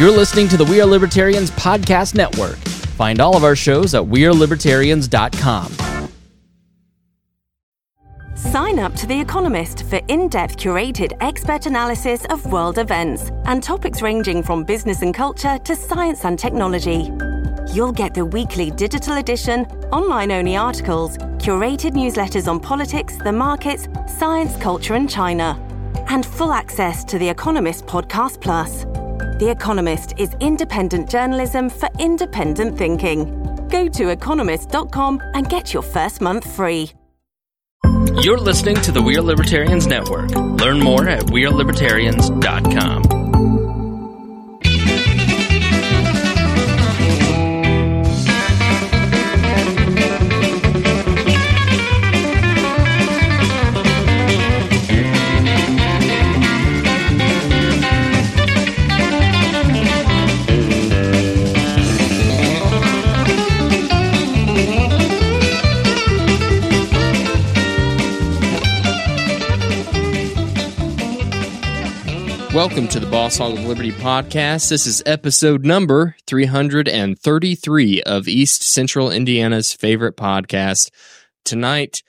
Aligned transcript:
You're 0.00 0.10
listening 0.10 0.48
to 0.48 0.56
the 0.56 0.64
We 0.64 0.80
Are 0.80 0.86
Libertarians 0.86 1.50
Podcast 1.50 2.14
Network. 2.14 2.56
Find 2.96 3.20
all 3.20 3.36
of 3.36 3.44
our 3.44 3.54
shows 3.54 3.94
at 3.94 4.02
WeareLibertarians.com. 4.02 5.74
Sign 8.34 8.78
up 8.78 8.94
to 8.94 9.06
The 9.06 9.20
Economist 9.20 9.82
for 9.90 10.00
in 10.08 10.30
depth 10.30 10.56
curated 10.56 11.14
expert 11.20 11.66
analysis 11.66 12.24
of 12.30 12.50
world 12.50 12.78
events 12.78 13.30
and 13.44 13.62
topics 13.62 14.00
ranging 14.00 14.42
from 14.42 14.64
business 14.64 15.02
and 15.02 15.12
culture 15.12 15.58
to 15.58 15.76
science 15.76 16.24
and 16.24 16.38
technology. 16.38 17.10
You'll 17.70 17.92
get 17.92 18.14
the 18.14 18.24
weekly 18.24 18.70
digital 18.70 19.18
edition, 19.18 19.66
online 19.92 20.32
only 20.32 20.56
articles, 20.56 21.18
curated 21.36 21.92
newsletters 21.92 22.48
on 22.48 22.58
politics, 22.58 23.18
the 23.18 23.32
markets, 23.32 23.86
science, 24.08 24.56
culture, 24.56 24.94
and 24.94 25.10
China, 25.10 25.62
and 26.08 26.24
full 26.24 26.52
access 26.52 27.04
to 27.04 27.18
The 27.18 27.28
Economist 27.28 27.84
Podcast 27.84 28.40
Plus. 28.40 28.86
The 29.40 29.50
Economist 29.50 30.12
is 30.18 30.36
independent 30.40 31.08
journalism 31.08 31.70
for 31.70 31.88
independent 31.98 32.76
thinking. 32.76 33.24
Go 33.70 33.88
to 33.88 34.10
economist.com 34.10 35.22
and 35.32 35.48
get 35.48 35.72
your 35.72 35.82
first 35.82 36.20
month 36.20 36.44
free. 36.54 36.92
You're 38.20 38.36
listening 38.36 38.76
to 38.82 38.92
the 38.92 39.00
We 39.00 39.16
Are 39.16 39.22
Libertarians 39.22 39.86
Network. 39.86 40.30
Learn 40.32 40.78
more 40.80 41.08
at 41.08 41.22
WeareLibertarians.com. 41.22 43.19
Welcome 72.54 72.88
to 72.88 72.98
the 72.98 73.06
Boss 73.06 73.38
Hog 73.38 73.56
of 73.56 73.64
Liberty 73.64 73.92
podcast. 73.92 74.70
This 74.70 74.84
is 74.84 75.04
episode 75.06 75.64
number 75.64 76.16
333 76.26 78.02
of 78.02 78.26
East 78.26 78.64
Central 78.64 79.08
Indiana's 79.08 79.72
favorite 79.72 80.16
podcast. 80.16 80.90
Tonight, 81.44 82.02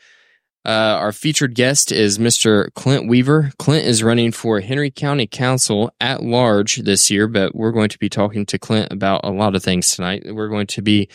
uh, 0.66 0.98
our 1.00 1.12
featured 1.12 1.54
guest 1.54 1.92
is 1.92 2.18
Mr. 2.18 2.74
Clint 2.74 3.08
Weaver. 3.08 3.52
Clint 3.60 3.86
is 3.86 4.02
running 4.02 4.32
for 4.32 4.62
Henry 4.62 4.90
County 4.90 5.28
Council 5.28 5.94
at 6.02 6.24
large 6.24 6.78
this 6.78 7.12
year, 7.12 7.28
but 7.28 7.54
we're 7.54 7.72
going 7.72 7.90
to 7.90 8.00
be 8.00 8.10
talking 8.10 8.44
to 8.48 8.58
Clint 8.58 8.92
about 8.92 9.22
a 9.24 9.30
lot 9.30 9.56
of 9.56 9.62
things 9.62 9.96
tonight. 9.96 10.24
We're 10.26 10.50
going 10.50 10.68
to 10.68 10.82
be 10.82 11.08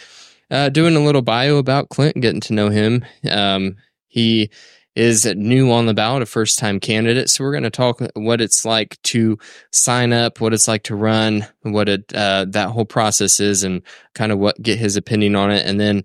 uh, 0.52 0.68
doing 0.68 0.94
a 0.94 1.04
little 1.04 1.22
bio 1.22 1.56
about 1.56 1.88
Clint, 1.88 2.20
getting 2.20 2.40
to 2.42 2.52
know 2.52 2.68
him. 2.68 3.04
Um, 3.28 3.74
he 4.06 4.50
is 4.96 5.26
new 5.36 5.70
on 5.70 5.86
the 5.86 5.94
ballot, 5.94 6.22
a 6.22 6.26
first 6.26 6.58
time 6.58 6.80
candidate. 6.80 7.28
So 7.30 7.44
we're 7.44 7.52
going 7.52 7.62
to 7.64 7.70
talk 7.70 8.00
what 8.14 8.40
it's 8.40 8.64
like 8.64 9.00
to 9.02 9.38
sign 9.70 10.12
up, 10.12 10.40
what 10.40 10.54
it's 10.54 10.66
like 10.66 10.84
to 10.84 10.96
run, 10.96 11.46
what 11.62 11.88
it, 11.88 12.12
uh, 12.14 12.46
that 12.48 12.70
whole 12.70 12.86
process 12.86 13.38
is 13.38 13.62
and 13.62 13.82
kind 14.14 14.32
of 14.32 14.38
what 14.38 14.60
get 14.60 14.78
his 14.78 14.96
opinion 14.96 15.36
on 15.36 15.50
it. 15.50 15.66
And 15.66 15.78
then 15.78 16.04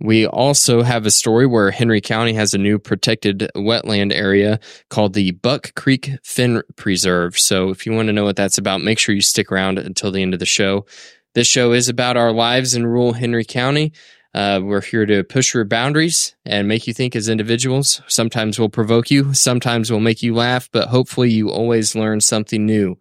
we 0.00 0.26
also 0.26 0.82
have 0.82 1.06
a 1.06 1.12
story 1.12 1.46
where 1.46 1.70
Henry 1.70 2.00
County 2.00 2.32
has 2.32 2.52
a 2.52 2.58
new 2.58 2.76
protected 2.80 3.48
wetland 3.54 4.12
area 4.12 4.58
called 4.90 5.14
the 5.14 5.30
Buck 5.30 5.72
Creek 5.76 6.10
Fen 6.24 6.62
Preserve. 6.74 7.38
So 7.38 7.70
if 7.70 7.86
you 7.86 7.92
want 7.92 8.08
to 8.08 8.12
know 8.12 8.24
what 8.24 8.34
that's 8.34 8.58
about, 8.58 8.80
make 8.80 8.98
sure 8.98 9.14
you 9.14 9.22
stick 9.22 9.52
around 9.52 9.78
until 9.78 10.10
the 10.10 10.20
end 10.20 10.34
of 10.34 10.40
the 10.40 10.46
show. 10.46 10.86
This 11.34 11.46
show 11.46 11.72
is 11.72 11.88
about 11.88 12.16
our 12.16 12.32
lives 12.32 12.74
in 12.74 12.84
rural 12.84 13.12
Henry 13.12 13.44
County. 13.44 13.92
Uh, 14.34 14.60
we're 14.62 14.80
here 14.80 15.04
to 15.04 15.22
push 15.24 15.52
your 15.52 15.64
boundaries 15.64 16.34
and 16.46 16.66
make 16.66 16.86
you 16.86 16.94
think 16.94 17.14
as 17.14 17.28
individuals. 17.28 18.00
Sometimes 18.06 18.58
we'll 18.58 18.68
provoke 18.68 19.10
you, 19.10 19.34
sometimes 19.34 19.90
we'll 19.90 20.00
make 20.00 20.22
you 20.22 20.34
laugh, 20.34 20.68
but 20.72 20.88
hopefully 20.88 21.30
you 21.30 21.50
always 21.50 21.94
learn 21.94 22.20
something 22.20 22.64
new. 22.64 22.96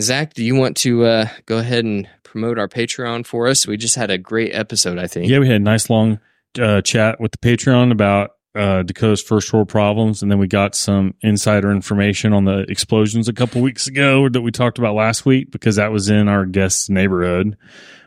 Zach, 0.00 0.34
do 0.34 0.42
you 0.42 0.54
want 0.54 0.76
to 0.78 1.04
uh, 1.04 1.28
go 1.46 1.58
ahead 1.58 1.84
and 1.84 2.08
promote 2.22 2.58
our 2.58 2.68
Patreon 2.68 3.26
for 3.26 3.46
us? 3.46 3.66
We 3.66 3.76
just 3.76 3.94
had 3.94 4.10
a 4.10 4.18
great 4.18 4.54
episode, 4.54 4.98
I 4.98 5.06
think. 5.06 5.28
Yeah, 5.28 5.38
we 5.38 5.46
had 5.46 5.56
a 5.56 5.60
nice 5.60 5.88
long 5.88 6.18
uh, 6.60 6.80
chat 6.80 7.20
with 7.20 7.32
the 7.32 7.38
Patreon 7.38 7.92
about 7.92 8.30
uh, 8.54 8.82
Dakota's 8.82 9.22
first 9.22 9.52
world 9.52 9.68
problems, 9.68 10.22
and 10.22 10.30
then 10.30 10.38
we 10.38 10.46
got 10.46 10.74
some 10.74 11.14
insider 11.20 11.70
information 11.70 12.32
on 12.32 12.44
the 12.44 12.64
explosions 12.68 13.28
a 13.28 13.32
couple 13.32 13.60
weeks 13.60 13.86
ago 13.86 14.28
that 14.28 14.40
we 14.40 14.50
talked 14.50 14.78
about 14.78 14.94
last 14.94 15.26
week 15.26 15.50
because 15.50 15.76
that 15.76 15.92
was 15.92 16.08
in 16.08 16.28
our 16.28 16.46
guest's 16.46 16.88
neighborhood. 16.88 17.56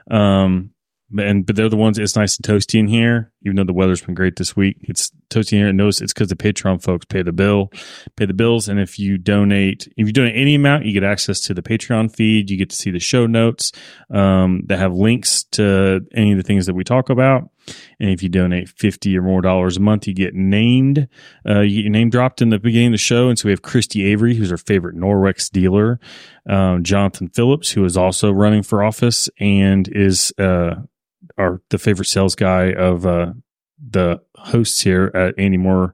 Um, 0.10 0.72
and 1.18 1.46
but 1.46 1.56
they're 1.56 1.70
the 1.70 1.78
ones. 1.78 1.98
It's 1.98 2.16
nice 2.16 2.38
and 2.38 2.46
toasty 2.46 2.80
in 2.80 2.88
here, 2.88 3.32
even 3.44 3.56
though 3.56 3.64
the 3.64 3.74
weather's 3.74 4.02
been 4.02 4.16
great 4.16 4.36
this 4.36 4.56
week. 4.56 4.78
It's 4.82 5.12
toasty 5.30 5.52
here. 5.52 5.68
And 5.68 5.78
notice 5.78 6.02
it's 6.02 6.14
because 6.14 6.30
the 6.30 6.36
Patreon 6.36 6.82
folks 6.82 7.06
pay 7.06 7.22
the 7.22 7.32
bill, 7.32 7.72
pay 8.16 8.26
the 8.26 8.34
bills. 8.34 8.68
And 8.68 8.80
if 8.80 9.00
you 9.00 9.18
donate, 9.18 9.88
if 9.96 10.08
you 10.08 10.14
donate 10.14 10.36
any 10.36 10.56
amount, 10.56 10.86
you 10.86 10.94
get 10.94 11.04
access 11.04 11.40
to 11.42 11.54
the 11.54 11.62
Patreon 11.62 12.14
feed. 12.14 12.50
You 12.50 12.58
get 12.58 12.70
to 12.72 12.76
see 12.76 12.92
the 12.92 13.00
show 13.00 13.26
notes 13.26 13.72
um, 14.10 14.64
that 14.66 14.80
have 14.80 14.94
links 14.94 15.44
to 15.52 16.02
any 16.14 16.32
of 16.32 16.38
the 16.38 16.44
things 16.44 16.66
that 16.66 16.74
we 16.74 16.84
talk 16.84 17.10
about. 17.10 17.50
And 18.00 18.10
if 18.10 18.22
you 18.24 18.30
donate 18.30 18.70
fifty 18.70 19.18
or 19.18 19.22
more 19.22 19.42
dollars 19.42 19.78
a 19.78 19.82
month, 19.82 20.08
you 20.08 20.14
get 20.14 20.36
named. 20.36 21.08
Uh, 21.48 21.62
you 21.62 21.78
get 21.78 21.84
your 21.84 21.92
name 21.92 22.10
dropped 22.10 22.42
in 22.42 22.50
the 22.50 22.60
beginning 22.60 22.88
of 22.88 22.94
the 22.94 22.98
show. 22.98 23.30
And 23.30 23.38
so 23.38 23.48
we 23.48 23.52
have 23.52 23.62
Christy 23.62 24.06
Avery, 24.06 24.36
who's 24.36 24.52
our 24.52 24.58
favorite 24.58 24.96
Norwex 24.96 25.50
dealer, 25.52 26.00
um, 26.50 26.84
Jonathan 26.84 27.30
Phillips, 27.30 27.72
who 27.72 27.84
is 27.86 27.98
also 27.98 28.32
running 28.32 28.64
for 28.64 28.84
office 28.84 29.30
and 29.40 29.88
is. 29.88 30.34
Uh, 30.38 30.76
our 31.38 31.62
the 31.70 31.78
favorite 31.78 32.06
sales 32.06 32.36
guy 32.36 32.74
of 32.74 33.06
uh, 33.06 33.34
the 33.90 34.20
hosts 34.36 34.82
here 34.82 35.12
at 35.14 35.36
Andy 35.38 35.58
Moore 35.58 35.94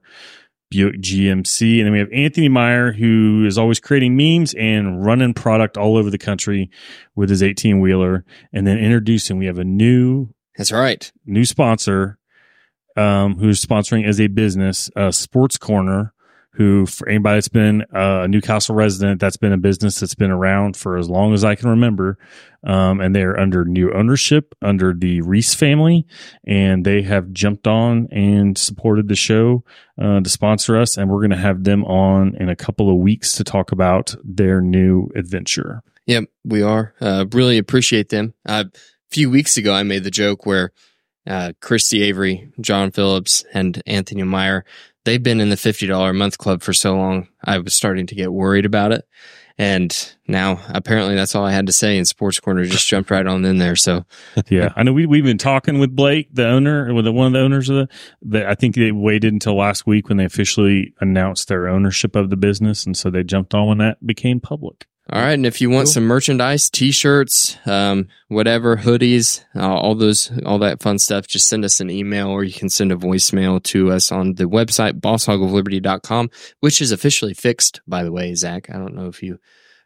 Buick 0.70 1.00
GMC, 1.00 1.78
and 1.78 1.86
then 1.86 1.92
we 1.92 1.98
have 1.98 2.12
Anthony 2.12 2.48
Meyer, 2.48 2.92
who 2.92 3.44
is 3.46 3.58
always 3.58 3.78
creating 3.78 4.16
memes 4.16 4.54
and 4.54 5.04
running 5.04 5.34
product 5.34 5.76
all 5.76 5.96
over 5.96 6.10
the 6.10 6.18
country 6.18 6.70
with 7.14 7.30
his 7.30 7.42
18 7.42 7.80
wheeler, 7.80 8.24
and 8.52 8.66
then 8.66 8.78
introducing 8.78 9.38
we 9.38 9.46
have 9.46 9.58
a 9.58 9.64
new 9.64 10.33
That's 10.56 10.72
right. 10.72 11.10
new 11.26 11.44
sponsor 11.44 12.18
um, 12.96 13.36
who's 13.38 13.64
sponsoring 13.64 14.06
as 14.06 14.20
a 14.20 14.28
business, 14.28 14.90
uh, 14.96 15.10
Sports 15.10 15.56
Corner, 15.56 16.12
who 16.52 16.86
for 16.86 17.08
anybody 17.08 17.38
that's 17.38 17.48
been 17.48 17.84
a 17.90 18.28
Newcastle 18.28 18.76
resident, 18.76 19.20
that's 19.20 19.36
been 19.36 19.52
a 19.52 19.58
business 19.58 19.98
that's 19.98 20.14
been 20.14 20.30
around 20.30 20.76
for 20.76 20.96
as 20.96 21.10
long 21.10 21.34
as 21.34 21.42
I 21.42 21.56
can 21.56 21.68
remember. 21.70 22.16
Um, 22.62 23.00
and 23.00 23.14
they're 23.14 23.38
under 23.38 23.64
new 23.64 23.92
ownership 23.92 24.54
under 24.62 24.94
the 24.94 25.20
Reese 25.22 25.52
family, 25.52 26.06
and 26.46 26.86
they 26.86 27.02
have 27.02 27.32
jumped 27.32 27.66
on 27.66 28.08
and 28.10 28.56
supported 28.56 29.08
the 29.08 29.16
show 29.16 29.64
uh, 30.00 30.20
to 30.20 30.30
sponsor 30.30 30.76
us. 30.76 30.96
And 30.96 31.10
we're 31.10 31.18
going 31.18 31.30
to 31.30 31.36
have 31.36 31.64
them 31.64 31.84
on 31.84 32.36
in 32.36 32.48
a 32.48 32.56
couple 32.56 32.88
of 32.88 32.96
weeks 32.96 33.32
to 33.32 33.44
talk 33.44 33.72
about 33.72 34.14
their 34.22 34.60
new 34.60 35.08
adventure. 35.16 35.82
Yep, 36.06 36.24
we 36.44 36.62
are. 36.62 36.94
Uh, 37.00 37.26
really 37.32 37.58
appreciate 37.58 38.10
them. 38.10 38.34
A 38.46 38.66
few 39.14 39.30
weeks 39.30 39.56
ago, 39.56 39.72
I 39.72 39.84
made 39.84 40.02
the 40.02 40.10
joke 40.10 40.44
where 40.44 40.72
uh, 41.24 41.52
Christy 41.60 42.02
Avery, 42.02 42.50
John 42.60 42.90
Phillips, 42.90 43.44
and 43.54 43.80
Anthony 43.86 44.24
Meyer, 44.24 44.64
they've 45.04 45.22
been 45.22 45.40
in 45.40 45.50
the 45.50 45.56
$50 45.56 46.10
a 46.10 46.12
month 46.12 46.36
club 46.36 46.62
for 46.62 46.72
so 46.72 46.96
long. 46.96 47.28
I 47.44 47.58
was 47.58 47.74
starting 47.74 48.08
to 48.08 48.16
get 48.16 48.32
worried 48.32 48.66
about 48.66 48.90
it. 48.90 49.04
And 49.56 49.96
now 50.26 50.60
apparently 50.66 51.14
that's 51.14 51.36
all 51.36 51.46
I 51.46 51.52
had 51.52 51.68
to 51.68 51.72
say. 51.72 51.96
And 51.96 52.08
Sports 52.08 52.40
Corner 52.40 52.64
just 52.64 52.88
jumped 52.88 53.12
right 53.12 53.24
on 53.24 53.44
in 53.44 53.58
there. 53.58 53.76
So 53.76 54.04
yeah, 54.48 54.72
I 54.74 54.82
know 54.82 54.92
we, 54.92 55.06
we've 55.06 55.22
been 55.22 55.38
talking 55.38 55.78
with 55.78 55.94
Blake, 55.94 56.30
the 56.32 56.48
owner, 56.48 56.92
with 56.92 57.06
one 57.06 57.28
of 57.28 57.32
the 57.34 57.38
owners 57.38 57.70
of 57.70 57.76
the, 57.76 57.88
the, 58.20 58.50
I 58.50 58.56
think 58.56 58.74
they 58.74 58.90
waited 58.90 59.32
until 59.32 59.54
last 59.54 59.86
week 59.86 60.08
when 60.08 60.18
they 60.18 60.24
officially 60.24 60.92
announced 61.00 61.46
their 61.46 61.68
ownership 61.68 62.16
of 62.16 62.30
the 62.30 62.36
business. 62.36 62.84
And 62.84 62.96
so 62.96 63.10
they 63.10 63.22
jumped 63.22 63.54
on 63.54 63.68
when 63.68 63.78
that 63.78 64.04
became 64.04 64.40
public. 64.40 64.88
All 65.10 65.20
right. 65.20 65.32
And 65.32 65.44
if 65.44 65.60
you 65.60 65.68
want 65.68 65.86
cool. 65.86 65.92
some 65.92 66.04
merchandise, 66.04 66.70
t-shirts, 66.70 67.58
um, 67.66 68.08
whatever, 68.28 68.78
hoodies, 68.78 69.44
uh, 69.54 69.60
all 69.60 69.94
those, 69.94 70.32
all 70.46 70.58
that 70.60 70.82
fun 70.82 70.98
stuff, 70.98 71.26
just 71.26 71.46
send 71.46 71.62
us 71.62 71.78
an 71.80 71.90
email 71.90 72.28
or 72.28 72.42
you 72.42 72.54
can 72.54 72.70
send 72.70 72.90
a 72.90 72.96
voicemail 72.96 73.62
to 73.64 73.92
us 73.92 74.10
on 74.10 74.34
the 74.34 74.44
website, 74.44 75.00
bosshogofliberty.com, 75.00 76.30
which 76.60 76.80
is 76.80 76.90
officially 76.90 77.34
fixed, 77.34 77.82
by 77.86 78.02
the 78.02 78.12
way, 78.12 78.34
Zach. 78.34 78.70
I 78.70 78.78
don't 78.78 78.94
know 78.94 79.08
if 79.08 79.22
you, 79.22 79.38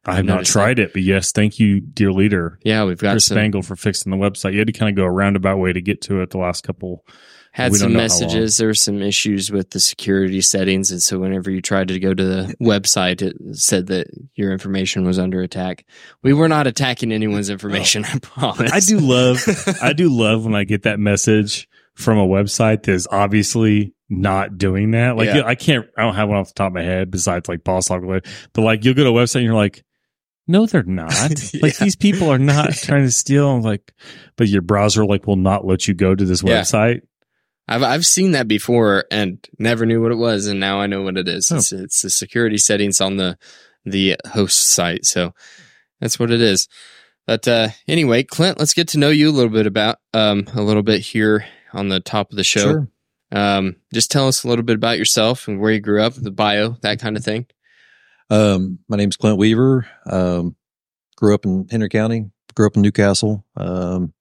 I 0.07 0.15
have 0.15 0.25
not 0.25 0.45
tried 0.45 0.79
that. 0.79 0.83
it, 0.83 0.93
but 0.93 1.03
yes, 1.03 1.33
thank 1.33 1.59
you, 1.59 1.81
dear 1.81 2.13
leader. 2.13 2.61
Yeah, 2.63 2.85
we've 2.85 2.99
got 2.99 3.15
Chris 3.15 3.27
some, 3.27 3.35
Spangle 3.35 3.63
for 3.63 3.75
fixing 3.75 4.13
the 4.13 4.17
website. 4.17 4.53
You 4.53 4.61
had 4.61 4.69
to 4.69 4.73
kind 4.73 4.89
of 4.89 4.95
go 4.95 5.05
a 5.05 5.11
roundabout 5.11 5.59
way 5.59 5.73
to 5.73 5.81
get 5.81 6.01
to 6.03 6.21
it 6.21 6.31
the 6.31 6.39
last 6.39 6.63
couple 6.63 7.05
had 7.53 7.75
some 7.75 7.93
messages. 7.93 8.57
There 8.59 8.69
were 8.69 8.75
some 8.75 9.03
issues 9.03 9.51
with 9.51 9.71
the 9.71 9.81
security 9.81 10.41
settings, 10.41 10.91
and 10.91 11.03
so 11.03 11.19
whenever 11.19 11.51
you 11.51 11.61
tried 11.61 11.89
to 11.89 11.99
go 11.99 12.15
to 12.15 12.25
the 12.25 12.55
website, 12.61 13.23
it 13.23 13.37
said 13.57 13.87
that 13.89 14.09
your 14.35 14.53
information 14.53 15.05
was 15.05 15.19
under 15.19 15.41
attack. 15.41 15.85
We 16.23 16.33
were 16.33 16.49
not 16.49 16.67
attacking 16.67 17.13
anyone's 17.13 17.51
information. 17.51 18.05
Oh. 18.07 18.11
I 18.15 18.19
promise. 18.19 18.73
I 18.73 18.81
do 18.81 18.99
love, 19.01 19.39
I 19.83 19.93
do 19.93 20.09
love 20.09 20.45
when 20.45 20.55
I 20.55 20.65
get 20.65 20.83
that 20.85 21.01
message 21.01 21.69
from 21.95 22.19
a 22.19 22.27
website 22.27 22.85
that 22.85 22.93
is 22.93 23.09
obviously 23.11 23.93
not 24.09 24.57
doing 24.57 24.93
that. 24.93 25.17
Like 25.17 25.27
yeah. 25.27 25.43
I 25.45 25.55
can't, 25.55 25.87
I 25.97 26.03
don't 26.03 26.15
have 26.15 26.29
one 26.29 26.39
off 26.39 26.49
the 26.49 26.55
top 26.55 26.69
of 26.69 26.75
my 26.75 26.83
head 26.83 27.11
besides 27.11 27.49
like 27.49 27.65
Boss 27.65 27.89
Hog, 27.89 28.05
but 28.07 28.63
like 28.63 28.85
you'll 28.85 28.95
go 28.95 29.05
to 29.05 29.11
a 29.11 29.13
website 29.13 29.37
and 29.37 29.45
you're 29.45 29.55
like, 29.55 29.85
No, 30.47 30.65
they're 30.67 30.83
not. 30.85 31.13
Like 31.61 31.77
these 31.77 31.97
people 31.97 32.31
are 32.31 32.39
not 32.39 32.73
trying 32.73 33.05
to 33.05 33.11
steal. 33.11 33.51
I'm 33.51 33.63
like, 33.63 33.93
but 34.37 34.49
your 34.49 34.63
browser 34.63 35.05
like 35.05 35.27
will 35.27 35.37
not 35.37 35.67
let 35.67 35.89
you 35.89 35.95
go 35.95 36.15
to 36.15 36.25
this 36.25 36.43
Yeah. 36.43 36.61
website. 36.61 37.01
I've 37.69 37.83
I've 37.83 38.07
seen 38.07 38.33
that 38.33 38.49
before 38.49 39.05
and 39.11 39.47
never 39.59 39.85
knew 39.85 40.03
what 40.03 40.13
it 40.13 40.17
was, 40.17 40.47
and 40.47 40.59
now 40.59 40.81
I 40.81 40.87
know 40.87 41.03
what 41.03 41.19
it 41.19 41.29
is. 41.29 41.53
Oh. 41.53 41.57
It's 41.57 41.73
it's 41.73 42.03
the 42.03 42.11
security 42.11 42.59
settings 42.59 43.01
on 43.01 43.17
the 43.17 43.37
the 43.85 44.17
host 44.33 44.71
site, 44.71 45.05
so 45.05 45.35
that's 46.01 46.19
what 46.19 46.31
it 46.31 46.41
is. 46.41 46.69
But 47.27 47.47
uh, 47.47 47.69
anyway, 47.87 48.23
Clint, 48.23 48.59
let's 48.59 48.75
get 48.75 48.89
to 48.89 48.99
know 48.99 49.11
you 49.11 49.29
a 49.29 49.33
little 49.33 49.53
bit 49.53 49.67
about 49.67 49.99
um 50.15 50.47
a 50.55 50.63
little 50.63 50.83
bit 50.83 51.01
here 51.01 51.47
on 51.73 51.89
the 51.89 52.01
top 52.01 52.31
of 52.31 52.37
the 52.37 52.45
show. 52.45 52.61
Sure. 52.61 52.89
Um, 53.31 53.77
just 53.93 54.11
tell 54.11 54.27
us 54.27 54.43
a 54.43 54.49
little 54.49 54.65
bit 54.65 54.77
about 54.77 54.97
yourself 54.97 55.49
and 55.49 55.61
where 55.61 55.73
you 55.73 55.81
grew 55.81 56.03
up, 56.03 56.15
the 56.15 56.31
bio, 56.31 56.77
that 56.81 56.99
kind 56.99 57.17
of 57.17 57.25
thing. 57.25 57.47
Um, 58.31 58.79
my 58.89 58.97
name's 58.97 59.17
Clint 59.17 59.37
Weaver. 59.39 59.87
Um, 60.07 60.57
grew 61.17 61.35
up 61.35 61.45
in 61.45 61.69
Henry 61.71 61.91
County. 61.91 62.31
Grew 62.55 62.67
up 62.67 62.77
in 62.77 62.83
Newcastle. 62.83 63.45
Um, 63.57 64.15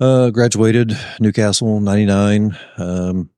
uh, 0.00 0.30
graduated 0.30 0.96
Newcastle 1.20 1.80
'99. 1.80 2.56
Um, 2.78 3.30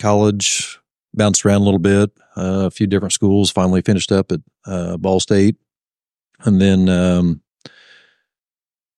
college 0.00 0.78
bounced 1.12 1.44
around 1.44 1.62
a 1.62 1.64
little 1.64 1.78
bit. 1.78 2.10
Uh, 2.36 2.66
a 2.66 2.70
few 2.70 2.86
different 2.86 3.12
schools. 3.12 3.50
Finally 3.50 3.82
finished 3.82 4.12
up 4.12 4.32
at 4.32 4.40
uh, 4.66 4.96
Ball 4.96 5.20
State, 5.20 5.56
and 6.40 6.60
then 6.60 6.88
um, 6.88 7.40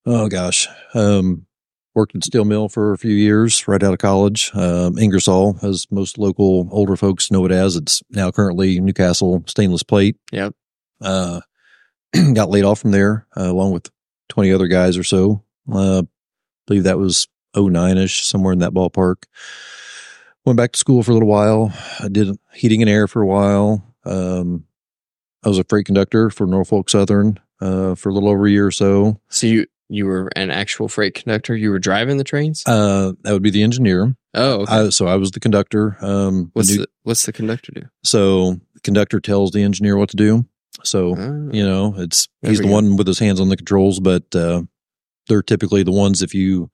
oh 0.06 0.28
gosh, 0.28 0.66
um, 0.94 1.46
worked 1.94 2.14
at 2.14 2.24
steel 2.24 2.44
mill 2.44 2.68
for 2.68 2.92
a 2.92 2.98
few 2.98 3.14
years 3.14 3.66
right 3.66 3.82
out 3.82 3.92
of 3.92 3.98
college. 3.98 4.50
Um, 4.54 4.98
Ingersoll, 4.98 5.58
as 5.62 5.86
most 5.90 6.18
local 6.18 6.68
older 6.70 6.96
folks 6.96 7.30
know 7.30 7.44
it 7.44 7.52
as, 7.52 7.76
it's 7.76 8.02
now 8.10 8.30
currently 8.30 8.80
Newcastle 8.80 9.42
Stainless 9.46 9.82
Plate. 9.82 10.16
Yep. 10.32 10.54
Uh, 11.00 11.40
got 12.34 12.50
laid 12.50 12.64
off 12.64 12.80
from 12.80 12.92
there 12.92 13.26
uh, 13.36 13.50
along 13.50 13.72
with 13.72 13.90
20 14.28 14.52
other 14.52 14.68
guys 14.68 14.96
or 14.96 15.04
so. 15.04 15.42
Uh, 15.72 16.02
believe 16.66 16.84
that 16.84 16.98
was 16.98 17.28
09 17.56 17.98
ish, 17.98 18.24
somewhere 18.26 18.52
in 18.52 18.58
that 18.60 18.72
ballpark. 18.72 19.24
Went 20.44 20.56
back 20.56 20.72
to 20.72 20.78
school 20.78 21.02
for 21.02 21.10
a 21.10 21.14
little 21.14 21.28
while. 21.28 21.72
I 22.00 22.08
did 22.08 22.36
heating 22.54 22.80
and 22.82 22.88
air 22.90 23.08
for 23.08 23.20
a 23.22 23.26
while. 23.26 23.94
Um, 24.04 24.64
I 25.44 25.48
was 25.48 25.58
a 25.58 25.64
freight 25.64 25.86
conductor 25.86 26.30
for 26.30 26.46
Norfolk 26.46 26.88
Southern 26.88 27.38
uh, 27.60 27.94
for 27.96 28.10
a 28.10 28.12
little 28.12 28.28
over 28.28 28.46
a 28.46 28.50
year 28.50 28.66
or 28.66 28.70
so. 28.70 29.20
So 29.28 29.46
you 29.46 29.66
you 29.88 30.04
were 30.06 30.28
an 30.36 30.50
actual 30.50 30.88
freight 30.88 31.14
conductor. 31.14 31.56
You 31.56 31.70
were 31.70 31.78
driving 31.78 32.16
the 32.16 32.24
trains. 32.24 32.62
Uh, 32.66 33.12
that 33.22 33.32
would 33.32 33.42
be 33.42 33.50
the 33.50 33.62
engineer. 33.62 34.16
oh, 34.34 34.62
okay. 34.62 34.72
I, 34.72 34.88
so 34.90 35.06
I 35.06 35.16
was 35.16 35.30
the 35.32 35.40
conductor. 35.40 35.96
Um, 36.00 36.50
what's 36.54 36.68
the- 36.70 36.78
the 36.82 36.86
what's 37.02 37.24
the 37.26 37.32
conductor 37.32 37.72
do? 37.72 37.82
so 38.04 38.52
the 38.74 38.80
conductor 38.82 39.20
tells 39.20 39.50
the 39.52 39.62
engineer 39.62 39.96
what 39.96 40.10
to 40.10 40.16
do. 40.16 40.44
So 40.84 41.16
Oh. 41.16 41.48
you 41.52 41.64
know, 41.66 41.94
it's 41.98 42.28
he's 42.42 42.60
the 42.60 42.66
one 42.68 42.96
with 42.96 43.06
his 43.08 43.18
hands 43.18 43.40
on 43.40 43.48
the 43.48 43.56
controls, 43.56 43.98
but 44.00 44.34
uh, 44.34 44.62
they're 45.28 45.42
typically 45.42 45.82
the 45.82 45.92
ones 45.92 46.22
if 46.22 46.34
you 46.34 46.70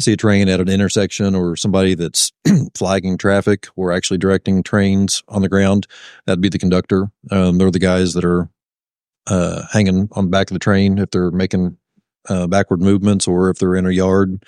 see 0.00 0.12
a 0.12 0.16
train 0.16 0.48
at 0.48 0.60
an 0.60 0.68
intersection 0.68 1.34
or 1.34 1.56
somebody 1.56 1.94
that's 1.94 2.32
flagging 2.76 3.18
traffic 3.18 3.68
or 3.76 3.92
actually 3.92 4.18
directing 4.18 4.62
trains 4.62 5.22
on 5.28 5.42
the 5.42 5.48
ground, 5.48 5.86
that'd 6.26 6.40
be 6.40 6.48
the 6.48 6.58
conductor. 6.58 7.10
Um, 7.30 7.58
they're 7.58 7.70
the 7.70 7.78
guys 7.78 8.14
that 8.14 8.24
are 8.24 8.48
uh, 9.26 9.62
hanging 9.72 10.08
on 10.12 10.24
the 10.24 10.30
back 10.30 10.50
of 10.50 10.54
the 10.54 10.60
train 10.60 10.98
if 10.98 11.10
they're 11.10 11.30
making 11.30 11.76
uh, 12.28 12.46
backward 12.46 12.80
movements 12.80 13.28
or 13.28 13.50
if 13.50 13.58
they're 13.58 13.76
in 13.76 13.86
a 13.86 13.90
yard 13.90 14.44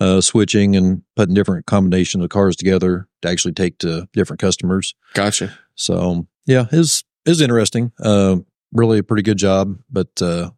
uh, 0.00 0.20
switching 0.20 0.76
and 0.76 1.02
putting 1.16 1.34
different 1.34 1.66
combinations 1.66 2.22
of 2.22 2.30
cars 2.30 2.56
together 2.56 3.08
to 3.22 3.28
actually 3.28 3.52
take 3.52 3.78
to 3.78 4.08
different 4.12 4.40
customers. 4.40 4.94
Gotcha. 5.14 5.56
So 5.74 6.26
yeah, 6.46 6.66
is 6.72 7.04
is 7.24 7.40
interesting. 7.40 7.92
Uh, 8.02 8.36
really 8.72 8.98
a 8.98 9.02
pretty 9.02 9.22
good 9.22 9.38
job, 9.38 9.78
but 9.90 10.10
uh, 10.20 10.50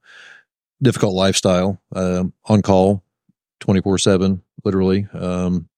difficult 0.83 1.15
lifestyle. 1.15 1.81
Um 1.95 2.33
on 2.47 2.63
call, 2.63 3.03
twenty 3.61 3.81
four 3.81 3.99
seven, 3.99 4.43
literally. 4.65 5.07
Um, 5.13 5.69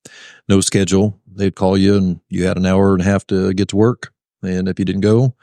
no 0.48 0.60
schedule. 0.60 1.20
They'd 1.26 1.54
call 1.54 1.76
you, 1.76 1.96
and 1.96 2.20
you 2.28 2.46
had 2.46 2.56
an 2.56 2.66
hour 2.66 2.92
and 2.92 3.02
a 3.02 3.04
half 3.04 3.26
to 3.28 3.52
get 3.52 3.68
to 3.68 3.76
work. 3.76 4.12
And 4.42 4.68
if 4.68 4.78
you 4.78 4.84
didn't 4.84 5.00
go, 5.02 5.34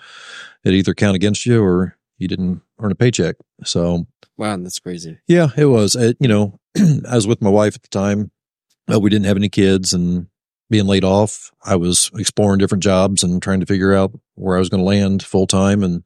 it 0.64 0.74
either 0.74 0.94
count 0.94 1.16
against 1.16 1.46
you 1.46 1.62
or 1.62 1.98
you 2.18 2.28
didn't 2.28 2.62
earn 2.80 2.92
a 2.92 2.96
paycheck. 2.96 3.36
So 3.64 4.08
Wow, 4.38 4.58
that's 4.58 4.80
crazy. 4.80 5.20
yeah, 5.28 5.50
it 5.56 5.66
was. 5.66 5.96
It, 5.96 6.18
you 6.20 6.28
know, 6.28 6.60
I 6.78 7.16
was 7.16 7.28
with 7.28 7.42
my 7.42 7.50
wife 7.50 7.76
at 7.76 7.84
the 7.84 7.90
time. 7.90 8.32
Uh, 8.92 9.00
we 9.00 9.10
didn't 9.10 9.26
have 9.26 9.38
any 9.38 9.50
kids 9.50 9.94
and 9.94 10.28
being 10.74 10.88
laid 10.88 11.04
off, 11.04 11.52
I 11.64 11.76
was 11.76 12.10
exploring 12.18 12.58
different 12.58 12.84
jobs 12.84 13.22
and 13.24 13.44
trying 13.44 13.60
to 13.60 13.66
figure 13.68 13.94
out 13.94 14.12
where 14.34 14.56
I 14.56 14.60
was 14.60 14.70
going 14.70 14.82
to 14.82 14.88
land 14.88 15.22
full 15.22 15.46
time. 15.46 15.84
And 15.84 16.04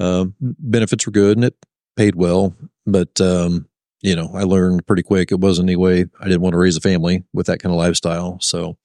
uh, 0.00 0.24
benefits 0.40 1.06
were 1.06 1.12
good 1.12 1.36
and 1.36 1.44
it 1.44 1.54
paid 1.96 2.16
well. 2.16 2.56
But, 2.86 3.20
um, 3.20 3.68
you 4.00 4.16
know, 4.16 4.30
I 4.34 4.42
learned 4.42 4.86
pretty 4.86 5.02
quick 5.02 5.30
it 5.30 5.40
wasn't 5.40 5.68
any 5.68 5.76
way 5.76 6.06
I 6.20 6.24
didn't 6.24 6.40
want 6.40 6.54
to 6.54 6.58
raise 6.58 6.76
a 6.76 6.80
family 6.80 7.24
with 7.32 7.46
that 7.46 7.60
kind 7.60 7.72
of 7.72 7.78
lifestyle. 7.78 8.38
So 8.40 8.76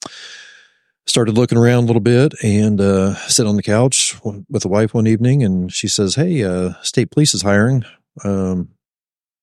started 1.08 1.38
looking 1.38 1.58
around 1.58 1.86
a 1.86 1.88
little 1.88 2.02
bit 2.02 2.34
and 2.44 2.80
uh, 2.80 3.16
sit 3.28 3.48
on 3.48 3.56
the 3.56 3.64
couch 3.64 4.16
with 4.24 4.62
the 4.62 4.68
wife 4.68 4.94
one 4.94 5.08
evening 5.08 5.44
and 5.44 5.72
she 5.72 5.88
says, 5.88 6.16
Hey, 6.16 6.44
uh, 6.44 6.74
state 6.82 7.12
police 7.12 7.34
is 7.34 7.42
hiring. 7.42 7.86
Um, 8.24 8.70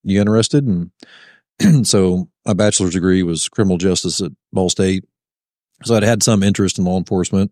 you 0.04 0.20
interested? 0.20 0.64
And 0.66 1.86
so 1.86 2.28
my 2.44 2.52
bachelor's 2.52 2.92
degree 2.92 3.22
was 3.22 3.48
criminal 3.48 3.78
justice 3.78 4.20
at 4.20 4.32
Ball 4.52 4.68
State. 4.68 5.04
So 5.82 5.96
I'd 5.96 6.02
had 6.02 6.22
some 6.22 6.42
interest 6.42 6.78
in 6.78 6.84
law 6.84 6.98
enforcement, 6.98 7.50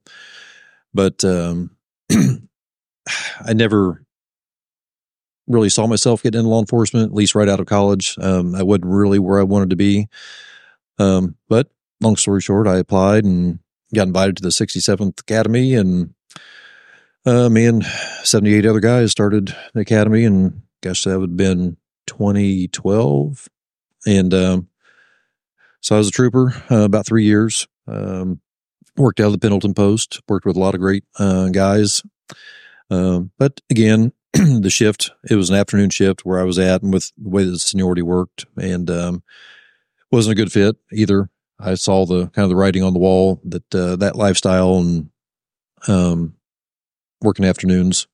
but 0.95 1.25
um, 1.25 1.77
I 2.11 3.53
never 3.53 4.05
really 5.47 5.69
saw 5.69 5.87
myself 5.87 6.23
getting 6.23 6.41
into 6.41 6.51
law 6.51 6.61
enforcement, 6.61 7.07
at 7.07 7.15
least 7.15 7.35
right 7.35 7.49
out 7.49 7.61
of 7.61 7.67
college. 7.67 8.17
Um, 8.21 8.55
I 8.55 8.63
wasn't 8.63 8.87
really 8.87 9.19
where 9.19 9.41
I 9.41 9.45
wanted 9.45 9.71
to 9.71 9.77
be. 9.77 10.09
Um, 10.99 11.37
but 11.49 11.69
long 12.01 12.17
story 12.17 12.41
short, 12.41 12.67
I 12.67 12.79
applied 12.79 13.25
and 13.25 13.59
got 13.95 14.07
invited 14.07 14.37
to 14.37 14.43
the 14.43 14.51
67th 14.51 15.21
Academy, 15.21 15.75
and 15.75 16.15
uh, 17.27 17.49
me 17.49 17.67
and 17.67 17.85
78 18.23 18.67
other 18.67 18.81
guys 18.81 19.11
started 19.11 19.55
the 19.75 19.81
academy, 19.81 20.25
and 20.25 20.63
gosh, 20.81 21.05
that 21.05 21.19
would 21.19 21.31
have 21.31 21.37
been 21.37 21.77
2012. 22.07 23.49
And 24.07 24.35
um, 24.35 24.69
so 25.81 25.95
I 25.95 25.99
was 25.99 26.09
a 26.09 26.13
trooper 26.13 26.55
uh, 26.71 26.85
about 26.85 27.07
three 27.07 27.25
years. 27.25 27.67
Um, 27.87 28.41
worked 28.97 29.21
out 29.21 29.27
of 29.27 29.33
the 29.33 29.39
Pendleton 29.39 29.75
Post. 29.75 30.21
Worked 30.29 30.47
with 30.47 30.57
a 30.57 30.61
lot 30.61 30.75
of 30.75 30.81
great 30.81 31.05
uh, 31.19 31.49
guys. 31.49 32.03
Um, 32.91 33.31
but 33.39 33.61
again, 33.71 34.13
the 34.61 34.71
shift 34.71 35.11
it 35.29 35.35
was 35.35 35.51
an 35.51 35.57
afternoon 35.57 35.91
shift 35.91 36.25
where 36.25 36.41
I 36.41 36.45
was 36.45 36.59
at, 36.59 36.83
and 36.83 36.93
with 36.93 37.13
the 37.19 37.29
way 37.29 37.45
that 37.45 37.51
the 37.51 37.59
seniority 37.59 38.03
worked, 38.03 38.47
and 38.57 38.91
um, 38.91 39.23
wasn't 40.11 40.33
a 40.33 40.37
good 40.37 40.53
fit 40.53 40.77
either. 40.93 41.29
I 41.59 41.75
saw 41.75 42.07
the 42.07 42.29
kind 42.29 42.45
of 42.45 42.49
the 42.49 42.57
writing 42.57 42.83
on 42.83 42.93
the 42.93 42.99
wall 42.99 43.41
that 43.45 43.75
uh, 43.75 43.97
that 43.97 44.17
lifestyle 44.17 44.79
and 44.79 45.11
um, 45.87 46.35
working 47.21 47.45
afternoons 47.45 48.07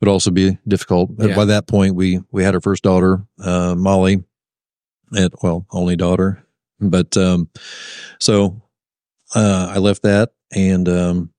would 0.00 0.08
also 0.08 0.30
be 0.30 0.58
difficult. 0.66 1.10
Yeah. 1.18 1.34
By 1.34 1.46
that 1.46 1.66
point, 1.66 1.94
we 1.94 2.20
we 2.30 2.42
had 2.42 2.54
our 2.54 2.60
first 2.60 2.82
daughter, 2.82 3.24
uh, 3.40 3.74
Molly, 3.76 4.24
and 5.12 5.34
well, 5.42 5.66
only 5.70 5.96
daughter. 5.96 6.44
But 6.80 7.16
um, 7.16 7.50
so 8.20 8.62
uh, 9.34 9.72
I 9.74 9.78
left 9.78 10.02
that 10.02 10.32
and 10.52 10.88
um, 10.88 11.32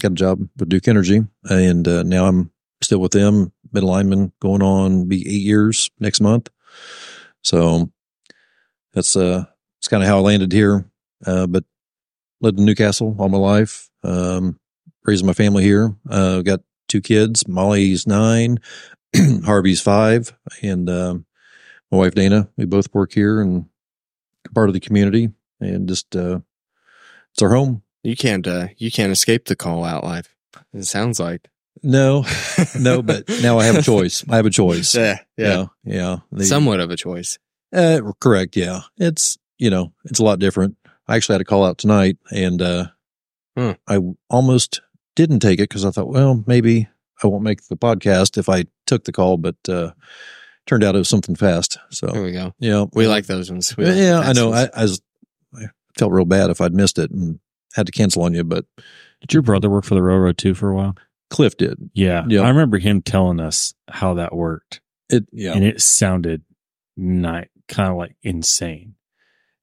got 0.00 0.12
a 0.12 0.14
job 0.14 0.40
with 0.56 0.68
Duke 0.68 0.88
Energy, 0.88 1.22
and 1.44 1.88
uh, 1.88 2.02
now 2.04 2.26
I'm 2.26 2.50
still 2.86 3.00
with 3.00 3.12
them, 3.12 3.52
middle 3.72 3.90
lineman, 3.90 4.32
going 4.40 4.62
on 4.62 5.08
be 5.08 5.20
eight 5.20 5.42
years 5.42 5.90
next 5.98 6.20
month. 6.20 6.48
So 7.42 7.90
that's 8.92 9.16
uh, 9.16 9.44
that's 9.76 9.88
kind 9.88 10.02
of 10.02 10.08
how 10.08 10.18
I 10.18 10.20
landed 10.20 10.52
here. 10.52 10.88
Uh, 11.24 11.46
but 11.46 11.64
lived 12.40 12.58
in 12.58 12.64
Newcastle 12.64 13.16
all 13.18 13.28
my 13.28 13.38
life. 13.38 13.90
Um, 14.02 14.58
raised 15.04 15.24
my 15.24 15.32
family 15.32 15.64
here. 15.64 15.94
Uh, 16.08 16.42
got 16.42 16.60
two 16.88 17.00
kids. 17.00 17.48
Molly's 17.48 18.06
nine, 18.06 18.58
Harvey's 19.44 19.80
five, 19.80 20.32
and 20.62 20.88
um, 20.88 21.26
my 21.90 21.98
wife 21.98 22.14
Dana. 22.14 22.48
We 22.56 22.66
both 22.66 22.94
work 22.94 23.12
here 23.12 23.40
and 23.40 23.66
part 24.54 24.68
of 24.68 24.74
the 24.74 24.80
community, 24.80 25.30
and 25.60 25.88
just 25.88 26.14
uh, 26.14 26.40
it's 27.32 27.42
our 27.42 27.52
home. 27.54 27.82
You 28.04 28.16
can't 28.16 28.46
uh 28.46 28.68
you 28.76 28.92
can't 28.92 29.10
escape 29.10 29.46
the 29.46 29.56
call 29.56 29.84
out 29.84 30.04
life. 30.04 30.36
It 30.72 30.84
sounds 30.84 31.18
like. 31.18 31.48
No, 31.82 32.24
no, 32.78 33.02
but 33.02 33.24
now 33.42 33.58
I 33.58 33.64
have 33.66 33.76
a 33.76 33.82
choice. 33.82 34.24
I 34.28 34.36
have 34.36 34.46
a 34.46 34.50
choice. 34.50 34.94
Yeah, 34.96 35.18
yeah. 35.36 35.46
yeah, 35.46 35.66
yeah. 35.84 36.16
The- 36.32 36.44
Somewhat 36.46 36.80
of 36.80 36.90
a 36.90 36.96
choice. 36.96 37.38
Uh, 37.72 38.00
correct. 38.20 38.56
Yeah. 38.56 38.80
It's, 38.96 39.36
you 39.58 39.70
know, 39.70 39.92
it's 40.04 40.18
a 40.18 40.24
lot 40.24 40.38
different. 40.38 40.76
I 41.08 41.16
actually 41.16 41.34
had 41.34 41.40
a 41.42 41.44
call 41.44 41.64
out 41.64 41.78
tonight 41.78 42.16
and, 42.30 42.60
uh, 42.62 42.86
Hmm. 43.56 43.72
I 43.88 44.00
almost 44.28 44.80
didn't 45.14 45.40
take 45.40 45.58
it 45.60 45.68
because 45.68 45.84
I 45.84 45.90
thought, 45.90 46.08
well, 46.08 46.44
maybe 46.46 46.88
I 47.22 47.26
won't 47.26 47.42
make 47.42 47.66
the 47.68 47.76
podcast 47.76 48.36
if 48.36 48.48
I 48.50 48.64
took 48.86 49.04
the 49.04 49.12
call, 49.12 49.36
but, 49.38 49.56
uh, 49.68 49.92
turned 50.66 50.84
out 50.84 50.94
it 50.94 50.98
was 50.98 51.08
something 51.08 51.34
fast. 51.36 51.78
There 52.00 52.10
So, 52.12 52.22
we 52.22 52.32
go. 52.32 52.52
yeah. 52.58 52.84
We 52.92 53.06
like 53.06 53.26
those 53.26 53.50
ones. 53.50 53.74
We 53.76 53.84
like 53.86 53.96
yeah, 53.96 54.20
I 54.20 54.32
know. 54.34 54.52
I, 54.52 54.68
I 54.74 54.82
was, 54.82 55.00
I 55.54 55.66
felt 55.98 56.12
real 56.12 56.24
bad 56.26 56.50
if 56.50 56.60
I'd 56.60 56.74
missed 56.74 56.98
it 56.98 57.10
and 57.10 57.38
had 57.74 57.86
to 57.86 57.92
cancel 57.92 58.22
on 58.24 58.34
you, 58.34 58.44
but 58.44 58.66
Did 59.22 59.32
your 59.32 59.42
brother 59.42 59.70
work 59.70 59.84
for 59.84 59.94
the 59.94 60.02
railroad 60.02 60.36
too 60.38 60.54
for 60.54 60.70
a 60.70 60.74
while? 60.74 60.96
Cliff 61.36 61.54
did. 61.58 61.90
Yeah. 61.92 62.24
Yeah. 62.26 62.40
I 62.40 62.48
remember 62.48 62.78
him 62.78 63.02
telling 63.02 63.40
us 63.40 63.74
how 63.88 64.14
that 64.14 64.34
worked. 64.34 64.80
It 65.10 65.26
yeah. 65.32 65.52
And 65.52 65.62
it 65.62 65.82
sounded 65.82 66.42
night 66.96 67.50
kind 67.68 67.90
of 67.90 67.98
like 67.98 68.16
insane. 68.22 68.94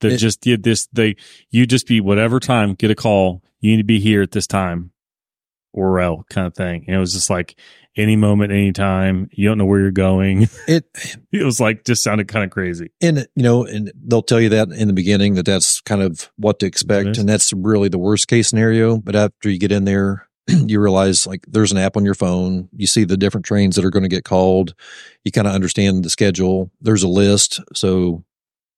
That 0.01 0.18
just 0.18 0.39
did 0.42 0.62
this 0.62 0.88
they 0.94 1.15
you 1.50 1.65
just 1.65 1.88
be 1.88 2.00
whatever 2.00 2.39
time, 2.39 2.75
get 2.75 2.92
a 2.92 2.96
call, 2.96 3.42
you 3.60 3.72
need 3.72 3.77
to 3.77 3.84
be 3.84 4.00
here 4.00 4.22
at 4.22 4.32
this 4.32 4.46
time 4.46 4.92
or 5.72 6.00
else 6.00 6.25
kind 6.30 6.46
of 6.46 6.53
thing. 6.53 6.86
And 6.86 6.96
it 6.96 7.00
was 7.00 7.13
just 7.13 7.32
like 7.32 7.56
any 7.98 8.15
moment, 8.15 8.51
any 8.51 8.72
time, 8.72 9.30
you 9.32 9.50
don't 9.50 9.58
know 9.58 9.65
where 9.65 9.80
you're 9.80 9.89
going. 9.89 10.44
it 10.68 10.86
it 11.32 11.44
was 11.44 11.60
like 11.60 11.86
just 11.86 12.03
sounded 12.03 12.27
kind 12.27 12.46
of 12.46 12.51
crazy. 12.51 12.92
and 13.01 13.27
you 13.36 13.42
know, 13.42 13.65
and 13.65 13.92
they'll 13.96 14.22
tell 14.22 14.39
you 14.39 14.50
that 14.50 14.70
in 14.70 14.89
the 14.89 14.94
beginning 14.94 15.34
that 15.36 15.48
that's 15.48 15.82
kind 15.82 16.03
of 16.03 16.30
what 16.36 16.60
to 16.60 16.68
expect, 16.68 17.18
and 17.18 17.27
that's 17.27 17.51
really 17.51 17.89
the 17.89 17.98
worst 17.98 18.27
case 18.27 18.48
scenario. 18.48 18.98
But 18.98 19.15
after 19.15 19.50
you 19.50 19.58
get 19.58 19.72
in 19.72 19.86
there, 19.86 20.27
you 20.48 20.80
realize 20.80 21.26
like 21.28 21.46
there's 21.48 21.72
an 21.72 21.78
app 21.78 21.96
on 21.98 22.06
your 22.06 22.14
phone. 22.16 22.70
You 22.76 22.88
see 22.88 23.04
the 23.04 23.18
different 23.18 23.46
trains 23.46 23.76
that 23.76 23.86
are 23.86 23.90
going 23.92 24.04
to 24.04 24.10
get 24.10 24.24
called. 24.26 24.74
You 25.24 25.32
kind 25.32 25.48
of 25.48 25.54
understand 25.54 26.04
the 26.04 26.10
schedule. 26.10 26.72
There's 26.82 27.04
a 27.04 27.08
list. 27.08 27.60
So 27.74 28.24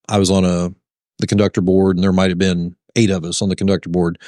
I 0.07 0.19
was 0.19 0.29
on 0.29 0.45
a 0.45 0.72
the 1.19 1.27
conductor 1.27 1.62
board, 1.62 1.95
and 1.98 2.03
there 2.03 2.12
might 2.13 2.29
have 2.29 2.38
been 2.38 2.75
eight 2.95 3.10
of 3.10 3.24
us 3.24 3.41
on 3.41 3.50
the 3.50 3.55
conductor 3.55 3.89
board. 3.89 4.19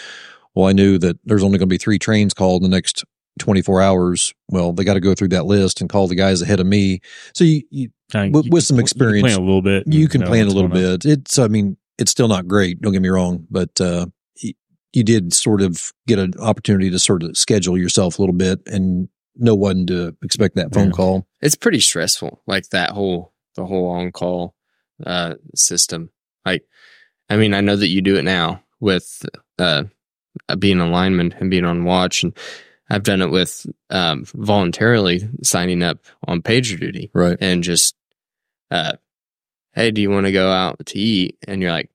Well, 0.55 0.67
I 0.67 0.71
knew 0.73 0.97
that 0.99 1.19
there's 1.25 1.43
only 1.43 1.57
going 1.57 1.67
to 1.69 1.73
be 1.73 1.77
three 1.77 1.99
trains 1.99 2.33
called 2.33 2.63
in 2.63 2.69
the 2.71 2.75
next 2.75 3.03
24 3.39 3.81
hours. 3.81 4.33
Well, 4.49 4.73
they 4.73 4.83
got 4.83 4.95
to 4.95 4.99
go 4.99 5.13
through 5.13 5.27
that 5.29 5.45
list 5.45 5.81
and 5.81 5.89
call 5.89 6.07
the 6.07 6.15
guys 6.15 6.41
ahead 6.41 6.59
of 6.59 6.65
me. 6.65 7.01
So 7.35 7.43
you, 7.43 7.61
you 7.69 7.89
With- 8.31 8.47
with 8.49 8.63
some 8.63 8.77
you 8.77 8.79
can 8.79 8.85
experience, 8.85 9.21
plan 9.27 9.37
a 9.37 9.41
little 9.45 9.61
bit. 9.61 9.83
you 9.85 10.07
can 10.07 10.21
plan 10.23 10.47
a 10.47 10.49
little 10.49 10.69
bit. 10.69 11.05
It's, 11.05 11.37
I 11.37 11.47
mean, 11.47 11.77
it's 11.99 12.09
still 12.09 12.27
not 12.27 12.47
great. 12.47 12.81
Don't 12.81 12.93
get 12.93 13.01
me 13.01 13.09
wrong, 13.09 13.45
but, 13.51 13.79
uh, 13.81 14.07
you 14.93 15.03
did 15.03 15.33
sort 15.33 15.61
of 15.61 15.91
get 16.07 16.17
an 16.19 16.33
opportunity 16.39 16.89
to 16.89 16.99
sort 16.99 17.23
of 17.23 17.37
schedule 17.37 17.77
yourself 17.77 18.17
a 18.17 18.21
little 18.21 18.35
bit 18.35 18.61
and 18.67 19.09
know 19.35 19.53
when 19.55 19.85
to 19.85 20.15
expect 20.23 20.55
that 20.55 20.73
phone 20.73 20.87
Yeah. 20.87 20.91
call. 20.93 21.27
it's 21.41 21.55
pretty 21.55 21.79
stressful 21.79 22.41
like 22.47 22.69
that 22.69 22.91
whole 22.91 23.33
the 23.55 23.65
whole 23.65 23.89
on 23.91 24.11
call 24.11 24.55
uh 25.05 25.35
system 25.55 26.09
like 26.45 26.63
i 27.29 27.37
mean 27.37 27.53
i 27.53 27.61
know 27.61 27.75
that 27.75 27.89
you 27.89 28.01
do 28.01 28.15
it 28.15 28.23
now 28.23 28.63
with 28.79 29.23
uh 29.59 29.83
being 30.57 30.79
a 30.79 30.89
lineman 30.89 31.33
and 31.39 31.51
being 31.51 31.65
on 31.65 31.83
watch 31.83 32.23
and 32.23 32.35
i've 32.89 33.03
done 33.03 33.21
it 33.21 33.29
with 33.29 33.65
um 33.91 34.25
voluntarily 34.33 35.27
signing 35.43 35.83
up 35.83 35.99
on 36.27 36.41
pager 36.41 36.79
duty 36.79 37.11
Right. 37.13 37.37
and 37.39 37.63
just 37.63 37.95
uh 38.71 38.93
hey 39.73 39.91
do 39.91 40.01
you 40.01 40.09
want 40.09 40.25
to 40.25 40.31
go 40.31 40.49
out 40.51 40.83
to 40.87 40.97
eat 40.97 41.37
and 41.47 41.61
you're 41.61 41.71
like 41.71 41.91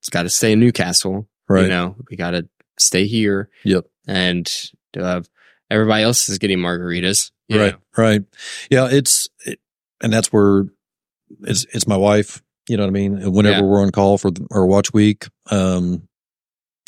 it's 0.00 0.08
got 0.08 0.22
to 0.24 0.30
stay 0.30 0.50
in 0.52 0.58
newcastle 0.60 1.28
Right. 1.48 1.62
you 1.62 1.68
know 1.68 1.96
we 2.10 2.16
got 2.16 2.32
to 2.32 2.48
stay 2.78 3.06
here 3.06 3.48
Yep. 3.64 3.86
and 4.06 4.52
uh, 4.98 5.22
everybody 5.70 6.02
else 6.02 6.28
is 6.28 6.38
getting 6.38 6.58
margaritas 6.58 7.30
Right. 7.48 7.72
know. 7.72 7.78
Right. 7.96 8.22
Yeah. 8.70 8.88
It's, 8.90 9.28
it, 9.44 9.60
and 10.02 10.12
that's 10.12 10.32
where 10.32 10.66
it's, 11.42 11.64
it's 11.72 11.86
my 11.86 11.96
wife. 11.96 12.42
You 12.68 12.76
know 12.76 12.82
what 12.82 12.88
I 12.88 12.92
mean? 12.92 13.32
Whenever 13.32 13.58
Yeah. 13.58 13.62
we're 13.62 13.82
on 13.82 13.92
call 13.92 14.18
for 14.18 14.32
the, 14.32 14.44
our 14.50 14.66
watch 14.66 14.92
week, 14.92 15.26
um, 15.52 16.08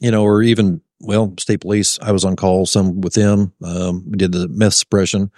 you 0.01 0.11
know, 0.11 0.25
or 0.25 0.43
even, 0.43 0.81
well, 1.01 1.33
state 1.39 1.61
police, 1.61 1.97
I 2.03 2.11
was 2.11 2.25
on 2.25 2.35
call 2.35 2.67
some 2.67 3.01
with 3.01 3.15
them. 3.15 3.53
Um, 3.63 4.05
we 4.11 4.17
did 4.19 4.33
the 4.33 4.49
meth 4.49 4.75
suppression 4.75 5.31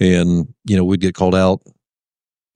and, 0.00 0.52
you 0.64 0.76
know, 0.76 0.84
we'd 0.84 1.00
get 1.00 1.14
called 1.14 1.36
out, 1.36 1.62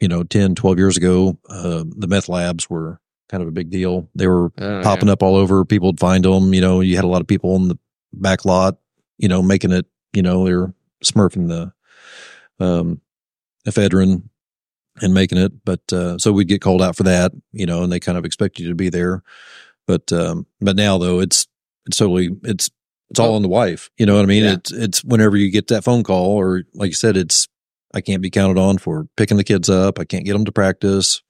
you 0.00 0.08
know, 0.08 0.24
10, 0.24 0.56
12 0.56 0.78
years 0.78 0.96
ago. 0.96 1.38
Uh, 1.48 1.84
the 1.96 2.08
meth 2.08 2.28
labs 2.28 2.68
were 2.68 2.98
kind 3.28 3.43
of 3.43 3.49
a 3.49 3.52
big 3.52 3.71
deal. 3.71 4.09
They 4.14 4.26
were 4.26 4.52
Oh, 4.59 4.83
popping 4.83 5.09
up 5.09 5.23
all 5.23 5.37
over. 5.37 5.64
People 5.64 5.88
would 5.88 6.00
find 6.00 6.25
them. 6.25 6.52
You 6.54 6.61
know, 6.61 6.81
you 6.81 6.97
had 6.97 7.04
a 7.04 7.09
lot 7.09 7.21
of 7.21 7.26
people 7.26 7.57
in 7.57 7.69
the 7.69 7.78
back 8.12 8.45
lot, 8.45 8.76
you 9.19 9.28
know, 9.28 9.43
making 9.43 9.73
it, 9.73 9.87
you 10.12 10.23
know, 10.23 10.45
they're 10.45 10.75
smurfing 11.04 11.49
the, 11.49 11.73
um, 12.64 13.00
ephedrine 13.66 14.23
and 15.02 15.14
making 15.14 15.38
it. 15.38 15.52
But, 15.64 15.81
uh, 15.93 16.19
so 16.19 16.33
we'd 16.33 16.49
get 16.49 16.61
called 16.61 16.83
out 16.83 16.97
for 16.97 17.02
that, 17.04 17.33
you 17.52 17.66
know, 17.66 17.83
and 17.83 17.90
they 17.93 18.00
kind 18.00 18.19
of 18.19 18.25
expect 18.25 18.59
you 18.59 18.69
to 18.69 18.75
be 18.75 18.90
there. 18.90 19.23
But, 19.87 20.12
um, 20.12 20.47
but 20.61 20.76
now 20.76 20.99
though, 20.99 21.21
it's, 21.21 21.47
it's 21.87 21.97
totally, 21.97 22.31
it's, 22.45 22.71
it's 23.11 23.21
all 23.21 23.35
on 23.35 23.43
the 23.43 23.49
wife. 23.49 23.90
You 23.99 24.07
know 24.07 24.14
what 24.16 24.23
I 24.23 24.26
mean? 24.26 24.45
Yeah. 24.45 24.52
It's, 24.54 24.73
it's 24.73 25.04
whenever 25.04 25.37
you 25.37 25.50
get 25.50 25.69
that 25.69 25.85
phone 25.85 26.02
call 26.04 26.26
or 26.37 26.62
like 26.75 26.88
you 26.88 26.95
said, 26.95 27.16
it's, 27.16 27.49
I 27.93 28.00
can't 28.00 28.23
be 28.23 28.31
counted 28.31 28.59
on 28.59 28.78
for 28.78 29.07
picking 29.16 29.37
the 29.37 29.45
kids 29.45 29.69
up. 29.71 29.99
I 29.99 30.04
can't 30.04 30.25
get 30.25 30.33
them 30.33 30.45
to 30.47 30.52
practice, 30.52 31.23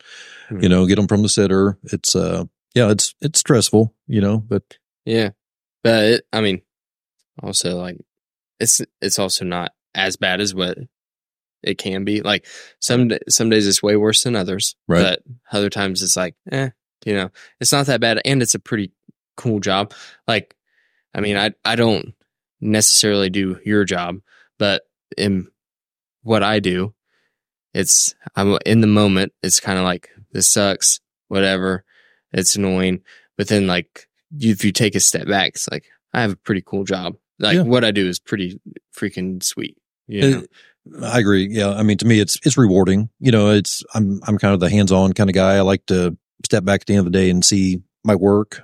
Hmm. 0.49 0.63
you 0.63 0.69
know, 0.69 0.87
get 0.87 0.97
them 0.97 1.09
from 1.09 1.23
the 1.23 1.29
sitter. 1.29 1.79
It's, 1.85 2.15
uh, 2.15 2.45
yeah, 2.75 2.91
it's, 2.91 3.15
it's 3.21 3.41
stressful, 3.41 3.95
you 4.07 4.21
know, 4.21 4.39
but 4.39 4.63
Yeah. 5.05 5.31
But 5.83 6.05
it, 6.05 6.27
I 6.33 6.41
mean, 6.41 6.63
also 7.43 7.77
like 7.77 7.99
it's 8.61 8.81
it's 9.01 9.19
also 9.19 9.45
not 9.45 9.73
as 9.95 10.17
bad 10.17 10.41
as 10.41 10.55
what 10.55 10.79
it 11.63 11.79
can 11.79 12.05
be. 12.05 12.23
Like 12.23 12.47
some 12.81 13.11
some 13.29 13.51
days 13.51 13.67
it's 13.67 13.83
way 13.83 13.97
worse 13.97 14.23
than 14.23 14.37
others. 14.37 14.77
Right. 14.89 15.03
But 15.03 15.23
other 15.53 15.71
times 15.71 16.03
it's 16.03 16.17
like, 16.17 16.35
eh, 16.51 16.71
you 17.05 17.15
know, 17.15 17.31
it's 17.61 17.73
not 17.73 17.87
that 17.87 18.01
bad 18.01 18.21
and 18.25 18.43
it's 18.43 18.55
a 18.55 18.61
pretty 18.61 18.93
cool 19.37 19.61
job. 19.61 19.93
Like 20.27 20.57
I 21.15 21.21
mean, 21.21 21.37
I 21.37 21.53
I 21.65 21.77
don't 21.77 22.15
necessarily 22.61 23.31
do 23.31 23.59
your 23.65 23.85
job, 23.85 24.21
but 24.59 24.83
in 25.17 25.49
what 26.23 26.43
I 26.43 26.61
do, 26.61 26.95
it's 27.73 28.15
I'm 28.35 28.59
in 28.65 28.81
the 28.81 28.87
moment. 28.87 29.33
It's 29.43 29.61
kind 29.61 29.79
of 29.79 29.85
like 29.85 30.11
this 30.35 30.50
sucks, 30.50 31.00
whatever. 31.29 31.85
It's 32.35 32.57
annoying, 32.57 33.00
but 33.38 33.49
then 33.49 33.67
like 33.67 34.07
you, 34.37 34.50
if 34.53 34.64
you 34.64 34.73
take 34.73 34.95
a 34.95 35.00
step 35.00 35.26
back, 35.26 35.53
it's 35.55 35.71
like 35.71 35.85
I 36.12 36.21
have 36.21 36.33
a 36.33 36.37
pretty 36.37 36.62
cool 36.67 36.85
job. 36.85 37.17
Like 37.38 37.55
Yeah. 37.57 37.62
what 37.62 37.85
I 37.85 37.91
do 37.93 38.07
is 38.07 38.19
pretty 38.19 38.61
freaking 38.95 39.43
sweet. 39.43 39.79
You 40.07 40.31
know? 40.31 40.45
I 41.03 41.19
agree. 41.21 41.49
Yeah. 41.50 41.71
I 41.71 41.83
mean, 41.83 41.97
to 41.99 42.07
me, 42.07 42.21
it's, 42.21 42.38
it's 42.45 42.59
rewarding. 42.59 43.09
You 43.19 43.33
know, 43.33 43.50
it's, 43.50 43.83
I'm, 43.95 44.21
I'm 44.26 44.37
kind 44.37 44.53
of 44.53 44.61
the 44.61 44.69
hands 44.69 44.93
on 44.93 45.14
kind 45.14 45.31
of 45.31 45.35
guy. 45.35 45.55
I 45.57 45.62
like 45.62 45.87
to 45.87 46.17
step 46.45 46.62
back 46.64 46.83
at 46.83 46.87
the 46.87 46.95
end 46.97 47.07
of 47.07 47.12
the 47.12 47.19
day 47.19 47.31
and 47.31 47.43
see 47.45 47.81
my 48.05 48.14
work. 48.14 48.62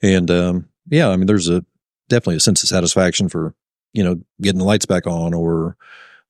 And, 0.00 0.30
um, 0.30 0.68
yeah, 0.88 1.08
I 1.10 1.16
mean, 1.16 1.26
there's 1.26 1.48
a 1.50 1.64
definitely 2.08 2.36
a 2.36 2.40
sense 2.40 2.62
of 2.62 2.68
satisfaction 2.70 3.28
for, 3.28 3.54
you 3.92 4.02
know, 4.02 4.16
getting 4.40 4.60
the 4.60 4.64
lights 4.64 4.86
back 4.86 5.06
on 5.06 5.34
or, 5.34 5.76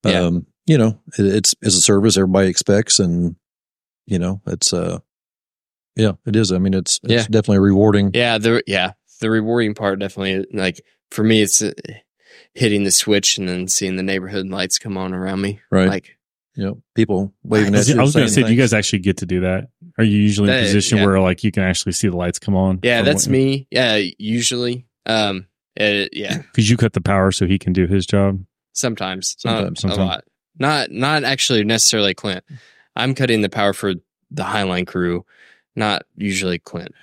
Yeah. 0.04 0.22
um, 0.22 0.46
you 0.66 0.76
know, 0.76 0.98
it, 1.18 1.24
it's, 1.26 1.54
it's 1.62 1.76
a 1.76 1.80
service 1.80 2.16
everybody 2.16 2.48
expects. 2.48 2.98
And, 2.98 3.36
you 4.06 4.18
know, 4.18 4.40
it's, 4.46 4.72
uh, 4.72 4.98
yeah, 5.96 6.12
it 6.26 6.36
is. 6.36 6.52
I 6.52 6.58
mean, 6.58 6.74
it's, 6.74 6.98
it's 7.02 7.12
Yeah. 7.12 7.22
definitely 7.22 7.58
rewarding. 7.60 8.10
Yeah, 8.14 8.38
the 8.38 8.62
yeah, 8.66 8.92
the 9.20 9.30
rewarding 9.30 9.74
part 9.74 9.98
definitely 9.98 10.46
like 10.52 10.80
for 11.10 11.22
me 11.22 11.42
it's 11.42 11.60
uh, 11.62 11.72
hitting 12.54 12.84
the 12.84 12.90
switch 12.90 13.38
and 13.38 13.48
then 13.48 13.68
seeing 13.68 13.96
the 13.96 14.02
neighborhood 14.02 14.46
lights 14.48 14.78
come 14.78 14.96
on 14.96 15.12
around 15.12 15.40
me. 15.42 15.60
Right. 15.70 15.88
Like 15.88 16.16
You 16.54 16.64
know, 16.64 16.82
people 16.94 17.32
waving 17.42 17.74
at 17.74 17.86
you. 17.88 17.98
I 17.98 18.02
was 18.02 18.14
going 18.14 18.26
to 18.26 18.32
say, 18.32 18.42
do 18.42 18.50
you 18.52 18.56
guys 18.58 18.72
actually 18.72 19.00
get 19.00 19.18
to 19.18 19.26
do 19.26 19.40
that? 19.40 19.68
Are 19.98 20.04
you 20.04 20.18
usually 20.18 20.50
in 20.50 20.58
a 20.58 20.62
position 20.62 20.98
yeah. 20.98 21.04
where 21.06 21.20
like 21.20 21.44
you 21.44 21.52
can 21.52 21.62
actually 21.62 21.92
see 21.92 22.08
the 22.08 22.16
lights 22.16 22.38
come 22.38 22.56
on? 22.56 22.80
yeah, 22.82 23.02
that's 23.02 23.28
me. 23.28 23.66
Yeah, 23.70 24.00
usually. 24.18 24.86
Um 25.06 25.46
it, 25.76 26.10
yeah, 26.12 26.38
Because 26.52 26.68
you 26.70 26.76
cut 26.76 26.92
the 26.94 27.00
power 27.00 27.32
so 27.32 27.46
he 27.46 27.58
can 27.58 27.72
do 27.74 27.86
his 27.86 28.06
job. 28.06 28.44
sometimes. 28.72 29.36
Sometimes, 29.38 29.84
Not 29.84 29.92
sometimes. 29.92 29.98
a 29.98 30.04
lot. 30.04 30.24
Not 30.58 30.90
not 30.90 31.24
actually 31.24 31.64
necessarily 31.64 32.14
Clint. 32.14 32.44
I'm 32.96 33.14
cutting 33.14 33.42
the 33.42 33.48
power 33.48 33.72
for 33.72 33.94
the 34.30 34.42
Highline 34.42 34.86
crew, 34.86 35.24
not 35.76 36.02
usually 36.16 36.58
Clint. 36.58 36.94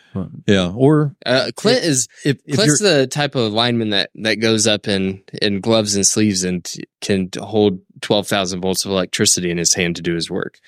Yeah. 0.45 0.71
Or 0.75 1.15
Uh, 1.25 1.51
Clint 1.55 1.83
is 1.83 2.07
if, 2.25 2.39
if 2.45 2.55
Clint's 2.55 2.79
the 2.79 3.07
type 3.07 3.35
of 3.35 3.53
lineman 3.53 3.89
that 3.89 4.11
that 4.15 4.35
goes 4.35 4.67
up 4.67 4.87
in 4.87 5.23
in 5.41 5.61
gloves 5.61 5.95
and 5.95 6.05
sleeves 6.05 6.43
and 6.43 6.69
can 7.01 7.29
hold 7.39 7.79
twelve 8.01 8.27
thousand 8.27 8.61
volts 8.61 8.85
of 8.85 8.91
electricity 8.91 9.51
in 9.51 9.57
his 9.57 9.73
hand 9.73 9.95
to 9.95 10.01
do 10.01 10.15
his 10.15 10.29
work. 10.29 10.59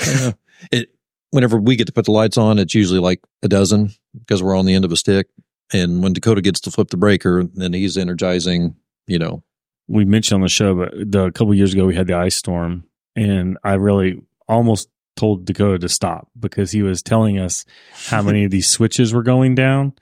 Yeah. 0.00 0.32
it 0.72 0.90
whenever 1.30 1.58
we 1.58 1.76
get 1.76 1.86
to 1.86 1.92
put 1.92 2.04
the 2.04 2.12
lights 2.12 2.38
on, 2.38 2.58
it's 2.58 2.74
usually 2.74 3.00
like 3.00 3.20
a 3.42 3.48
dozen 3.48 3.90
because 4.18 4.42
we're 4.42 4.56
on 4.56 4.66
the 4.66 4.74
end 4.74 4.84
of 4.84 4.92
a 4.92 4.96
stick. 4.96 5.28
And 5.72 6.02
when 6.02 6.12
Dakota 6.12 6.42
gets 6.42 6.60
to 6.60 6.70
flip 6.70 6.90
the 6.90 6.98
breaker, 6.98 7.44
then 7.54 7.72
he's 7.72 7.96
energizing, 7.96 8.76
you 9.06 9.18
know. 9.18 9.42
We 9.88 10.04
mentioned 10.04 10.36
on 10.36 10.42
the 10.42 10.48
show, 10.48 10.74
but 10.74 10.92
the, 10.94 11.24
a 11.24 11.32
couple 11.32 11.54
years 11.54 11.72
ago 11.72 11.86
we 11.86 11.94
had 11.94 12.06
the 12.06 12.14
ice 12.14 12.36
storm, 12.36 12.84
and 13.16 13.58
I 13.64 13.74
really 13.74 14.22
almost 14.48 14.88
told 15.16 15.44
Dakota 15.44 15.78
to 15.80 15.88
stop 15.88 16.28
because 16.38 16.70
he 16.70 16.82
was 16.82 17.02
telling 17.02 17.38
us 17.38 17.64
how 18.06 18.22
many 18.22 18.44
of 18.44 18.50
these 18.50 18.66
switches 18.66 19.12
were 19.12 19.22
going 19.22 19.54
down, 19.54 19.92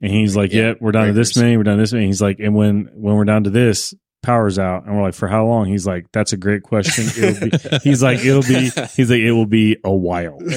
and 0.00 0.12
he's 0.12 0.36
like, 0.36 0.52
Yeah, 0.52 0.68
"Yeah, 0.68 0.74
we're 0.80 0.92
down 0.92 1.08
to 1.08 1.12
this 1.12 1.36
many, 1.36 1.56
we're 1.56 1.64
down 1.64 1.76
to 1.76 1.82
this 1.82 1.92
many." 1.92 2.06
He's 2.06 2.22
like, 2.22 2.38
"And 2.40 2.54
when 2.54 2.90
when 2.94 3.16
we're 3.16 3.24
down 3.24 3.44
to 3.44 3.50
this, 3.50 3.94
power's 4.22 4.58
out," 4.58 4.86
and 4.86 4.96
we're 4.96 5.02
like, 5.02 5.14
"For 5.14 5.28
how 5.28 5.46
long?" 5.46 5.66
He's 5.66 5.86
like, 5.86 6.06
"That's 6.12 6.32
a 6.32 6.36
great 6.36 6.62
question." 6.62 7.04
It'll 7.22 7.48
be, 7.48 7.78
he's 7.82 8.02
like, 8.02 8.24
"It'll 8.24 8.42
be," 8.42 8.70
he's 8.94 9.10
like, 9.10 9.20
"It 9.20 9.32
will 9.32 9.46
be 9.46 9.76
a 9.84 9.92
while." 9.92 10.38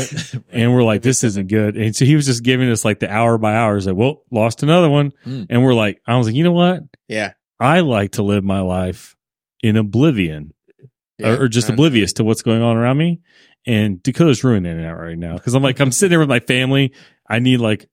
And 0.51 0.71
we're 0.71 0.83
like, 0.83 1.01
this 1.01 1.23
isn't 1.23 1.47
good. 1.47 1.75
And 1.75 1.95
so 1.95 2.05
he 2.05 2.15
was 2.15 2.27
just 2.27 2.43
giving 2.43 2.69
us 2.69 2.85
like 2.85 2.99
the 2.99 3.11
hour 3.11 3.39
by 3.39 3.55
hour. 3.55 3.73
He's 3.73 3.87
like, 3.87 3.95
well, 3.95 4.21
lost 4.29 4.61
another 4.61 4.87
one. 4.87 5.11
Mm. 5.25 5.47
And 5.49 5.63
we're 5.63 5.73
like, 5.73 5.99
I 6.05 6.15
was 6.15 6.27
like, 6.27 6.35
you 6.35 6.43
know 6.43 6.51
what? 6.51 6.83
Yeah, 7.07 7.33
I 7.59 7.79
like 7.79 8.11
to 8.13 8.23
live 8.23 8.43
my 8.43 8.59
life 8.59 9.15
in 9.63 9.77
oblivion 9.77 10.52
yeah. 11.23 11.29
or, 11.29 11.43
or 11.43 11.47
just 11.47 11.69
oblivious 11.69 12.13
to 12.13 12.23
what's 12.23 12.41
going 12.41 12.61
on 12.61 12.77
around 12.77 12.97
me. 12.97 13.21
And 13.65 14.03
Dakota's 14.03 14.43
ruining 14.43 14.77
that 14.81 14.91
right 14.91 15.17
now. 15.17 15.37
Cause 15.37 15.55
I'm 15.55 15.63
like, 15.63 15.79
I'm 15.79 15.91
sitting 15.93 16.11
there 16.11 16.19
with 16.19 16.29
my 16.29 16.41
family. 16.41 16.93
I 17.29 17.39
need 17.39 17.57
like 17.57 17.89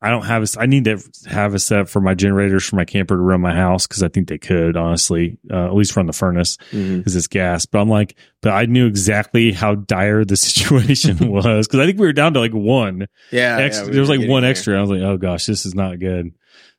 I 0.00 0.10
don't 0.10 0.26
have 0.26 0.44
a, 0.44 0.60
I 0.60 0.66
need 0.66 0.84
to 0.84 1.02
have 1.28 1.54
a 1.54 1.58
set 1.58 1.88
for 1.88 2.00
my 2.00 2.14
generators 2.14 2.64
for 2.64 2.76
my 2.76 2.84
camper 2.84 3.16
to 3.16 3.20
run 3.20 3.40
my 3.40 3.54
house 3.54 3.86
because 3.86 4.04
I 4.04 4.08
think 4.08 4.28
they 4.28 4.38
could 4.38 4.76
honestly, 4.76 5.38
uh, 5.50 5.66
at 5.66 5.74
least 5.74 5.96
run 5.96 6.06
the 6.06 6.12
furnace 6.12 6.56
because 6.70 7.16
it's 7.16 7.26
gas. 7.26 7.66
But 7.66 7.80
I'm 7.80 7.88
like, 7.88 8.16
but 8.40 8.52
I 8.52 8.66
knew 8.66 8.86
exactly 8.86 9.50
how 9.50 9.74
dire 9.74 10.24
the 10.24 10.36
situation 10.36 11.18
was 11.30 11.66
because 11.66 11.80
I 11.80 11.86
think 11.86 11.98
we 11.98 12.06
were 12.06 12.12
down 12.12 12.34
to 12.34 12.40
like 12.40 12.52
one. 12.52 13.08
Yeah, 13.32 13.58
Ex- 13.58 13.78
yeah, 13.78 13.86
we 13.86 13.90
there 13.90 14.00
was 14.00 14.08
like 14.08 14.28
one 14.28 14.42
there. 14.42 14.50
extra. 14.52 14.78
I 14.78 14.80
was 14.80 14.90
like, 14.90 15.02
oh 15.02 15.16
gosh, 15.16 15.46
this 15.46 15.66
is 15.66 15.74
not 15.74 15.98
good. 15.98 16.32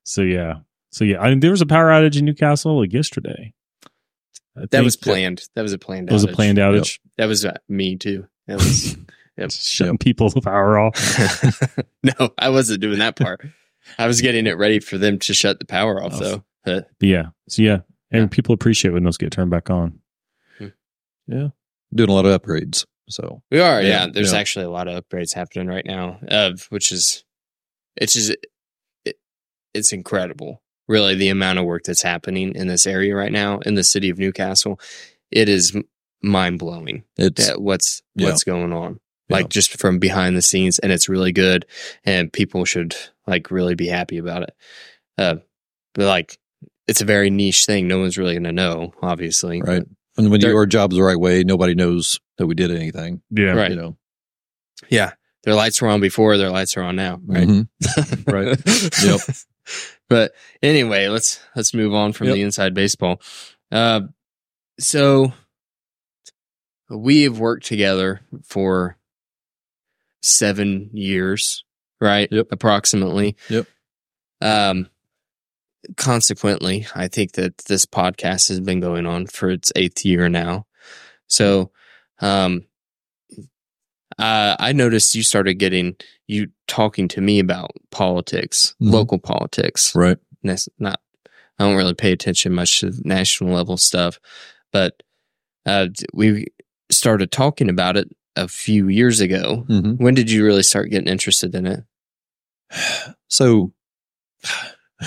So 0.04 0.22
yeah, 0.22 0.60
so 0.92 1.04
yeah, 1.04 1.20
I 1.20 1.30
mean, 1.30 1.42
there 1.42 1.52
was 1.52 1.62
a 1.62 1.66
power 1.66 1.90
outage 1.90 2.18
in 2.18 2.24
Newcastle 2.24 2.80
like 2.80 2.94
yesterday. 2.94 3.54
I 4.62 4.66
That 4.72 4.84
was 4.84 4.96
planned. 4.96 5.44
That 5.56 5.62
was 5.62 5.74
a 5.74 5.78
planned. 5.78 6.10
That 6.10 6.14
was 6.14 6.24
a 6.24 6.28
planned 6.30 6.58
outage. 6.58 7.00
That 7.18 7.26
was 7.28 7.46
uh, 7.46 7.56
me 7.68 7.96
too. 7.98 8.28
That 8.48 8.58
was. 8.60 8.98
Yep. 9.38 9.52
Shutting 9.52 9.98
people 9.98 10.30
the 10.30 10.42
power 10.42 10.78
off. 10.78 11.78
no, 12.04 12.32
I 12.38 12.50
wasn't 12.50 12.82
doing 12.82 13.00
that 13.00 13.16
part. 13.16 13.40
I 13.98 14.06
was 14.06 14.20
getting 14.20 14.46
it 14.48 14.58
ready 14.58 14.80
for 14.82 14.98
them 14.98 15.18
to 15.20 15.34
shut 15.34 15.60
the 15.60 15.66
power 15.66 16.04
off, 16.04 16.14
Oh. 16.16 16.20
though. 16.20 16.44
But 16.66 16.90
But 17.00 17.08
yeah. 17.10 17.26
So 17.48 17.62
yeah, 17.62 17.80
and 18.12 18.24
Yeah. 18.24 18.28
people 18.28 18.54
appreciate 18.54 18.92
when 18.92 19.04
those 19.04 19.18
get 19.18 19.32
turned 19.32 19.50
back 19.52 19.70
on. 19.70 20.00
Yeah. 21.28 21.50
Doing 21.94 22.10
a 22.10 22.14
lot 22.14 22.26
of 22.26 22.42
upgrades. 22.42 22.86
So 23.08 23.42
we 23.50 23.60
are, 23.60 23.82
Yeah, 23.82 23.88
yeah. 23.88 24.08
there's 24.12 24.34
yeah. 24.34 24.40
actually 24.40 24.66
a 24.66 24.70
lot 24.70 24.88
of 24.88 25.04
upgrades 25.08 25.34
happening 25.34 25.68
right 25.68 25.86
now, 25.86 26.20
of 26.28 26.64
which 26.70 26.92
is, 26.92 27.24
it's 27.96 28.14
just, 28.14 28.36
it, 29.06 29.16
it's 29.74 29.94
incredible. 29.94 30.62
Really, 30.90 31.16
the 31.16 31.30
amount 31.30 31.60
of 31.60 31.66
work 31.66 31.84
that's 31.84 32.02
happening 32.02 32.54
in 32.56 32.68
this 32.68 32.86
area 32.86 33.16
right 33.16 33.32
now 33.32 33.60
in 33.60 33.76
the 33.76 33.84
city 33.86 34.10
of 34.10 34.20
Newcastle, 34.20 34.80
it 35.32 35.48
is 35.48 35.74
mind 36.22 36.60
blowing. 36.60 37.04
it's 37.18 37.50
what's 37.58 38.02
Yeah. 38.16 38.28
what's 38.28 38.44
going 38.44 38.74
on 38.74 39.00
Yeah. 39.30 39.38
like 39.38 39.48
just 39.50 39.78
from 39.80 40.00
behind 40.00 40.36
the 40.36 40.42
scenes 40.42 40.78
and 40.80 40.92
it's 40.92 41.08
really 41.08 41.32
good 41.32 41.66
and 42.04 42.34
people 42.34 42.66
should 42.66 42.94
like 43.26 43.50
really 43.52 43.74
be 43.76 43.88
happy 43.88 44.18
about 44.18 44.44
it 44.44 44.54
uh 45.18 45.36
but 45.94 46.08
like 46.08 46.38
it's 46.90 47.00
a 47.00 47.06
very 47.06 47.30
niche 47.30 47.66
thing 47.66 47.88
no 47.88 48.00
one's 48.00 48.18
really 48.18 48.34
gonna 48.34 48.52
know 48.52 48.92
obviously 49.02 49.62
right. 49.62 49.84
And 50.18 50.30
when 50.30 50.42
There- 50.42 50.50
your 50.52 50.66
job's 50.66 50.98
the 50.98 51.04
right 51.04 51.18
way, 51.20 51.44
nobody 51.46 51.74
knows 51.74 52.20
that 52.38 52.48
we 52.48 52.54
did 52.56 52.72
anything. 52.72 53.22
Yeah. 53.32 53.52
Right. 53.54 53.70
You 53.70 53.78
know. 53.78 53.98
yeah 54.90 55.14
their 55.46 55.56
lights 55.56 55.82
were 55.82 55.88
on 55.88 56.02
before 56.02 56.36
their 56.38 56.50
lights 56.50 56.76
are 56.76 56.84
on 56.84 56.98
now 56.98 57.22
right 57.26 57.48
Mhm. 57.48 57.68
Right. 58.28 58.58
Yep. 59.06 59.22
but 60.10 60.34
anyway 60.62 61.08
let's 61.08 61.40
let's 61.56 61.74
move 61.74 61.94
on 61.94 62.12
from 62.14 62.28
Yep. 62.28 62.36
the 62.36 62.42
inside 62.42 62.74
baseball 62.74 63.22
uh 63.72 64.02
so 64.80 65.32
we 66.90 67.24
have 67.24 67.40
worked 67.40 67.66
together 67.66 68.22
for 68.44 68.98
seven 70.22 70.90
years 70.94 71.64
right 72.02 72.28
Yep. 72.32 72.48
approximately 72.52 73.36
Yep. 73.50 73.68
um 74.42 74.90
consequently 75.96 76.86
i 76.96 77.08
think 77.08 77.34
that 77.34 77.58
this 77.60 77.86
podcast 77.86 78.50
has 78.50 78.60
been 78.60 78.80
going 78.82 79.06
on 79.06 79.28
for 79.28 79.50
its 79.50 79.72
eighth 79.76 80.04
year 80.06 80.28
now 80.28 80.66
so 81.28 81.72
um 82.20 82.66
uh, 84.20 84.56
I 84.60 84.74
noticed 84.74 85.16
you 85.16 85.24
started 85.24 85.56
getting 85.56 85.96
you 86.28 86.50
talking 86.68 87.08
to 87.10 87.22
me 87.22 87.40
about 87.40 87.72
politics, 87.92 88.76
Mhm. 88.82 88.92
local 88.92 89.18
politics. 89.18 89.96
Right. 89.96 90.18
Nas- 90.44 90.70
Not, 90.78 91.00
I 91.58 91.64
don't 91.66 91.76
really 91.78 91.94
pay 91.96 92.12
attention 92.12 92.54
much 92.54 92.82
to 92.82 92.92
national 93.04 93.54
level 93.56 93.78
stuff, 93.78 94.20
but 94.72 95.02
uh, 95.66 95.88
we 96.14 96.46
started 96.92 97.32
talking 97.32 97.70
about 97.70 97.98
it 97.98 98.10
a 98.36 98.48
few 98.48 98.88
years 98.88 99.20
ago. 99.20 99.66
hmm 99.68 99.94
When 99.94 100.14
did 100.14 100.30
you 100.32 100.46
really 100.46 100.64
start 100.64 100.90
getting 100.92 101.08
interested 101.10 101.56
in 101.56 101.66
it? 101.66 101.84
So, 103.30 103.74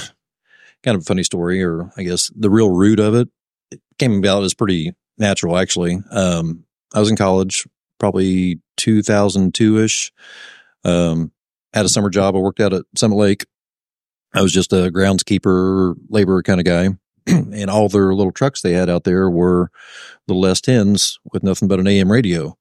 kind 0.82 0.96
of 0.96 1.02
a 1.02 1.04
funny 1.04 1.22
story, 1.22 1.62
or 1.62 1.90
I 1.96 2.02
guess 2.02 2.30
the 2.36 2.50
real 2.50 2.70
root 2.70 3.00
of 3.00 3.14
it, 3.14 3.28
it 3.70 3.80
came 3.98 4.14
about 4.18 4.44
as 4.44 4.54
pretty 4.54 4.92
natural, 5.18 5.56
actually. 5.58 5.98
Um, 6.10 6.64
I 6.94 7.00
was 7.00 7.10
in 7.10 7.16
college, 7.16 7.66
probably 7.98 8.60
2002 8.76 9.78
ish. 9.78 10.12
Um, 10.84 11.32
had 11.72 11.86
a 11.86 11.88
summer 11.88 12.10
job. 12.10 12.36
I 12.36 12.38
worked 12.38 12.60
out 12.60 12.72
at 12.72 12.84
Summit 12.96 13.16
Lake. 13.16 13.46
I 14.34 14.42
was 14.42 14.52
just 14.52 14.72
a 14.72 14.90
groundskeeper, 14.90 15.94
laborer 16.08 16.42
kind 16.42 16.60
of 16.60 16.66
guy. 16.66 16.88
and 17.26 17.70
all 17.70 17.88
their 17.88 18.14
little 18.14 18.32
trucks 18.32 18.62
they 18.62 18.72
had 18.72 18.90
out 18.90 19.04
there 19.04 19.30
were 19.30 19.70
little 20.26 20.42
S10s 20.42 21.18
with 21.32 21.42
nothing 21.42 21.68
but 21.68 21.78
an 21.78 21.86
AM 21.86 22.10
radio. 22.10 22.56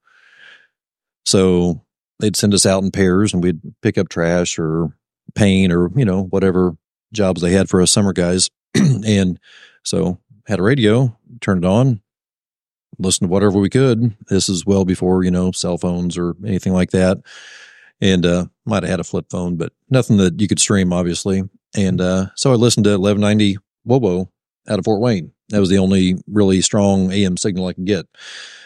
So 1.24 1.84
they'd 2.20 2.36
send 2.36 2.54
us 2.54 2.66
out 2.66 2.82
in 2.82 2.90
pairs 2.90 3.32
and 3.32 3.42
we'd 3.42 3.60
pick 3.80 3.98
up 3.98 4.08
trash 4.08 4.58
or 4.58 4.96
paint 5.34 5.72
or, 5.72 5.90
you 5.96 6.04
know, 6.04 6.22
whatever 6.24 6.76
jobs 7.12 7.40
they 7.40 7.52
had 7.52 7.68
for 7.68 7.82
us 7.82 7.90
summer 7.90 8.12
guys. 8.12 8.50
and 8.74 9.38
so 9.82 10.18
had 10.46 10.60
a 10.60 10.62
radio, 10.62 11.16
turned 11.40 11.64
it 11.64 11.68
on, 11.68 12.00
listened 12.98 13.28
to 13.28 13.32
whatever 13.32 13.58
we 13.58 13.70
could. 13.70 14.14
This 14.28 14.48
is 14.48 14.66
well 14.66 14.84
before, 14.84 15.24
you 15.24 15.30
know, 15.30 15.52
cell 15.52 15.78
phones 15.78 16.16
or 16.18 16.34
anything 16.46 16.72
like 16.72 16.90
that. 16.90 17.18
And, 18.00 18.26
uh, 18.26 18.46
might 18.66 18.82
have 18.82 18.90
had 18.90 19.00
a 19.00 19.04
flip 19.04 19.26
phone, 19.30 19.56
but 19.56 19.72
nothing 19.88 20.16
that 20.16 20.40
you 20.40 20.48
could 20.48 20.58
stream, 20.60 20.92
obviously. 20.92 21.42
And, 21.76 22.00
uh, 22.00 22.26
so 22.34 22.52
I 22.52 22.56
listened 22.56 22.84
to 22.84 22.98
1190 22.98 23.58
WOWO 23.86 24.28
out 24.68 24.78
of 24.78 24.84
Fort 24.84 25.00
Wayne. 25.00 25.32
That 25.50 25.60
was 25.60 25.68
the 25.70 25.78
only 25.78 26.16
really 26.26 26.60
strong 26.62 27.12
AM 27.12 27.36
signal 27.36 27.66
I 27.66 27.72
could 27.74 27.84
get. 27.86 28.06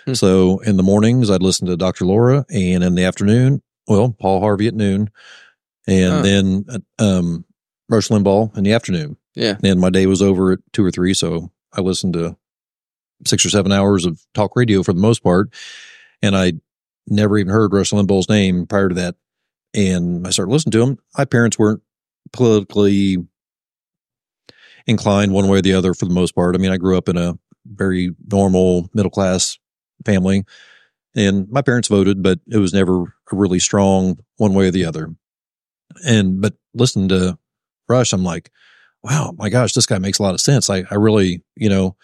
Hmm. 0.07 0.15
So 0.15 0.59
in 0.61 0.77
the 0.77 0.83
mornings, 0.83 1.31
I'd 1.31 1.43
listen 1.43 1.67
to 1.69 1.77
Dr. 1.77 2.05
Laura 2.07 2.45
and 2.51 2.83
in 2.83 2.95
the 2.95 3.05
afternoon, 3.05 3.63
well, 3.89 4.15
Paul 4.19 4.41
Harvey 4.41 4.67
at 4.69 4.75
noon 4.75 5.11
and 5.87 6.13
Huh. 6.13 6.23
then, 6.23 6.65
uh, 6.69 6.79
um, 6.99 7.45
Rush 7.89 8.09
Limbaugh 8.09 8.57
in 8.57 8.65
the 8.65 8.73
afternoon. 8.73 9.17
Yeah. 9.35 9.57
And 9.63 9.79
my 9.81 9.91
day 9.91 10.07
was 10.07 10.23
over 10.23 10.53
at 10.53 10.59
two 10.73 10.85
or 10.85 10.91
three. 10.91 11.15
So 11.15 11.51
I 11.73 11.81
listened 11.83 12.15
to 12.15 12.37
six 13.25 13.45
or 13.45 13.51
seven 13.51 13.73
hours 13.73 14.05
of 14.05 14.21
talk 14.35 14.57
radio 14.57 14.83
for 14.83 14.93
the 14.93 15.01
most 15.01 15.23
part. 15.23 15.49
And 16.23 16.37
I 16.37 16.55
never 17.07 17.39
even 17.39 17.53
heard 17.53 17.73
Rush 17.73 17.91
Limbaugh's 17.91 18.29
name 18.29 18.67
prior 18.67 18.89
to 18.89 18.95
that. 18.97 19.15
And 19.75 20.27
I 20.27 20.31
started 20.31 20.53
listening 20.53 20.73
to 20.73 20.83
him. 20.83 20.99
My 21.17 21.25
parents 21.25 21.59
weren't 21.59 21.83
politically 22.33 23.19
inclined 24.87 25.33
one 25.33 25.49
way 25.49 25.59
or 25.59 25.63
the 25.63 25.75
other 25.75 25.95
for 25.95 26.07
the 26.07 26.15
most 26.15 26.35
part. 26.35 26.55
I 26.55 26.59
mean, 26.59 26.71
I 26.71 26.77
grew 26.77 26.97
up 26.97 27.09
in 27.09 27.17
a 27.17 27.39
very 27.67 28.11
normal 28.31 28.89
middle 28.95 29.11
class 29.11 29.59
family 30.05 30.45
and 31.17 31.49
my 31.49 31.63
parents 31.63 31.89
voted, 31.89 32.23
but 32.23 32.39
it 32.47 32.59
was 32.59 32.75
never 32.75 33.17
really 33.33 33.59
strong 33.59 34.19
one 34.37 34.53
way 34.53 34.69
or 34.69 34.71
the 34.71 34.85
other. 34.85 35.09
And, 36.07 36.43
but 36.43 36.55
listening 36.75 37.09
to 37.09 37.39
Rush, 37.89 38.13
I'm 38.13 38.23
like, 38.23 38.51
wow, 39.03 39.33
my 39.37 39.49
gosh, 39.49 39.73
this 39.73 39.87
guy 39.87 39.99
makes 39.99 40.19
a 40.19 40.23
lot 40.23 40.35
of 40.35 40.41
sense. 40.41 40.69
I, 40.69 40.85
I 40.91 40.97
really, 40.97 41.43
you 41.57 41.71
know, 41.71 41.97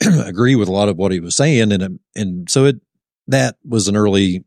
agree 0.26 0.54
with 0.54 0.68
a 0.68 0.72
lot 0.72 0.88
of 0.88 0.96
what 0.96 1.12
he 1.12 1.20
was 1.20 1.36
saying. 1.36 1.72
And, 1.72 2.00
and 2.14 2.50
so 2.50 2.66
it, 2.66 2.76
that 3.26 3.56
was 3.64 3.88
an 3.88 3.96
early 3.96 4.44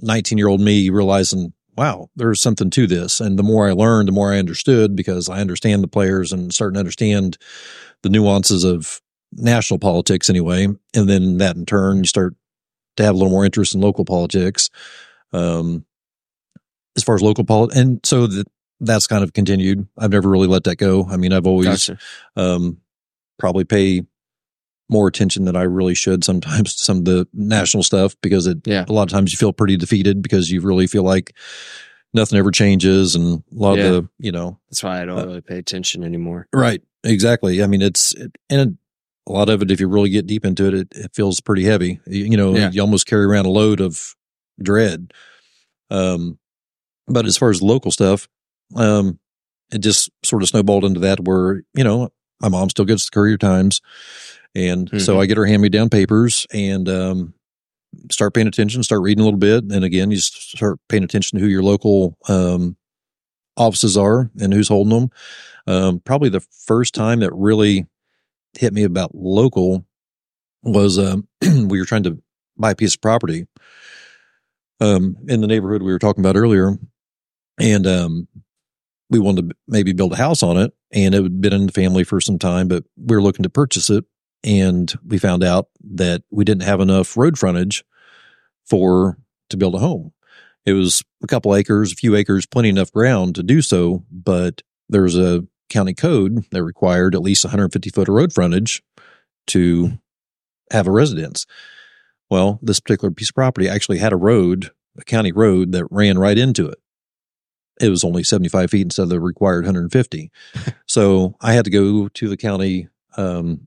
19 0.00 0.38
year 0.38 0.48
old 0.48 0.60
me 0.60 0.90
realizing, 0.90 1.52
wow, 1.76 2.08
there's 2.16 2.40
something 2.40 2.70
to 2.70 2.86
this. 2.86 3.20
And 3.20 3.38
the 3.38 3.42
more 3.42 3.68
I 3.68 3.72
learned, 3.72 4.08
the 4.08 4.12
more 4.12 4.32
I 4.32 4.38
understood 4.38 4.96
because 4.96 5.28
I 5.28 5.40
understand 5.40 5.82
the 5.82 5.88
players 5.88 6.32
and 6.32 6.52
starting 6.52 6.74
to 6.74 6.80
understand 6.80 7.38
the 8.02 8.08
nuances 8.08 8.64
of 8.64 9.00
national 9.32 9.78
politics 9.78 10.28
anyway. 10.28 10.66
And 10.94 11.08
then 11.08 11.38
that 11.38 11.56
in 11.56 11.66
turn, 11.66 11.98
you 11.98 12.04
start 12.04 12.34
to 12.96 13.04
have 13.04 13.14
a 13.14 13.18
little 13.18 13.32
more 13.32 13.44
interest 13.44 13.74
in 13.74 13.80
local 13.80 14.04
politics. 14.04 14.70
Um, 15.32 15.84
as 16.96 17.04
far 17.04 17.14
as 17.14 17.22
local 17.22 17.44
politics. 17.44 17.78
And 17.78 18.00
so 18.04 18.26
that, 18.26 18.46
that's 18.80 19.06
kind 19.06 19.22
of 19.22 19.32
continued. 19.32 19.86
I've 19.96 20.10
never 20.10 20.28
really 20.28 20.48
let 20.48 20.64
that 20.64 20.76
go. 20.76 21.06
I 21.08 21.16
mean, 21.16 21.32
I've 21.32 21.46
always, 21.46 21.88
Gotcha. 21.88 21.98
um, 22.36 22.78
probably 23.38 23.64
pay 23.64 24.02
more 24.90 25.06
attention 25.08 25.44
than 25.44 25.56
I 25.56 25.62
really 25.62 25.94
should 25.94 26.24
sometimes 26.24 26.74
to 26.74 26.84
some 26.84 26.98
of 26.98 27.04
the 27.06 27.26
national 27.32 27.82
stuff 27.84 28.14
because 28.20 28.46
it, 28.46 28.58
Yeah. 28.66 28.84
a 28.88 28.92
lot 28.92 29.04
of 29.04 29.08
times 29.10 29.32
you 29.32 29.38
feel 29.38 29.52
pretty 29.52 29.76
defeated 29.76 30.20
because 30.20 30.50
you 30.50 30.60
really 30.60 30.86
feel 30.86 31.04
like 31.04 31.34
nothing 32.12 32.38
ever 32.38 32.50
changes 32.50 33.14
and 33.14 33.38
a 33.52 33.54
lot 33.54 33.78
Yeah. 33.78 33.84
of 33.84 33.92
the, 33.92 34.08
you 34.18 34.32
know, 34.32 34.58
That's 34.68 34.82
why 34.82 35.00
I 35.00 35.04
don't 35.04 35.18
Uh, 35.18 35.26
really 35.26 35.40
pay 35.40 35.58
attention 35.58 36.02
anymore. 36.04 36.48
right. 36.52 36.82
Exactly. 37.04 37.62
I 37.62 37.66
mean, 37.66 37.80
it's, 37.80 38.12
it, 38.14 38.32
and 38.50 38.76
a 39.26 39.32
lot 39.32 39.48
of 39.48 39.62
it, 39.62 39.70
if 39.70 39.80
you 39.80 39.88
really 39.88 40.10
get 40.10 40.26
deep 40.26 40.44
into 40.44 40.66
it, 40.66 40.74
it, 40.74 40.88
it 40.94 41.10
feels 41.14 41.40
pretty 41.40 41.64
heavy. 41.64 42.00
You, 42.06 42.24
you 42.24 42.36
know, 42.36 42.54
Yeah. 42.54 42.70
you 42.72 42.80
almost 42.82 43.06
carry 43.06 43.24
around 43.24 43.46
a 43.46 43.50
load 43.50 43.80
of 43.80 44.14
dread. 44.60 45.12
Um, 45.90 46.38
but 47.06 47.26
as 47.26 47.36
far 47.38 47.50
as 47.50 47.62
local 47.62 47.90
stuff, 47.90 48.28
um, 48.76 49.18
it 49.72 49.78
just 49.78 50.10
sort 50.24 50.42
of 50.42 50.48
snowballed 50.48 50.84
into 50.84 51.00
that 51.00 51.20
where, 51.20 51.62
you 51.74 51.84
know, 51.84 52.12
my 52.40 52.48
mom 52.48 52.68
still 52.70 52.84
gets 52.84 53.04
the 53.06 53.10
Courier 53.14 53.38
Times. 53.38 53.80
And 54.54 54.90
so 55.00 55.14
Mhm. 55.16 55.20
I 55.20 55.26
get 55.26 55.36
her 55.36 55.46
hand 55.46 55.62
me 55.62 55.68
down 55.68 55.88
papers 55.90 56.46
and, 56.52 56.88
um, 56.88 57.34
start 58.10 58.34
paying 58.34 58.46
attention, 58.46 58.82
start 58.82 59.02
reading 59.02 59.20
a 59.22 59.24
little 59.24 59.38
bit. 59.38 59.64
And 59.64 59.84
again, 59.84 60.10
you 60.10 60.18
start 60.18 60.78
paying 60.88 61.04
attention 61.04 61.38
to 61.38 61.44
who 61.44 61.50
your 61.50 61.62
local, 61.62 62.16
um, 62.28 62.76
offices 63.56 63.96
are 63.96 64.30
and 64.40 64.52
who's 64.54 64.68
holding 64.68 64.98
them. 64.98 65.10
Um, 65.66 66.00
probably 66.00 66.28
the 66.30 66.40
first 66.40 66.94
time 66.94 67.20
that 67.20 67.32
really 67.34 67.86
hit 68.58 68.72
me 68.72 68.84
about 68.84 69.14
local 69.14 69.84
was, 70.62 70.98
um, 70.98 71.28
we 71.68 71.78
were 71.78 71.84
trying 71.84 72.04
to 72.04 72.20
buy 72.56 72.72
a 72.72 72.76
piece 72.76 72.94
of 72.94 73.00
property, 73.00 73.46
um, 74.80 75.16
in 75.28 75.40
the 75.40 75.46
neighborhood 75.46 75.82
we 75.82 75.92
were 75.92 75.98
talking 75.98 76.22
about 76.24 76.36
earlier. 76.36 76.78
And, 77.58 77.86
um, 77.86 78.28
we 79.10 79.18
wanted 79.18 79.50
to 79.50 79.56
maybe 79.66 79.92
build 79.92 80.12
a 80.12 80.16
house 80.16 80.42
on 80.42 80.56
it 80.56 80.72
and 80.92 81.14
it 81.14 81.22
had 81.22 81.40
been 81.40 81.52
in 81.52 81.66
the 81.66 81.72
family 81.72 82.04
for 82.04 82.20
some 82.20 82.38
time, 82.38 82.68
but 82.68 82.84
we 82.96 83.16
were 83.16 83.22
looking 83.22 83.42
to 83.42 83.50
purchase 83.50 83.90
it. 83.90 84.04
And 84.42 84.92
we 85.06 85.18
found 85.18 85.44
out 85.44 85.68
that 85.94 86.22
we 86.30 86.44
didn't 86.44 86.62
have 86.62 86.80
enough 86.80 87.16
road 87.16 87.38
frontage 87.38 87.84
for 88.64 89.18
to 89.50 89.56
build 89.56 89.74
a 89.74 89.78
home. 89.78 90.12
It 90.64 90.72
was 90.72 91.02
a 91.22 91.26
couple 91.26 91.54
acres, 91.54 91.92
a 91.92 91.96
few 91.96 92.14
acres, 92.14 92.46
plenty 92.46 92.68
enough 92.68 92.92
ground 92.92 93.34
to 93.34 93.42
do 93.42 93.62
so, 93.62 94.04
but 94.10 94.62
there 94.88 95.02
was 95.02 95.18
a 95.18 95.46
county 95.68 95.94
code 95.94 96.44
that 96.50 96.62
required 96.62 97.14
at 97.14 97.22
least 97.22 97.44
150 97.44 97.90
foot 97.90 98.08
of 98.08 98.14
road 98.14 98.32
frontage 98.32 98.82
to 99.48 99.98
have 100.70 100.86
a 100.86 100.90
residence. 100.90 101.46
Well, 102.28 102.58
this 102.62 102.80
particular 102.80 103.10
piece 103.10 103.30
of 103.30 103.34
property 103.34 103.68
actually 103.68 103.98
had 103.98 104.12
a 104.12 104.16
road, 104.16 104.70
a 104.98 105.04
county 105.04 105.32
road 105.32 105.72
that 105.72 105.86
ran 105.90 106.18
right 106.18 106.38
into 106.38 106.68
it. 106.68 106.78
It 107.80 107.88
was 107.88 108.04
only 108.04 108.22
75 108.22 108.70
feet 108.70 108.82
instead 108.82 109.04
of 109.04 109.08
the 109.08 109.20
required 109.20 109.64
150. 109.64 110.30
so 110.86 111.34
I 111.40 111.54
had 111.54 111.64
to 111.64 111.70
go 111.70 112.08
to 112.08 112.28
the 112.28 112.36
county 112.36 112.88
um, 113.16 113.66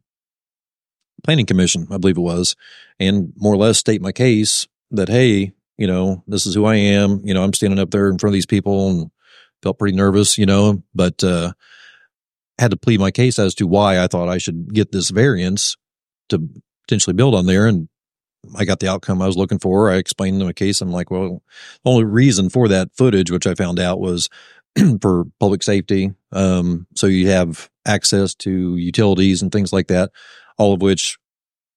planning 1.24 1.46
commission, 1.46 1.88
I 1.92 1.98
believe 1.98 2.18
it 2.18 2.22
was, 2.22 2.56
and 3.00 3.34
more 3.38 3.54
or 3.54 3.58
less 3.58 3.78
state 3.78 4.02
my 4.02 4.12
case 4.12 4.68
that, 4.92 5.10
hey, 5.10 5.54
you 5.78 5.88
know, 5.88 6.24
this 6.28 6.46
is 6.46 6.56
who 6.56 6.66
I 6.66 6.76
am. 6.76 7.22
You 7.24 7.34
know, 7.34 7.44
I'm 7.44 7.54
standing 7.54 7.80
up 7.80 7.92
there 7.92 8.10
in 8.10 8.18
front 8.18 8.32
of 8.32 8.36
these 8.36 8.46
people 8.46 8.90
and 8.90 9.12
felt 9.62 9.80
pretty 9.80 9.96
nervous, 9.96 10.38
you 10.38 10.46
know, 10.46 10.84
but 10.94 11.24
uh, 11.24 11.54
had 12.60 12.72
to 12.72 12.78
plead 12.78 13.00
my 13.00 13.12
case 13.12 13.40
as 13.40 13.56
to 13.56 13.68
why 13.68 14.02
I 14.02 14.08
thought 14.08 14.30
I 14.30 14.38
should 14.38 14.74
get 14.74 14.92
this 14.92 15.10
variance 15.10 15.76
to 16.30 16.48
potentially 16.84 17.14
build 17.14 17.34
on 17.34 17.46
there. 17.46 17.66
And 17.66 17.88
I 18.58 18.66
got 18.66 18.80
the 18.80 18.90
outcome 18.90 19.22
I 19.22 19.28
was 19.28 19.38
looking 19.38 19.60
for. 19.60 19.90
I 19.90 19.96
explained 19.96 20.40
my 20.40 20.54
case. 20.54 20.82
I'm 20.82 20.92
like, 20.92 21.10
well, 21.10 21.42
the 21.84 21.90
only 21.90 22.04
reason 22.04 22.50
for 22.50 22.68
that 22.68 22.96
footage, 22.96 23.32
which 23.32 23.48
I 23.48 23.56
found 23.56 23.80
out 23.80 24.00
was 24.00 24.30
for 25.02 25.26
public 25.40 25.64
safety. 25.64 26.12
Um, 26.32 26.88
so 26.96 27.08
you 27.08 27.30
have 27.30 27.70
access 27.86 28.36
to 28.36 28.76
utilities 28.76 29.42
and 29.42 29.52
things 29.52 29.72
like 29.74 29.88
that, 29.88 30.12
all 30.58 30.74
of 30.74 30.82
which 30.82 31.18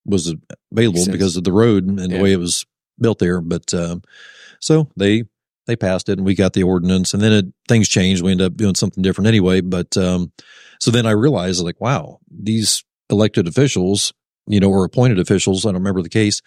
was 0.05 0.35
available 0.73 1.05
because 1.11 1.37
of 1.37 1.45
the 1.45 1.53
road 1.53 1.85
and 1.85 1.99
yeah. 1.99 2.17
the 2.17 2.23
way 2.23 2.33
it 2.33 2.39
was 2.39 2.65
built 3.01 3.19
there. 3.19 3.41
But, 3.41 3.73
um, 3.75 4.03
so 4.61 4.89
they, 4.97 5.25
they 5.67 5.77
passed 5.77 6.09
it 6.09 6.19
and 6.19 6.27
we 6.27 6.35
got 6.35 6.53
the 6.53 6.63
ordinance 6.63 7.13
and 7.13 7.23
then 7.23 7.33
it, 7.33 7.47
things 7.69 7.89
changed. 7.89 8.23
We 8.23 8.33
ended 8.33 8.47
up 8.47 8.57
doing 8.57 8.75
something 8.75 9.03
different 9.03 9.29
anyway. 9.29 9.61
But, 9.61 9.97
um, 9.97 10.33
so 10.81 10.91
then 10.91 11.07
I 11.07 11.13
realized 11.13 11.63
like, 11.63 11.81
wow, 11.81 12.21
these 12.31 12.85
elected 13.11 13.49
officials 13.49 14.13
you 14.47 14.61
know, 14.61 14.71
or 14.71 14.85
appointed 14.85 15.19
officials, 15.19 15.65
I 15.65 15.69
don't 15.69 15.77
remember 15.77 16.03
the 16.03 16.09
case, 16.09 16.41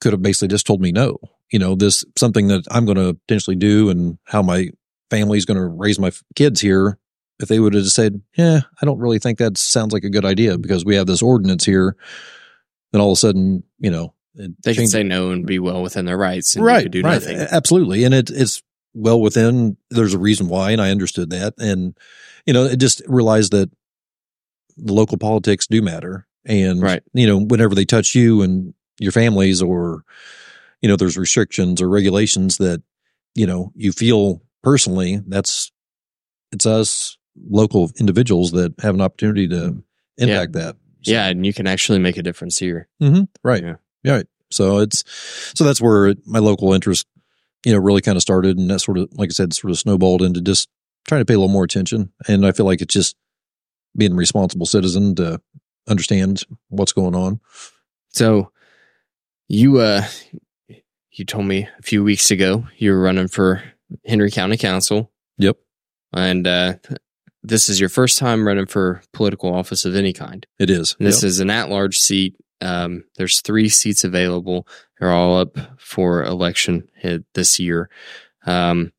could 0.00 0.12
have 0.12 0.22
basically 0.22 0.48
just 0.48 0.66
told 0.66 0.80
me 0.80 0.92
no. 0.92 1.18
You 1.50 1.58
know, 1.58 1.74
this 1.74 2.04
something 2.16 2.48
that 2.48 2.64
I'm 2.70 2.84
going 2.84 2.98
to 2.98 3.14
potentially 3.26 3.56
do 3.56 3.90
and 3.90 4.18
how 4.24 4.42
my 4.42 4.68
family's 5.10 5.44
going 5.44 5.56
to 5.56 5.66
raise 5.66 5.98
my 5.98 6.12
kids 6.34 6.60
here. 6.60 6.98
If 7.40 7.48
they 7.48 7.60
would 7.60 7.74
have 7.74 7.86
said, 7.86 8.20
yeah, 8.36 8.62
I 8.82 8.84
don't 8.84 8.98
really 8.98 9.20
think 9.20 9.38
that 9.38 9.56
sounds 9.56 9.92
like 9.92 10.04
a 10.04 10.10
good 10.10 10.24
idea 10.24 10.58
because 10.58 10.84
we 10.84 10.96
have 10.96 11.06
this 11.06 11.22
ordinance 11.22 11.64
here. 11.64 11.96
Then 12.90 13.00
all 13.00 13.12
of 13.12 13.16
a 13.16 13.20
sudden, 13.20 13.62
you 13.78 13.90
know, 13.90 14.14
they 14.34 14.74
can 14.74 14.88
say 14.88 15.02
no 15.02 15.30
and 15.30 15.46
be 15.46 15.58
well 15.58 15.82
within 15.82 16.04
their 16.04 16.16
rights 16.16 16.56
and 16.56 16.64
right, 16.64 16.90
do 16.90 17.02
right. 17.02 17.14
nothing. 17.14 17.36
Absolutely. 17.36 18.04
And 18.04 18.14
it, 18.14 18.30
it's 18.30 18.62
well 18.94 19.20
within, 19.20 19.76
there's 19.90 20.14
a 20.14 20.18
reason 20.18 20.48
why. 20.48 20.70
And 20.72 20.80
I 20.80 20.90
understood 20.90 21.30
that. 21.30 21.54
And, 21.58 21.96
you 22.46 22.52
know, 22.52 22.64
it 22.64 22.76
just 22.76 23.02
realized 23.06 23.52
that 23.52 23.70
the 24.76 24.92
local 24.92 25.18
politics 25.18 25.66
do 25.66 25.82
matter 25.82 26.26
and, 26.44 26.80
right. 26.80 27.02
you 27.12 27.26
know, 27.26 27.38
whenever 27.38 27.74
they 27.74 27.84
touch 27.84 28.14
you 28.14 28.42
and 28.42 28.74
your 28.98 29.12
families 29.12 29.60
or, 29.60 30.02
you 30.80 30.88
know, 30.88 30.96
there's 30.96 31.18
restrictions 31.18 31.82
or 31.82 31.88
regulations 31.88 32.56
that, 32.58 32.82
you 33.34 33.46
know, 33.46 33.72
you 33.74 33.92
feel 33.92 34.40
personally, 34.62 35.20
that's, 35.26 35.70
it's 36.52 36.64
us 36.64 37.17
local 37.48 37.90
individuals 37.98 38.52
that 38.52 38.74
have 38.80 38.94
an 38.94 39.00
opportunity 39.00 39.48
to 39.48 39.82
impact 40.16 40.54
yeah. 40.54 40.62
that. 40.62 40.76
So. 41.02 41.12
Yeah. 41.12 41.26
And 41.26 41.44
you 41.46 41.52
can 41.52 41.66
actually 41.66 41.98
make 41.98 42.16
a 42.16 42.22
difference 42.22 42.58
here. 42.58 42.88
Mm-hmm. 43.02 43.24
Right. 43.44 43.62
Yeah. 43.62 43.76
yeah. 44.02 44.12
Right. 44.14 44.26
So 44.50 44.78
it's, 44.78 45.04
so 45.54 45.64
that's 45.64 45.80
where 45.80 46.14
my 46.26 46.38
local 46.38 46.72
interest, 46.72 47.06
you 47.64 47.72
know, 47.72 47.78
really 47.78 48.00
kind 48.00 48.16
of 48.16 48.22
started. 48.22 48.58
And 48.58 48.70
that 48.70 48.80
sort 48.80 48.98
of, 48.98 49.08
like 49.12 49.30
I 49.30 49.32
said, 49.32 49.52
sort 49.52 49.70
of 49.70 49.78
snowballed 49.78 50.22
into 50.22 50.40
just 50.40 50.68
trying 51.06 51.20
to 51.20 51.24
pay 51.24 51.34
a 51.34 51.38
little 51.38 51.52
more 51.52 51.64
attention. 51.64 52.12
And 52.26 52.46
I 52.46 52.52
feel 52.52 52.66
like 52.66 52.80
it's 52.80 52.94
just 52.94 53.16
being 53.96 54.12
a 54.12 54.16
responsible 54.16 54.66
citizen 54.66 55.14
to 55.16 55.40
understand 55.88 56.42
what's 56.68 56.92
going 56.92 57.14
on. 57.14 57.40
So 58.10 58.52
you 59.48 59.78
uh 59.78 60.06
you 61.10 61.24
told 61.24 61.46
me 61.46 61.68
a 61.78 61.82
few 61.82 62.04
weeks 62.04 62.30
ago 62.30 62.66
you 62.76 62.92
were 62.92 63.00
running 63.00 63.28
for 63.28 63.62
Henry 64.06 64.30
County 64.30 64.56
Council. 64.56 65.10
Yep. 65.38 65.56
And 66.12 66.46
uh 66.46 66.74
this 67.42 67.68
is 67.68 67.78
your 67.80 67.88
first 67.88 68.18
time 68.18 68.46
running 68.46 68.66
for 68.66 69.02
political 69.12 69.54
office 69.54 69.84
of 69.84 69.94
any 69.94 70.12
kind. 70.12 70.46
It 70.58 70.70
is. 70.70 70.96
And 70.98 71.06
this 71.06 71.22
yep. 71.22 71.28
is 71.28 71.40
an 71.40 71.50
at-large 71.50 71.98
seat. 71.98 72.34
Um, 72.60 73.04
there's 73.16 73.40
three 73.40 73.68
seats 73.68 74.04
available. 74.04 74.66
They're 74.98 75.12
all 75.12 75.38
up 75.38 75.56
for 75.78 76.24
election 76.24 76.88
this 77.34 77.58
year. 77.60 77.88
Um, 78.46 78.92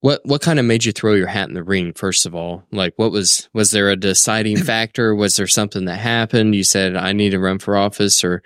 what 0.00 0.22
what 0.24 0.40
kind 0.40 0.58
of 0.58 0.64
made 0.64 0.84
you 0.84 0.92
throw 0.92 1.12
your 1.12 1.26
hat 1.26 1.48
in 1.48 1.54
the 1.54 1.62
ring? 1.62 1.92
First 1.92 2.24
of 2.24 2.34
all, 2.34 2.64
like 2.72 2.94
what 2.96 3.12
was 3.12 3.48
was 3.52 3.70
there 3.70 3.90
a 3.90 3.96
deciding 3.96 4.56
factor? 4.64 5.14
Was 5.14 5.36
there 5.36 5.46
something 5.46 5.84
that 5.84 5.98
happened? 5.98 6.54
You 6.54 6.64
said 6.64 6.96
I 6.96 7.12
need 7.12 7.30
to 7.30 7.38
run 7.38 7.58
for 7.58 7.76
office, 7.76 8.24
or 8.24 8.42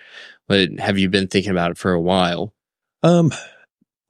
what, 0.47 0.79
have 0.79 0.99
you 0.99 1.09
been 1.09 1.29
thinking 1.29 1.53
about 1.53 1.71
it 1.71 1.79
for 1.79 1.93
a 1.93 2.01
while? 2.01 2.53
Um, 3.03 3.33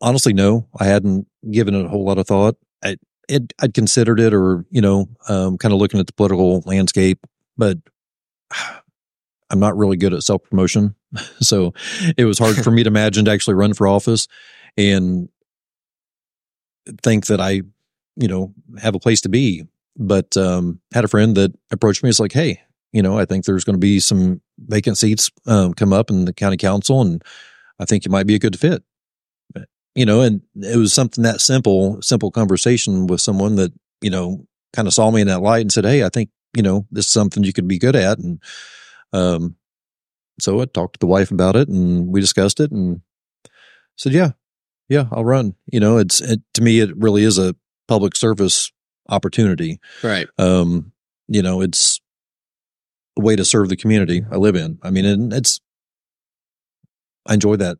honestly, 0.00 0.32
no. 0.32 0.68
I 0.78 0.86
hadn't 0.86 1.26
given 1.50 1.74
it 1.74 1.84
a 1.84 1.88
whole 1.88 2.04
lot 2.04 2.18
of 2.18 2.26
thought. 2.26 2.56
I 2.82 2.96
it, 3.28 3.52
I'd 3.60 3.74
considered 3.74 4.20
it, 4.20 4.34
or 4.34 4.64
you 4.70 4.80
know, 4.80 5.08
um, 5.28 5.58
kind 5.58 5.72
of 5.72 5.80
looking 5.80 6.00
at 6.00 6.06
the 6.06 6.12
political 6.12 6.62
landscape, 6.66 7.18
but 7.56 7.78
I'm 9.50 9.60
not 9.60 9.76
really 9.76 9.96
good 9.96 10.14
at 10.14 10.22
self 10.22 10.42
promotion, 10.44 10.94
so 11.40 11.74
it 12.16 12.24
was 12.24 12.38
hard 12.38 12.56
for 12.56 12.70
me 12.70 12.82
to 12.82 12.88
imagine 12.94 13.24
to 13.26 13.30
actually 13.30 13.54
run 13.54 13.74
for 13.74 13.86
office. 13.86 14.28
And 14.76 15.28
think 17.02 17.26
that 17.26 17.40
I, 17.40 17.62
you 18.16 18.28
know, 18.28 18.52
have 18.80 18.94
a 18.94 19.00
place 19.00 19.20
to 19.22 19.28
be. 19.28 19.64
But 19.96 20.36
um, 20.36 20.80
had 20.92 21.04
a 21.04 21.08
friend 21.08 21.36
that 21.36 21.52
approached 21.70 22.02
me. 22.02 22.08
It's 22.08 22.18
like, 22.18 22.32
hey, 22.32 22.60
you 22.92 23.02
know, 23.02 23.16
I 23.16 23.24
think 23.24 23.44
there's 23.44 23.64
going 23.64 23.74
to 23.74 23.80
be 23.80 24.00
some 24.00 24.40
vacant 24.58 24.98
seats 24.98 25.30
um, 25.46 25.72
come 25.72 25.92
up 25.92 26.10
in 26.10 26.24
the 26.24 26.32
county 26.32 26.56
council, 26.56 27.00
and 27.00 27.22
I 27.78 27.84
think 27.84 28.04
you 28.04 28.10
might 28.10 28.26
be 28.26 28.34
a 28.34 28.40
good 28.40 28.58
fit. 28.58 28.82
You 29.94 30.06
know, 30.06 30.20
and 30.22 30.42
it 30.56 30.76
was 30.76 30.92
something 30.92 31.22
that 31.22 31.40
simple, 31.40 32.02
simple 32.02 32.30
conversation 32.30 33.06
with 33.06 33.20
someone 33.20 33.56
that 33.56 33.72
you 34.00 34.10
know 34.10 34.46
kind 34.72 34.88
of 34.88 34.94
saw 34.94 35.10
me 35.10 35.20
in 35.20 35.28
that 35.28 35.42
light 35.42 35.60
and 35.60 35.72
said, 35.72 35.84
hey, 35.84 36.04
I 36.04 36.08
think 36.08 36.30
you 36.56 36.62
know 36.62 36.86
this 36.90 37.06
is 37.06 37.12
something 37.12 37.44
you 37.44 37.52
could 37.52 37.68
be 37.68 37.78
good 37.78 37.96
at, 37.96 38.18
and 38.18 38.40
um, 39.12 39.56
so 40.40 40.60
I 40.60 40.64
talked 40.64 40.94
to 40.94 41.00
the 41.00 41.06
wife 41.06 41.30
about 41.30 41.56
it, 41.56 41.68
and 41.68 42.08
we 42.08 42.20
discussed 42.20 42.60
it, 42.60 42.72
and 42.72 43.02
said, 43.96 44.12
yeah, 44.12 44.32
yeah, 44.88 45.06
I'll 45.12 45.24
run. 45.24 45.54
You 45.66 45.80
know, 45.80 45.98
it's 45.98 46.20
it, 46.20 46.40
to 46.54 46.62
me, 46.62 46.80
it 46.80 46.96
really 46.96 47.24
is 47.24 47.38
a 47.38 47.54
public 47.88 48.16
service 48.16 48.72
opportunity. 49.08 49.80
Right. 50.02 50.26
Um, 50.38 50.92
you 51.28 51.42
know, 51.42 51.60
it's 51.60 52.00
a 53.18 53.22
way 53.22 53.36
to 53.36 53.44
serve 53.44 53.68
the 53.68 53.76
community 53.76 54.24
I 54.30 54.36
live 54.36 54.56
in. 54.56 54.78
I 54.82 54.90
mean, 54.90 55.04
and 55.04 55.32
it's, 55.32 55.60
I 57.26 57.34
enjoy 57.34 57.56
that. 57.56 57.78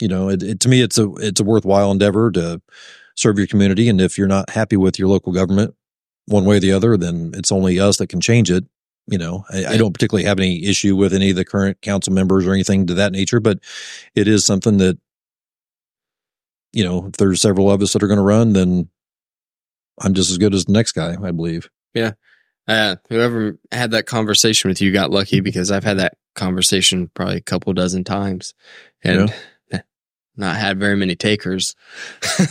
You 0.00 0.08
know, 0.08 0.28
it, 0.28 0.42
it, 0.42 0.60
to 0.60 0.68
me, 0.68 0.82
it's 0.82 0.98
a, 0.98 1.12
it's 1.16 1.40
a 1.40 1.44
worthwhile 1.44 1.90
endeavor 1.90 2.30
to 2.32 2.60
serve 3.14 3.38
your 3.38 3.46
community. 3.46 3.88
And 3.88 4.00
if 4.00 4.18
you're 4.18 4.26
not 4.26 4.50
happy 4.50 4.76
with 4.76 4.98
your 4.98 5.08
local 5.08 5.32
government 5.32 5.74
one 6.26 6.44
way 6.44 6.56
or 6.56 6.60
the 6.60 6.72
other, 6.72 6.96
then 6.96 7.32
it's 7.34 7.52
only 7.52 7.78
us 7.78 7.98
that 7.98 8.08
can 8.08 8.20
change 8.20 8.50
it. 8.50 8.64
You 9.06 9.18
know, 9.18 9.44
I, 9.50 9.66
I 9.66 9.76
don't 9.76 9.92
particularly 9.92 10.24
have 10.24 10.40
any 10.40 10.64
issue 10.64 10.96
with 10.96 11.12
any 11.12 11.30
of 11.30 11.36
the 11.36 11.44
current 11.44 11.80
council 11.82 12.12
members 12.12 12.46
or 12.46 12.54
anything 12.54 12.86
to 12.86 12.94
that 12.94 13.12
nature, 13.12 13.38
but 13.38 13.58
it 14.14 14.26
is 14.26 14.44
something 14.44 14.78
that 14.78 14.98
you 16.74 16.84
know, 16.84 17.06
if 17.06 17.12
there's 17.12 17.40
several 17.40 17.70
of 17.70 17.80
us 17.80 17.92
that 17.92 18.02
are 18.02 18.08
going 18.08 18.18
to 18.18 18.24
run, 18.24 18.52
then 18.52 18.88
I'm 20.00 20.12
just 20.12 20.30
as 20.30 20.38
good 20.38 20.54
as 20.54 20.64
the 20.64 20.72
next 20.72 20.92
guy, 20.92 21.16
I 21.22 21.30
believe. 21.30 21.70
Yeah. 21.94 22.12
Uh, 22.66 22.96
whoever 23.08 23.58
had 23.70 23.92
that 23.92 24.06
conversation 24.06 24.68
with 24.68 24.80
you 24.80 24.92
got 24.92 25.10
lucky 25.10 25.40
because 25.40 25.70
I've 25.70 25.84
had 25.84 25.98
that 25.98 26.14
conversation 26.34 27.10
probably 27.14 27.36
a 27.36 27.42
couple 27.42 27.72
dozen 27.74 28.02
times 28.02 28.54
and 29.02 29.28
yeah. 29.28 29.36
Not 30.36 30.56
had 30.56 30.78
very 30.78 30.96
many 30.96 31.16
takers. 31.16 31.74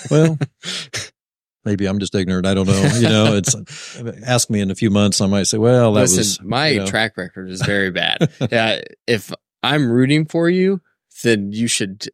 well, 0.10 0.38
maybe 1.65 1.86
I'm 1.86 2.00
just 2.00 2.15
ignorant. 2.15 2.46
I 2.46 2.54
don't 2.54 2.67
know. 2.67 2.89
You 2.96 3.10
know, 3.10 3.36
it's 3.36 3.56
ask 4.26 4.50
me 4.50 4.62
in 4.62 4.72
a 4.72 4.76
few 4.76 4.89
months. 4.89 5.22
I 5.22 5.28
might 5.28 5.43
say, 5.43 5.58
well, 5.58 5.93
that 5.93 6.02
Listen, 6.02 6.17
was 6.17 6.41
my 6.41 6.67
you 6.69 6.80
know. 6.80 6.88
track 6.88 7.17
record 7.17 7.50
is 7.50 7.62
very 7.62 7.91
bad. 7.91 8.32
yeah. 8.52 8.82
If 9.08 9.32
I'm 9.62 9.89
rooting 9.89 10.26
for 10.26 10.50
you, 10.50 10.82
then 11.24 11.52
you 11.52 11.67
should 11.67 12.08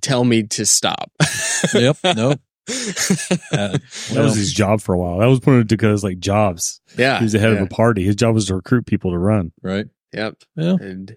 tell 0.00 0.24
me 0.24 0.44
to 0.44 0.66
stop. 0.66 1.10
yep. 1.74 1.96
No. 2.04 2.34
Uh, 3.52 3.76
that 4.12 4.12
was 4.14 4.36
his 4.36 4.52
job 4.52 4.80
for 4.80 4.94
a 4.94 4.98
while. 4.98 5.18
That 5.18 5.26
was 5.26 5.40
one 5.42 5.58
of 5.58 5.66
Dakota's 5.66 6.04
like 6.04 6.20
jobs. 6.20 6.80
Yeah. 6.96 7.18
He 7.18 7.24
was 7.24 7.32
the 7.32 7.40
head 7.40 7.50
yeah. 7.52 7.56
of 7.56 7.62
a 7.62 7.66
party. 7.66 8.04
His 8.04 8.16
job 8.16 8.34
was 8.34 8.46
to 8.46 8.54
recruit 8.54 8.86
people 8.86 9.10
to 9.10 9.18
run. 9.18 9.52
Right. 9.62 9.86
Yep. 10.12 10.36
Yeah. 10.56 10.76
And, 10.80 11.16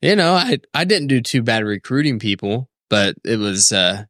you 0.00 0.16
know, 0.16 0.34
I, 0.34 0.58
I 0.72 0.84
didn't 0.84 1.08
do 1.08 1.20
too 1.20 1.42
bad 1.42 1.64
recruiting 1.64 2.18
people, 2.18 2.69
but 2.90 3.14
it 3.24 3.38
was, 3.38 3.72
uh, 3.72 4.04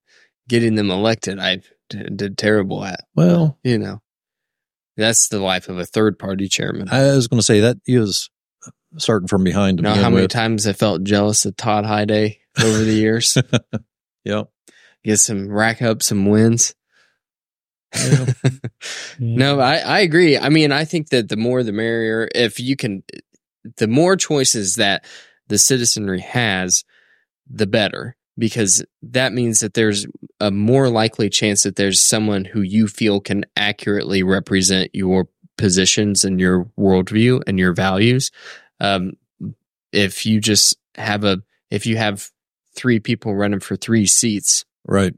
getting 0.48 0.74
them 0.74 0.90
elected. 0.90 1.38
I 1.38 1.60
d- 1.88 2.08
did 2.16 2.36
terrible 2.36 2.84
at. 2.84 3.04
Well, 3.14 3.56
You 3.62 3.78
know, 3.78 4.00
that's 4.96 5.28
the 5.28 5.38
life 5.38 5.68
of 5.68 5.78
a 5.78 5.86
third 5.86 6.18
party 6.18 6.48
chairman. 6.48 6.88
I 6.90 7.04
was 7.14 7.28
going 7.28 7.38
to 7.38 7.44
say 7.46 7.60
that 7.60 7.76
he 7.84 7.98
was 7.98 8.28
starting 8.98 9.28
from 9.28 9.44
behind 9.44 9.78
to 9.78 9.82
You 9.82 9.88
know 9.94 9.94
how 10.02 10.10
many 10.10 10.22
with. 10.22 10.32
times 10.32 10.66
I 10.66 10.72
felt 10.72 11.04
jealous 11.04 11.44
of 11.46 11.56
Todd 11.56 11.84
Hyde 11.86 12.10
over 12.10 12.78
the 12.84 12.92
years? 12.92 13.38
yeah. 14.24 14.42
Get 15.04 15.18
some 15.18 15.48
rack 15.48 15.80
up 15.82 16.02
some 16.02 16.26
wins. 16.26 16.74
Yeah. 17.94 18.26
No, 19.18 19.60
I, 19.60 19.76
I 19.78 20.00
agree. 20.00 20.38
I 20.38 20.48
mean, 20.48 20.72
I 20.72 20.84
think 20.84 21.08
that 21.10 21.28
the 21.28 21.36
more 21.36 21.62
the 21.62 21.72
merrier. 21.72 22.28
If 22.34 22.58
you 22.60 22.76
can, 22.76 23.02
the 23.76 23.88
more 23.88 24.16
choices 24.16 24.76
that 24.76 25.04
the 25.48 25.58
citizenry 25.58 26.20
has, 26.20 26.84
the 27.48 27.66
better, 27.66 28.16
because 28.40 28.84
that 29.02 29.32
means 29.32 29.60
that 29.60 29.74
there's 29.74 30.06
a 30.40 30.50
more 30.50 30.88
likely 30.88 31.28
chance 31.30 31.62
that 31.62 31.76
there's 31.76 32.00
someone 32.00 32.44
who 32.44 32.62
you 32.62 32.88
feel 32.88 33.20
can 33.20 33.44
accurately 33.56 34.24
represent 34.24 34.90
your 34.92 35.28
positions 35.56 36.24
and 36.24 36.40
your 36.40 36.64
worldview 36.78 37.42
and 37.46 37.58
your 37.58 37.72
values. 37.74 38.32
Um, 38.80 39.12
if 39.92 40.24
you 40.26 40.40
just 40.40 40.76
have 40.96 41.22
a, 41.22 41.42
if 41.70 41.86
you 41.86 41.96
have 41.98 42.28
three 42.74 42.98
people 42.98 43.34
running 43.36 43.60
for 43.60 43.76
three 43.76 44.06
seats, 44.06 44.64
Right. 44.86 45.14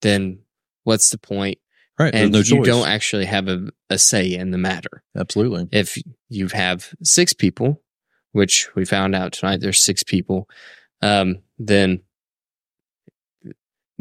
then 0.00 0.40
what's 0.84 1.10
the 1.10 1.18
point? 1.18 1.58
Right. 1.98 2.14
and 2.14 2.32
no 2.32 2.38
you 2.38 2.44
choice. 2.44 2.66
don't 2.66 2.88
actually 2.88 3.26
have 3.26 3.48
a, 3.48 3.68
a 3.90 3.98
say 3.98 4.32
in 4.34 4.50
the 4.50 4.58
matter. 4.58 5.02
Absolutely. 5.16 5.68
If 5.70 5.98
you 6.30 6.48
have 6.48 6.90
six 7.02 7.32
people, 7.34 7.82
which 8.32 8.68
we 8.74 8.86
found 8.86 9.14
out 9.14 9.32
tonight, 9.34 9.60
there's 9.60 9.80
six 9.82 10.02
people, 10.02 10.48
um, 11.02 11.36
then 11.58 12.00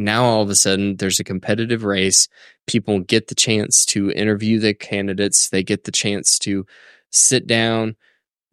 now 0.03 0.23
all 0.23 0.41
of 0.41 0.49
a 0.49 0.55
sudden 0.55 0.97
there's 0.97 1.19
a 1.19 1.23
competitive 1.23 1.83
race. 1.83 2.27
People 2.67 2.99
get 2.99 3.27
the 3.27 3.35
chance 3.35 3.85
to 3.87 4.11
interview 4.11 4.59
the 4.59 4.73
candidates. 4.73 5.49
They 5.49 5.63
get 5.63 5.83
the 5.83 5.91
chance 5.91 6.39
to 6.39 6.65
sit 7.09 7.47
down, 7.47 7.95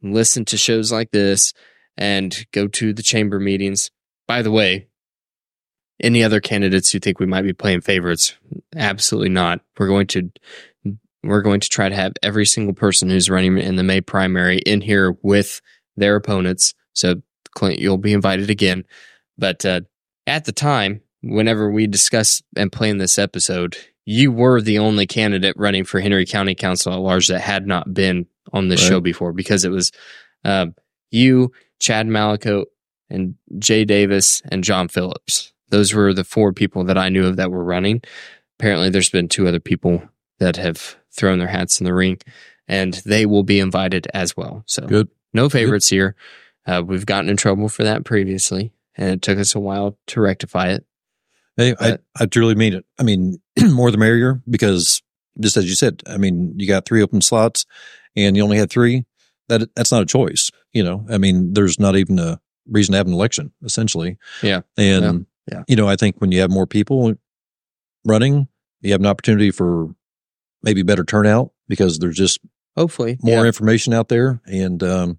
listen 0.02 0.44
to 0.46 0.56
shows 0.56 0.92
like 0.92 1.10
this, 1.10 1.52
and 1.96 2.46
go 2.52 2.66
to 2.68 2.92
the 2.92 3.02
chamber 3.02 3.38
meetings. 3.38 3.90
By 4.26 4.42
the 4.42 4.50
way, 4.50 4.88
any 6.00 6.22
other 6.22 6.40
candidates 6.40 6.90
who 6.90 7.00
think 7.00 7.18
we 7.18 7.26
might 7.26 7.42
be 7.42 7.52
playing 7.52 7.80
favorites? 7.80 8.36
Absolutely 8.76 9.30
not. 9.30 9.60
We're 9.78 9.88
going 9.88 10.06
to 10.08 10.30
we're 11.24 11.42
going 11.42 11.60
to 11.60 11.68
try 11.68 11.88
to 11.88 11.94
have 11.94 12.12
every 12.22 12.46
single 12.46 12.74
person 12.74 13.10
who's 13.10 13.28
running 13.28 13.58
in 13.58 13.74
the 13.74 13.82
May 13.82 14.00
primary 14.00 14.58
in 14.58 14.80
here 14.80 15.16
with 15.22 15.60
their 15.96 16.14
opponents. 16.14 16.74
So 16.92 17.16
Clint, 17.54 17.80
you'll 17.80 17.98
be 17.98 18.12
invited 18.12 18.50
again. 18.50 18.84
But 19.36 19.64
uh, 19.64 19.80
at 20.26 20.44
the 20.44 20.52
time, 20.52 21.00
whenever 21.22 21.70
we 21.70 21.86
discussed 21.86 22.42
and 22.56 22.70
planned 22.72 23.00
this 23.00 23.18
episode, 23.18 23.76
you 24.04 24.32
were 24.32 24.60
the 24.60 24.78
only 24.78 25.06
candidate 25.06 25.54
running 25.56 25.84
for 25.84 26.00
Henry 26.00 26.24
County 26.26 26.54
Council 26.54 26.92
at 26.92 27.00
large 27.00 27.28
that 27.28 27.40
had 27.40 27.66
not 27.66 27.92
been 27.92 28.26
on 28.52 28.68
this 28.68 28.82
Right. 28.82 28.88
show 28.88 29.00
before 29.00 29.32
because 29.32 29.64
it 29.64 29.70
was 29.70 29.92
uh, 30.44 30.66
you, 31.10 31.52
Chad 31.80 32.06
Malaco, 32.06 32.64
and 33.10 33.34
Jay 33.58 33.84
Davis 33.84 34.42
and 34.50 34.62
John 34.64 34.88
Phillips. 34.88 35.52
Those 35.70 35.92
were 35.92 36.14
the 36.14 36.24
four 36.24 36.52
people 36.52 36.84
that 36.84 36.96
I 36.98 37.08
knew 37.10 37.26
of 37.26 37.36
that 37.36 37.50
were 37.50 37.64
running. 37.64 38.02
Apparently, 38.58 38.88
there's 38.90 39.10
been 39.10 39.28
two 39.28 39.46
other 39.46 39.60
people 39.60 40.02
that 40.38 40.56
have 40.56 40.96
thrown 41.10 41.38
their 41.38 41.48
hats 41.48 41.80
in 41.80 41.84
the 41.84 41.92
ring, 41.94 42.18
and 42.66 42.94
they 43.04 43.26
will 43.26 43.42
be 43.42 43.60
invited 43.60 44.06
as 44.14 44.36
well. 44.36 44.62
So, 44.66 44.86
Good. 44.86 45.08
no 45.34 45.48
favorites 45.48 45.88
here. 45.88 46.14
Uh, 46.66 46.82
we've 46.86 47.06
gotten 47.06 47.28
in 47.30 47.36
trouble 47.36 47.68
for 47.68 47.82
that 47.84 48.04
previously, 48.04 48.72
and 48.96 49.10
it 49.10 49.22
took 49.22 49.38
us 49.38 49.54
a 49.54 49.60
while 49.60 49.98
to 50.08 50.20
rectify 50.20 50.68
it. 50.68 50.84
Hey, 51.58 51.72
I, 51.72 51.74
But- 51.90 52.02
I 52.18 52.24
truly 52.26 52.54
mean 52.54 52.72
it. 52.72 52.86
I 52.98 53.02
mean, 53.02 53.42
more 53.62 53.90
the 53.90 53.98
merrier 53.98 54.40
because 54.48 55.02
just 55.38 55.56
as 55.58 55.68
you 55.68 55.74
said, 55.74 56.02
I 56.06 56.16
mean, 56.16 56.54
you 56.56 56.66
got 56.66 56.86
three 56.86 57.02
open 57.02 57.20
slots 57.20 57.66
and 58.16 58.34
you 58.36 58.42
only 58.42 58.56
had 58.56 58.70
three. 58.70 59.04
That 59.48 59.74
that's 59.74 59.92
not 59.92 60.02
a 60.02 60.06
choice. 60.06 60.50
You 60.72 60.82
know, 60.84 61.04
I 61.10 61.18
mean, 61.18 61.52
there's 61.52 61.78
not 61.78 61.96
even 61.96 62.18
a 62.18 62.40
reason 62.66 62.92
to 62.92 62.98
have 62.98 63.06
an 63.06 63.12
election 63.12 63.52
essentially. 63.64 64.16
Yeah. 64.42 64.60
And, 64.78 65.26
Yeah. 65.50 65.62
you 65.68 65.76
know, 65.76 65.88
I 65.88 65.96
think 65.96 66.20
when 66.20 66.32
you 66.32 66.40
have 66.40 66.50
more 66.50 66.66
people 66.66 67.14
running, 68.04 68.48
you 68.80 68.92
have 68.92 69.00
an 69.00 69.06
opportunity 69.06 69.50
for 69.50 69.94
maybe 70.62 70.82
better 70.82 71.04
turnout 71.04 71.52
because 71.68 71.98
there's 71.98 72.16
just 72.16 72.38
Hopefully, 72.76 73.18
more 73.22 73.40
yeah. 73.42 73.46
information 73.46 73.92
out 73.92 74.08
there. 74.08 74.40
And, 74.46 74.82
um, 74.84 75.18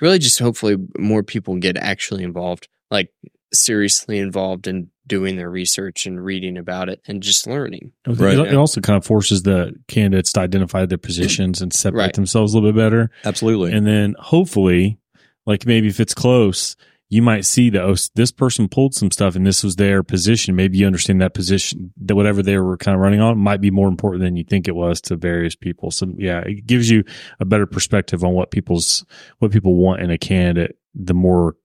really 0.00 0.18
just 0.20 0.38
hopefully 0.38 0.76
more 0.96 1.22
people 1.24 1.56
get 1.56 1.76
actually 1.76 2.22
involved, 2.22 2.68
like 2.90 3.08
seriously 3.52 4.18
involved 4.18 4.68
in 4.68 4.90
doing 5.10 5.36
their 5.36 5.50
research 5.50 6.06
and 6.06 6.24
reading 6.24 6.56
about 6.56 6.88
it 6.88 7.02
and 7.06 7.22
just 7.22 7.46
learning. 7.46 7.92
Right. 8.06 8.38
It, 8.38 8.46
it 8.48 8.54
also 8.54 8.80
kind 8.80 8.96
of 8.96 9.04
forces 9.04 9.42
the 9.42 9.74
candidates 9.88 10.32
to 10.32 10.40
identify 10.40 10.86
their 10.86 10.96
positions 10.96 11.60
and 11.60 11.70
separate 11.72 12.00
Right. 12.00 12.14
themselves 12.14 12.54
a 12.54 12.56
little 12.58 12.72
bit 12.72 12.78
better. 12.78 13.10
absolutely. 13.26 13.72
And 13.72 13.86
then 13.86 14.14
hopefully, 14.18 14.98
like 15.44 15.66
maybe 15.66 15.88
if 15.88 16.00
it's 16.00 16.14
close, 16.14 16.76
you 17.12 17.22
might 17.22 17.44
see 17.44 17.70
that 17.70 17.82
oh, 17.82 17.96
this 18.14 18.30
person 18.30 18.68
pulled 18.68 18.94
some 18.94 19.10
stuff 19.10 19.34
and 19.34 19.44
this 19.44 19.64
was 19.64 19.74
their 19.74 20.04
position. 20.04 20.54
Maybe 20.54 20.78
you 20.78 20.86
understand 20.86 21.20
that 21.20 21.34
position, 21.34 21.92
that 22.04 22.14
whatever 22.14 22.40
they 22.40 22.56
were 22.56 22.76
kind 22.76 22.94
of 22.94 23.00
running 23.00 23.20
on 23.20 23.36
might 23.36 23.60
be 23.60 23.72
more 23.72 23.88
important 23.88 24.22
than 24.22 24.36
you 24.36 24.44
think 24.44 24.68
it 24.68 24.76
was 24.76 25.00
to 25.02 25.16
various 25.16 25.56
people. 25.56 25.90
So 25.90 26.06
yeah, 26.16 26.40
it 26.46 26.66
gives 26.66 26.88
you 26.88 27.02
a 27.40 27.44
better 27.44 27.66
perspective 27.66 28.22
on 28.22 28.32
what 28.34 28.52
people's, 28.52 29.04
what 29.40 29.50
people 29.50 29.74
want 29.74 30.02
in 30.02 30.10
a 30.12 30.18
candidate, 30.18 30.76
the 30.94 31.14
more, 31.14 31.56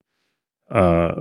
uh, 0.72 1.14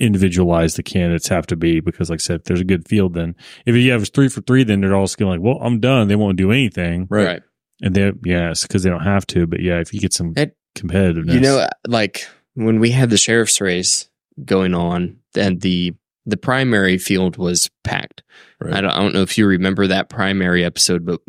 individualized 0.00 0.76
the 0.76 0.82
candidates 0.82 1.28
have 1.28 1.46
to 1.48 1.56
be 1.56 1.80
because 1.80 2.08
like 2.10 2.20
I 2.20 2.22
said, 2.22 2.36
if 2.40 2.44
there's 2.44 2.60
a 2.60 2.64
good 2.64 2.86
field, 2.88 3.14
then 3.14 3.34
if 3.66 3.74
you 3.74 3.90
have 3.92 4.08
three 4.08 4.28
for 4.28 4.40
three, 4.42 4.64
then 4.64 4.80
they're 4.80 4.94
all 4.94 5.04
just 5.04 5.18
going 5.18 5.30
like, 5.30 5.40
well, 5.40 5.62
I'm 5.62 5.80
done. 5.80 6.08
They 6.08 6.16
won't 6.16 6.36
do 6.38 6.50
anything. 6.52 7.06
right. 7.10 7.42
And 7.80 7.94
they, 7.94 8.12
yes, 8.24 8.62
because 8.62 8.82
they 8.82 8.90
don't 8.90 9.04
have 9.04 9.24
to. 9.28 9.46
But 9.46 9.60
yeah, 9.60 9.78
if 9.78 9.94
you 9.94 10.00
get 10.00 10.12
some 10.12 10.32
It- 10.36 10.56
competitiveness, 10.76 11.34
You 11.34 11.40
know, 11.40 11.68
like 11.86 12.26
when 12.54 12.80
we 12.80 12.90
had 12.90 13.08
the 13.10 13.16
sheriff's 13.16 13.60
race 13.60 14.08
going 14.44 14.74
on, 14.74 15.18
and 15.36 15.60
the 15.60 15.94
the 16.26 16.36
primary 16.36 16.98
field 16.98 17.36
was 17.36 17.70
packed. 17.84 18.22
Right. 18.60 18.74
I 18.74 18.80
don't, 18.82 18.90
I 18.90 18.98
don't 19.00 19.14
know 19.14 19.22
if 19.22 19.38
you 19.38 19.46
remember 19.46 19.86
that 19.86 20.08
primary 20.10 20.64
episode, 20.64 21.06
but 21.06 21.20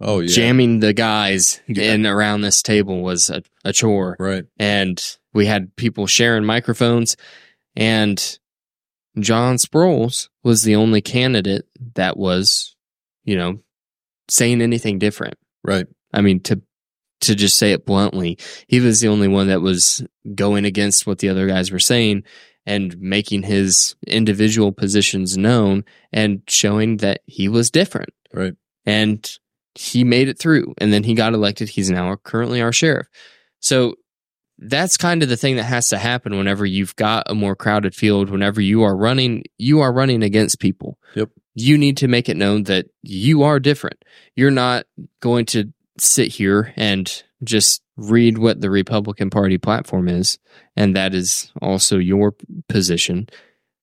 Oh, 0.00 0.20
yeah. 0.20 0.28
jamming 0.28 0.78
the 0.80 0.92
guys 0.94 1.60
Yeah. 1.68 1.92
in 1.92 2.06
around 2.06 2.40
this 2.40 2.62
table 2.62 3.02
was 3.02 3.28
a, 3.28 3.42
a 3.64 3.72
chore. 3.72 4.16
Right. 4.18 4.44
and 4.58 5.00
we 5.34 5.44
had 5.46 5.74
people 5.76 6.06
sharing 6.06 6.44
microphones 6.44 7.16
and 7.80 8.38
John 9.18 9.56
Sproles 9.56 10.28
was 10.44 10.62
the 10.62 10.76
only 10.76 11.00
candidate 11.00 11.64
that 11.94 12.16
was, 12.16 12.76
you 13.24 13.36
know, 13.36 13.60
saying 14.28 14.60
anything 14.62 14.98
different. 14.98 15.34
Right. 15.64 15.86
I 16.12 16.20
mean, 16.20 16.40
to 16.44 16.62
to 17.22 17.34
just 17.34 17.56
say 17.56 17.72
it 17.72 17.84
bluntly, 17.84 18.38
he 18.66 18.80
was 18.80 19.00
the 19.00 19.08
only 19.08 19.28
one 19.28 19.48
that 19.48 19.60
was 19.60 20.02
going 20.34 20.64
against 20.64 21.06
what 21.06 21.18
the 21.18 21.28
other 21.28 21.46
guys 21.46 21.70
were 21.70 21.78
saying 21.78 22.22
and 22.64 22.98
making 22.98 23.42
his 23.42 23.94
individual 24.06 24.72
positions 24.72 25.36
known 25.36 25.84
and 26.12 26.42
showing 26.48 26.98
that 26.98 27.20
he 27.26 27.48
was 27.48 27.70
different. 27.70 28.10
Right. 28.32 28.54
And 28.86 29.28
he 29.74 30.04
made 30.04 30.28
it 30.28 30.38
through 30.38 30.74
and 30.78 30.92
then 30.92 31.04
he 31.04 31.14
got 31.14 31.34
elected. 31.34 31.68
He's 31.68 31.90
now 31.90 32.14
currently 32.16 32.62
our 32.62 32.72
sheriff. 32.72 33.06
So 33.60 33.96
that's 34.60 34.96
kind 34.98 35.22
of 35.22 35.28
the 35.28 35.36
thing 35.36 35.56
that 35.56 35.64
has 35.64 35.88
to 35.88 35.98
happen 35.98 36.36
whenever 36.36 36.66
you've 36.66 36.94
got 36.96 37.30
a 37.30 37.34
more 37.34 37.56
crowded 37.56 37.94
field, 37.94 38.28
whenever 38.28 38.60
you 38.60 38.82
are 38.82 38.94
running, 38.94 39.44
you 39.58 39.80
are 39.80 39.92
running 39.92 40.22
against 40.22 40.60
people. 40.60 40.98
Yep. 41.14 41.30
You 41.54 41.78
need 41.78 41.96
to 41.98 42.08
make 42.08 42.28
it 42.28 42.36
known 42.36 42.64
that 42.64 42.86
you 43.02 43.42
are 43.42 43.58
different. 43.58 44.04
You're 44.36 44.50
not 44.50 44.84
going 45.20 45.46
to 45.46 45.72
sit 45.98 46.28
here 46.28 46.72
and 46.76 47.22
just 47.42 47.82
read 47.96 48.38
what 48.38 48.60
the 48.60 48.70
Republican 48.70 49.30
Party 49.30 49.56
platform 49.58 50.08
is, 50.08 50.38
and 50.76 50.94
that 50.94 51.14
is 51.14 51.50
also 51.62 51.96
your 51.96 52.34
position. 52.68 53.28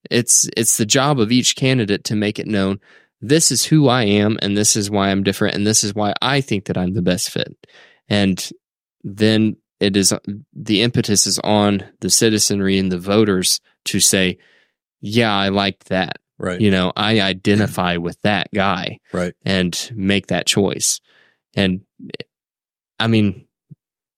It's 0.09 0.47
it's 0.55 0.77
the 0.77 0.85
job 0.85 1.19
of 1.19 1.31
each 1.31 1.55
candidate 1.55 2.03
to 2.05 2.15
make 2.15 2.39
it 2.39 2.47
known 2.47 2.79
this 3.19 3.51
is 3.51 3.65
who 3.65 3.87
I 3.87 4.03
am 4.03 4.37
and 4.41 4.55
this 4.55 4.75
is 4.75 4.91
why 4.91 5.09
I'm 5.09 5.23
different 5.23 5.55
and 5.55 5.65
this 5.65 5.83
is 5.83 5.93
why 5.93 6.13
I 6.21 6.41
think 6.41 6.65
that 6.65 6.77
I'm 6.77 6.93
the 6.93 7.01
best 7.01 7.31
fit. 7.31 7.55
And 8.07 8.47
then 9.03 9.57
it 9.79 9.95
is 9.95 10.13
the 10.53 10.81
impetus 10.81 11.27
is 11.27 11.39
on 11.39 11.83
the 12.01 12.09
citizenry 12.09 12.77
and 12.79 12.91
the 12.91 12.97
voters 12.99 13.59
to 13.85 13.99
say, 13.99 14.37
yeah, 15.01 15.33
I 15.33 15.49
liked 15.49 15.89
that. 15.89 16.17
Right. 16.39 16.59
You 16.61 16.71
know, 16.71 16.91
I 16.95 17.21
identify 17.21 17.97
with 17.97 18.19
that 18.21 18.49
guy 18.53 18.99
Right. 19.13 19.33
and 19.45 19.91
make 19.95 20.27
that 20.27 20.45
choice. 20.45 20.99
And 21.55 21.81
I 22.99 23.07
mean, 23.07 23.45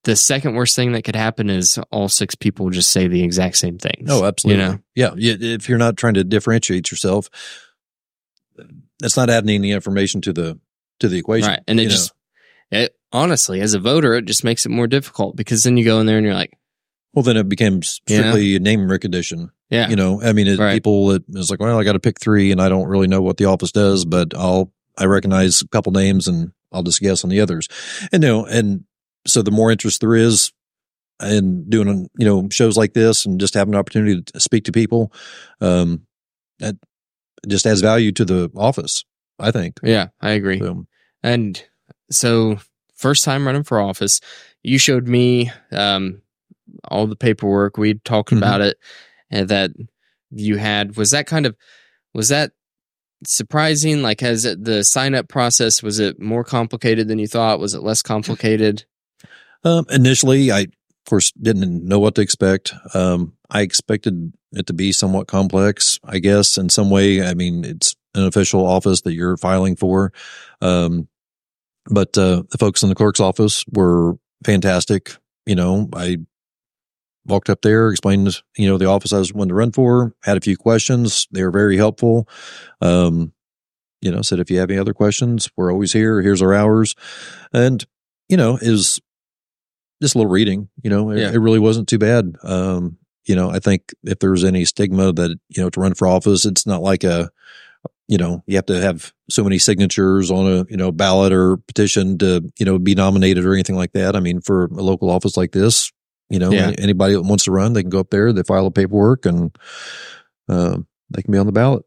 the 0.03 0.15
second 0.15 0.55
worst 0.55 0.75
thing 0.75 0.93
that 0.93 1.03
could 1.03 1.15
happen 1.15 1.49
is 1.49 1.77
all 1.91 2.07
six 2.09 2.35
people 2.35 2.69
just 2.69 2.91
say 2.91 3.07
the 3.07 3.23
exact 3.23 3.57
same 3.57 3.77
thing. 3.77 4.05
Oh, 4.09 4.25
absolutely. 4.25 4.63
You 4.63 4.69
know, 4.71 4.79
Yeah. 4.95 5.11
yeah. 5.17 5.35
If 5.39 5.67
you're 5.69 5.77
not 5.77 5.97
trying 5.97 6.13
to 6.15 6.23
differentiate 6.23 6.89
yourself, 6.91 7.29
that's 8.99 9.17
not 9.17 9.29
adding 9.29 9.49
any 9.55 9.71
information 9.71 10.21
to 10.21 10.33
the 10.33 10.59
to 10.99 11.07
the 11.07 11.17
equation. 11.17 11.49
right? 11.49 11.61
And 11.67 11.79
it 11.79 11.83
you 11.83 11.89
know. 11.89 11.95
just, 11.95 12.13
it, 12.71 12.95
honestly, 13.11 13.61
as 13.61 13.73
a 13.73 13.79
voter, 13.79 14.15
it 14.15 14.25
just 14.25 14.43
makes 14.43 14.65
it 14.65 14.69
more 14.69 14.87
difficult 14.87 15.35
because 15.35 15.63
then 15.63 15.77
you 15.77 15.83
go 15.85 15.99
in 15.99 16.05
there 16.05 16.17
and 16.17 16.25
you're 16.25 16.35
like, 16.35 16.57
well, 17.13 17.23
then 17.23 17.37
it 17.37 17.49
becomes 17.49 17.89
strictly 18.07 18.59
name 18.59 18.89
recognition. 18.89 19.49
Yeah. 19.69 19.89
You 19.89 19.95
know, 19.95 20.21
I 20.21 20.33
mean, 20.33 20.47
it, 20.47 20.59
Right. 20.59 20.73
people 20.73 21.07
that 21.07 21.23
is 21.29 21.49
like, 21.49 21.59
well, 21.59 21.79
I 21.79 21.83
got 21.83 21.93
to 21.93 21.99
pick 21.99 22.19
three, 22.19 22.51
and 22.51 22.61
I 22.61 22.69
don't 22.69 22.87
really 22.87 23.07
know 23.07 23.21
what 23.21 23.37
the 23.37 23.45
office 23.45 23.71
does, 23.71 24.05
but 24.05 24.33
I'll 24.35 24.71
I 24.97 25.05
recognize 25.05 25.61
a 25.61 25.67
couple 25.67 25.91
names, 25.91 26.27
and 26.27 26.51
I'll 26.71 26.83
just 26.83 26.99
guess 27.01 27.23
on 27.23 27.29
the 27.29 27.39
others. 27.41 27.67
And 28.11 28.23
you 28.23 28.29
know, 28.29 28.45
and 28.45 28.83
so 29.25 29.41
the 29.41 29.51
more 29.51 29.71
interest 29.71 30.01
there 30.01 30.15
is 30.15 30.51
in 31.21 31.69
doing 31.69 32.09
you 32.17 32.25
know 32.25 32.47
shows 32.51 32.77
like 32.77 32.93
this, 32.93 33.25
and 33.25 33.39
just 33.39 33.53
having 33.53 33.73
an 33.73 33.79
opportunity 33.79 34.21
to 34.21 34.39
speak 34.39 34.65
to 34.65 34.71
people, 34.71 35.11
um, 35.61 36.05
that 36.59 36.75
just 37.47 37.65
adds 37.65 37.81
value 37.81 38.11
to 38.13 38.25
the 38.25 38.51
office. 38.55 39.03
I 39.39 39.51
think. 39.51 39.79
Yeah, 39.81 40.09
I 40.21 40.31
agree. 40.31 40.59
So, 40.59 40.85
And 41.23 41.63
so, 42.11 42.59
first 42.99 43.23
time 43.23 43.45
running 43.47 43.63
for 43.63 43.79
office, 43.79 44.19
you 44.61 44.77
showed 44.77 45.07
me 45.07 45.51
um, 45.71 46.21
all 46.89 47.07
the 47.07 47.15
paperwork. 47.15 47.77
We 47.77 47.95
talked 47.95 48.31
Mhm. 48.31 48.37
about 48.37 48.61
it, 48.61 48.77
and 49.31 49.49
that 49.49 49.71
you 50.31 50.57
had 50.57 50.95
was 50.97 51.11
that 51.11 51.25
kind 51.25 51.45
of 51.45 51.55
was 52.13 52.29
that 52.29 52.51
surprising? 53.25 54.01
Like, 54.01 54.21
has 54.21 54.45
it, 54.45 54.63
the 54.63 54.83
sign 54.83 55.15
up 55.15 55.27
process 55.27 55.81
was 55.83 55.99
it 55.99 56.19
more 56.19 56.43
complicated 56.43 57.07
than 57.07 57.19
you 57.19 57.27
thought? 57.27 57.59
Was 57.59 57.73
it 57.73 57.83
less 57.83 58.01
complicated? 58.01 58.85
Um, 59.63 59.85
initially, 59.89 60.51
I 60.51 60.61
of 60.61 61.05
course 61.09 61.31
didn't 61.31 61.85
know 61.85 61.99
what 61.99 62.15
to 62.15 62.21
expect. 62.21 62.73
Um, 62.93 63.33
I 63.49 63.61
expected 63.61 64.33
it 64.51 64.67
to 64.67 64.73
be 64.73 64.91
somewhat 64.91 65.27
complex, 65.27 65.99
I 66.03 66.19
guess, 66.19 66.57
in 66.57 66.69
some 66.69 66.89
way. 66.89 67.21
I 67.25 67.33
mean, 67.33 67.65
it's 67.65 67.95
an 68.15 68.25
official 68.25 68.65
office 68.65 69.01
that 69.01 69.13
you're 69.13 69.37
filing 69.37 69.75
for. 69.75 70.13
Um, 70.61 71.07
but, 71.89 72.17
uh, 72.17 72.43
the 72.51 72.57
folks 72.57 72.83
in 72.83 72.89
the 72.89 72.95
clerk's 72.95 73.19
office 73.19 73.63
were 73.71 74.13
fantastic. 74.45 75.11
You 75.45 75.55
know, 75.55 75.89
I 75.93 76.17
walked 77.25 77.49
up 77.49 77.61
there, 77.61 77.89
explained, 77.89 78.41
you 78.57 78.67
know, 78.67 78.77
the 78.77 78.85
office 78.85 79.13
I 79.13 79.19
was 79.19 79.33
wanting 79.33 79.49
to 79.49 79.55
run 79.55 79.71
for, 79.71 80.13
had 80.23 80.37
a 80.37 80.41
few 80.41 80.57
questions. 80.57 81.27
They 81.31 81.43
were 81.43 81.51
very 81.51 81.77
helpful. 81.77 82.27
Um, 82.81 83.33
you 84.01 84.11
know, 84.11 84.21
said, 84.21 84.39
if 84.39 84.49
you 84.49 84.59
have 84.59 84.69
any 84.71 84.79
other 84.79 84.93
questions, 84.93 85.49
we're 85.57 85.71
always 85.71 85.91
here. 85.91 86.21
Here's 86.21 86.41
our 86.41 86.53
hours. 86.53 86.95
And, 87.53 87.85
you 88.29 88.37
know, 88.37 88.57
is 88.61 88.99
just 90.01 90.15
a 90.15 90.17
little 90.17 90.31
reading, 90.31 90.69
you 90.81 90.89
know, 90.89 91.11
it, 91.11 91.19
Yeah. 91.19 91.31
it 91.31 91.37
really 91.39 91.59
wasn't 91.59 91.89
too 91.89 91.97
bad. 91.99 92.35
Um, 92.43 92.97
you 93.25 93.35
know, 93.35 93.49
I 93.51 93.59
think 93.59 93.93
if 94.05 94.19
there's 94.19 94.43
any 94.45 94.63
stigma 94.63 95.11
that, 95.13 95.37
you 95.49 95.61
know, 95.61 95.69
to 95.69 95.79
run 95.81 95.93
for 95.93 96.07
office, 96.07 96.45
it's 96.45 96.65
not 96.65 96.81
like 96.81 97.03
a, 97.03 97.29
you 98.09 98.17
know, 98.17 98.43
you 98.47 98.55
have 98.55 98.65
to 98.65 98.81
have 98.81 99.13
so 99.29 99.43
many 99.43 99.59
signatures 99.59 100.31
on 100.31 100.47
a, 100.51 100.65
you 100.67 100.75
know, 100.75 100.91
ballot 100.91 101.31
or 101.31 101.57
petition 101.57 102.17
to, 102.17 102.41
you 102.57 102.65
know, 102.65 102.79
be 102.79 102.95
nominated 102.95 103.45
or 103.45 103.53
anything 103.53 103.75
like 103.75 103.91
that. 103.93 104.15
I 104.15 104.19
mean, 104.19 104.41
for 104.41 104.65
a 104.65 104.81
local 104.81 105.11
office 105.11 105.37
like 105.37 105.51
this, 105.51 105.91
you 106.29 106.39
know, 106.39 106.51
Yeah. 106.51 106.73
anybody 106.79 107.13
that 107.13 107.21
wants 107.21 107.43
to 107.43 107.51
run, 107.51 107.73
they 107.73 107.83
can 107.83 107.91
go 107.91 107.99
up 107.99 108.09
there, 108.09 108.33
they 108.33 108.41
file 108.41 108.63
the 108.65 108.71
paperwork 108.71 109.27
and, 109.27 109.55
um, 110.47 110.87
they 111.11 111.21
can 111.21 111.31
be 111.31 111.37
on 111.37 111.45
the 111.45 111.51
ballot. 111.51 111.85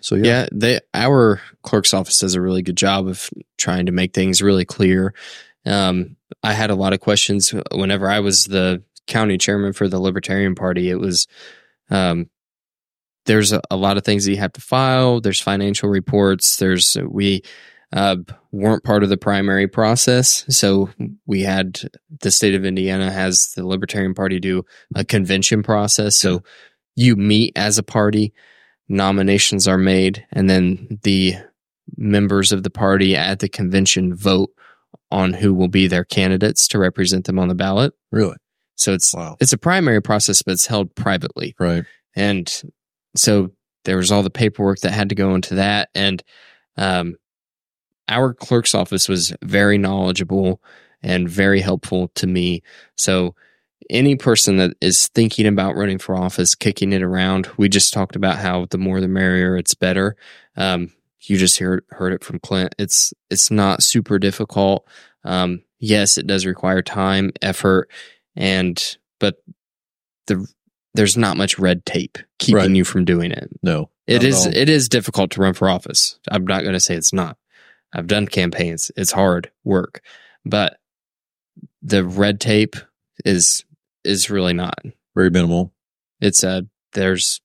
So 0.00 0.16
yeah. 0.16 0.24
Yeah, 0.24 0.48
they 0.52 0.80
our 0.92 1.40
clerk's 1.62 1.94
office 1.94 2.18
does 2.18 2.34
a 2.34 2.40
really 2.40 2.62
good 2.62 2.76
job 2.76 3.06
of 3.06 3.30
trying 3.56 3.86
to 3.86 3.92
make 3.92 4.12
things 4.12 4.42
really 4.42 4.64
clear. 4.64 5.14
Um, 5.64 6.16
I 6.42 6.52
had 6.52 6.70
a 6.70 6.74
lot 6.74 6.92
of 6.92 7.00
questions 7.00 7.54
whenever 7.72 8.10
I 8.10 8.20
was 8.20 8.44
the 8.44 8.82
county 9.06 9.38
chairman 9.38 9.72
for 9.72 9.88
the 9.88 10.00
Libertarian 10.00 10.54
Party. 10.56 10.90
It 10.90 10.98
was 10.98 11.26
um, 11.90 12.28
there's 13.30 13.52
a, 13.52 13.60
a 13.70 13.76
lot 13.76 13.96
of 13.96 14.04
things 14.04 14.24
that 14.24 14.32
you 14.32 14.38
have 14.38 14.52
to 14.54 14.60
file. 14.60 15.20
There's 15.20 15.40
financial 15.40 15.88
reports. 15.88 16.56
There's 16.56 16.96
we 17.06 17.42
uh, 17.92 18.16
weren't 18.50 18.82
part 18.82 19.04
of 19.04 19.08
the 19.08 19.16
primary 19.16 19.68
process, 19.68 20.44
so 20.48 20.90
we 21.26 21.42
had 21.42 21.80
the 22.20 22.32
state 22.32 22.56
of 22.56 22.64
Indiana 22.64 23.08
has 23.08 23.52
the 23.54 23.64
Libertarian 23.64 24.14
Party 24.14 24.40
do 24.40 24.64
a 24.96 25.04
convention 25.04 25.62
process. 25.62 26.16
So 26.16 26.42
you 26.96 27.14
meet 27.14 27.52
as 27.54 27.78
a 27.78 27.84
party 27.84 28.32
nominations 28.88 29.68
are 29.68 29.78
made 29.78 30.26
and 30.32 30.50
then 30.50 30.98
the 31.04 31.36
members 31.96 32.50
of 32.50 32.64
the 32.64 32.70
party 32.70 33.14
at 33.14 33.38
the 33.38 33.48
convention 33.48 34.12
vote 34.12 34.50
on 35.12 35.32
who 35.32 35.54
will 35.54 35.68
be 35.68 35.86
their 35.86 36.04
candidates 36.04 36.66
to 36.66 36.80
represent 36.80 37.26
them 37.26 37.38
on 37.38 37.46
the 37.46 37.54
ballot. 37.54 37.92
Really? 38.10 38.36
So 38.74 38.92
it's 38.92 39.14
Wow. 39.14 39.36
it's 39.38 39.52
a 39.52 39.58
primary 39.58 40.02
process 40.02 40.42
but 40.42 40.52
it's 40.52 40.66
held 40.66 40.96
privately. 40.96 41.54
Right. 41.60 41.84
And 42.16 42.62
so 43.16 43.50
there 43.84 43.96
was 43.96 44.12
all 44.12 44.22
the 44.22 44.30
paperwork 44.30 44.80
that 44.80 44.92
had 44.92 45.08
to 45.08 45.14
go 45.14 45.34
into 45.34 45.54
that 45.54 45.88
and 45.94 46.22
um 46.76 47.14
our 48.08 48.34
clerk's 48.34 48.74
office 48.74 49.08
was 49.08 49.32
very 49.42 49.78
knowledgeable 49.78 50.60
and 51.02 51.28
very 51.28 51.60
helpful 51.60 52.08
to 52.16 52.26
me. 52.26 52.62
So 52.96 53.34
any 53.88 54.16
person 54.16 54.58
that 54.58 54.76
is 54.80 55.08
thinking 55.08 55.46
about 55.46 55.76
running 55.76 55.98
for 55.98 56.14
office, 56.14 56.54
kicking 56.54 56.92
it 56.92 57.02
around, 57.02 57.48
we 57.56 57.68
just 57.68 57.92
talked 57.92 58.16
about 58.16 58.36
how 58.36 58.66
the 58.70 58.78
more 58.78 59.00
the 59.00 59.08
merrier, 59.08 59.56
it's 59.56 59.74
better. 59.74 60.16
Um, 60.56 60.92
you 61.22 61.38
just 61.38 61.58
heard 61.58 61.84
heard 61.90 62.12
it 62.12 62.24
from 62.24 62.40
Clint. 62.40 62.74
It's 62.78 63.12
it's 63.30 63.50
not 63.50 63.82
super 63.82 64.18
difficult. 64.18 64.86
Um, 65.24 65.62
yes, 65.78 66.18
it 66.18 66.26
does 66.26 66.46
require 66.46 66.82
time, 66.82 67.30
effort, 67.42 67.90
and 68.34 68.96
but 69.18 69.36
the 70.26 70.46
there's 70.94 71.16
not 71.16 71.36
much 71.36 71.58
red 71.58 71.84
tape 71.86 72.18
keeping 72.38 72.56
Right. 72.56 72.70
you 72.70 72.84
from 72.84 73.04
doing 73.04 73.30
it. 73.32 73.48
No. 73.62 73.90
It 74.06 74.24
is 74.24 74.46
it 74.46 74.68
is 74.68 74.88
difficult 74.88 75.30
to 75.32 75.40
run 75.40 75.54
for 75.54 75.68
office. 75.70 76.18
I'm 76.30 76.44
not 76.44 76.62
going 76.62 76.72
to 76.72 76.80
say 76.80 76.96
it's 76.96 77.12
not. 77.12 77.36
I've 77.92 78.08
done 78.08 78.26
campaigns. 78.26 78.90
It's 78.96 79.12
hard 79.12 79.50
work, 79.64 80.00
but 80.44 80.78
the 81.82 82.04
red 82.04 82.40
tape 82.40 82.76
is 83.24 83.64
is 84.04 84.28
really 84.30 84.52
not. 84.52 84.78
very 85.14 85.30
minimal. 85.30 85.72
It's 86.20 86.42
a 86.42 86.66
there's 86.92 87.40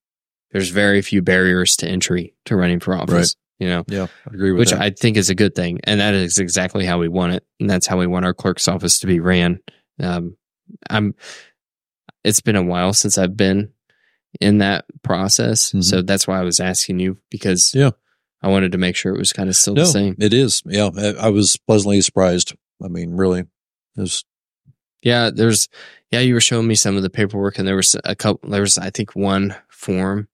there's 0.51 0.69
very 0.69 1.01
few 1.03 1.21
barriers 1.21 1.75
to 1.77 1.87
entry 1.87 2.33
to 2.45 2.55
running 2.55 2.79
for 2.79 2.95
office. 2.95 3.35
You 3.59 3.67
know, 3.69 3.83
Yeah. 3.87 4.07
I 4.29 4.33
agree 4.33 4.51
with 4.51 4.59
which 4.59 4.69
that. 4.71 4.81
I 4.81 4.89
think 4.89 5.17
is 5.17 5.29
a 5.29 5.35
good 5.35 5.53
thing, 5.55 5.79
and 5.83 5.99
that 5.99 6.13
is 6.13 6.39
exactly 6.39 6.85
how 6.85 6.97
we 6.99 7.07
want 7.09 7.33
it, 7.33 7.45
and 7.59 7.69
that's 7.69 7.87
how 7.87 7.97
we 7.99 8.07
want 8.07 8.25
our 8.25 8.33
clerk's 8.33 8.67
office 8.67 8.99
to 8.99 9.07
be 9.07 9.19
ran. 9.19 9.59
Um, 9.99 10.35
I'm. 10.89 11.13
It's 12.25 12.41
been 12.41 12.55
a 12.55 12.63
while 12.63 12.91
since 12.93 13.17
I've 13.17 13.37
been 13.37 13.69
in 14.41 14.57
that 14.57 14.85
process, 15.03 15.71
Mhm. 15.71 15.83
so 15.83 16.01
that's 16.01 16.27
why 16.27 16.39
I 16.39 16.43
was 16.43 16.59
asking 16.59 16.99
you 16.99 17.17
because 17.29 17.71
Yeah. 17.73 17.91
I 18.41 18.49
wanted 18.49 18.73
to 18.73 18.77
make 18.77 18.95
sure 18.95 19.13
it 19.15 19.19
was 19.19 19.31
kind 19.31 19.47
of 19.49 19.55
still 19.55 19.75
no, 19.75 19.83
the 19.85 19.87
same. 19.91 20.15
it 20.19 20.33
is. 20.33 20.61
Yeah. 20.65 20.89
I, 20.97 21.07
I 21.27 21.29
was 21.29 21.55
pleasantly 21.67 22.01
surprised. 22.01 22.53
I 22.83 22.87
mean, 22.89 23.11
really, 23.11 23.39
it 23.41 23.47
was 24.01 24.25
Yeah, 25.01 25.29
there's 25.29 25.67
yeah, 26.11 26.19
you 26.21 26.33
were 26.33 26.41
showing 26.41 26.67
me 26.67 26.75
some 26.75 26.97
of 26.97 27.03
the 27.03 27.09
paperwork, 27.09 27.57
and 27.59 27.67
there 27.67 27.75
was 27.75 27.95
a 28.03 28.15
couple. 28.15 28.49
There 28.49 28.61
was 28.61 28.77
I 28.77 28.89
think 28.89 29.15
one 29.15 29.55
form 29.69 30.27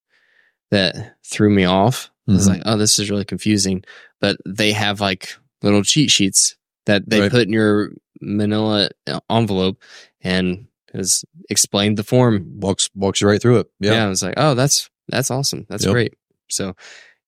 that 0.71 1.15
threw 1.25 1.49
me 1.49 1.65
off. 1.65 2.09
I 2.27 2.31
was 2.33 2.45
Mhm. 2.47 2.49
like, 2.49 2.61
oh, 2.65 2.77
this 2.77 2.97
is 2.97 3.09
really 3.09 3.25
confusing. 3.25 3.83
But 4.21 4.37
they 4.45 4.71
have 4.71 5.01
like 5.01 5.35
little 5.61 5.83
cheat 5.83 6.09
sheets 6.09 6.55
that 6.85 7.07
they 7.09 7.21
Right. 7.21 7.31
put 7.31 7.47
in 7.47 7.53
your 7.53 7.91
Manila 8.21 8.89
envelope, 9.29 9.81
and 10.21 10.67
has 10.93 11.23
explained 11.49 11.97
the 11.97 12.03
form. 12.03 12.59
walks 12.59 12.89
walks 12.95 13.21
you 13.21 13.27
right 13.27 13.41
through 13.41 13.59
it. 13.59 13.67
Yeah. 13.79 13.93
Yeah. 13.93 14.05
I 14.05 14.09
was 14.09 14.21
like, 14.23 14.33
oh, 14.37 14.53
that's 14.55 14.89
that's 15.07 15.31
awesome. 15.31 15.65
That's 15.69 15.85
Yep. 15.85 15.93
great. 15.93 16.13
So, 16.49 16.75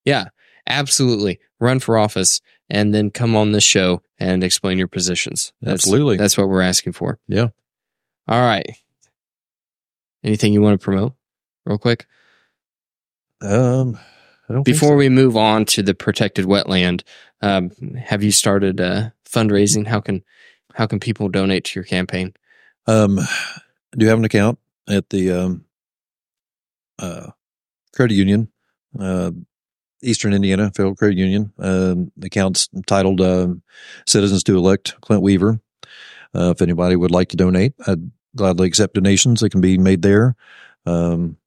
yeah, 0.06 0.26
absolutely, 0.68 1.40
run 1.60 1.80
for 1.80 1.98
office 1.98 2.42
and 2.70 2.94
then 2.94 3.10
come 3.12 3.36
on 3.36 3.52
this 3.52 3.64
show 3.64 4.02
and 4.20 4.44
explain 4.44 4.78
your 4.78 4.88
positions. 4.88 5.54
That's, 5.62 5.84
Absolutely. 5.86 6.18
that's 6.18 6.38
what 6.38 6.48
we're 6.50 6.62
asking 6.62 6.94
for. 6.94 7.20
Yeah. 7.28 7.48
All 8.28 8.42
right. 8.42 8.66
Anything 10.24 10.54
you 10.54 10.62
want 10.62 10.80
to 10.80 10.84
promote, 10.84 11.14
real 11.66 11.78
quick, 11.78 12.06
Um, 13.42 14.00
I 14.50 14.54
don't 14.54 14.64
before 14.64 14.90
so. 14.90 14.96
we 14.96 15.10
move 15.10 15.36
on 15.36 15.66
to 15.66 15.84
the 15.84 15.94
protected 15.94 16.46
wetland? 16.46 17.04
Um, 17.42 17.72
have 17.96 18.24
you 18.24 18.32
started 18.32 18.80
uh, 18.80 19.10
fundraising? 19.30 19.86
How 19.88 20.00
can 20.00 20.24
how 20.76 20.88
can 20.88 21.00
people 21.00 21.30
donate 21.30 21.66
to 21.66 21.80
your 21.80 21.84
campaign? 21.84 22.34
Um, 22.88 23.20
do 23.98 24.06
have 24.08 24.18
an 24.18 24.26
account 24.26 24.60
at 24.90 25.10
the 25.10 25.32
um, 25.32 25.66
uh, 27.00 27.32
credit 27.96 28.16
union, 28.16 28.50
uh, 29.00 29.32
Eastern 30.02 30.34
Indiana 30.34 30.72
Federal 30.76 30.96
Credit 30.96 31.18
Union. 31.18 31.54
Um, 31.60 32.12
the 32.18 32.28
account's 32.28 32.70
titled 32.88 33.22
um, 33.22 33.64
"Citizens 34.06 34.44
to 34.44 34.58
Elect 34.58 35.00
Clint 35.02 35.24
Weaver." 35.24 35.60
Uh, 36.36 36.50
if 36.50 36.62
anybody 36.62 36.96
would 36.96 37.12
like 37.12 37.30
to 37.30 37.38
donate, 37.38 37.74
I'd 37.88 38.12
gladly 38.36 38.68
accept 38.68 38.96
donations 38.96 39.42
that 39.42 39.52
can 39.52 39.62
be 39.62 39.78
made 39.78 40.02
there. 40.02 40.36
Um, 40.86 41.38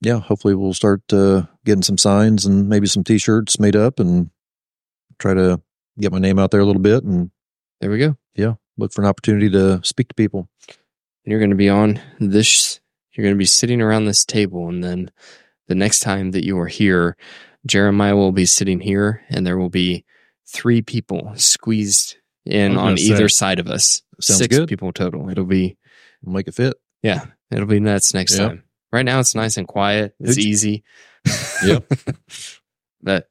yeah, 0.00 0.20
hopefully 0.20 0.54
we'll 0.54 0.72
start 0.72 1.02
uh, 1.12 1.42
getting 1.64 1.82
some 1.82 1.98
signs 1.98 2.46
and 2.46 2.68
maybe 2.68 2.86
some 2.86 3.04
T-shirts 3.04 3.58
made 3.58 3.76
up 3.76 3.98
and 3.98 4.30
try 5.18 5.34
to 5.34 5.60
get 5.98 6.12
my 6.12 6.18
name 6.18 6.38
out 6.38 6.52
there 6.52 6.60
a 6.60 6.64
little 6.64 6.80
bit 6.80 7.02
and 7.04 7.30
There 7.80 7.90
we 7.90 7.98
go. 7.98 8.16
yeah, 8.34 8.54
look 8.80 8.92
for 8.92 9.02
an 9.02 9.08
opportunity 9.08 9.48
to 9.50 9.80
speak 9.84 10.08
to 10.08 10.14
people. 10.14 10.48
you're 11.24 11.38
going 11.38 11.50
to 11.50 11.56
be 11.56 11.68
on 11.68 12.00
this 12.18 12.80
you're 13.12 13.22
going 13.24 13.34
to 13.34 13.38
be 13.38 13.44
sitting 13.46 13.80
around 13.82 14.04
this 14.06 14.24
table 14.24 14.68
and 14.68 14.82
then 14.82 15.10
the 15.68 15.74
next 15.74 16.00
time 16.00 16.30
that 16.32 16.44
you 16.44 16.58
are 16.58 16.66
here 16.66 17.16
jeremiah 17.66 18.16
will 18.16 18.32
be 18.32 18.46
sitting 18.46 18.80
here 18.80 19.22
and 19.28 19.46
there 19.46 19.58
will 19.58 19.68
be 19.70 20.04
three 20.48 20.82
people 20.82 21.30
squeezed 21.36 22.16
in 22.46 22.72
on 22.76 22.94
gonna 22.96 23.00
either 23.00 23.28
side 23.28 23.58
of 23.58 23.68
us 23.68 24.02
Sounds 24.20 24.38
six 24.38 24.56
good. 24.58 24.68
people 24.68 24.92
total 24.92 25.28
it'll 25.30 25.44
be 25.44 25.76
We'll 26.22 26.34
make 26.34 26.48
it 26.48 26.54
fit. 26.54 26.74
yeah 27.02 27.26
it'll 27.50 27.66
be 27.66 27.80
nuts 27.80 28.12
next 28.14 28.36
Yeah. 28.38 28.48
time 28.48 28.64
right 28.92 29.04
now 29.04 29.20
it's 29.20 29.34
nice 29.34 29.56
and 29.56 29.68
quiet. 29.68 30.14
It's 30.18 30.34
Who'd 30.36 30.44
you- 30.44 30.50
easy. 30.50 30.84
Yep. 31.64 31.84
but 33.02 33.28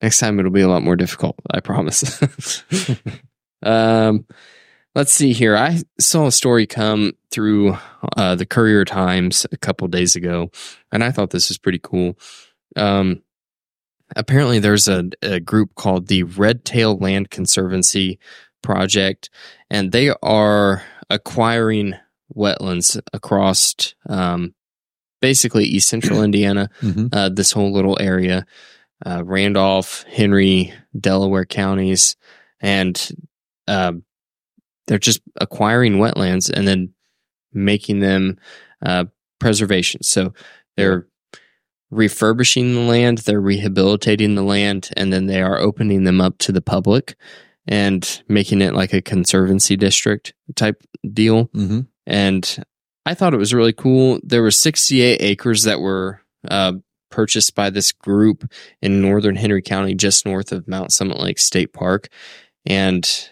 next 0.00 0.20
time 0.20 0.38
it'll 0.38 0.52
be 0.52 0.60
a 0.62 0.68
lot 0.68 0.82
more 0.84 0.94
difficult. 0.96 1.34
I 1.50 1.58
promise. 1.60 2.22
um, 3.62 4.24
let's 4.96 5.12
see 5.12 5.34
here. 5.34 5.56
I 5.56 5.82
saw 6.00 6.26
a 6.26 6.32
story 6.32 6.66
come 6.66 7.12
through 7.30 7.76
uh, 8.16 8.34
the 8.34 8.46
Courier 8.46 8.84
Times 8.84 9.46
a 9.52 9.58
couple 9.58 9.86
days 9.88 10.16
ago, 10.16 10.50
and 10.90 11.04
I 11.04 11.12
thought 11.12 11.30
this 11.30 11.50
was 11.50 11.58
pretty 11.58 11.78
cool. 11.80 12.18
Um, 12.74 13.22
apparently, 14.16 14.58
there's 14.58 14.88
a, 14.88 15.10
a 15.22 15.38
group 15.38 15.74
called 15.74 16.08
the 16.08 16.22
Red 16.24 16.64
Tail 16.64 16.96
Land 16.96 17.30
Conservancy 17.30 18.18
Project, 18.62 19.28
and 19.70 19.92
they 19.92 20.12
are 20.22 20.82
acquiring 21.10 21.94
wetlands 22.34 22.98
across 23.12 23.74
um, 24.08 24.54
basically 25.20 25.64
East 25.64 25.88
Central 25.88 26.22
Indiana 26.24 26.70
hmm 26.80 27.06
uh, 27.12 27.28
this 27.28 27.52
whole 27.52 27.72
little 27.72 27.98
area, 28.00 28.46
uh, 29.04 29.22
Randolph, 29.22 30.04
Henry, 30.04 30.72
Delaware 30.98 31.44
counties, 31.44 32.16
and 32.60 33.10
uh, 33.68 33.92
they're 34.86 34.98
just 34.98 35.20
acquiring 35.40 35.94
wetlands 35.94 36.50
and 36.50 36.66
then 36.66 36.92
making 37.52 38.00
them 38.00 38.38
uh, 38.84 39.04
preservation. 39.38 40.02
So 40.02 40.32
they're 40.76 41.06
refurbishing 41.90 42.74
the 42.74 42.80
land, 42.80 43.18
they're 43.18 43.40
rehabilitating 43.40 44.34
the 44.34 44.42
land, 44.42 44.90
and 44.96 45.12
then 45.12 45.26
they 45.26 45.42
are 45.42 45.58
opening 45.58 46.04
them 46.04 46.20
up 46.20 46.38
to 46.38 46.52
the 46.52 46.62
public 46.62 47.16
and 47.68 48.22
making 48.28 48.62
it 48.62 48.74
like 48.74 48.92
a 48.92 49.02
conservancy 49.02 49.76
district 49.76 50.34
type 50.54 50.82
deal 51.12 51.44
hmm 51.52 51.80
and 52.06 52.62
I 53.06 53.14
thought 53.14 53.34
it 53.34 53.38
was 53.38 53.54
really 53.54 53.72
cool. 53.72 54.18
There 54.22 54.42
were 54.42 54.50
68 54.50 55.22
acres 55.22 55.62
that 55.62 55.80
were 55.80 56.20
uh, 56.48 56.74
purchased 57.10 57.54
by 57.54 57.70
this 57.70 57.92
group 57.92 58.50
in 58.82 59.00
northern 59.00 59.36
Henry 59.36 59.62
County, 59.62 59.94
just 59.94 60.26
north 60.26 60.50
of 60.50 60.66
Mount 60.66 60.92
Summit 60.92 61.20
Lake 61.20 61.38
State 61.38 61.72
Park, 61.72 62.08
and 62.64 63.30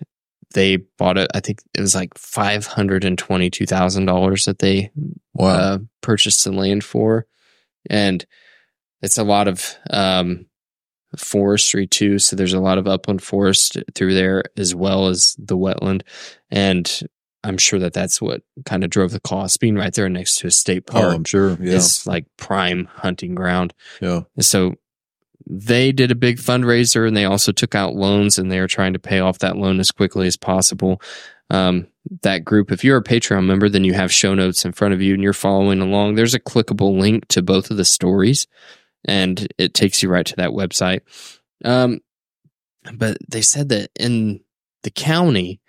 they 0.55 0.79
bought 0.99 1.19
it. 1.19 1.31
I 1.35 1.41
think 1.41 1.61
it 1.75 1.81
was 1.81 1.95
like 1.95 2.17
five 2.17 2.67
hundred 2.67 3.05
and 3.05 3.19
twenty-two 3.19 3.67
thousand 3.67 4.07
dollars 4.07 4.47
that 4.47 4.59
they 4.61 4.91
Wow. 5.35 5.49
uh, 5.49 5.79
purchased 6.01 6.45
the 6.45 6.53
land 6.53 6.83
for, 6.85 7.27
and 7.91 8.25
it's 9.03 9.19
a 9.19 9.25
lot 9.25 9.49
of 9.49 9.77
um, 9.91 10.47
forestry 11.19 11.87
too. 11.87 12.19
So 12.19 12.37
there's 12.37 12.55
a 12.55 12.61
lot 12.61 12.79
of 12.79 12.87
upland 12.87 13.23
forest 13.23 13.77
through 13.95 14.15
there 14.15 14.45
as 14.57 14.75
well 14.75 15.09
as 15.09 15.37
the 15.39 15.57
wetland, 15.57 16.03
and 16.51 17.01
I'm 17.43 17.59
sure 17.59 17.79
that 17.81 17.93
that's 17.93 18.23
what 18.23 18.43
kind 18.65 18.85
of 18.85 18.91
drove 18.91 19.11
the 19.13 19.21
cost. 19.21 19.61
Being 19.61 19.75
right 19.77 19.93
there 19.93 20.09
next 20.09 20.37
to 20.37 20.47
a 20.47 20.51
state 20.51 20.87
park, 20.87 21.03
oh, 21.05 21.07
park 21.09 21.15
I'm 21.17 21.25
sure. 21.25 21.51
Yeah. 21.61 21.75
is 21.75 22.07
like 22.07 22.25
prime 22.39 22.87
hunting 22.91 23.35
ground. 23.35 23.75
Yeah. 24.01 24.23
And 24.37 24.45
so 24.45 24.75
they 25.47 25.93
did 25.93 26.11
a 26.11 26.17
big 26.17 26.39
fundraiser 26.39 27.07
and 27.07 27.17
they 27.17 27.25
also 27.25 27.53
took 27.53 27.75
out 27.75 27.95
loans 27.95 28.39
and 28.39 28.51
they 28.51 28.59
are 28.59 28.67
trying 28.67 28.95
to 28.95 28.99
pay 28.99 29.21
off 29.21 29.41
that 29.41 29.57
loan 29.57 29.79
as 29.81 29.91
quickly 29.91 30.27
as 30.27 30.37
possible. 30.37 31.01
Um, 31.51 31.89
that 32.23 32.45
group, 32.45 32.73
if 32.73 32.85
you're 32.85 32.99
a 32.99 33.05
Patreon 33.05 33.47
member, 33.47 33.69
then 33.69 33.85
you 33.85 33.93
have 33.93 34.13
show 34.13 34.35
notes 34.35 34.65
in 34.65 34.73
front 34.73 34.95
of 34.95 35.03
you 35.03 35.15
and 35.15 35.23
you're 35.23 35.33
following 35.33 35.81
along. 35.81 36.15
There's 36.15 36.35
a 36.35 36.41
clickable 36.41 36.99
link 36.99 37.29
to 37.29 37.43
both 37.43 37.71
of 37.71 37.77
the 37.77 37.85
stories 37.85 38.47
and 39.05 39.47
it 39.59 39.75
takes 39.75 40.03
you 40.03 40.09
right 40.09 40.27
to 40.27 40.37
that 40.37 40.51
website. 40.51 41.01
Um, 41.65 42.01
but 42.95 43.19
they 43.29 43.43
said 43.43 43.69
that 43.71 43.91
in 43.99 44.41
the 44.83 44.91
county, 44.91 45.61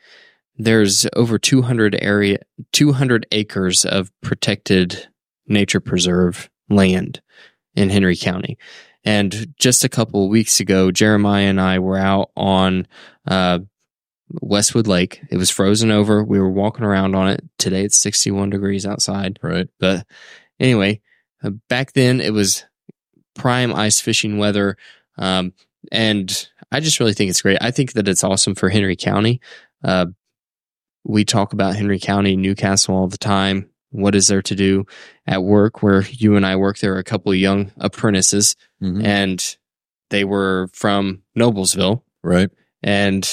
there's 0.58 1.06
over 1.16 1.38
200 1.38 1.98
area, 2.02 2.40
200 2.72 3.28
acres 3.32 3.86
of 3.86 4.12
protected 4.22 5.08
nature 5.48 5.80
preserve 5.80 6.50
land 6.70 7.22
in 7.76 7.90
Henry 7.90 8.16
County. 8.16 8.58
And 9.06 9.54
just 9.58 9.84
a 9.84 9.90
couple 9.90 10.24
of 10.24 10.32
weeks 10.32 10.60
ago, 10.60 10.92
Jeremiah 10.92 11.46
and 11.46 11.62
I 11.62 11.80
were 11.80 11.98
out 11.98 12.32
on 12.36 12.88
uh, 13.28 13.60
Westwood 14.42 14.88
Lake. 14.88 15.22
It 15.30 15.38
was 15.38 15.52
frozen 15.52 15.92
over. 15.92 16.24
We 16.24 16.40
were 16.40 16.50
walking 16.50 16.84
around 16.84 17.16
on 17.16 17.30
it. 17.30 17.44
Today 17.60 17.84
it's 17.84 18.00
61 18.00 18.50
degrees 18.50 18.86
outside. 18.86 19.40
Right. 19.44 19.68
But 19.80 20.06
anyway, 20.60 21.02
uh, 21.44 21.52
back 21.70 21.94
then 21.94 22.20
it 22.20 22.34
was 22.34 22.66
prime 23.36 23.76
ice 23.76 24.00
fishing 24.00 24.38
weather. 24.38 24.76
Um, 25.18 25.54
and 25.92 26.50
I 26.72 26.80
just 26.80 27.00
really 27.00 27.14
think 27.14 27.30
it's 27.30 27.42
great. 27.42 27.60
I 27.62 27.72
think 27.72 27.94
that 27.94 28.08
it's 28.08 28.24
awesome 28.24 28.56
for 28.56 28.70
Henry 28.70 28.96
County. 28.96 29.40
Uh, 29.84 30.08
we 31.04 31.24
talk 31.24 31.54
about 31.54 31.76
Henry 31.76 32.00
County, 32.00 32.36
Newcastle 32.36 32.96
all 32.96 33.08
the 33.08 33.18
time. 33.20 33.70
What 33.96 34.16
is 34.16 34.28
there 34.28 34.42
to 34.42 34.56
do 34.56 34.86
at 35.26 35.44
work 35.44 35.82
where 35.82 36.02
you 36.10 36.36
and 36.36 36.46
I 36.46 36.56
work? 36.56 36.78
There 36.80 36.94
are 36.94 37.00
a 37.00 37.04
couple 37.04 37.32
of 37.32 37.38
young 37.38 37.72
apprentices 37.78 38.56
Mhm. 38.82 39.04
and 39.04 39.58
they 40.10 40.24
were 40.24 40.70
from 40.74 41.24
Noblesville 41.38 42.02
Right. 42.24 42.50
and 42.84 43.28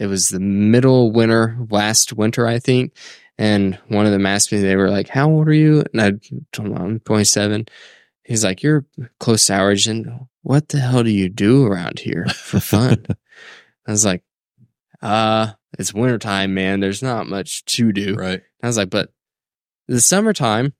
it 0.00 0.06
was 0.06 0.28
the 0.28 0.40
middle 0.40 1.10
winter 1.12 1.56
last 1.70 2.12
winter 2.12 2.46
i 2.46 2.58
think 2.58 2.92
and 3.38 3.78
one 3.88 4.04
of 4.04 4.12
them 4.12 4.26
asked 4.26 4.52
me 4.52 4.58
they 4.60 4.76
were 4.76 4.90
like 4.90 5.08
how 5.08 5.30
old 5.30 5.48
are 5.48 5.54
you 5.54 5.82
and 5.92 6.02
i 6.02 6.10
told 6.52 6.68
him 6.68 6.74
i'm 6.76 7.00
27 7.00 7.66
he's 8.24 8.44
like 8.44 8.62
you're 8.62 8.84
close 9.20 9.46
to 9.46 9.54
our 9.54 9.72
age 9.72 9.86
and 9.86 10.06
what 10.42 10.68
the 10.68 10.80
hell 10.80 11.02
do 11.02 11.10
you 11.10 11.28
do 11.30 11.64
around 11.64 11.98
here 12.00 12.26
for 12.28 12.60
fun 12.60 13.06
i 13.86 13.90
was 13.90 14.04
like 14.04 14.22
uh 15.02 15.52
it's 15.78 15.94
wintertime 15.94 16.52
man 16.52 16.80
there's 16.80 17.02
not 17.02 17.26
much 17.26 17.64
to 17.64 17.90
do 17.92 18.14
Right. 18.16 18.42
I 18.62 18.66
was 18.66 18.76
like, 18.76 18.90
but 18.90 19.10
the 19.88 20.00
summertime, 20.00 20.74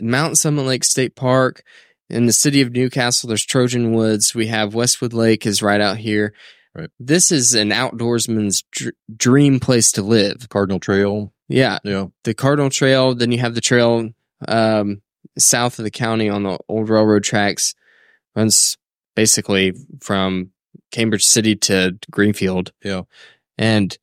Mount 0.00 0.38
Summit 0.38 0.62
Lake 0.62 0.84
State 0.84 1.16
Park 1.16 1.62
in 2.10 2.26
the 2.26 2.32
city 2.32 2.62
of 2.62 2.72
Newcastle, 2.72 3.28
there's 3.28 3.44
Trojan 3.44 3.92
Woods. 3.92 4.34
We 4.34 4.46
have 4.46 4.74
Westwood 4.74 5.12
Lake 5.12 5.44
is 5.44 5.62
right 5.62 5.80
out 5.80 5.98
here. 5.98 6.34
Right. 6.74 6.90
This 6.98 7.30
is 7.30 7.54
an 7.54 7.70
outdoorsman's 7.70 8.62
dr- 8.70 8.94
dream 9.14 9.60
place 9.60 9.92
to 9.92 10.02
live. 10.02 10.48
Cardinal 10.48 10.80
Trail. 10.80 11.32
Yeah. 11.48 11.78
Yeah. 11.84 12.06
The 12.24 12.34
Cardinal 12.34 12.70
Trail, 12.70 13.14
then 13.14 13.32
you 13.32 13.38
have 13.38 13.54
the 13.54 13.60
trail 13.60 14.10
um, 14.46 15.02
south 15.38 15.78
of 15.78 15.84
the 15.84 15.90
county 15.90 16.28
on 16.28 16.44
the 16.44 16.58
old 16.68 16.88
railroad 16.88 17.24
tracks, 17.24 17.74
runs 18.34 18.78
basically 19.14 19.74
from 20.00 20.50
Cambridge 20.92 21.24
City 21.24 21.56
to 21.56 21.98
Greenfield. 22.10 22.72
Yeah. 22.82 23.02
And 23.58 23.96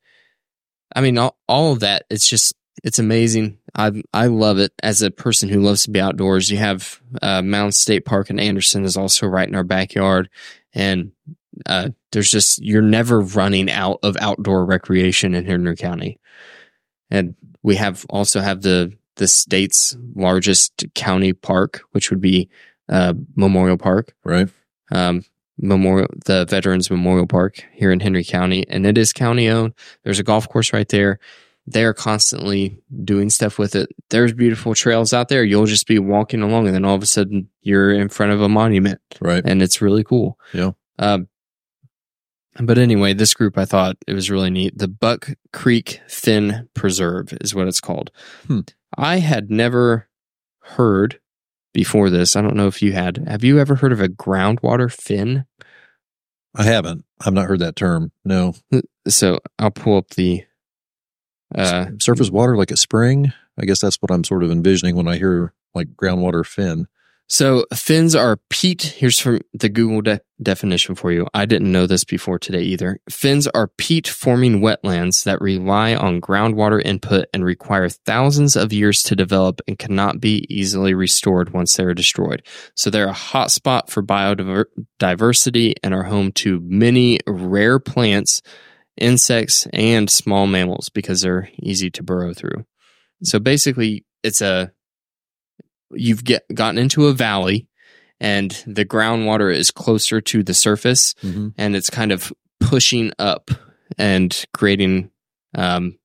I 0.95 1.01
mean, 1.01 1.17
all, 1.17 1.37
all 1.47 1.71
of 1.71 1.79
that, 1.79 2.05
it's 2.09 2.27
just, 2.27 2.53
it's 2.83 2.99
amazing. 2.99 3.57
I 3.75 4.03
I 4.13 4.27
love 4.27 4.57
it 4.59 4.73
as 4.83 5.01
a 5.01 5.11
person 5.11 5.49
who 5.49 5.61
loves 5.61 5.83
to 5.83 5.91
be 5.91 5.99
outdoors. 6.01 6.49
You 6.49 6.57
have 6.57 7.01
uh, 7.21 7.41
Mound 7.41 7.73
State 7.75 8.05
Park 8.05 8.29
in 8.29 8.39
Anderson 8.39 8.85
is 8.85 8.97
also 8.97 9.27
right 9.27 9.47
in 9.47 9.55
our 9.55 9.63
backyard, 9.63 10.29
and 10.73 11.11
uh, 11.65 11.89
there's 12.11 12.29
just 12.31 12.61
you're 12.63 12.81
never 12.81 13.21
running 13.21 13.69
out 13.71 13.99
of 14.03 14.17
outdoor 14.19 14.65
recreation 14.65 15.33
in 15.35 15.45
Henry 15.45 15.75
County, 15.75 16.19
and 17.09 17.35
we 17.63 17.75
have 17.75 18.05
also 18.09 18.41
have 18.41 18.61
the 18.61 18.93
the 19.15 19.27
state's 19.27 19.95
largest 20.15 20.85
county 20.93 21.31
park, 21.33 21.81
which 21.91 22.09
would 22.09 22.21
be 22.21 22.49
uh, 22.89 23.13
Memorial 23.35 23.77
Park 23.77 24.13
Right. 24.25 24.49
um, 24.91 25.23
Memorial, 25.57 26.09
the 26.25 26.45
Veterans 26.45 26.91
Memorial 26.91 27.25
Park 27.25 27.63
here 27.73 27.91
in 27.91 28.01
Henry 28.01 28.25
County, 28.25 28.65
and 28.67 28.85
it 28.85 28.97
is 28.97 29.13
county 29.13 29.47
owned. 29.47 29.73
There's 30.03 30.19
a 30.19 30.23
golf 30.23 30.49
course 30.49 30.73
right 30.73 30.87
there. 30.89 31.19
They 31.67 31.83
are 31.83 31.93
constantly 31.93 32.77
doing 33.03 33.29
stuff 33.31 33.57
with 33.57 33.75
it. 33.75 33.89
There's 34.09 34.33
beautiful 34.33 34.75
trails 34.75 35.13
out 35.13 35.29
there. 35.29 35.43
You'll 35.43 35.65
just 35.65 35.87
be 35.87 35.97
walking 35.99 36.41
along, 36.41 36.67
and 36.67 36.75
then 36.75 36.85
all 36.85 36.95
of 36.95 37.01
a 37.03 37.07
sudden 37.07 37.49
you're 37.61 37.91
in 37.91 38.09
front 38.09 38.31
of 38.33 38.41
a 38.41 38.49
monument, 38.49 39.01
Right. 39.19 39.43
and 39.43 39.61
it's 39.63 39.81
really 39.81 40.03
cool. 40.03 40.37
Yeah. 40.53 40.71
Um, 40.99 41.27
but 42.61 42.77
anyway, 42.77 43.13
this 43.13 43.33
group 43.33 43.57
I 43.57 43.65
thought 43.65 43.97
it 44.07 44.13
was 44.13 44.29
really 44.29 44.49
neat. 44.49 44.77
The 44.77 44.87
Buck 44.87 45.29
Creek 45.51 46.01
Fen 46.07 46.69
Preserve 46.73 47.33
is 47.41 47.53
what 47.55 47.67
it's 47.67 47.81
called. 47.81 48.11
Hmm. 48.47 48.61
I 48.97 49.17
had 49.19 49.49
never 49.49 50.07
heard 50.61 51.19
before 51.73 52.09
this. 52.09 52.35
I 52.35 52.41
don't 52.41 52.55
know 52.55 52.67
if 52.67 52.81
you 52.81 52.93
had. 52.93 53.17
Have 53.27 53.43
you 53.43 53.59
ever 53.59 53.75
heard 53.75 53.91
of 53.91 53.99
a 53.99 54.07
groundwater 54.07 54.89
fen? 54.91 55.45
I 56.55 56.63
haven't. 56.63 57.03
I've 57.25 57.33
not 57.33 57.47
heard 57.47 57.59
that 57.59 57.75
term. 57.75 58.11
No. 58.23 58.53
So 59.07 59.39
I'll 59.59 59.71
pull 59.71 59.97
up 59.97 60.11
the. 60.11 60.43
Uh, 61.57 61.87
Surface 61.99 62.29
water 62.29 62.55
like 62.57 62.71
a 62.71 62.77
spring. 62.77 63.31
I 63.59 63.65
guess 63.65 63.81
that's 63.81 63.97
what 64.01 64.11
I'm 64.11 64.23
sort 64.23 64.43
of 64.43 64.51
envisioning 64.51 64.95
when 64.95 65.07
I 65.07 65.17
hear 65.17 65.53
like 65.73 65.87
groundwater 65.95 66.45
fen. 66.45 66.87
so 67.27 67.65
fens 67.73 68.13
are 68.15 68.37
peat. 68.49 68.81
Here's 68.83 69.19
from 69.19 69.39
the 69.53 69.69
Google 69.69 70.01
de- 70.01 70.21
definition 70.41 70.93
for 70.95 71.11
you. 71.11 71.27
I 71.33 71.45
didn't 71.45 71.71
know 71.71 71.87
this 71.87 72.03
before 72.03 72.37
today 72.37 72.61
either. 72.61 72.99
Fens 73.09 73.47
are 73.47 73.67
peat 73.77 74.07
forming 74.07 74.59
wetlands 74.61 75.23
that 75.23 75.41
rely 75.41 75.95
on 75.95 76.21
groundwater 76.21 76.81
input 76.85 77.25
and 77.33 77.43
require 77.43 77.89
thousands 77.89 78.55
of 78.55 78.71
years 78.73 79.01
to 79.03 79.15
develop 79.15 79.61
and 79.67 79.79
cannot 79.79 80.19
be 80.19 80.45
easily 80.49 80.93
restored 80.93 81.51
once 81.53 81.73
they 81.75 81.83
are 81.83 81.93
destroyed. 81.93 82.45
So 82.75 82.89
they're 82.89 83.07
a 83.09 83.13
hotspot 83.13 83.89
for 83.89 84.03
biodiversity 84.03 85.73
and 85.83 85.93
are 85.93 86.03
home 86.03 86.31
to 86.33 86.59
many 86.63 87.19
rare 87.27 87.79
plants, 87.79 88.41
insects, 88.97 89.67
and 89.73 90.09
small 90.09 90.47
mammals 90.47 90.89
because 90.89 91.21
they're 91.21 91.49
easy 91.61 91.89
to 91.91 92.03
burrow 92.03 92.33
through. 92.33 92.65
So 93.23 93.39
basically, 93.39 94.05
it's 94.23 94.41
a 94.41 94.71
you've 95.91 96.23
get 96.23 96.43
gotten 96.53 96.77
into 96.77 97.07
a 97.07 97.13
valley 97.13 97.67
and 98.19 98.63
the 98.65 98.85
groundwater 98.85 99.53
is 99.53 99.71
closer 99.71 100.19
to 100.19 100.43
the 100.43 100.53
surface 100.53 101.13
hmm 101.21 101.49
and 101.57 101.75
it's 101.75 101.89
kind 101.89 102.11
of 102.11 102.33
pushing 102.59 103.11
up 103.19 103.51
and 103.97 104.45
creating 104.53 105.11
um, 105.53 105.97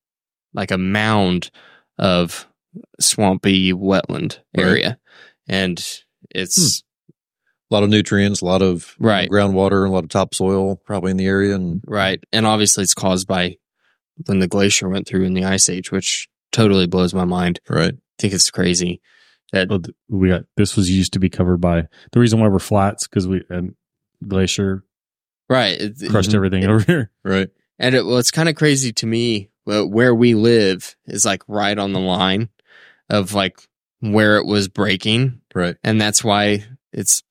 like 0.52 0.70
a 0.70 0.78
mound 0.78 1.50
of 1.98 2.46
swampy 3.00 3.72
wetland 3.72 4.38
Right. 4.56 4.66
area. 4.66 4.98
And 5.48 5.78
it's 6.30 6.82
A 7.70 7.74
lot 7.74 7.82
of 7.84 7.90
nutrients, 7.90 8.40
a 8.40 8.44
lot 8.44 8.62
of 8.62 8.96
Right. 8.98 9.30
groundwater, 9.30 9.86
a 9.86 9.90
lot 9.90 10.02
of 10.04 10.10
topsoil 10.10 10.76
probably 10.84 11.12
in 11.12 11.16
the 11.16 11.26
area. 11.26 11.54
And 11.54 11.82
right. 11.86 12.22
And 12.32 12.46
obviously, 12.46 12.82
it's 12.82 12.94
caused 12.94 13.26
by 13.28 13.56
when 14.26 14.40
the 14.40 14.48
glacier 14.48 14.88
went 14.88 15.06
through 15.06 15.24
in 15.24 15.34
the 15.34 15.44
ice 15.44 15.68
age, 15.68 15.92
which 15.92 16.28
totally 16.52 16.86
blows 16.86 17.14
my 17.14 17.24
mind. 17.24 17.60
right. 17.68 17.94
I 17.94 18.22
think 18.22 18.34
it's 18.34 18.50
crazy 18.50 19.00
that 19.52 19.68
Well, 19.70 19.80
we 20.08 20.28
got 20.28 20.42
this 20.56 20.76
was 20.76 20.90
used 20.90 21.12
to 21.14 21.18
be 21.18 21.30
covered 21.30 21.58
by 21.60 21.86
the 22.12 22.20
reason 22.20 22.38
why 22.40 22.48
we're 22.48 22.58
flats 22.58 23.06
because 23.08 23.26
we 23.26 23.42
and 23.48 23.74
glacier 24.26 24.84
right. 25.48 25.80
it- 25.80 26.10
crushed 26.10 26.34
everything 26.34 26.64
over 26.64 26.80
here. 26.80 27.10
Right. 27.24 27.48
And 27.78 27.94
it, 27.94 28.04
well, 28.04 28.18
it's 28.18 28.30
kind 28.30 28.48
of 28.48 28.56
crazy 28.56 28.92
to 28.94 29.06
me. 29.06 29.48
Well, 29.64 29.88
where 29.88 30.14
we 30.14 30.34
live 30.34 30.96
is 31.06 31.24
like 31.24 31.42
right 31.48 31.78
on 31.78 31.92
the 31.92 32.00
line 32.00 32.48
of 33.08 33.32
like 33.32 33.58
where 34.00 34.36
it 34.36 34.44
was 34.46 34.68
breaking, 34.68 35.40
Right. 35.54 35.76
and 35.84 36.00
that's 36.00 36.22
why 36.24 36.64
it's 36.92 37.22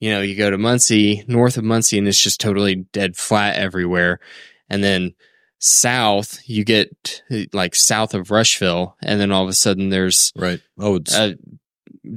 you 0.00 0.10
know 0.10 0.20
you 0.20 0.36
go 0.36 0.50
to 0.50 0.58
Muncie, 0.58 1.24
north 1.26 1.56
of 1.56 1.64
Muncie, 1.64 1.98
and 1.98 2.08
it's 2.08 2.22
just 2.22 2.40
totally 2.40 2.76
dead 2.92 3.16
flat 3.16 3.56
everywhere, 3.56 4.20
and 4.68 4.82
then 4.82 5.14
south 5.60 6.38
you 6.46 6.64
get 6.64 7.22
like 7.52 7.74
south 7.74 8.14
of 8.14 8.30
Rushville, 8.30 8.96
and 9.02 9.20
then 9.20 9.32
all 9.32 9.42
of 9.42 9.48
a 9.48 9.54
sudden 9.54 9.88
there's 9.88 10.32
Right. 10.36 10.60
Oh, 10.78 10.96
it's 10.96 11.14
uh, 11.14 11.34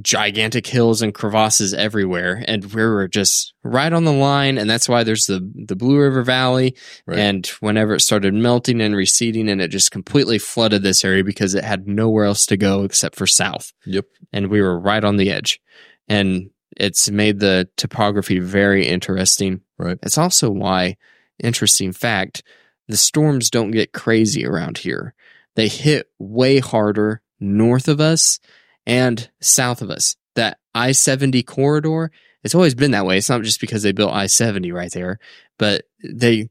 gigantic 0.00 0.66
hills 0.66 1.02
and 1.02 1.12
crevasses 1.12 1.74
everywhere, 1.74 2.44
and 2.46 2.64
we 2.72 2.82
were 2.82 3.08
just 3.08 3.52
right 3.62 3.92
on 3.92 4.04
the 4.04 4.12
line, 4.12 4.58
and 4.58 4.70
that's 4.70 4.88
why 4.88 5.02
there's 5.02 5.26
the 5.26 5.40
the 5.54 5.76
Blue 5.76 5.98
River 5.98 6.22
Valley. 6.22 6.76
Right. 7.06 7.18
And 7.18 7.46
whenever 7.60 7.94
it 7.94 8.00
started 8.00 8.34
melting 8.34 8.80
and 8.80 8.94
receding, 8.94 9.48
and 9.48 9.60
it 9.60 9.68
just 9.68 9.90
completely 9.90 10.38
flooded 10.38 10.82
this 10.82 11.04
area 11.04 11.24
because 11.24 11.54
it 11.54 11.64
had 11.64 11.86
nowhere 11.86 12.24
else 12.24 12.46
to 12.46 12.56
go 12.56 12.84
except 12.84 13.16
for 13.16 13.26
south, 13.26 13.72
yep. 13.84 14.06
and 14.32 14.48
we 14.48 14.60
were 14.62 14.78
right 14.78 15.04
on 15.04 15.16
the 15.16 15.30
edge, 15.30 15.60
and 16.08 16.50
it's 16.82 17.08
made 17.08 17.38
the 17.38 17.68
topography 17.76 18.40
very 18.40 18.88
interesting. 18.88 19.60
Right. 19.78 19.98
It's 20.02 20.18
also 20.18 20.50
why, 20.50 20.96
interesting 21.38 21.92
fact, 21.92 22.42
the 22.88 22.96
storms 22.96 23.50
don't 23.50 23.70
get 23.70 23.92
crazy 23.92 24.44
around 24.44 24.78
here. 24.78 25.14
They 25.54 25.68
hit 25.68 26.10
way 26.18 26.58
harder 26.58 27.22
north 27.38 27.86
of 27.86 28.00
us 28.00 28.40
and 28.84 29.30
south 29.40 29.80
of 29.80 29.90
us. 29.90 30.16
That 30.34 30.58
I 30.74 30.90
70 30.90 31.44
corridor, 31.44 32.10
it's 32.42 32.54
always 32.54 32.74
been 32.74 32.90
that 32.90 33.06
way. 33.06 33.18
It's 33.18 33.28
not 33.28 33.42
just 33.42 33.60
because 33.60 33.84
they 33.84 33.92
built 33.92 34.12
I 34.12 34.26
70 34.26 34.72
right 34.72 34.90
there, 34.90 35.20
but 35.60 35.84
they, 36.02 36.50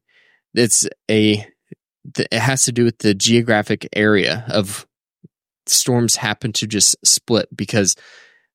it's 0.53 0.87
a, 1.09 1.45
it 2.15 2.33
has 2.33 2.63
to 2.63 2.71
do 2.71 2.85
with 2.85 2.99
the 2.99 3.13
geographic 3.13 3.89
area 3.93 4.45
of 4.47 4.87
storms 5.65 6.15
happen 6.15 6.53
to 6.53 6.67
just 6.67 6.95
split 7.05 7.49
because 7.53 7.97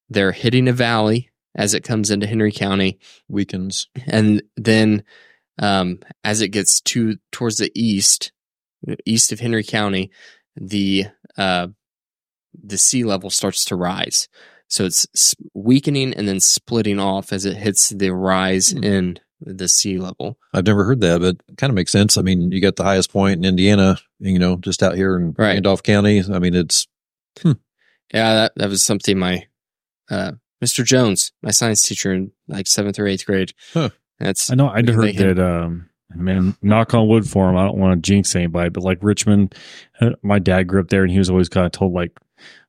they're 0.08 0.32
hitting 0.32 0.68
a 0.68 0.72
valley 0.72 1.30
as 1.56 1.74
it 1.74 1.82
comes 1.82 2.10
into 2.10 2.26
Henry 2.26 2.52
County 2.52 2.98
Weakens. 3.28 3.88
and 4.06 4.42
then 4.56 5.02
um, 5.58 5.98
as 6.22 6.40
it 6.42 6.48
gets 6.48 6.80
to 6.82 7.16
towards 7.32 7.56
the 7.56 7.72
east, 7.74 8.30
east 9.04 9.32
of 9.32 9.40
Henry 9.40 9.64
County, 9.64 10.10
the 10.54 11.06
uh, 11.36 11.66
the 12.62 12.78
sea 12.78 13.04
level 13.04 13.30
starts 13.30 13.64
to 13.66 13.76
rise. 13.76 14.28
So 14.68 14.84
it's 14.84 15.06
weakening 15.54 16.12
and 16.14 16.26
then 16.28 16.40
splitting 16.40 16.98
off 16.98 17.32
as 17.32 17.44
it 17.44 17.56
hits 17.56 17.88
the 17.90 18.10
rise 18.10 18.70
Hmm. 18.72 18.84
in 18.84 19.18
the 19.40 19.68
sea 19.68 19.98
level. 19.98 20.38
I've 20.54 20.66
never 20.66 20.84
heard 20.84 21.00
that, 21.02 21.20
but 21.20 21.36
it 21.48 21.56
kind 21.58 21.70
of 21.70 21.74
makes 21.74 21.92
sense. 21.92 22.16
I 22.16 22.22
mean, 22.22 22.50
you 22.52 22.60
got 22.60 22.76
the 22.76 22.84
highest 22.84 23.12
point 23.12 23.38
in 23.38 23.44
Indiana, 23.44 23.98
you 24.18 24.38
know, 24.38 24.56
just 24.56 24.82
out 24.82 24.96
here 24.96 25.16
in 25.16 25.34
Right. 25.38 25.52
Randolph 25.54 25.82
County. 25.82 26.22
I 26.32 26.38
mean, 26.38 26.54
it's 26.54 26.86
Yeah, 27.44 27.54
that 28.12 28.52
that 28.56 28.68
was 28.68 28.82
something 28.84 29.18
my 29.18 29.46
uh, 30.10 30.32
Mr. 30.64 30.84
Jones, 30.84 31.32
my 31.42 31.50
science 31.50 31.82
teacher 31.82 32.12
in 32.12 32.32
like 32.48 32.66
seventh 32.66 32.98
or 32.98 33.06
eighth 33.06 33.26
grade. 33.26 33.52
Huh. 33.72 33.90
That's 34.18 34.50
I 34.50 34.54
know 34.54 34.68
I 34.68 34.80
We 34.80 34.84
can 34.84 34.94
heard 34.94 35.36
that. 35.36 35.38
Um, 35.38 35.90
man, 36.14 36.56
knock 36.62 36.94
on 36.94 37.08
wood 37.08 37.28
for 37.28 37.48
him. 37.48 37.56
I 37.56 37.64
don't 37.64 37.78
want 37.78 38.02
to 38.02 38.10
jinx 38.10 38.34
anybody, 38.34 38.70
but 38.70 38.82
like 38.82 38.98
Richmond, 39.02 39.54
uh, 40.00 40.10
my 40.22 40.38
dad 40.38 40.64
grew 40.64 40.80
up 40.80 40.88
there, 40.88 41.02
and 41.02 41.12
he 41.12 41.18
was 41.18 41.30
always 41.30 41.48
kind 41.48 41.66
of 41.66 41.72
told 41.72 41.92
like 41.92 42.12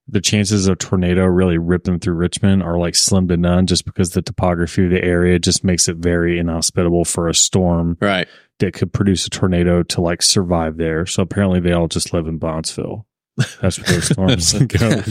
the 0.09 0.21
chances 0.21 0.67
of 0.67 0.77
tornado 0.77 1.25
really 1.25 1.57
ripping 1.57 1.99
through 1.99 2.13
Richmond 2.13 2.63
are 2.63 2.77
like 2.77 2.95
slim 2.95 3.27
to 3.27 3.37
none, 3.37 3.67
just 3.67 3.85
because 3.85 4.11
the 4.11 4.21
topography 4.21 4.85
of 4.85 4.91
the 4.91 5.03
area 5.03 5.39
just 5.39 5.63
makes 5.63 5.87
it 5.87 5.97
very 5.97 6.39
inhospitable 6.39 7.05
for 7.05 7.27
a 7.27 7.33
storm 7.33 7.97
right. 8.01 8.27
that 8.59 8.73
could 8.73 8.93
produce 8.93 9.27
a 9.27 9.29
tornado 9.29 9.83
to 9.83 10.01
like 10.01 10.21
survive 10.21 10.77
there. 10.77 11.05
So 11.05 11.23
apparently, 11.23 11.59
they 11.59 11.73
all 11.73 11.87
just 11.87 12.13
live 12.13 12.27
in 12.27 12.39
Bondsville. 12.39 13.05
That's 13.61 13.77
where 13.79 13.87
those 13.87 14.05
storms 14.07 14.53
go. 14.67 15.01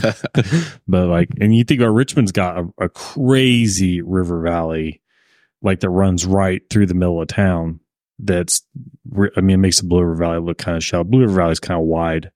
But 0.89 1.07
like, 1.09 1.29
and 1.41 1.55
you 1.55 1.65
think 1.65 1.81
about 1.81 1.95
Richmond's 1.95 2.33
got 2.33 2.59
a, 2.59 2.69
a 2.85 2.89
crazy 2.89 4.03
river 4.03 4.41
valley, 4.43 5.01
like 5.63 5.81
that 5.81 5.91
runs 5.91 6.27
right 6.27 6.63
through 6.71 6.87
the 6.87 6.95
middle 6.95 7.21
of 7.23 7.29
town. 7.29 7.81
That's, 8.19 8.63
I 9.37 9.41
mean, 9.41 9.55
it 9.55 9.59
makes 9.59 9.81
the 9.81 9.87
Blue 9.87 10.01
River 10.03 10.15
Valley 10.15 10.41
look 10.41 10.57
kind 10.59 10.77
of 10.77 10.83
shallow. 10.83 11.05
Blue 11.05 11.21
River 11.21 11.35
Valley 11.35 11.53
is 11.53 11.61
kind 11.61 11.79
of 11.79 11.87
wide 11.87 12.31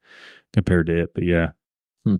compared 0.53 0.87
to 0.89 1.03
it, 1.05 1.15
but 1.15 1.25
yeah, 1.25 1.53
Hmm. 2.05 2.17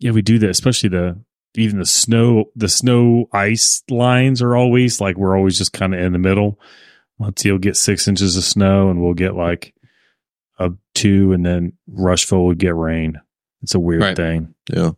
yeah, 0.00 0.10
we 0.10 0.22
do 0.22 0.38
that. 0.40 0.50
Especially 0.50 0.88
the 0.88 1.22
even 1.54 1.78
the 1.78 1.86
snow, 1.86 2.46
the 2.56 2.68
snow 2.68 3.26
ice 3.32 3.82
lines 3.88 4.42
are 4.42 4.56
always 4.56 5.00
like 5.00 5.16
we're 5.16 5.36
always 5.36 5.56
just 5.56 5.72
kind 5.72 5.94
of 5.94 6.00
in 6.00 6.12
the 6.12 6.18
middle. 6.18 6.60
Once 7.18 7.44
you'll 7.44 7.58
get 7.58 7.76
six 7.76 8.08
inches 8.08 8.36
of 8.36 8.44
snow, 8.44 8.90
and 8.90 9.00
we'll 9.02 9.14
get 9.14 9.34
like 9.34 9.72
a 10.58 10.70
two, 11.00 11.32
and 11.32 11.44
then 11.44 11.72
Rushville 11.88 12.44
would 12.46 12.58
get 12.58 12.74
rain. 12.74 13.20
It's 13.62 13.74
a 13.74 13.80
weird 13.80 14.02
Right. 14.02 14.16
thing. 14.16 14.54
yeah. 14.72 14.90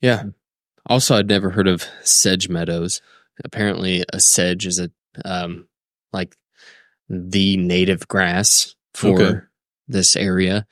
Yeah. 0.00 0.24
Also, 0.86 1.14
I'd 1.14 1.28
never 1.28 1.50
heard 1.50 1.68
of 1.68 1.84
sedge 2.02 2.48
meadows. 2.48 3.00
Apparently, 3.44 4.04
a 4.12 4.20
sedge 4.20 4.66
is 4.66 4.78
a 4.78 4.90
um, 5.24 5.68
like 6.12 6.36
the 7.08 7.56
native 7.56 8.08
grass 8.08 8.74
for 8.94 9.08
Okay. 9.22 9.40
this 9.88 10.16
area. 10.16 10.66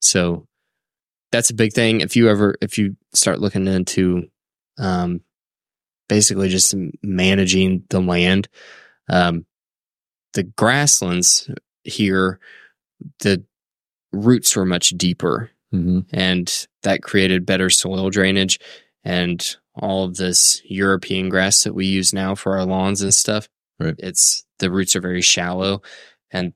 So 0.00 0.46
that's 1.32 1.50
a 1.50 1.54
big 1.54 1.72
thing. 1.72 2.00
If 2.00 2.16
you 2.16 2.28
ever, 2.28 2.54
if 2.60 2.78
you 2.78 2.96
start 3.14 3.40
looking 3.40 3.66
into, 3.66 4.28
um, 4.78 5.20
basically 6.08 6.48
just 6.48 6.74
managing 7.02 7.84
the 7.90 8.00
land, 8.00 8.48
um, 9.08 9.44
the 10.34 10.44
grasslands 10.44 11.50
here, 11.84 12.38
the 13.20 13.44
roots 14.12 14.56
were 14.56 14.64
much 14.64 14.90
deeper 14.90 15.50
hmm 15.70 16.00
and 16.12 16.66
that 16.82 17.02
created 17.02 17.44
better 17.44 17.68
soil 17.68 18.08
drainage 18.08 18.58
and 19.04 19.56
all 19.74 20.04
of 20.04 20.16
this 20.16 20.60
European 20.64 21.28
grass 21.28 21.62
that 21.62 21.74
we 21.74 21.86
use 21.86 22.12
now 22.12 22.34
for 22.34 22.58
our 22.58 22.64
lawns 22.64 23.00
and 23.00 23.14
stuff. 23.14 23.48
Right. 23.78 23.94
It's 23.98 24.44
the 24.58 24.70
roots 24.70 24.96
are 24.96 25.00
very 25.00 25.22
shallow 25.22 25.82
and 26.30 26.52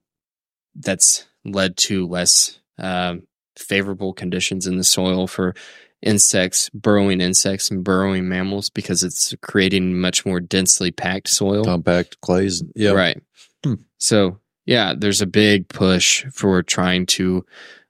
that's 0.75 1.27
led 1.45 1.77
to 1.77 2.07
less 2.07 2.61
um, 2.79 3.23
favorable 3.57 4.13
conditions 4.13 4.67
in 4.67 4.77
the 4.77 4.85
soil 4.85 5.27
for 5.27 5.55
insects, 6.03 6.69
burrowing 6.71 7.21
insects 7.21 7.71
and 7.71 7.85
burrowing 7.85 8.29
mammals 8.29 8.71
because 8.71 9.03
it's 9.03 9.35
creating 9.43 10.01
much 10.01 10.27
more 10.27 10.41
densely 10.41 10.91
packed 10.91 11.29
soil. 11.29 11.65
Compact 11.65 12.21
clays. 12.23 12.63
Yeah. 12.75 12.93
Right. 12.93 13.23
Hmm. 13.65 13.75
So, 13.99 14.41
yeah, 14.67 14.95
there's 14.97 15.21
a 15.23 15.27
big 15.27 15.69
push 15.69 16.25
for 16.33 16.63
trying 16.63 17.07
to 17.07 17.45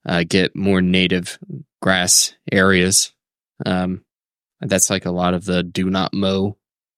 uh, 0.06 0.24
get 0.28 0.56
more 0.56 0.80
native 0.82 1.38
grass 1.80 2.34
areas. 2.50 3.12
Um, 3.66 4.04
that's 4.60 4.90
like 4.90 5.04
a 5.06 5.10
lot 5.10 5.34
of 5.34 5.44
the 5.44 5.62
do 5.62 5.90
not 5.90 6.14
mow, 6.14 6.56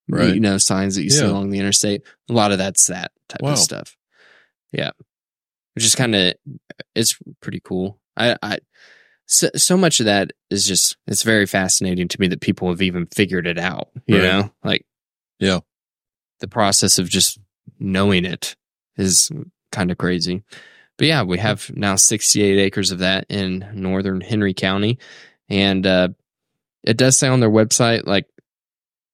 Right. 0.09 0.35
you 0.35 0.41
know, 0.41 0.59
signs 0.59 0.97
that 0.97 1.03
you 1.05 1.11
see 1.11 1.25
along 1.25 1.51
the 1.51 1.59
interstate. 1.59 2.03
A 2.29 2.33
lot 2.33 2.53
of 2.53 2.59
that's 2.59 2.87
that 2.89 3.13
type 3.29 3.41
Wow. 3.43 3.53
of 3.53 3.59
stuff. 3.59 3.97
Yeah. 4.73 4.91
Which 5.75 5.85
is 5.85 5.95
kind 5.95 6.15
of, 6.15 6.35
it's 6.95 7.19
pretty 7.41 7.61
cool. 7.61 7.99
I, 8.17 8.37
I, 8.43 8.59
so, 9.27 9.49
so 9.57 9.77
much 9.79 10.01
of 10.01 10.07
that 10.07 10.33
is 10.51 10.67
just, 10.67 10.97
it's 11.07 11.23
very 11.23 11.47
fascinating 11.47 12.07
to 12.09 12.21
me 12.21 12.29
that 12.29 12.41
people 12.43 12.69
have 12.69 12.83
even 12.83 13.07
figured 13.07 13.47
it 13.47 13.59
out, 13.59 13.89
you 14.07 14.17
Right. 14.19 14.23
know, 14.25 14.51
like, 14.63 14.85
Yeah. 15.41 15.61
the 16.41 16.49
process 16.49 16.99
of 16.99 17.09
just 17.09 17.39
knowing 17.79 18.25
it 18.27 18.57
is 18.97 19.31
kind 19.75 19.91
of 19.91 19.99
crazy. 19.99 20.43
But 20.97 21.09
yeah, 21.09 21.23
we 21.25 21.39
have 21.39 21.71
now 21.75 21.97
68 21.97 22.59
acres 22.59 22.91
of 22.91 23.01
that 23.01 23.27
in 23.29 23.69
northern 23.75 24.21
Henry 24.21 24.55
County. 24.55 24.99
And 25.49 25.85
uh, 25.87 26.09
it 26.83 26.97
does 26.97 27.19
say 27.19 27.29
on 27.29 27.41
their 27.41 27.51
website, 27.51 28.07
like, 28.07 28.27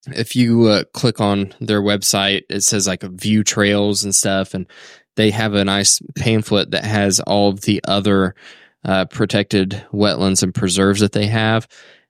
if 0.07 0.35
you 0.35 0.67
uh, 0.67 0.83
click 0.93 1.19
on 1.19 1.53
their 1.59 1.81
website, 1.81 2.43
it 2.49 2.61
says 2.61 2.87
like 2.87 3.03
view 3.03 3.43
trails 3.43 4.03
and 4.03 4.15
stuff. 4.15 4.53
And 4.53 4.67
they 5.15 5.31
have 5.31 5.53
a 5.53 5.65
nice 5.65 5.99
pamphlet 6.17 6.71
that 6.71 6.85
has 6.85 7.19
all 7.19 7.49
of 7.49 7.61
the 7.61 7.81
other 7.87 8.35
uh, 8.83 9.05
protected 9.05 9.85
wetlands 9.91 10.41
and 10.41 10.55
preserves 10.55 11.01
that 11.01 11.11
they 11.11 11.27
have. 11.27 11.67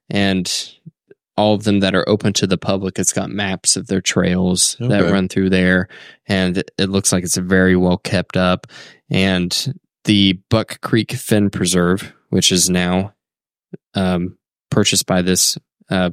and 0.08 0.76
all 1.36 1.54
of 1.54 1.64
them 1.64 1.80
that 1.80 1.94
are 1.94 2.08
open 2.08 2.32
to 2.34 2.46
the 2.46 2.58
public. 2.58 2.98
It's 2.98 3.12
got 3.12 3.30
maps 3.30 3.76
of 3.76 3.86
their 3.86 4.00
trails 4.02 4.76
that 4.88 5.00
run 5.12 5.28
through 5.28 5.50
there, 5.50 5.88
and 6.26 6.56
it 6.56 6.88
looks 6.90 7.12
like 7.12 7.24
it's 7.24 7.36
very 7.36 7.76
well 7.76 7.96
kept 7.98 8.36
up. 8.36 8.66
And 9.10 9.74
the 10.04 10.34
Buck 10.50 10.80
Creek 10.80 11.12
Fen 11.12 11.48
Preserve, 11.50 12.12
which 12.30 12.50
is 12.52 12.68
now 12.68 13.14
um, 13.94 14.36
purchased 14.70 15.06
by 15.06 15.22
this 15.22 15.56
uh, 15.90 16.10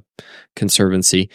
conservancy, 0.55 1.29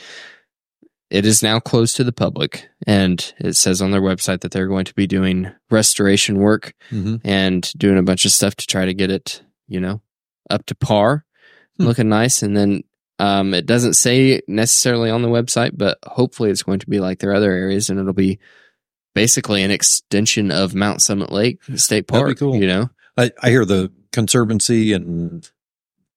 it 1.11 1.27
is 1.27 1.43
now 1.43 1.61
closed 1.61 1.97
to 1.97 2.05
the 2.05 2.13
public, 2.13 2.69
and 2.87 3.35
it 3.39 3.55
says 3.55 3.81
on 3.83 3.91
their 3.91 4.01
website 4.01 4.41
that 4.41 4.51
they're 4.53 4.67
going 4.69 4.87
to 4.87 4.95
be 4.95 5.07
doing 5.07 5.51
restoration 5.71 6.39
work 6.39 6.75
hmm 6.91 7.17
and 7.25 7.71
doing 7.77 7.99
a 7.99 8.03
bunch 8.03 8.25
of 8.25 8.33
stuff 8.33 8.55
to 8.57 8.67
try 8.67 8.85
to 8.87 8.95
get 8.95 9.11
it, 9.11 9.43
you 9.69 9.79
know, 9.81 10.01
up 10.51 10.65
to 10.67 10.75
par, 10.75 11.25
Hmm. 11.79 11.85
looking 11.87 12.09
nice. 12.09 12.43
And 12.43 12.57
then 12.57 12.83
um, 13.19 13.55
it 13.55 13.67
doesn't 13.67 13.95
say 13.95 14.41
necessarily 14.49 15.11
on 15.11 15.23
the 15.23 15.29
website, 15.29 15.73
but 15.75 15.99
hopefully 16.05 16.51
it's 16.51 16.63
going 16.63 16.81
to 16.81 16.89
be 16.91 17.01
like 17.01 17.19
their 17.21 17.35
other 17.35 17.53
areas, 17.53 17.91
and 17.91 17.99
it'll 18.01 18.13
be 18.13 18.39
basically 19.15 19.63
an 19.63 19.71
extension 19.71 20.51
of 20.51 20.75
Mount 20.75 21.01
Summit 21.03 21.31
Lake 21.31 21.63
State 21.77 22.07
That'd 22.09 22.25
be 22.27 22.29
Park. 22.35 22.39
cool. 22.39 22.57
You 22.57 22.67
know, 22.67 22.91
I, 23.17 23.31
I 23.43 23.51
hear 23.51 23.65
the 23.65 23.93
conservancy 24.13 24.93
and 24.93 25.49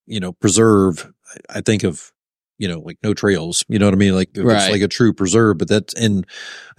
you 0.05 0.19
know 0.19 0.33
preserve. 0.33 1.05
I- 1.05 1.57
I 1.57 1.61
think 1.61 1.83
of 1.83 2.11
you 2.57 2.67
know 2.67 2.79
like 2.79 2.97
no 3.03 3.13
trails. 3.13 3.63
You 3.67 3.77
know 3.79 3.85
what 3.85 3.93
I 3.93 3.97
mean? 3.97 4.15
Like 4.15 4.29
Right. 4.35 4.55
it's 4.63 4.71
like 4.71 4.81
a 4.81 4.87
true 4.87 5.13
preserve, 5.13 5.57
but 5.59 5.67
that's 5.67 5.93
and 5.93 6.25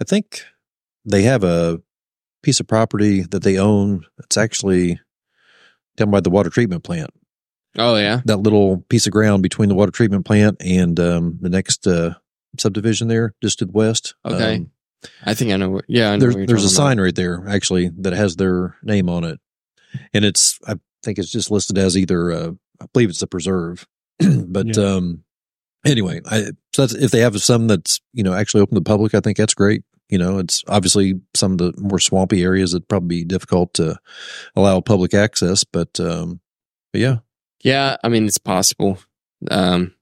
I 0.01 0.03
think 0.03 0.43
they 1.05 1.21
have 1.23 1.43
a 1.43 1.79
piece 2.43 2.59
of 2.59 2.67
property 2.67 3.21
that 3.21 3.43
they 3.43 3.57
own. 3.57 4.05
It's 4.17 4.37
actually 4.37 4.99
down 5.97 6.09
by 6.11 6.19
the 6.19 6.29
water 6.29 6.49
treatment 6.49 6.83
plant. 6.83 7.11
Oh 7.77 7.95
yeah, 7.95 8.21
That 8.25 8.37
little 8.37 8.77
piece 8.89 9.05
of 9.07 9.13
ground 9.13 9.43
between 9.43 9.69
the 9.69 9.75
water 9.75 9.91
treatment 9.91 10.25
plant 10.25 10.57
and 10.61 10.99
um, 10.99 11.37
the 11.41 11.49
next 11.49 11.85
uh, 11.87 12.15
subdivision 12.57 13.07
there, 13.07 13.33
just 13.41 13.59
to 13.59 13.65
the 13.65 13.71
west. 13.71 14.15
Okay. 14.25 14.55
Um, 14.55 14.71
I 15.25 15.33
think 15.33 15.51
I 15.53 15.57
know. 15.57 15.69
What, 15.69 15.85
yeah, 15.87 16.11
I 16.11 16.15
know 16.15 16.19
there's 16.21 16.35
what 16.35 16.47
there's 16.47 16.63
a 16.65 16.67
talking 16.67 16.75
about. 16.77 16.89
sign 16.89 16.99
right 16.99 17.15
there 17.15 17.45
actually 17.47 17.89
that 17.99 18.13
has 18.13 18.35
their 18.35 18.75
name 18.83 19.07
on 19.09 19.23
it, 19.23 19.39
and 20.13 20.25
it's 20.25 20.59
I 20.67 20.75
think 21.03 21.17
it's 21.19 21.31
just 21.31 21.51
listed 21.51 21.77
as 21.77 21.95
either 21.97 22.31
uh, 22.31 22.51
I 22.81 22.85
believe 22.93 23.09
it's 23.09 23.21
a 23.21 23.27
preserve, 23.27 23.87
but 24.19 24.75
Yeah. 24.75 24.83
um 24.83 25.23
anyway, 25.85 26.19
I 26.25 26.51
so 26.75 26.85
that's 26.85 26.93
if 26.95 27.11
they 27.11 27.19
have 27.21 27.41
some 27.41 27.67
that's 27.67 28.01
you 28.13 28.23
know 28.23 28.33
actually 28.33 28.61
open 28.61 28.75
to 28.75 28.81
the 28.81 28.83
public, 28.89 29.13
I 29.15 29.21
think 29.21 29.37
that's 29.37 29.53
great. 29.53 29.83
You 30.09 30.17
know, 30.17 30.39
it's 30.39 30.63
obviously 30.67 31.21
some 31.35 31.53
of 31.53 31.57
the 31.59 31.73
more 31.77 31.99
swampy 31.99 32.41
areas 32.43 32.71
that 32.73 32.87
probably 32.89 33.19
be 33.19 33.23
difficult 33.23 33.75
to 33.75 33.97
allow 34.55 34.81
public 34.81 35.13
access, 35.13 35.63
but 35.63 35.97
um 36.01 36.41
but 36.91 36.99
yeah, 36.99 37.17
Yeah, 37.63 37.97
I 38.03 38.09
mean 38.09 38.25
it's 38.25 38.37
possible. 38.37 38.97
Um, 39.51 39.93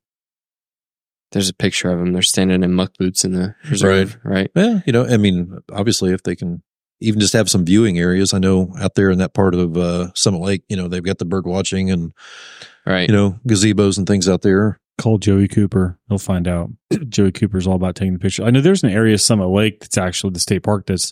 there's 1.32 1.50
a 1.50 1.54
picture 1.54 1.90
of 1.92 2.00
them. 2.00 2.14
They're 2.14 2.22
standing 2.22 2.64
in 2.64 2.74
muck 2.74 2.94
boots 2.98 3.26
in 3.26 3.34
the 3.34 3.56
preserve, 3.66 4.18
right? 4.24 4.50
yeah, 4.56 4.80
you 4.86 4.94
know, 4.94 5.06
I 5.06 5.18
mean, 5.18 5.60
obviously 5.72 6.14
if 6.14 6.24
they 6.24 6.36
can 6.36 6.64
even 7.02 7.20
just 7.20 7.34
have 7.34 7.50
some 7.50 7.66
viewing 7.66 8.00
areas, 8.00 8.34
I 8.34 8.40
know 8.40 8.74
out 8.80 8.96
there 8.96 9.12
in 9.12 9.20
that 9.20 9.34
part 9.34 9.54
of 9.54 9.78
uh, 9.78 10.12
Summit 10.16 10.42
Lake, 10.42 10.64
you 10.70 10.78
know, 10.78 10.88
they've 10.88 11.04
got 11.04 11.18
the 11.20 11.26
bird 11.26 11.46
watching 11.46 11.92
and 11.92 12.14
Right. 12.86 13.10
you 13.10 13.14
know 13.16 13.38
gazebos 13.48 13.98
and 13.98 14.08
things 14.08 14.30
out 14.30 14.42
there. 14.44 14.80
Call 14.98 15.18
Joey 15.18 15.48
Cooper. 15.50 16.00
He'll 16.08 16.18
find 16.18 16.48
out. 16.48 16.70
Joey 17.10 17.32
Cooper's 17.34 17.68
all 17.68 17.76
about 17.76 17.96
taking 17.96 18.14
the 18.14 18.20
picture. 18.20 18.44
I 18.46 18.50
know 18.50 18.62
there's 18.62 18.82
an 18.84 18.90
area 18.90 19.14
of 19.16 19.22
Summit 19.22 19.48
Lake 19.48 19.82
that's 19.82 19.98
actually 19.98 20.32
the 20.32 20.40
state 20.40 20.64
park 20.64 20.86
that's 20.88 21.12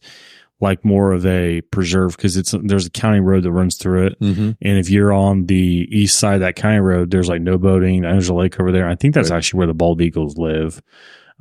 like 0.62 0.86
more 0.86 1.12
of 1.12 1.26
a 1.26 1.62
preserve 1.62 2.16
because 2.16 2.38
it's 2.38 2.54
there's 2.64 2.86
a 2.86 2.90
county 2.90 3.20
road 3.20 3.44
that 3.44 3.52
runs 3.52 3.78
through 3.78 4.08
it. 4.08 4.20
Mm-hmm. 4.22 4.52
And 4.62 4.78
if 4.78 4.90
you're 4.90 5.12
on 5.14 5.46
the 5.48 5.88
east 5.92 6.18
side 6.18 6.36
of 6.36 6.40
that 6.42 6.56
county 6.56 6.80
road, 6.80 7.12
there's 7.12 7.28
like 7.30 7.42
no 7.42 7.58
boating. 7.58 8.02
There's 8.04 8.30
a 8.30 8.34
lake 8.34 8.60
over 8.60 8.72
there. 8.72 8.88
I 8.88 8.96
think 8.96 9.14
that's 9.14 9.30
Right. 9.32 9.38
actually 9.38 9.58
where 9.60 9.68
the 9.68 9.74
bald 9.74 10.02
eagles 10.02 10.38
live. 10.38 10.82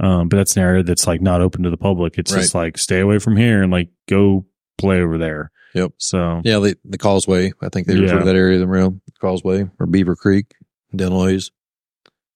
Um, 0.01 0.29
but 0.29 0.39
that's 0.39 0.57
an 0.57 0.62
area 0.65 0.83
that's 0.83 1.07
like 1.07 1.21
not 1.21 1.41
open 1.41 1.62
to 1.62 1.71
the 1.71 1.77
public. 1.77 2.19
It's 2.19 2.33
just 2.33 2.55
like 2.55 2.77
stay 2.77 2.99
away 3.01 3.21
from 3.21 3.37
here 3.37 3.62
and 3.62 3.71
like 3.71 3.91
go 4.09 4.45
play 4.79 5.01
over 5.01 5.17
there. 5.19 5.53
Yep. 5.75 5.93
So 5.99 6.41
Yeah, 6.45 6.59
the, 6.59 6.77
the 6.85 6.99
Causeway. 6.99 7.53
I 7.62 7.69
think 7.69 7.87
they 7.87 7.95
refer 7.95 8.15
Yeah. 8.15 8.19
to 8.21 8.25
that 8.27 8.37
area 8.37 8.65
around 8.67 9.01
Causeway 9.21 9.69
or 9.79 9.87
Beaver 9.87 10.17
Creek, 10.17 10.53
Denoise. 10.95 11.51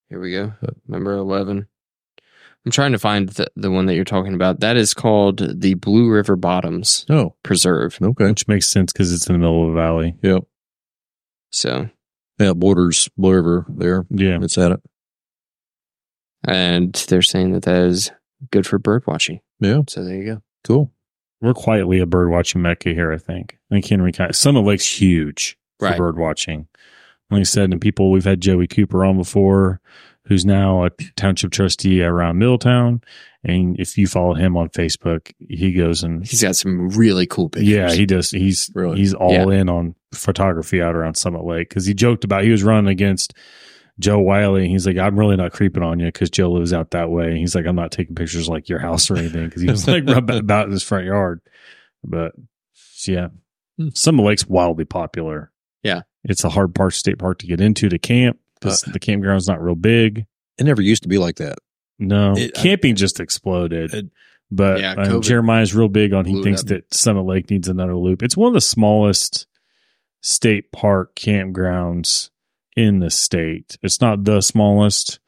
Here 0.09 0.19
we 0.21 0.31
go. 0.31 0.53
Number 0.87 1.13
11. 1.13 1.67
I'm 2.65 2.71
trying 2.71 2.91
to 2.91 2.99
find 2.99 3.29
the, 3.29 3.47
the 3.55 3.71
one 3.71 3.85
that 3.85 3.95
you're 3.95 4.03
talking 4.03 4.33
about. 4.33 4.59
That 4.59 4.75
is 4.77 4.93
called 4.93 5.61
the 5.61 5.75
Blue 5.75 6.09
River 6.09 6.35
Bottoms 6.35 7.05
Oh, 7.09 7.35
Preserve. 7.43 7.97
okay. 8.01 8.25
which 8.25 8.47
makes 8.47 8.69
sense 8.69 8.91
because 8.91 9.13
it's 9.13 9.27
in 9.27 9.33
the 9.33 9.39
middle 9.39 9.63
of 9.63 9.71
a 9.71 9.75
valley. 9.75 10.15
Yep. 10.21 10.43
So, 11.51 11.89
Yeah, 12.39 12.51
it 12.51 12.59
borders 12.59 13.09
Blue 13.17 13.33
River 13.35 13.65
there. 13.69 14.05
Yeah. 14.09 14.39
It's 14.41 14.57
at 14.57 14.73
it. 14.73 14.81
and 16.47 16.93
they're 17.09 17.21
saying 17.21 17.51
that 17.53 17.63
that 17.63 17.83
is 17.83 18.11
good 18.51 18.65
for 18.65 18.77
bird 18.79 19.03
watching. 19.07 19.39
Yeah, 19.59 19.81
So 19.87 20.03
there 20.03 20.15
you 20.15 20.25
go. 20.25 20.41
cool. 20.63 20.91
We're 21.41 21.53
quietly 21.53 21.99
a 21.99 22.05
bird 22.05 22.29
watching 22.29 22.61
mecca 22.61 22.89
here, 22.93 23.11
I 23.13 23.17
think. 23.17 23.57
I 23.71 23.75
think 23.75 23.85
Henry 23.87 24.11
kind 24.11 24.33
Summit 24.35 24.61
Lake's 24.61 24.99
huge 25.01 25.57
for 25.79 25.85
Right. 25.87 25.97
bird 25.97 26.17
watching. 26.17 26.67
Like 27.31 27.41
I 27.41 27.43
said, 27.43 27.71
and 27.71 27.79
people 27.79 28.11
we've 28.11 28.25
had 28.25 28.41
Joey 28.41 28.67
Cooper 28.67 29.05
on 29.05 29.17
before, 29.17 29.79
who's 30.29 30.45
now 30.45 30.85
a 30.85 30.89
township 31.17 31.51
trustee 31.51 32.01
around 32.01 32.37
Middletown. 32.37 33.01
And 33.43 33.77
if 33.79 33.97
you 33.97 34.05
follow 34.07 34.33
him 34.35 34.55
on 34.55 34.69
Facebook, 34.69 35.31
he 35.39 35.73
goes 35.73 36.03
and 36.03 36.25
He's 36.25 36.41
got 36.41 36.55
some 36.55 36.89
really 36.89 37.25
cool 37.25 37.49
pictures. 37.49 37.67
yeah, 37.69 37.91
he 37.91 38.05
does. 38.05 38.31
He's 38.31 38.69
Really? 38.73 38.97
he's 38.99 39.13
all 39.13 39.49
in 39.49 39.67
on 39.69 39.95
photography 40.13 40.81
out 40.81 40.95
around 40.95 41.15
Summit 41.15 41.43
Lake 41.43 41.67
because 41.69 41.85
he 41.85 41.93
joked 41.93 42.23
about 42.23 42.43
he 42.43 42.51
was 42.51 42.63
running 42.63 42.89
against 42.91 43.33
Joe 43.99 44.19
Wiley. 44.19 44.67
He's 44.69 44.85
like, 44.87 44.97
I'm 44.97 45.17
really 45.19 45.35
not 45.35 45.51
creeping 45.53 45.83
on 45.83 45.99
you 45.99 46.05
because 46.07 46.29
Joe 46.29 46.51
lives 46.51 46.73
out 46.73 46.91
that 46.91 47.09
way. 47.09 47.37
He's 47.37 47.55
like, 47.55 47.65
I'm 47.65 47.75
not 47.75 47.91
taking 47.91 48.15
pictures 48.15 48.47
like 48.49 48.69
your 48.69 48.79
house 48.79 49.09
or 49.09 49.17
anything 49.17 49.45
because 49.45 49.61
he 49.61 49.69
was 49.69 49.87
like 49.87 50.07
about 50.07 50.65
in 50.65 50.71
his 50.71 50.83
front 50.83 51.05
yard. 51.05 51.41
But 52.03 52.33
yeah, 53.07 53.27
Hmm. 53.77 53.89
Summit 53.93 54.23
Lake's 54.23 54.45
wildly 54.47 54.83
popular. 54.85 55.51
Yeah. 55.81 56.01
it's 56.25 56.43
a 56.43 56.49
hard 56.49 56.75
part 56.75 56.93
state 56.93 57.17
park 57.19 57.39
to 57.39 57.47
get 57.47 57.61
into 57.61 57.87
to 57.87 57.97
camp 57.97 58.37
because 58.59 58.87
Uh, 58.87 58.91
the 58.91 58.99
campground's 58.99 59.47
not 59.47 59.61
real 59.61 59.75
big. 59.75 60.25
It 60.57 60.63
never 60.65 60.81
used 60.81 61.03
to 61.03 61.09
be 61.09 61.17
like 61.17 61.37
that. 61.37 61.57
No, 61.97 62.33
It- 62.37 62.57
I- 62.57 62.61
camping 62.61 62.95
just 62.95 63.19
exploded. 63.19 63.93
It- 63.93 64.09
but 64.51 64.79
Yeah, 64.79 64.93
um, 64.93 65.21
Jeremiah's 65.21 65.75
real 65.75 65.89
big 65.89 66.13
on 66.13 66.25
he 66.25 66.41
thinks 66.43 66.63
that 66.69 66.93
Summit 66.93 67.21
Lake 67.23 67.49
needs 67.49 67.67
another 67.67 67.95
loop. 67.95 68.23
It's 68.23 68.35
one 68.37 68.47
of 68.47 68.53
the 68.53 68.61
smallest 68.61 69.45
state 70.21 70.71
park 70.71 71.15
campgrounds 71.15 72.29
in 72.75 72.99
the 72.99 73.09
state. 73.09 73.77
It's 73.81 74.01
not 74.01 74.23
the 74.25 74.41
smallest, 74.41 75.19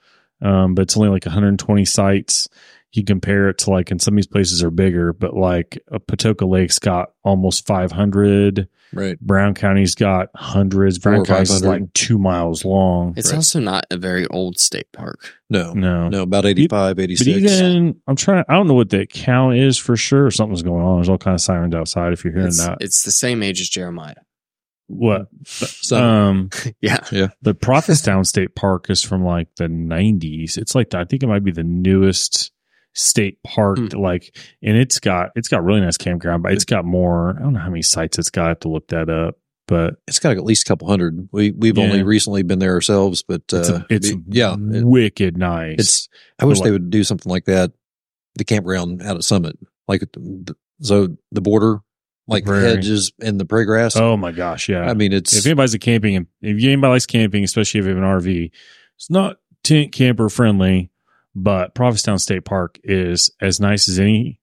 um, 0.41 0.73
but 0.75 0.83
it's 0.83 0.97
only 0.97 1.09
like 1.09 1.25
120 1.25 1.85
sites. 1.85 2.47
You 2.93 3.03
compare 3.05 3.47
it 3.49 3.57
to 3.59 3.69
like, 3.69 3.89
and 3.91 4.01
some 4.01 4.13
of 4.13 4.17
these 4.17 4.27
places 4.27 4.61
are 4.63 4.69
bigger, 4.71 5.13
but 5.13 5.33
like 5.35 5.81
uh, 5.91 5.99
Patoka 5.99 6.47
Lake's 6.49 6.77
got 6.79 7.11
almost 7.23 7.65
500. 7.65 8.67
Right. 8.93 9.17
Brown 9.21 9.53
County's 9.53 9.95
got 9.95 10.27
hundreds. 10.35 10.97
Four 10.97 11.13
Brown 11.13 11.25
County's 11.25 11.63
like 11.63 11.93
two 11.93 12.17
miles 12.17 12.65
long. 12.65 13.13
It's 13.15 13.29
Right. 13.31 13.37
also 13.37 13.61
not 13.61 13.85
a 13.89 13.95
very 13.95 14.27
old 14.27 14.59
state 14.59 14.91
park. 14.91 15.33
No, 15.49 15.71
no, 15.73 16.09
no, 16.09 16.23
about 16.23 16.45
85, 16.45 16.99
86. 16.99 17.25
But 17.25 17.37
even 17.37 18.01
I'm 18.07 18.17
trying. 18.17 18.43
I 18.49 18.55
don't 18.55 18.67
know 18.67 18.73
what 18.73 18.89
the 18.89 19.05
count 19.07 19.55
is 19.55 19.77
for 19.77 19.95
sure. 19.95 20.29
Something's 20.29 20.61
going 20.63 20.83
on. 20.83 20.97
There's 20.97 21.07
all 21.07 21.17
kind 21.17 21.35
of 21.35 21.39
sirens 21.39 21.73
outside. 21.73 22.11
If 22.11 22.25
you're 22.25 22.33
hearing 22.33 22.49
It's, 22.49 22.57
that, 22.65 22.79
it's 22.81 23.03
the 23.03 23.11
same 23.11 23.41
age 23.41 23.61
as 23.61 23.69
Jeremiah. 23.69 24.15
what? 24.87 25.27
Some- 25.45 26.03
Um, 26.03 26.49
yeah 26.81 27.05
Yeah. 27.13 27.27
the 27.41 27.55
Prophetstown 27.55 28.25
State 28.27 28.55
Park 28.55 28.89
is 28.89 29.01
from 29.01 29.23
like 29.23 29.47
the 29.55 29.69
90s. 29.69 30.57
It's 30.57 30.75
like 30.75 30.89
the, 30.89 30.99
I 30.99 31.05
think 31.05 31.23
it 31.23 31.27
might 31.27 31.45
be 31.45 31.51
the 31.51 31.63
newest 31.63 32.51
state 32.93 33.37
park. 33.43 33.77
Hmm. 33.79 33.87
Like, 33.99 34.35
and 34.61 34.77
it's 34.77 34.99
got 34.99 35.29
it's 35.35 35.47
got 35.47 35.63
really 35.63 35.81
nice 35.81 35.97
campground, 35.97 36.43
but 36.43 36.53
it's 36.53 36.65
got 36.65 36.85
more. 36.85 37.35
I 37.37 37.41
don't 37.41 37.53
know 37.53 37.59
how 37.59 37.69
many 37.69 37.81
sites 37.81 38.19
it's 38.19 38.29
got. 38.29 38.45
I 38.45 38.49
have 38.49 38.59
to 38.61 38.69
look 38.69 38.87
that 38.89 39.09
up. 39.09 39.37
But 39.67 39.95
it's 40.05 40.19
got 40.19 40.35
at 40.35 40.43
least 40.43 40.67
a 40.67 40.69
couple 40.69 40.89
hundred. 40.89 41.29
We 41.31 41.51
we've 41.51 41.77
Yeah. 41.77 41.85
only 41.85 42.03
recently 42.03 42.43
been 42.43 42.59
there 42.59 42.73
ourselves, 42.73 43.23
but 43.23 43.43
it's 43.49 43.69
uh, 43.69 43.83
a, 43.89 43.93
it's 43.93 44.11
we- 44.11 44.21
yeah, 44.27 44.55
wicked 44.57 45.37
nice. 45.37 45.75
it's. 45.79 46.09
I 46.39 46.45
wish 46.45 46.57
But 46.59 46.65
they 46.65 46.71
would 46.71 46.89
do 46.89 47.03
something 47.05 47.29
like 47.29 47.45
that. 47.45 47.71
The 48.35 48.43
campground 48.43 49.01
out 49.01 49.15
at 49.15 49.23
Summit, 49.23 49.57
like 49.87 50.01
the- 50.01 50.55
so 50.81 51.15
the 51.31 51.41
border, 51.41 51.79
like 52.27 52.43
the 52.43 52.49
Prairie. 52.49 52.69
hedges 52.75 53.13
and 53.21 53.39
the 53.39 53.45
prairie 53.45 53.65
grass. 53.65 53.95
oh 53.95 54.17
my 54.17 54.31
gosh, 54.33 54.67
yeah. 54.67 54.81
I 54.81 54.93
mean, 54.93 55.13
it's 55.13 55.33
if 55.37 55.45
anybody's 55.45 55.73
a 55.73 55.79
camping, 55.79 56.15
if 56.15 56.63
anybody 56.63 56.91
likes 56.91 57.05
camping, 57.05 57.43
especially 57.45 57.79
if 57.79 57.85
you 57.85 57.89
have 57.95 57.97
an 57.97 58.03
RV, 58.03 58.51
it's 58.97 59.09
not 59.09 59.37
tent 59.63 59.91
camper 59.93 60.27
friendly, 60.27 60.90
but 61.35 61.75
Prophetstown 61.75 62.19
State 62.19 62.45
Park 62.45 62.79
is 62.83 63.29
as 63.39 63.59
nice 63.59 63.87
as 63.87 63.99
any 63.99 64.39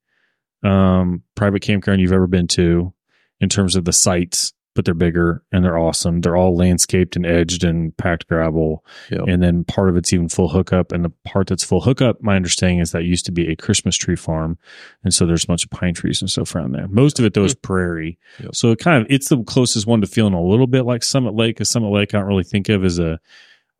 um, 0.63 1.23
private 1.35 1.63
campground 1.63 2.01
you've 2.01 2.13
ever 2.13 2.27
been 2.27 2.49
to 2.49 2.93
in 3.41 3.49
terms 3.49 3.77
of 3.77 3.85
the 3.85 3.93
sites, 3.93 4.53
but 4.75 4.85
they're 4.85 4.95
bigger 4.95 5.45
and 5.53 5.65
they're 5.65 5.79
awesome. 5.79 6.21
They're 6.21 6.37
all 6.37 6.57
landscaped 6.57 7.17
and 7.17 7.27
edged 7.27 7.65
and 7.65 7.97
packed 7.97 8.27
gravel. 8.27 8.85
Yep. 9.11 9.21
And 9.29 9.43
then 9.43 9.65
part 9.65 9.89
of 9.89 9.97
it's 9.97 10.13
even 10.13 10.29
full 10.29 10.49
hookup. 10.49 10.93
And 10.93 11.05
the 11.05 11.13
part 11.25 11.49
that's 11.49 11.65
full 11.65 11.81
hookup, 11.81 12.23
my 12.23 12.37
understanding 12.37 12.79
is 12.79 12.93
that 12.93 13.05
used 13.05 13.27
to 13.27 13.33
be 13.33 13.49
a 13.49 13.57
Christmas 13.57 13.97
tree 13.97 14.17
farm. 14.17 14.59
And 15.05 15.13
so 15.13 15.27
there's 15.27 15.45
a 15.45 15.49
bunch 15.49 15.65
of 15.65 15.71
pine 15.71 15.95
trees 15.95 16.21
and 16.21 16.31
stuff 16.31 16.55
around 16.55 16.73
there. 16.73 16.89
Most 16.89 17.19
of 17.19 17.25
it 17.25 17.35
though 17.35 17.45
is 17.45 17.55
prairie. 17.55 18.19
Yep. 18.41 18.55
So 18.55 18.71
it 18.71 18.79
kind 18.79 19.03
of, 19.03 19.11
it's 19.11 19.29
the 19.29 19.43
closest 19.45 19.87
one 19.87 20.01
to 20.01 20.07
feeling 20.07 20.35
a 20.35 20.43
little 20.43 20.67
bit 20.67 20.85
like 20.85 21.03
Summit 21.03 21.35
Lake. 21.35 21.59
Cause 21.59 21.69
Summit 21.69 21.91
Lake, 21.91 22.15
I 22.15 22.19
don't 22.19 22.29
really 22.29 22.45
think 22.45 22.69
of 22.69 22.85
as 22.85 22.99
a, 22.99 23.21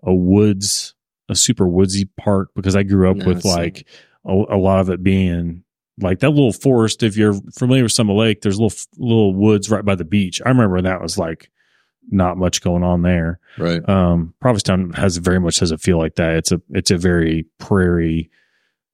a 0.03 0.15
woods 0.15 0.95
a 1.29 1.35
super 1.35 1.67
woodsy 1.69 2.07
park 2.17 2.51
because 2.55 2.77
I 2.77 2.83
grew 2.83 3.11
up 3.11 3.19
No, 3.19 3.27
with 3.27 3.45
like 3.45 3.87
a, 4.27 4.33
a 4.33 4.57
lot 4.57 4.81
of 4.81 4.91
it 4.91 5.03
being 5.03 5.65
like 6.01 6.21
that 6.21 6.31
little 6.31 6.53
forest. 6.53 7.03
If 7.03 7.17
you're 7.17 7.35
familiar 7.57 7.83
with 7.83 7.93
Summit 7.93 8.15
Lake, 8.15 8.41
there's 8.43 8.59
little 8.59 8.79
little 8.97 9.35
woods 9.35 9.71
right 9.71 9.85
by 9.85 9.95
the 9.95 10.05
beach. 10.05 10.41
I 10.45 10.49
remember 10.49 10.81
that 10.81 11.03
was 11.03 11.19
like 11.19 11.51
not 12.11 12.37
much 12.39 12.63
going 12.63 12.83
on 12.83 13.03
there. 13.03 13.39
Right. 13.59 13.87
Um, 13.89 14.35
Prophetstown 14.43 14.95
has 14.95 15.17
very 15.19 15.41
much 15.41 15.59
has 15.61 15.71
a 15.71 15.79
feel 15.79 15.99
like 15.99 16.15
that. 16.17 16.37
It's 16.37 16.53
a 16.53 16.61
it's 16.71 16.91
a 16.91 16.97
very 16.97 17.47
prairie. 17.59 18.31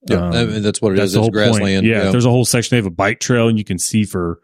Yeah. 0.09 0.17
um, 0.17 0.33
I 0.33 0.45
mean, 0.45 0.63
that's 0.63 0.83
what 0.83 0.93
it 0.93 0.97
that's 0.97 1.13
is. 1.13 1.17
It's 1.17 1.29
grassland. 1.31 1.87
Yeah, 1.87 2.11
there's 2.11 2.27
a 2.27 2.31
whole 2.31 2.45
section. 2.45 2.75
They 2.75 2.79
have 2.79 2.87
a 2.87 2.91
bike 2.91 3.21
trail, 3.21 3.49
and 3.49 3.59
you 3.59 3.65
can 3.65 3.79
see 3.79 4.05
for 4.05 4.41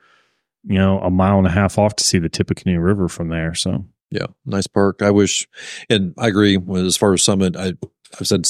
you 0.64 0.78
know 0.78 1.00
a 1.00 1.10
mile 1.10 1.38
and 1.38 1.46
a 1.46 1.50
half 1.50 1.78
off 1.78 1.96
to 1.96 2.04
see 2.04 2.18
the 2.18 2.28
Tippecanoe 2.28 2.78
River 2.78 3.08
from 3.08 3.28
there. 3.28 3.54
So 3.54 3.84
Yeah, 4.10 4.26
nice 4.44 4.66
park. 4.66 5.02
I 5.02 5.10
wish, 5.10 5.46
and 5.88 6.14
I 6.18 6.28
agree 6.28 6.56
with 6.56 6.84
as 6.84 6.96
far 6.96 7.12
as 7.12 7.22
Summit. 7.22 7.56
I, 7.56 7.74
I've 8.20 8.26
said, 8.26 8.44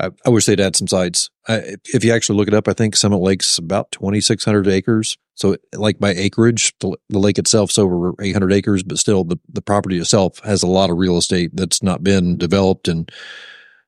I, 0.00 0.10
I 0.26 0.30
wish 0.30 0.46
they'd 0.46 0.60
add 0.60 0.76
some 0.76 0.88
sites. 0.88 1.30
I, 1.48 1.76
if 1.94 2.04
you 2.04 2.12
actually 2.12 2.36
look 2.38 2.48
it 2.48 2.54
up, 2.54 2.68
I 2.68 2.72
think 2.72 2.96
Summit 2.96 3.18
Lake's 3.18 3.56
about 3.58 3.90
twenty 3.92 4.20
six 4.20 4.44
hundred 4.44 4.68
acres. 4.68 5.16
So, 5.34 5.56
like 5.74 5.98
by 5.98 6.10
acreage, 6.10 6.74
the, 6.80 6.96
the 7.08 7.18
lake 7.18 7.38
itself's 7.38 7.78
over 7.78 8.12
eight 8.20 8.32
hundred 8.34 8.52
acres, 8.52 8.82
but 8.82 8.98
still, 8.98 9.24
the 9.24 9.38
the 9.48 9.62
property 9.62 9.98
itself 9.98 10.38
has 10.40 10.62
a 10.62 10.66
lot 10.66 10.90
of 10.90 10.98
real 10.98 11.16
estate 11.16 11.50
that's 11.54 11.82
not 11.82 12.02
been 12.04 12.36
developed. 12.36 12.88
And 12.88 13.10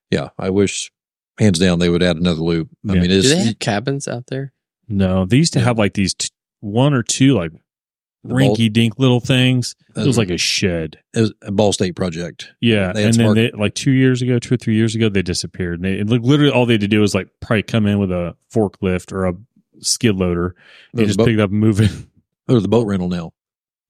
yeah, 0.09 0.29
I 0.39 0.49
wish, 0.49 0.91
hands 1.39 1.59
down, 1.59 1.79
they 1.79 1.89
would 1.89 2.03
add 2.03 2.17
another 2.17 2.41
loop. 2.41 2.69
I 2.89 2.93
Yeah. 2.93 3.01
mean, 3.01 3.09
Do 3.09 3.21
they 3.21 3.43
have 3.45 3.59
cabins 3.59 4.07
out 4.07 4.27
there? 4.27 4.53
no, 4.87 5.25
they 5.25 5.37
used 5.37 5.53
to 5.53 5.59
Yeah. 5.59 5.65
have 5.65 5.77
like 5.77 5.93
these 5.93 6.13
t- 6.15 6.29
one 6.61 6.93
or 6.93 7.03
two 7.03 7.35
like 7.35 7.51
The 7.51 7.57
Ball- 7.57 7.64
rinky 8.25 8.71
dink 8.71 8.97
little 8.99 9.19
things. 9.19 9.75
It 9.95 10.05
was 10.05 10.17
Uh, 10.17 10.21
like 10.21 10.29
a 10.29 10.37
shed. 10.37 10.97
it 11.13 11.21
was 11.21 11.33
a 11.41 11.51
Ball 11.51 11.71
State 11.73 11.95
project. 11.95 12.51
Yeah, 12.61 12.91
They 12.93 13.05
and 13.05 13.13
then 13.13 13.33
they, 13.35 13.51
like 13.51 13.75
two 13.75 13.91
years 13.91 14.21
ago, 14.21 14.39
two 14.39 14.55
or 14.55 14.57
three 14.57 14.75
years 14.75 14.95
ago, 14.95 15.09
they 15.09 15.21
disappeared. 15.21 15.75
And 15.81 15.85
they 15.85 15.99
and, 15.99 16.09
like 16.09 16.21
literally 16.21 16.51
all 16.51 16.65
they 16.65 16.73
had 16.73 16.81
to 16.81 16.87
do 16.87 17.01
was 17.01 17.13
like 17.15 17.27
probably 17.39 17.63
come 17.63 17.85
in 17.85 17.99
with 17.99 18.11
a 18.11 18.35
forklift 18.53 19.11
or 19.11 19.25
a 19.25 19.33
skid 19.79 20.15
loader 20.15 20.55
and 20.93 21.05
just 21.05 21.15
a 21.15 21.17
boat, 21.19 21.25
pick 21.25 21.33
it 21.35 21.39
up 21.39 21.51
and 21.51 21.59
move 21.59 21.79
it. 21.81 21.91
there's 22.47 22.61
the 22.63 22.67
boat 22.69 22.87
rental 22.87 23.09
now. 23.09 23.31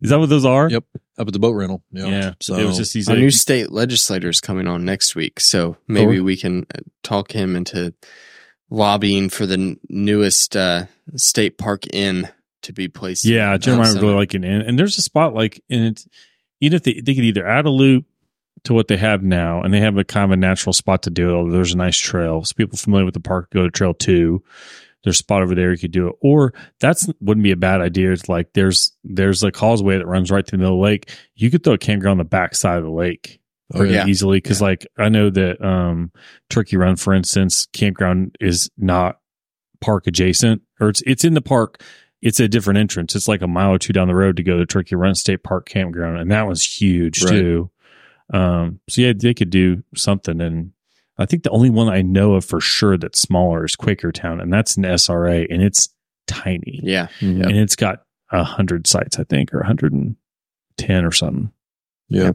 Is 0.01 0.09
that 0.09 0.19
what 0.19 0.29
those 0.29 0.45
are? 0.45 0.69
Yep. 0.69 0.83
Up 1.17 1.27
at 1.27 1.33
the 1.33 1.39
boat 1.39 1.53
rental. 1.53 1.81
Yeah. 1.91 2.07
Yeah. 2.07 2.33
So 2.41 2.55
it 2.57 2.65
was 2.65 2.77
just 2.77 2.93
these. 2.93 3.07
Our 3.07 3.15
like- 3.15 3.21
new 3.21 3.31
state 3.31 3.71
legislator 3.71 4.27
is 4.29 4.41
coming 4.41 4.67
on 4.67 4.83
next 4.83 5.15
week, 5.15 5.39
so 5.39 5.77
maybe 5.87 6.19
Oh. 6.19 6.23
we 6.23 6.35
can 6.35 6.65
uh, 6.75 6.79
talk 7.03 7.31
him 7.31 7.55
into 7.55 7.93
lobbying 8.69 9.29
for 9.29 9.45
the 9.45 9.53
n- 9.53 9.79
newest 9.89 10.55
uh, 10.57 10.85
state 11.15 11.57
park 11.57 11.83
inn 11.93 12.27
to 12.65 12.73
be 12.73 12.87
placed. 12.87 13.25
Yeah, 13.25 13.53
in 13.55 13.61
Jeremiah 13.61 13.87
would 13.87 13.93
Center. 13.93 14.05
really 14.05 14.15
like 14.17 14.33
it. 14.35 14.43
And, 14.43 14.61
and 14.61 14.77
there's 14.79 14.97
a 14.97 15.01
spot 15.01 15.33
like, 15.33 15.61
and 15.69 15.85
it's, 15.85 16.07
even 16.61 16.75
if 16.75 16.83
they, 16.83 17.01
they 17.01 17.15
could 17.15 17.23
either 17.25 17.47
add 17.47 17.65
a 17.65 17.69
loop 17.69 18.05
to 18.63 18.73
what 18.73 18.87
they 18.87 18.97
have 18.97 19.21
now, 19.23 19.61
and 19.61 19.73
they 19.73 19.79
have 19.81 19.97
a 19.97 20.03
kind 20.03 20.25
of 20.25 20.31
a 20.31 20.37
natural 20.37 20.73
spot 20.73 21.03
to 21.03 21.09
do 21.09 21.29
it, 21.29 21.33
although 21.33 21.51
there's 21.51 21.73
a 21.73 21.77
nice 21.77 21.97
trail. 21.97 22.43
So 22.43 22.53
people 22.55 22.77
familiar 22.77 23.05
with 23.05 23.13
the 23.13 23.19
park 23.19 23.49
go 23.51 23.63
to 23.63 23.69
trail 23.71 23.93
two. 23.93 24.43
There's 25.03 25.17
a 25.17 25.19
spot 25.19 25.43
over 25.43 25.53
there 25.53 25.71
you 25.71 25.77
could 25.77 25.91
do 25.91 26.07
it. 26.07 26.15
Or 26.21 26.53
that's 26.79 27.07
wouldn't 27.21 27.43
be 27.43 27.51
a 27.51 27.55
bad 27.57 27.79
idea. 27.81 28.11
It's 28.11 28.27
like 28.27 28.53
there's 28.53 28.93
there's 29.03 29.43
a 29.43 29.51
causeway 29.51 29.99
that 29.99 30.07
runs 30.07 30.31
right 30.31 30.45
through 30.47 30.57
the 30.57 30.63
middle 30.63 30.77
of 30.77 30.79
the 30.79 30.83
lake. 30.83 31.11
You 31.35 31.51
could 31.51 31.63
throw 31.63 31.73
a 31.73 31.77
campground 31.77 32.13
on 32.13 32.17
the 32.25 32.29
back 32.29 32.55
side 32.55 32.79
of 32.79 32.83
the 32.85 32.89
lake 32.89 33.39
Oh, 33.73 33.79
pretty 33.79 33.93
yeah. 33.95 34.07
easily. 34.07 34.41
Cause 34.41 34.61
like 34.61 34.87
I 34.97 35.09
know 35.09 35.29
that 35.29 35.63
um 35.63 36.11
Turkey 36.49 36.77
Run, 36.77 36.95
for 36.95 37.13
instance, 37.13 37.67
campground 37.73 38.35
is 38.39 38.69
not 38.79 39.19
park 39.81 40.07
adjacent 40.07 40.63
or 40.79 40.89
it's 40.89 41.03
it's 41.05 41.23
in 41.23 41.35
the 41.35 41.41
park. 41.41 41.83
It's 42.25 42.39
a 42.39 42.47
different 42.47 42.79
entrance. 42.79 43.15
It's 43.15 43.27
like 43.27 43.41
a 43.43 43.47
mile 43.47 43.71
or 43.73 43.77
two 43.79 43.93
down 43.93 44.07
the 44.07 44.15
road 44.15 44.35
to 44.37 44.43
go 44.43 44.57
to 44.57 44.65
Turkey 44.65 44.95
Run 44.95 45.13
State 45.15 45.43
Park 45.43 45.69
campground. 45.69 46.17
And 46.19 46.31
that 46.31 46.47
was 46.47 46.63
huge 46.63 47.21
Right. 47.23 47.29
too. 47.31 47.71
Um 48.33 48.79
so 48.89 49.01
yeah, 49.01 49.13
they 49.15 49.33
could 49.35 49.51
do 49.51 49.83
something 49.95 50.41
and 50.41 50.71
I 51.17 51.25
think 51.25 51.43
the 51.43 51.51
only 51.51 51.69
one 51.69 51.87
I 51.87 52.01
know 52.01 52.33
of 52.33 52.43
for 52.43 52.59
sure 52.59 52.97
that's 52.97 53.21
smaller 53.21 53.63
is 53.63 53.75
Quakertown, 53.77 54.41
and 54.41 54.51
that's 54.51 54.75
an 54.75 54.83
SRA, 54.83 55.45
and 55.49 55.61
it's 55.63 55.87
tiny, 56.27 56.81
Yeah, 56.83 57.07
Yeah. 57.21 57.47
and 57.47 57.55
it's 57.57 57.77
got 57.77 58.01
a 58.33 58.43
hundred 58.43 58.85
sites, 58.85 59.17
I 59.17 59.23
think, 59.23 59.53
or 59.53 59.63
hundred 59.63 59.93
and 59.93 60.17
ten 60.77 61.05
or 61.05 61.11
something. 61.13 61.51
Yeah. 62.09 62.31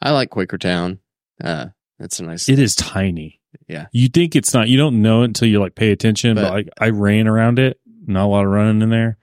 I 0.00 0.12
like 0.12 0.30
Quakertown. 0.30 0.98
Uh, 1.42 1.66
that's 1.98 2.20
a 2.20 2.24
nice. 2.24 2.48
It 2.48 2.58
is 2.58 2.74
tiny. 2.74 3.40
Yeah. 3.66 3.86
You 3.92 4.08
think 4.08 4.34
it's 4.36 4.54
not, 4.54 4.68
you 4.68 4.78
don't 4.78 5.02
know 5.02 5.22
it 5.22 5.26
until 5.26 5.48
you 5.48 5.60
like 5.60 5.74
pay 5.74 5.90
attention, 5.90 6.36
but, 6.36 6.42
But- 6.44 6.52
like 6.52 6.68
I 6.80 6.88
ran 6.90 7.26
around 7.28 7.58
it, 7.58 7.78
not 8.08 8.24
a 8.24 8.28
lot 8.28 8.44
of 8.44 8.50
running 8.50 8.82
in 8.82 8.90
there, 8.90 9.18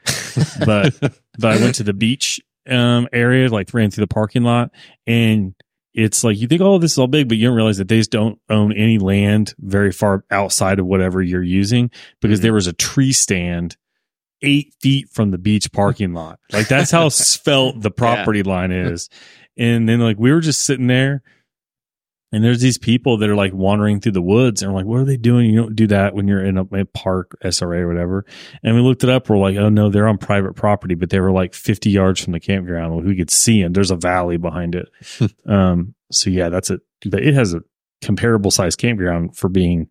but, 0.66 0.94
but 1.40 1.52
I 1.54 1.58
went 1.58 1.76
to 1.76 1.84
the 1.84 1.94
beach, 1.94 2.40
um, 2.70 3.08
area, 3.14 3.50
like 3.50 3.74
ran 3.74 3.92
through 3.92 4.04
the 4.06 4.14
parking 4.14 4.44
lot 4.44 4.72
and 5.06 5.54
it's 5.94 6.24
like, 6.26 6.38
you 6.38 6.48
think, 6.48 6.62
oh, 6.62 6.78
this 6.78 6.92
is 6.92 6.98
all 6.98 7.08
big, 7.08 7.30
but 7.30 7.38
you 7.38 7.48
don't 7.48 7.56
realize 7.56 7.78
that 7.78 7.88
they 7.88 7.98
just 8.00 8.12
don't 8.12 8.38
own 8.50 8.74
any 8.74 8.98
land 8.98 9.54
very 9.60 9.94
far 9.94 10.26
outside 10.30 10.78
of 10.80 10.86
whatever 10.86 11.22
you're 11.22 11.42
using 11.42 11.90
because 12.22 12.40
Mhm. 12.40 12.44
there 12.44 12.54
was 12.54 12.68
a 12.68 12.74
tree 12.74 13.14
stand 13.14 13.78
eight 14.42 14.74
feet 14.82 15.10
from 15.10 15.32
the 15.32 15.38
beach 15.38 15.72
parking 15.72 16.14
lot. 16.14 16.40
Like 16.52 16.68
that's 16.68 16.92
how 16.92 17.08
svelte 17.10 17.82
the 17.82 17.92
property 17.96 18.44
line 18.44 18.72
is. 18.74 19.10
And 19.58 19.88
then 19.88 20.02
like 20.02 20.18
we 20.20 20.34
were 20.34 20.42
just 20.42 20.64
sitting 20.64 20.88
there 20.88 21.24
and 22.36 22.44
there's 22.44 22.60
these 22.60 22.78
people 22.78 23.18
that 23.20 23.30
are 23.30 23.36
like 23.36 23.54
wandering 23.54 24.02
through 24.02 24.12
the 24.12 24.22
woods 24.22 24.62
and 24.62 24.70
we're 24.70 24.80
like, 24.80 24.86
what 24.86 25.00
are 25.00 25.06
they 25.06 25.16
doing? 25.16 25.50
You 25.50 25.62
don't 25.62 25.76
do 25.76 25.88
that 25.88 26.14
when 26.14 26.28
you're 26.28 26.44
in 26.44 26.58
a, 26.58 26.64
a 26.64 26.84
park, 26.84 27.32
SRA 27.42 27.80
or 27.80 27.88
whatever. 27.88 28.26
And 28.62 28.76
we 28.76 28.82
looked 28.82 29.06
it 29.06 29.10
up. 29.10 29.30
We're 29.30 29.38
like, 29.38 29.56
oh 29.56 29.70
no, 29.70 29.90
they're 29.90 30.10
on 30.10 30.18
private 30.18 30.54
property, 30.54 30.96
but 30.96 31.12
they 31.12 31.22
were 31.22 31.32
like 31.32 31.54
50 31.54 31.90
yards 31.90 32.22
from 32.22 32.34
the 32.34 32.42
campground. 32.42 33.06
We 33.06 33.16
could 33.16 33.32
see 33.32 33.64
them. 33.64 33.72
There's 33.72 33.90
a 33.90 33.96
valley 33.96 34.36
behind 34.36 34.76
it. 34.76 34.90
um, 35.46 35.96
so 36.12 36.30
yeah, 36.30 36.50
that's 36.50 36.70
it. 36.70 36.82
It 37.06 37.36
has 37.36 37.54
a 37.54 37.62
comparable 38.02 38.52
size 38.52 38.76
campground 38.76 39.38
for 39.38 39.48
being 39.48 39.88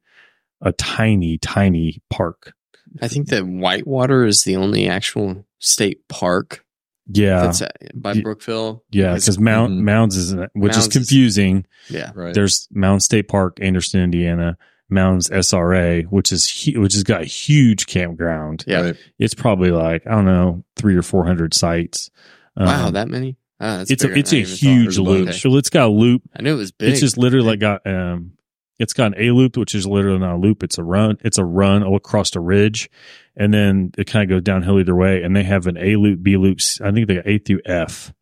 a 0.61 0.72
tiny, 0.72 1.38
tiny 1.38 2.03
park. 2.11 2.53
I 3.01 3.09
think 3.09 3.28
that 3.28 3.47
Whitewater 3.47 4.26
is 4.26 4.42
the 4.42 4.57
only 4.57 4.86
actual 4.86 5.47
state 5.61 6.07
park 6.09 6.62
Yeah. 7.07 7.42
that's 7.42 7.62
by 7.94 8.20
Brookville. 8.20 8.82
yeah. 8.90 9.14
Because 9.14 9.38
Mount, 9.38 9.72
Mhm. 9.74 9.80
Mounds 9.82 10.16
is, 10.16 10.32
which 10.34 10.48
Mounds 10.55 10.76
is 10.78 10.86
is- 10.86 10.92
confusing. 10.92 11.66
yeah, 11.90 12.11
Right. 12.14 12.32
There's 12.34 12.66
Mound 12.72 13.02
State 13.02 13.28
Park, 13.28 13.59
Anderson, 13.61 14.00
Indiana, 14.00 14.57
Mounds 14.88 15.28
SRA, 15.30 16.05
which 16.05 16.32
is 16.32 16.48
hu- 16.64 16.80
which 16.80 16.94
has 16.94 17.02
got 17.02 17.22
a 17.22 17.26
huge 17.26 17.86
campground. 17.86 18.64
yeah. 18.66 18.80
Right. 18.80 18.96
It's 19.18 19.34
probably 19.34 19.70
like 19.70 20.07
I 20.07 20.11
don't 20.12 20.24
know 20.26 20.64
three 20.76 20.96
or 20.96 21.02
four 21.02 21.24
hundred 21.26 21.52
sites. 21.55 22.11
Wow, 22.57 22.86
Um, 22.88 22.92
that 22.94 23.09
many? 23.09 23.36
That's 23.59 23.90
it's 23.90 24.05
a 24.05 24.09
bigger 24.09 24.20
it's 24.20 24.30
than 24.30 24.36
a 24.36 24.40
I 24.40 24.42
even 24.42 24.52
thought. 24.52 24.59
huge 24.61 24.98
loop. 24.98 25.26
bunch. 25.26 25.40
So 25.42 25.57
it's 25.57 25.70
got 25.70 25.88
a 25.88 25.92
loop. 25.92 26.22
I 26.36 26.42
knew 26.42 26.55
it 26.55 26.59
was 26.59 26.72
big. 26.72 26.90
It's 26.90 27.00
just 27.00 27.16
literally 27.18 27.46
like 27.46 27.61
got 27.61 27.86
um, 27.86 28.32
it's 28.78 28.92
got 28.92 29.16
an 29.16 29.22
A 29.22 29.30
loop, 29.30 29.57
which 29.57 29.74
is 29.74 29.86
literally 29.86 30.18
not 30.18 30.34
a 30.34 30.38
loop. 30.38 30.62
It's 30.62 30.78
a 30.78 30.84
run. 30.84 31.16
It's 31.24 31.38
a 31.38 31.44
run 31.44 31.82
across 31.82 32.34
a 32.36 32.40
ridge, 32.40 32.90
and 33.37 33.53
then 33.53 33.91
it 33.99 34.05
kind 34.07 34.22
of 34.22 34.28
goes 34.37 34.43
downhill 34.43 34.78
either 34.80 34.95
way. 34.95 35.22
And 35.22 35.35
they 35.35 35.43
have 35.43 35.66
an 35.66 35.76
A 35.76 35.97
loop, 35.97 36.22
B 36.22 36.37
loops. 36.37 36.80
I 36.80 36.93
think 36.93 37.09
they 37.09 37.16
got 37.16 37.26
A 37.26 37.39
through 37.39 37.61
F. 37.66 38.12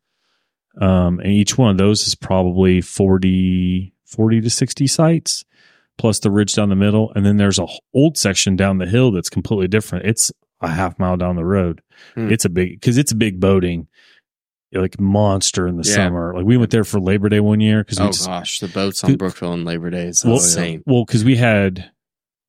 Um, 0.81 1.19
and 1.19 1.27
each 1.31 1.57
one 1.57 1.69
of 1.71 1.77
those 1.77 2.07
is 2.07 2.15
probably 2.15 2.81
40, 2.81 3.93
40 4.05 4.41
to 4.41 4.49
60 4.49 4.87
sites 4.87 5.45
plus 5.99 6.17
the 6.19 6.31
ridge 6.31 6.53
down 6.55 6.69
the 6.69 6.75
middle. 6.75 7.11
And 7.15 7.23
then 7.25 7.37
there's 7.37 7.59
a 7.59 7.67
old 7.93 8.17
section 8.17 8.55
down 8.55 8.79
the 8.79 8.87
hill 8.87 9.11
that's 9.11 9.29
completely 9.29 9.67
different. 9.67 10.05
It's 10.07 10.31
a 10.61 10.67
half 10.69 10.97
mile 10.97 11.17
down 11.17 11.35
the 11.35 11.45
road. 11.45 11.81
Hmm. 12.15 12.31
It's 12.31 12.45
a 12.45 12.49
big, 12.49 12.81
cause 12.81 12.97
it's 12.97 13.11
a 13.11 13.15
big 13.15 13.39
boating, 13.39 13.87
like 14.73 14.99
monster 14.99 15.67
in 15.67 15.77
the 15.77 15.87
Yeah. 15.87 15.93
summer. 15.95 16.33
Like 16.35 16.45
we 16.45 16.57
went 16.57 16.71
there 16.71 16.83
for 16.83 16.99
Labor 16.99 17.29
Day 17.29 17.39
one 17.39 17.59
year 17.59 17.83
because 17.83 17.99
we 17.99 18.05
oh 18.07 18.09
just, 18.09 18.25
gosh, 18.25 18.57
the 18.59 18.67
boats 18.67 19.03
on 19.03 19.15
Brookville 19.17 19.53
and 19.53 19.65
Labor 19.65 19.91
Day 19.91 20.07
is 20.07 20.25
Well, 20.25 20.35
insane. 20.35 20.81
well, 20.87 21.05
because 21.05 21.23
we 21.23 21.35
had, 21.35 21.91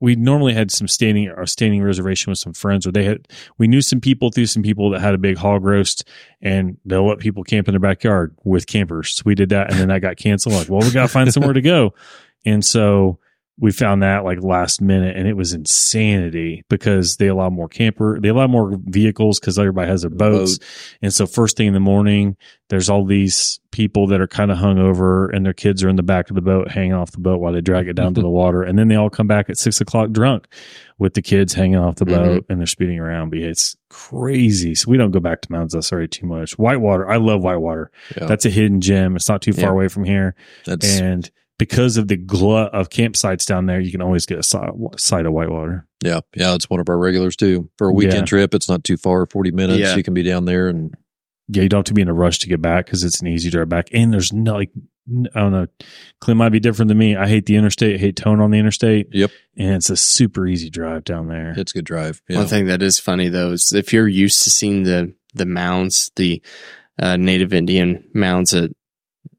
we 0.01 0.17
normally 0.17 0.53
had 0.53 0.71
some 0.71 0.89
standing, 0.89 1.31
our 1.31 1.47
standing 1.47 1.83
reservation 1.83 2.31
with 2.31 2.39
some 2.39 2.53
friends, 2.53 2.87
or 2.87 2.93
they 2.93 3.05
had, 3.05 3.29
we 3.59 3.69
knew 3.69 3.81
some 3.81 4.01
people 4.01 4.31
through 4.31 4.47
some 4.47 4.63
people 4.63 4.91
that 4.91 5.01
had 5.01 5.15
a 5.15 5.19
big 5.19 5.37
hog 5.37 5.65
roast, 5.65 6.07
and 6.43 6.77
they'll 6.85 7.07
let 7.07 7.19
people 7.19 7.43
camp 7.43 7.69
in 7.69 7.73
their 7.73 7.81
backyard 7.81 8.37
with 8.45 8.67
campers. 8.67 9.23
We 9.25 9.35
did 9.35 9.51
that, 9.51 9.71
and 9.71 9.79
then 9.79 9.89
that 9.89 10.01
got 10.01 10.17
canceled. 10.17 10.55
Like, 10.55 10.69
well, 10.69 10.81
we 10.81 10.91
got 10.91 11.03
to 11.03 11.09
find 11.09 11.33
somewhere 11.33 11.55
to 11.55 11.63
go, 11.63 11.95
and 12.45 12.65
so 12.65 13.19
we 13.59 13.71
found 13.71 14.03
that 14.03 14.25
like 14.25 14.43
last 14.43 14.81
minute, 14.81 15.17
and 15.17 15.29
it 15.29 15.37
was 15.37 15.53
insanity 15.53 16.65
because 16.69 17.17
they 17.17 17.29
allow 17.29 17.51
more 17.51 17.69
camper, 17.69 18.19
they 18.21 18.29
allow 18.29 18.47
more 18.47 18.77
vehicles 18.85 19.39
because 19.39 19.59
everybody 19.59 19.89
has 19.89 20.03
their 20.03 20.11
boats, 20.11 20.59
and 21.03 21.13
so 21.13 21.27
first 21.27 21.57
thing 21.57 21.69
in 21.69 21.75
the 21.75 21.81
morning, 21.81 22.37
there's 22.69 22.89
all 22.89 23.05
these 23.05 23.61
people 23.71 24.07
that 24.07 24.21
are 24.21 24.27
kind 24.27 24.51
of 24.51 24.59
hungover 24.59 25.35
and 25.35 25.45
their 25.45 25.53
kids 25.53 25.83
are 25.83 25.89
in 25.89 25.97
the 25.97 26.03
back 26.03 26.31
of 26.31 26.37
the 26.37 26.41
boat 26.41 26.71
hanging 26.71 26.93
off 26.93 27.11
the 27.11 27.19
boat 27.19 27.41
while 27.41 27.53
they 27.53 27.61
drag 27.61 27.89
it 27.89 27.95
down 27.95 28.15
to 28.15 28.23
the 28.23 28.29
water. 28.31 28.63
And 28.63 28.79
then 28.79 28.89
they 28.89 28.95
all 28.95 29.11
come 29.11 29.27
back 29.27 29.51
at 29.51 29.59
six 29.59 29.81
o'clock 29.81 30.11
drunk 30.13 30.47
with 30.99 31.15
the 31.15 31.23
kids 31.23 31.53
hanging 31.53 31.77
off 31.77 31.97
the 31.97 32.05
mm-hmm. 32.05 32.15
boat 32.15 32.47
and 32.49 32.61
they're 32.61 32.67
speeding 32.67 33.01
around. 33.01 33.31
But 33.31 33.41
it's 33.41 33.77
crazy. 33.91 34.75
So 34.75 34.91
we 34.91 34.97
don't 34.97 35.11
go 35.11 35.21
back 35.21 35.43
to 35.43 35.53
Mounds 35.53 35.75
SRA 35.75 36.09
too 36.09 36.27
much. 36.27 36.57
Whitewater. 36.57 37.11
I 37.11 37.17
love 37.17 37.43
Whitewater. 37.43 37.91
Yeah. 38.17 38.27
That's 38.27 38.47
a 38.47 38.51
hidden 38.51 38.81
gem. 38.81 39.17
It's 39.17 39.29
not 39.29 39.43
too 39.43 39.53
far 39.53 39.65
Yeah. 39.65 39.71
away 39.71 39.89
from 39.89 40.05
here. 40.05 40.37
That's 40.65 41.01
And 41.01 41.31
because 41.59 41.97
of 41.97 42.09
the 42.09 42.17
glut 42.17 42.75
of 42.75 42.89
campsites 42.91 43.47
down 43.47 43.67
there, 43.67 43.81
you 43.81 43.91
can 43.93 44.03
always 44.03 44.27
get 44.27 44.39
a 44.39 44.43
si- 44.43 44.59
site 44.97 45.27
of 45.27 45.33
Whitewater. 45.33 45.87
yeah, 46.05 46.21
yeah. 46.37 46.55
It's 46.55 46.69
one 46.69 46.81
of 46.81 46.89
our 46.89 46.99
regulars 46.99 47.37
too. 47.37 47.71
For 47.79 47.89
a 47.89 47.93
weekend 47.93 48.23
Yeah. 48.23 48.25
trip, 48.27 48.55
it's 48.55 48.69
not 48.69 48.85
too 48.85 48.97
far, 48.97 49.27
forty 49.27 49.51
minutes. 49.51 49.79
Yeah. 49.81 49.97
You 49.97 50.03
can 50.03 50.15
be 50.15 50.23
down 50.23 50.45
there, 50.45 50.69
and 50.69 50.95
Yeah, 51.49 51.63
you 51.63 51.69
don't 51.69 51.79
have 51.81 51.85
to 51.87 51.95
be 51.95 52.01
in 52.03 52.09
a 52.09 52.15
rush 52.15 52.39
to 52.41 52.49
get 52.49 52.63
back 52.63 52.87
because 52.87 53.05
it's 53.05 53.21
an 53.21 53.27
easy 53.29 53.51
drive 53.51 53.69
back. 53.69 53.89
And 53.93 54.13
there's 54.13 54.33
no 54.33 54.55
like 54.55 54.71
I 55.35 55.41
don't 55.41 55.53
know. 55.53 55.67
Clint 56.23 56.39
might 56.39 56.49
be 56.49 56.61
different 56.61 56.89
than 56.89 56.97
me. 56.97 57.15
I 57.15 57.29
hate 57.29 57.45
the 57.45 57.57
interstate, 57.57 58.01
hate 58.01 58.17
tone 58.17 58.41
on 58.41 58.51
the 58.51 58.59
interstate. 58.59 59.09
Yep. 59.13 59.31
And 59.59 59.75
it's 59.75 59.91
a 59.91 59.99
super 59.99 60.47
easy 60.47 60.71
drive 60.71 61.05
down 61.05 61.29
there. 61.29 61.53
It's 61.59 61.73
a 61.73 61.75
good 61.75 61.85
drive. 61.85 62.23
Yeah. 62.27 62.39
One 62.39 62.47
thing 62.47 62.65
that 62.69 62.81
is 62.81 62.99
funny 62.99 63.29
though 63.29 63.53
is 63.53 63.71
if 63.73 63.93
you're 63.93 64.09
used 64.09 64.43
to 64.45 64.51
seeing 64.51 64.85
the 64.85 65.13
the 65.35 65.45
mounds, 65.45 66.11
the 66.17 66.41
uh, 66.99 67.17
Native 67.19 67.53
Indian 67.53 68.05
mounds 68.15 68.55
at 68.55 68.71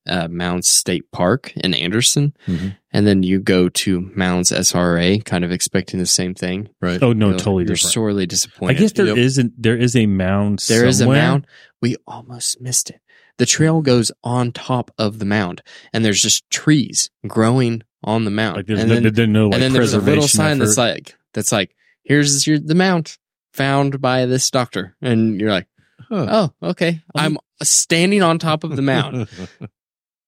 uh, 0.07 0.27
Mounds 0.29 0.67
State 0.67 1.11
Park 1.11 1.51
in 1.57 1.73
Anderson, 1.73 2.35
Mhm. 2.47 2.75
and 2.91 3.07
then 3.07 3.23
you 3.23 3.39
go 3.39 3.69
to 3.69 4.01
Mounds 4.15 4.51
SRA, 4.51 5.19
kind 5.25 5.43
of 5.43 5.51
expecting 5.51 5.99
the 5.99 6.05
same 6.05 6.33
thing. 6.35 6.69
Right. 6.81 7.01
Oh 7.01 7.13
no, 7.13 7.27
You're- 7.27 7.39
totally 7.39 7.63
You're 7.63 7.75
different. 7.75 7.93
sorely 7.93 8.25
disappointed. 8.25 8.77
I 8.77 8.79
guess 8.79 8.91
there 8.93 9.05
Yep. 9.07 9.15
not 9.37 9.51
there 9.57 9.77
is 9.77 9.95
a 9.95 10.05
mound. 10.05 10.59
There 10.67 10.85
is 10.85 11.01
a 11.01 11.07
mound. 11.07 11.47
We 11.81 11.95
almost 12.07 12.61
missed 12.61 12.89
it. 12.89 12.99
The 13.37 13.45
trail 13.45 13.81
goes 13.81 14.11
on 14.23 14.51
top 14.53 14.91
of 14.97 15.19
the 15.19 15.25
mound, 15.25 15.61
and 15.91 16.05
there's 16.05 16.21
just 16.21 16.49
trees 16.49 17.09
growing 17.27 17.81
on 18.03 18.23
the 18.23 18.31
mound. 18.31 18.57
Like 18.57 18.67
there's 18.67 18.79
and 18.79 18.89
no, 18.89 18.95
then, 18.99 19.13
there's 19.13 19.27
no 19.29 19.45
like 19.47 19.53
and 19.55 19.63
then 19.63 19.73
there's 19.73 19.93
a 19.93 19.97
little 19.97 20.13
preservation 20.23 20.37
sign 20.37 20.57
that's 20.59 20.77
like 20.77 21.15
that's 21.33 21.51
like 21.51 21.75
here's 22.03 22.45
your 22.47 22.59
the 22.59 22.75
mound 22.75 23.17
found 23.53 23.99
by 23.99 24.25
this 24.25 24.49
doctor, 24.51 24.95
and 25.01 25.39
you're 25.41 25.51
like, 25.51 25.67
Huh. 26.07 26.27
oh, 26.61 26.69
okay, 26.69 27.01
I'm 27.15 27.37
standing 27.63 28.21
on 28.21 28.37
top 28.37 28.63
of 28.63 28.75
the 28.75 28.81
mound 28.81 29.27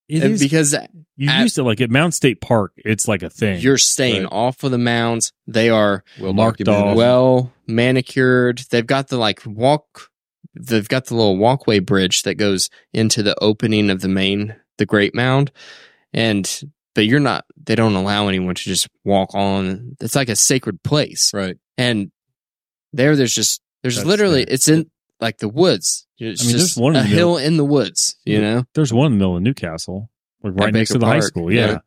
It 0.09 0.23
And 0.23 0.33
is- 0.33 0.39
because 0.41 0.73
you 1.17 1.29
at- 1.29 1.41
used 1.43 1.55
to 1.55 1.63
like 1.63 1.81
at 1.81 1.89
Mound 1.89 2.13
State 2.13 2.39
Park. 2.41 2.71
It's 2.77 3.07
like 3.07 3.23
a 3.23 3.29
thing. 3.29 3.59
you're 3.59 3.77
staying 3.77 4.23
Right. 4.23 4.31
off 4.31 4.63
of 4.63 4.71
the 4.71 4.77
mounds. 4.77 5.33
They 5.47 5.69
are 5.69 6.03
well 6.19 6.33
marked 6.33 6.67
off. 6.67 6.95
well 6.95 7.51
manicured. 7.67 8.59
They've 8.69 8.85
got 8.87 9.09
the 9.09 9.17
like 9.17 9.41
walk. 9.45 10.09
They've 10.59 10.87
got 10.87 11.05
the 11.07 11.15
little 11.15 11.37
walkway 11.37 11.79
bridge 11.79 12.23
that 12.23 12.35
goes 12.35 12.69
into 12.93 13.21
the 13.21 13.35
opening 13.43 13.89
of 13.89 14.01
the 14.01 14.07
main, 14.07 14.55
the 14.77 14.85
Great 14.85 15.13
Mound, 15.13 15.51
and 16.13 16.61
but 16.95 17.05
you're 17.05 17.19
not. 17.19 17.45
They 17.63 17.75
don't 17.75 17.93
allow 17.95 18.27
anyone 18.27 18.55
to 18.55 18.63
just 18.63 18.87
walk 19.03 19.35
on. 19.35 19.95
It's 20.01 20.15
like 20.15 20.29
a 20.29 20.35
sacred 20.35 20.81
place, 20.83 21.31
right. 21.33 21.57
and 21.77 22.11
there, 22.93 23.15
there's 23.15 23.33
just 23.35 23.61
there's 23.83 23.97
That's 23.97 24.07
literally 24.07 24.45
fair. 24.45 24.53
it's 24.53 24.67
in 24.67 24.89
like 25.19 25.37
the 25.39 25.49
woods. 25.49 26.05
It's 26.19 26.41
I 26.41 26.45
mean, 26.45 26.51
there's 26.53 26.63
just 26.69 26.77
one 26.77 26.95
in 26.95 26.99
a 26.99 27.03
the 27.03 27.07
hill 27.09 27.37
in 27.37 27.57
the 27.57 27.65
woods. 27.65 28.15
You 28.25 28.41
know, 28.41 28.63
There's 28.73 28.91
one 28.93 29.07
in 29.07 29.11
the 29.13 29.17
middle 29.19 29.37
of 29.37 29.43
Newcastle, 29.43 30.09
like 30.43 30.53
At 30.53 30.59
right 30.59 30.73
next 30.73 30.91
to 30.91 30.97
the 30.99 31.05
high 31.05 31.19
school. 31.19 31.51
Yeah. 31.51 31.67
yeah. 31.67 31.77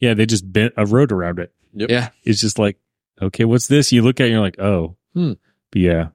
yeah, 0.00 0.14
They 0.14 0.26
just 0.26 0.50
bent 0.50 0.74
a 0.76 0.86
road 0.86 1.12
around 1.12 1.38
it. 1.38 1.52
Yep. 1.74 1.90
yeah. 1.90 2.08
It's 2.24 2.40
just 2.40 2.58
like, 2.58 2.78
okay, 3.20 3.44
what's 3.44 3.66
this? 3.68 3.92
You 3.92 4.02
look 4.02 4.18
at 4.20 4.24
it, 4.24 4.26
and 4.28 4.32
you're 4.34 4.42
like, 4.42 4.58
oh, 4.60 4.96
Hmm. 5.14 5.32
but 5.70 5.80
yeah. 5.82 6.08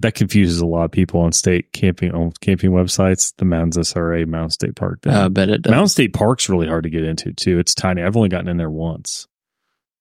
That 0.00 0.14
confuses 0.14 0.60
a 0.60 0.66
lot 0.66 0.84
of 0.84 0.90
people 0.90 1.20
on 1.22 1.32
state 1.32 1.72
camping 1.72 2.12
on 2.12 2.30
camping 2.42 2.70
websites. 2.72 3.32
The 3.38 3.46
Mounds 3.46 3.78
SRA, 3.78 4.26
Mounds 4.26 4.52
State 4.52 4.76
Park. 4.76 5.00
thing. 5.00 5.14
I 5.14 5.28
bet 5.28 5.48
it 5.48 5.62
does. 5.62 5.70
Mounds 5.70 5.92
State 5.92 6.12
Park's 6.12 6.50
really 6.50 6.68
hard 6.68 6.82
to 6.84 6.90
get 6.90 7.02
into 7.02 7.32
too. 7.32 7.58
It's 7.58 7.74
tiny. 7.74 8.02
I've 8.02 8.14
only 8.14 8.28
gotten 8.28 8.48
in 8.48 8.58
there 8.58 8.68
once. 8.68 9.26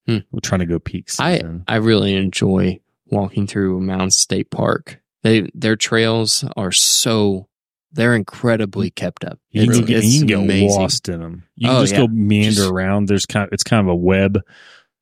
Hmm. 0.05 0.17
We're 0.31 0.41
trying 0.41 0.59
to 0.59 0.65
go 0.65 0.79
peaks. 0.79 1.17
I. 1.17 1.41
I 1.65 1.77
really 1.77 2.13
enjoy 2.13 2.81
walking 3.05 3.47
through 3.47 3.79
Mound 3.79 4.13
State 4.13 4.49
Park. 4.51 4.99
They 5.25 5.49
their 5.55 5.75
trails 5.75 6.45
are 6.55 6.71
so 6.71 7.47
they're 7.91 8.13
incredibly 8.13 8.91
kept 8.91 9.23
up. 9.25 9.39
you 9.49 9.63
can, 9.63 9.71
It's, 9.71 9.79
get, 9.87 9.97
it's 9.97 10.07
you 10.13 10.19
can 10.19 10.27
get 10.27 10.39
amazing. 10.39 10.69
lost 10.79 11.09
in 11.09 11.19
them. 11.19 11.43
You 11.55 11.67
can 11.69 11.77
Oh, 11.77 11.81
just 11.81 11.93
yeah. 11.93 11.99
go 12.01 12.07
meander 12.07 12.51
Just- 12.51 12.69
around. 12.71 13.07
There's 13.07 13.25
kind 13.25 13.47
of, 13.47 13.53
it's 13.53 13.63
kind 13.63 13.81
of 13.81 13.87
a 13.87 13.95
web. 13.95 14.39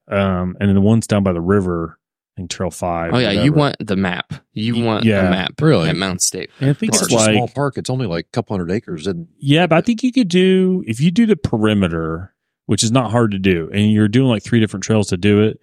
Um, 0.07 0.55
and 0.59 0.69
then 0.69 0.75
the 0.75 0.81
ones 0.81 1.07
down 1.07 1.23
by 1.23 1.33
the 1.33 1.41
river 1.41 1.97
in 2.37 2.47
Trail 2.47 2.71
Five. 2.71 3.13
Oh 3.13 3.17
yeah, 3.17 3.31
you 3.31 3.51
want 3.51 3.75
the 3.79 3.95
map. 3.95 4.33
You 4.53 4.83
want 4.83 5.03
yeah. 5.05 5.27
a 5.27 5.29
map 5.29 5.53
Really? 5.61 5.89
at 5.89 5.95
Mound 5.95 6.21
State. 6.21 6.49
And 6.59 6.69
I 6.69 6.73
think 6.73 6.93
It's 6.93 7.01
it's 7.03 7.11
such 7.11 7.29
a 7.29 7.33
small 7.33 7.47
park. 7.47 7.77
It's 7.77 7.89
only 7.89 8.05
like 8.07 8.25
a 8.27 8.29
couple 8.31 8.55
hundred 8.55 8.71
acres. 8.71 9.07
And 9.07 9.27
Yeah, 9.39 9.67
but 9.67 9.75
I 9.77 9.81
think 9.81 10.03
you 10.03 10.11
could 10.13 10.29
do 10.29 10.83
if 10.87 10.99
you 11.01 11.11
do 11.11 11.25
the 11.25 11.35
perimeter, 11.35 12.33
which 12.67 12.83
is 12.83 12.91
not 12.91 13.11
hard 13.11 13.31
to 13.31 13.39
do, 13.39 13.69
and 13.73 13.91
you're 13.91 14.07
doing 14.07 14.29
like 14.29 14.43
three 14.43 14.59
different 14.59 14.83
trails 14.83 15.07
to 15.07 15.17
do 15.17 15.41
it. 15.43 15.59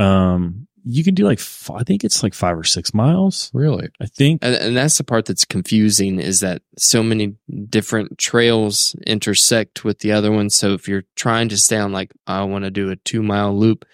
Um, 0.00 0.66
you 0.86 1.02
can 1.02 1.14
do 1.14 1.24
like 1.24 1.38
f- 1.38 1.70
I 1.74 1.82
think 1.82 2.04
it's 2.04 2.22
like 2.22 2.34
five 2.34 2.58
or 2.58 2.64
six 2.64 2.92
miles. 2.92 3.50
really, 3.54 3.88
I 4.00 4.06
think. 4.06 4.40
And, 4.42 4.54
and 4.54 4.76
that's 4.76 4.98
the 4.98 5.04
part 5.04 5.24
that's 5.26 5.44
confusing 5.44 6.20
is 6.20 6.40
that 6.40 6.60
so 6.76 7.02
many 7.02 7.36
different 7.68 8.18
trails 8.18 8.94
intersect 9.06 9.82
with 9.84 10.00
the 10.00 10.12
other 10.12 10.30
ones. 10.30 10.54
So 10.54 10.74
if 10.74 10.86
you're 10.86 11.04
trying 11.16 11.48
to 11.48 11.56
stay 11.56 11.78
on 11.78 11.92
like 11.92 12.12
I 12.26 12.42
want 12.44 12.64
to 12.64 12.70
do 12.70 12.90
a 12.90 12.96
two 12.96 13.22
mile 13.22 13.56
loop, 13.56 13.84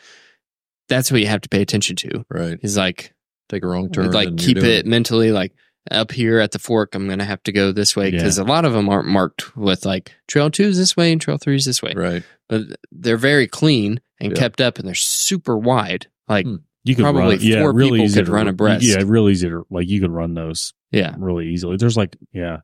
that's 0.89 1.11
what 1.13 1.21
you 1.21 1.27
have 1.29 1.43
to 1.43 1.49
pay 1.49 1.63
attention 1.63 1.97
to. 1.97 2.25
right. 2.29 2.59
Is 2.63 2.77
like 2.77 3.15
Take 3.49 3.63
a 3.65 3.67
wrong 3.67 3.91
turn. 3.91 4.11
like 4.13 4.29
and 4.29 4.39
keep 4.39 4.59
doing 4.59 4.71
it 4.71 4.87
mentally 4.87 5.33
like 5.33 5.53
up 5.91 6.13
here 6.13 6.39
at 6.39 6.53
the 6.53 6.59
fork 6.59 6.95
i'm 6.95 7.09
gonna 7.09 7.25
have 7.25 7.43
to 7.43 7.51
go 7.53 7.73
this 7.73 7.97
way 7.97 8.11
because 8.11 8.39
a 8.39 8.45
lot 8.45 8.65
of 8.67 8.73
them 8.75 8.89
aren't 8.89 9.09
marked 9.09 9.57
with 9.57 9.85
like 9.87 10.13
trail 10.29 10.51
two 10.51 10.65
is 10.65 10.77
this 10.79 10.95
way 10.97 11.11
and 11.11 11.21
trail 11.21 11.39
three 11.39 11.57
is 11.57 11.65
this 11.65 11.83
way 11.83 11.93
Right. 11.97 12.23
but 12.51 12.63
they're 12.93 13.17
very 13.17 13.49
clean 13.49 14.01
and 14.21 14.31
Yeah. 14.33 14.39
kept 14.39 14.61
up 14.61 14.79
and 14.79 14.87
they're 14.87 14.95
super 14.95 15.57
wide 15.57 16.07
like 16.29 16.45
Hmm. 16.47 16.57
You 16.85 16.95
could 16.95 17.03
Probably 17.03 17.37
run, 17.37 17.39
yeah, 17.41 17.61
four 17.61 17.73
really 17.73 18.03
easy 18.03 18.21
could 18.21 18.27
to, 18.27 18.33
run 18.33 18.49
abreast. 18.49 18.85
Yeah, 18.85 19.03
real 19.05 19.29
easy 19.29 19.49
to 19.51 19.67
like 19.71 19.89
you 19.89 20.01
could 20.01 20.11
run 20.11 20.35
those 20.35 20.73
yeah 20.91 21.15
really 21.19 21.49
easily. 21.49 21.77
There's 21.77 21.97
like 21.97 22.17
yeah, 22.33 22.59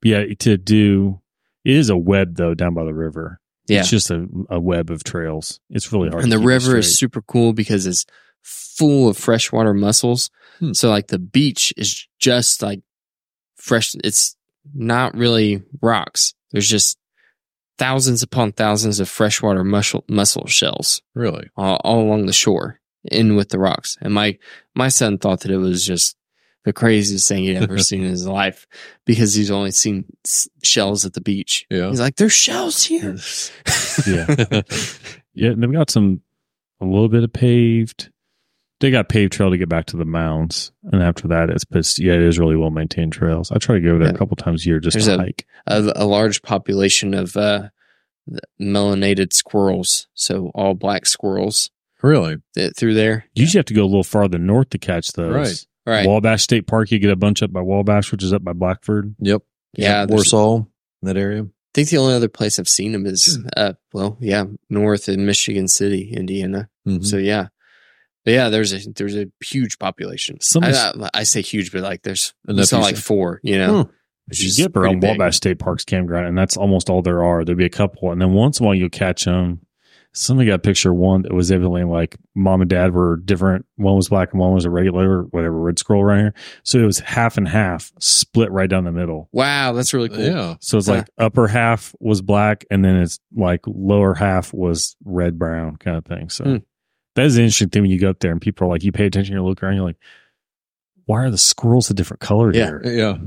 but 0.00 0.08
yeah 0.08 0.24
to 0.40 0.56
do. 0.56 1.20
It 1.64 1.74
is 1.74 1.90
a 1.90 1.96
web 1.96 2.36
though 2.36 2.54
down 2.54 2.74
by 2.74 2.84
the 2.84 2.94
river. 2.94 3.40
yeah 3.66 3.80
It's 3.80 3.90
just 3.90 4.10
a, 4.12 4.26
a 4.50 4.60
web 4.60 4.90
of 4.90 5.02
trails. 5.02 5.58
It's 5.70 5.92
really 5.92 6.10
hard. 6.10 6.22
and 6.22 6.30
the 6.30 6.38
river 6.38 6.76
is 6.76 6.96
super 6.96 7.22
cool 7.22 7.52
because 7.52 7.86
it's 7.86 8.06
full 8.42 9.08
of 9.08 9.16
freshwater 9.16 9.74
mussels 9.74 10.30
Hmm. 10.60 10.72
so 10.72 10.88
like 10.88 11.08
the 11.08 11.18
beach 11.18 11.74
is 11.76 12.06
just 12.20 12.62
like 12.62 12.80
fresh 13.56 13.94
it's 14.04 14.36
not 14.74 15.14
really 15.16 15.62
rocks 15.82 16.32
there's 16.52 16.68
just 16.68 16.96
thousands 17.78 18.22
upon 18.22 18.52
thousands 18.52 19.00
of 19.00 19.08
freshwater 19.08 19.64
mussel, 19.64 20.04
mussel 20.08 20.46
shells 20.46 21.02
Really. 21.14 21.48
all, 21.56 21.76
all 21.84 22.00
along 22.02 22.26
the 22.26 22.32
shore 22.32 22.80
in 23.10 23.36
with 23.36 23.48
the 23.50 23.58
rocks. 23.58 23.96
And 24.00 24.12
my, 24.14 24.38
my 24.74 24.88
son 24.88 25.18
thought 25.18 25.40
that 25.40 25.50
it 25.50 25.58
was 25.58 25.84
just 25.84 26.16
the 26.64 26.72
craziest 26.72 27.28
thing 27.28 27.44
he'd 27.44 27.56
ever 27.56 27.78
seen 27.80 28.02
in 28.02 28.10
his 28.10 28.26
life 28.26 28.66
because 29.04 29.34
he's 29.34 29.50
only 29.50 29.70
seen 29.70 30.04
s- 30.24 30.48
shells 30.64 31.04
at 31.06 31.12
the 31.14 31.20
beach. 31.20 31.66
Yeah. 31.70 31.88
He's 31.90 32.00
like, 32.00 32.16
there's 32.16 32.32
shells 32.32 32.82
here. 32.84 33.16
yeah. 34.06 34.62
Yeah, 35.34 35.50
and 35.50 35.62
they've 35.62 35.72
got 35.72 35.90
some 35.90 36.22
a 36.80 36.84
little 36.84 37.08
bit 37.08 37.22
of 37.24 37.32
paved. 37.32 38.10
They 38.80 38.90
got 38.90 39.08
paved 39.08 39.32
trail 39.32 39.50
to 39.50 39.56
get 39.56 39.70
back 39.70 39.86
to 39.86 39.96
the 39.96 40.04
mounds, 40.04 40.70
and 40.92 41.02
after 41.02 41.28
that, 41.28 41.48
it's 41.48 41.64
but 41.64 41.98
yeah, 41.98 42.12
it 42.12 42.20
is 42.20 42.38
really 42.38 42.56
well 42.56 42.68
maintained 42.70 43.14
trails. 43.14 43.50
I 43.50 43.56
try 43.56 43.76
to 43.76 43.80
go 43.80 43.90
over 43.90 43.98
there 44.00 44.08
Yeah. 44.08 44.14
a 44.14 44.18
couple 44.18 44.36
times 44.36 44.64
a 44.66 44.68
year 44.68 44.80
just 44.80 44.94
There's 44.94 45.06
to 45.06 45.14
a- 45.14 45.18
hike. 45.18 45.46
a, 45.66 45.92
a 45.96 46.04
large 46.04 46.42
population 46.42 47.14
of, 47.14 47.34
uh, 47.38 47.68
melanated 48.60 49.32
squirrels. 49.32 50.08
So 50.14 50.50
all 50.54 50.74
black 50.74 51.06
squirrels 51.06 51.70
really. 52.06 52.36
that, 52.54 52.76
through 52.76 52.94
there. 52.94 53.26
You 53.34 53.42
usually 53.42 53.58
have 53.58 53.66
to 53.66 53.74
go 53.74 53.82
a 53.82 53.86
little 53.86 54.04
farther 54.04 54.38
north 54.38 54.70
to 54.70 54.78
catch 54.78 55.12
those. 55.12 55.34
Right. 55.34 55.66
Right. 55.98 56.06
Wabash 56.08 56.42
State 56.42 56.66
Park, 56.66 56.90
you 56.90 56.98
get 56.98 57.10
a 57.10 57.16
bunch 57.16 57.42
up 57.42 57.52
by 57.52 57.60
Wabash, 57.60 58.10
which 58.10 58.22
is 58.24 58.32
up 58.32 58.42
by 58.42 58.52
Blackford. 58.52 59.14
Yep. 59.20 59.42
Yeah, 59.76 60.06
there's- 60.06 60.10
Warsaw, 60.32 60.64
that 61.02 61.16
area. 61.16 61.42
I 61.42 61.46
think 61.74 61.90
the 61.90 61.98
only 61.98 62.14
other 62.14 62.28
place 62.28 62.58
I've 62.58 62.68
seen 62.70 62.92
them 62.92 63.04
is, 63.06 63.38
uh, 63.56 63.74
well, 63.92 64.16
yeah, 64.20 64.44
north 64.70 65.08
in 65.10 65.26
Michigan 65.26 65.68
City, 65.68 66.10
Indiana. 66.12 66.70
Mhm. 66.88 67.04
So 67.04 67.18
yeah, 67.18 67.48
but 68.24 68.30
yeah, 68.32 68.48
there's 68.48 68.72
a 68.72 68.90
there's 68.92 69.14
a 69.14 69.26
huge 69.44 69.78
population. 69.78 70.40
Some 70.40 70.64
I, 70.64 70.70
I, 70.72 71.10
I 71.12 71.22
say 71.24 71.42
huge, 71.42 71.70
but 71.72 71.82
like 71.82 72.00
there's 72.02 72.32
Enough 72.48 72.62
it's 72.62 72.72
not 72.72 72.80
like 72.80 72.96
four, 72.96 73.40
you 73.44 73.58
know. 73.58 73.82
Hmm. 73.84 73.90
Which 74.28 74.42
You 74.42 74.54
get 74.64 74.74
around. 74.76 75.02
Wabash 75.02 75.36
State 75.36 75.58
Park's 75.58 75.84
campground, 75.84 76.26
and 76.26 76.36
that's 76.36 76.56
almost 76.56 76.88
all 76.90 77.02
there 77.02 77.22
are. 77.22 77.44
There'll 77.44 77.58
be 77.58 77.66
a 77.66 77.68
couple, 77.68 78.10
and 78.10 78.20
then 78.20 78.32
once 78.32 78.58
in 78.58 78.64
a 78.64 78.66
while 78.66 78.74
you'll 78.74 78.88
catch 78.88 79.24
them. 79.26 79.60
Somebody 80.18 80.48
got 80.48 80.54
a 80.54 80.58
picture 80.58 80.90
of 80.92 80.96
one 80.96 81.22
that 81.22 81.34
was 81.34 81.50
evidently 81.52 81.84
like 81.84 82.16
mom 82.34 82.62
and 82.62 82.70
dad 82.70 82.94
were 82.94 83.18
different. 83.18 83.66
One 83.76 83.96
was 83.96 84.08
black 84.08 84.32
and 84.32 84.40
one 84.40 84.54
was 84.54 84.64
a 84.64 84.70
regular, 84.70 85.24
whatever, 85.24 85.60
red 85.60 85.78
scroll 85.78 86.02
right 86.04 86.18
here. 86.18 86.34
So 86.62 86.78
it 86.78 86.86
was 86.86 87.00
half 87.00 87.36
and 87.36 87.46
half, 87.46 87.92
split 88.00 88.50
right 88.50 88.68
down 88.70 88.84
the 88.84 88.92
middle. 88.92 89.28
Wow, 89.32 89.72
that's 89.72 89.92
really 89.92 90.08
cool. 90.08 90.20
Yeah. 90.24 90.56
So 90.60 90.78
it's 90.78 90.86
Huh. 90.86 90.94
like 90.94 91.10
upper 91.18 91.48
half 91.48 91.94
was 92.00 92.22
black, 92.22 92.64
and 92.70 92.82
then 92.82 92.96
it's 92.96 93.20
like 93.34 93.60
lower 93.66 94.14
half 94.14 94.54
was 94.54 94.96
red 95.04 95.38
brown 95.38 95.76
kind 95.76 95.98
of 95.98 96.06
thing. 96.06 96.30
So 96.30 96.44
Hmm. 96.44 96.56
that 97.14 97.26
is 97.26 97.36
an 97.36 97.42
interesting 97.44 97.68
thing 97.68 97.82
when 97.82 97.90
you 97.90 97.98
go 98.00 98.08
up 98.08 98.20
there 98.20 98.32
and 98.32 98.40
people 98.40 98.66
are 98.66 98.70
like, 98.70 98.84
you 98.84 98.92
pay 98.92 99.04
attention, 99.06 99.34
you 99.34 99.44
look 99.44 99.62
around, 99.62 99.74
you're 99.76 99.84
like, 99.84 100.00
why 101.04 101.24
are 101.24 101.30
the 101.30 101.36
squirrels 101.38 101.90
a 101.90 101.94
different 101.94 102.20
color 102.20 102.52
Yeah. 102.54 102.64
here? 102.66 102.82
Yeah. 102.84 103.18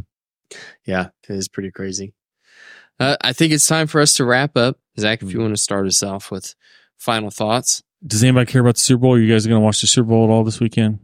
Yeah, 0.85 1.09
it 1.29 1.35
is 1.35 1.47
pretty 1.47 1.69
crazy. 1.69 2.13
Uh, 2.99 3.15
I 3.21 3.31
think 3.33 3.53
it's 3.53 3.67
time 3.67 3.85
for 3.87 4.01
us 4.01 4.13
to 4.15 4.25
wrap 4.25 4.57
up. 4.57 4.79
Zach, 4.99 5.21
if 5.21 5.31
you 5.31 5.37
Hmm. 5.37 5.43
want 5.43 5.55
to 5.55 5.61
start 5.61 5.85
us 5.87 6.01
off 6.03 6.31
with 6.31 6.55
final 6.99 7.31
thoughts, 7.31 7.81
Does 8.05 8.23
anybody 8.23 8.51
care 8.51 8.61
about 8.61 8.75
the 8.75 8.81
Super 8.81 9.01
Bowl? 9.01 9.13
Are 9.15 9.19
you 9.19 9.31
guys 9.31 9.47
going 9.47 9.59
to 9.59 9.63
watch 9.65 9.81
the 9.81 9.87
Super 9.87 10.09
Bowl 10.09 10.25
at 10.25 10.29
all 10.29 10.43
this 10.43 10.59
weekend? 10.59 10.99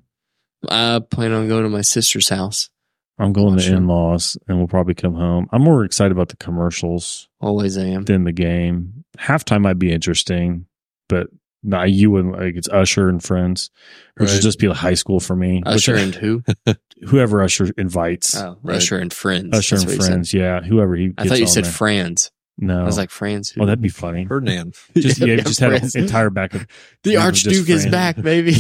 I 0.70 1.00
plan 1.00 1.32
on 1.32 1.48
going 1.48 1.64
to 1.64 1.70
my 1.70 1.82
sister's 1.82 2.30
house. 2.30 2.70
I'm 3.18 3.32
going 3.34 3.58
to 3.58 3.74
in 3.74 3.88
laws 3.88 4.38
and 4.48 4.58
we'll 4.58 4.68
probably 4.68 4.94
come 4.94 5.14
home. 5.16 5.48
I'm 5.52 5.62
more 5.62 5.86
excited 5.86 6.12
about 6.12 6.30
the 6.30 6.38
commercials 6.38 7.30
Always 7.40 7.78
am. 7.78 8.04
than 8.04 8.26
the 8.26 8.34
game. 8.34 9.06
Halftime 9.18 9.62
might 9.62 9.80
be 9.80 9.92
interesting, 9.94 10.66
but 11.08 11.28
nah, 11.64 11.84
you 11.84 12.12
wouldn't 12.12 12.38
like 12.38 12.56
it's 12.56 12.68
Usher 12.68 13.08
and 13.08 13.24
friends, 13.24 13.70
which 14.18 14.28
Right. 14.28 14.36
would 14.36 14.42
just 14.42 14.60
be 14.60 14.68
like 14.68 14.78
high 14.78 14.96
school 14.96 15.22
for 15.22 15.34
me. 15.36 15.62
Which- 15.66 15.76
Usher 15.88 15.96
and 15.96 16.14
who? 16.14 16.44
whoever 17.08 17.42
Usher 17.42 17.72
invites. 17.78 18.36
Oh, 18.36 18.58
Right. 18.64 18.78
Usher 18.78 18.98
and 18.98 19.14
friends. 19.14 19.58
Usher 19.58 19.76
That's 19.78 19.84
and 19.84 19.90
what 19.92 19.96
you 19.96 20.02
said. 20.02 20.12
friends, 20.12 20.34
yeah, 20.34 20.62
whoever 20.62 20.96
he. 20.98 21.14
I 21.18 21.26
thought 21.28 21.40
you 21.40 21.48
said 21.48 21.64
there. 21.66 21.72
friends. 21.72 22.32
No. 22.58 22.82
I 22.82 22.86
was 22.86 22.98
like 22.98 23.10
Franz. 23.10 23.50
who- 23.50 23.62
oh, 23.62 23.66
that'd 23.66 23.82
be 23.82 23.90
funny. 23.90 24.26
Ferdinand. 24.26 24.76
Just 24.96 25.18
yeah, 25.20 25.36
just 25.38 25.60
had 25.60 25.74
an 25.74 25.90
entire 25.96 26.30
back 26.30 26.54
of 26.54 26.66
the 27.04 27.12
Yeah, 27.12 27.24
Archduke 27.26 27.70
is 27.70 27.86
back, 27.86 28.22
baby. 28.22 28.54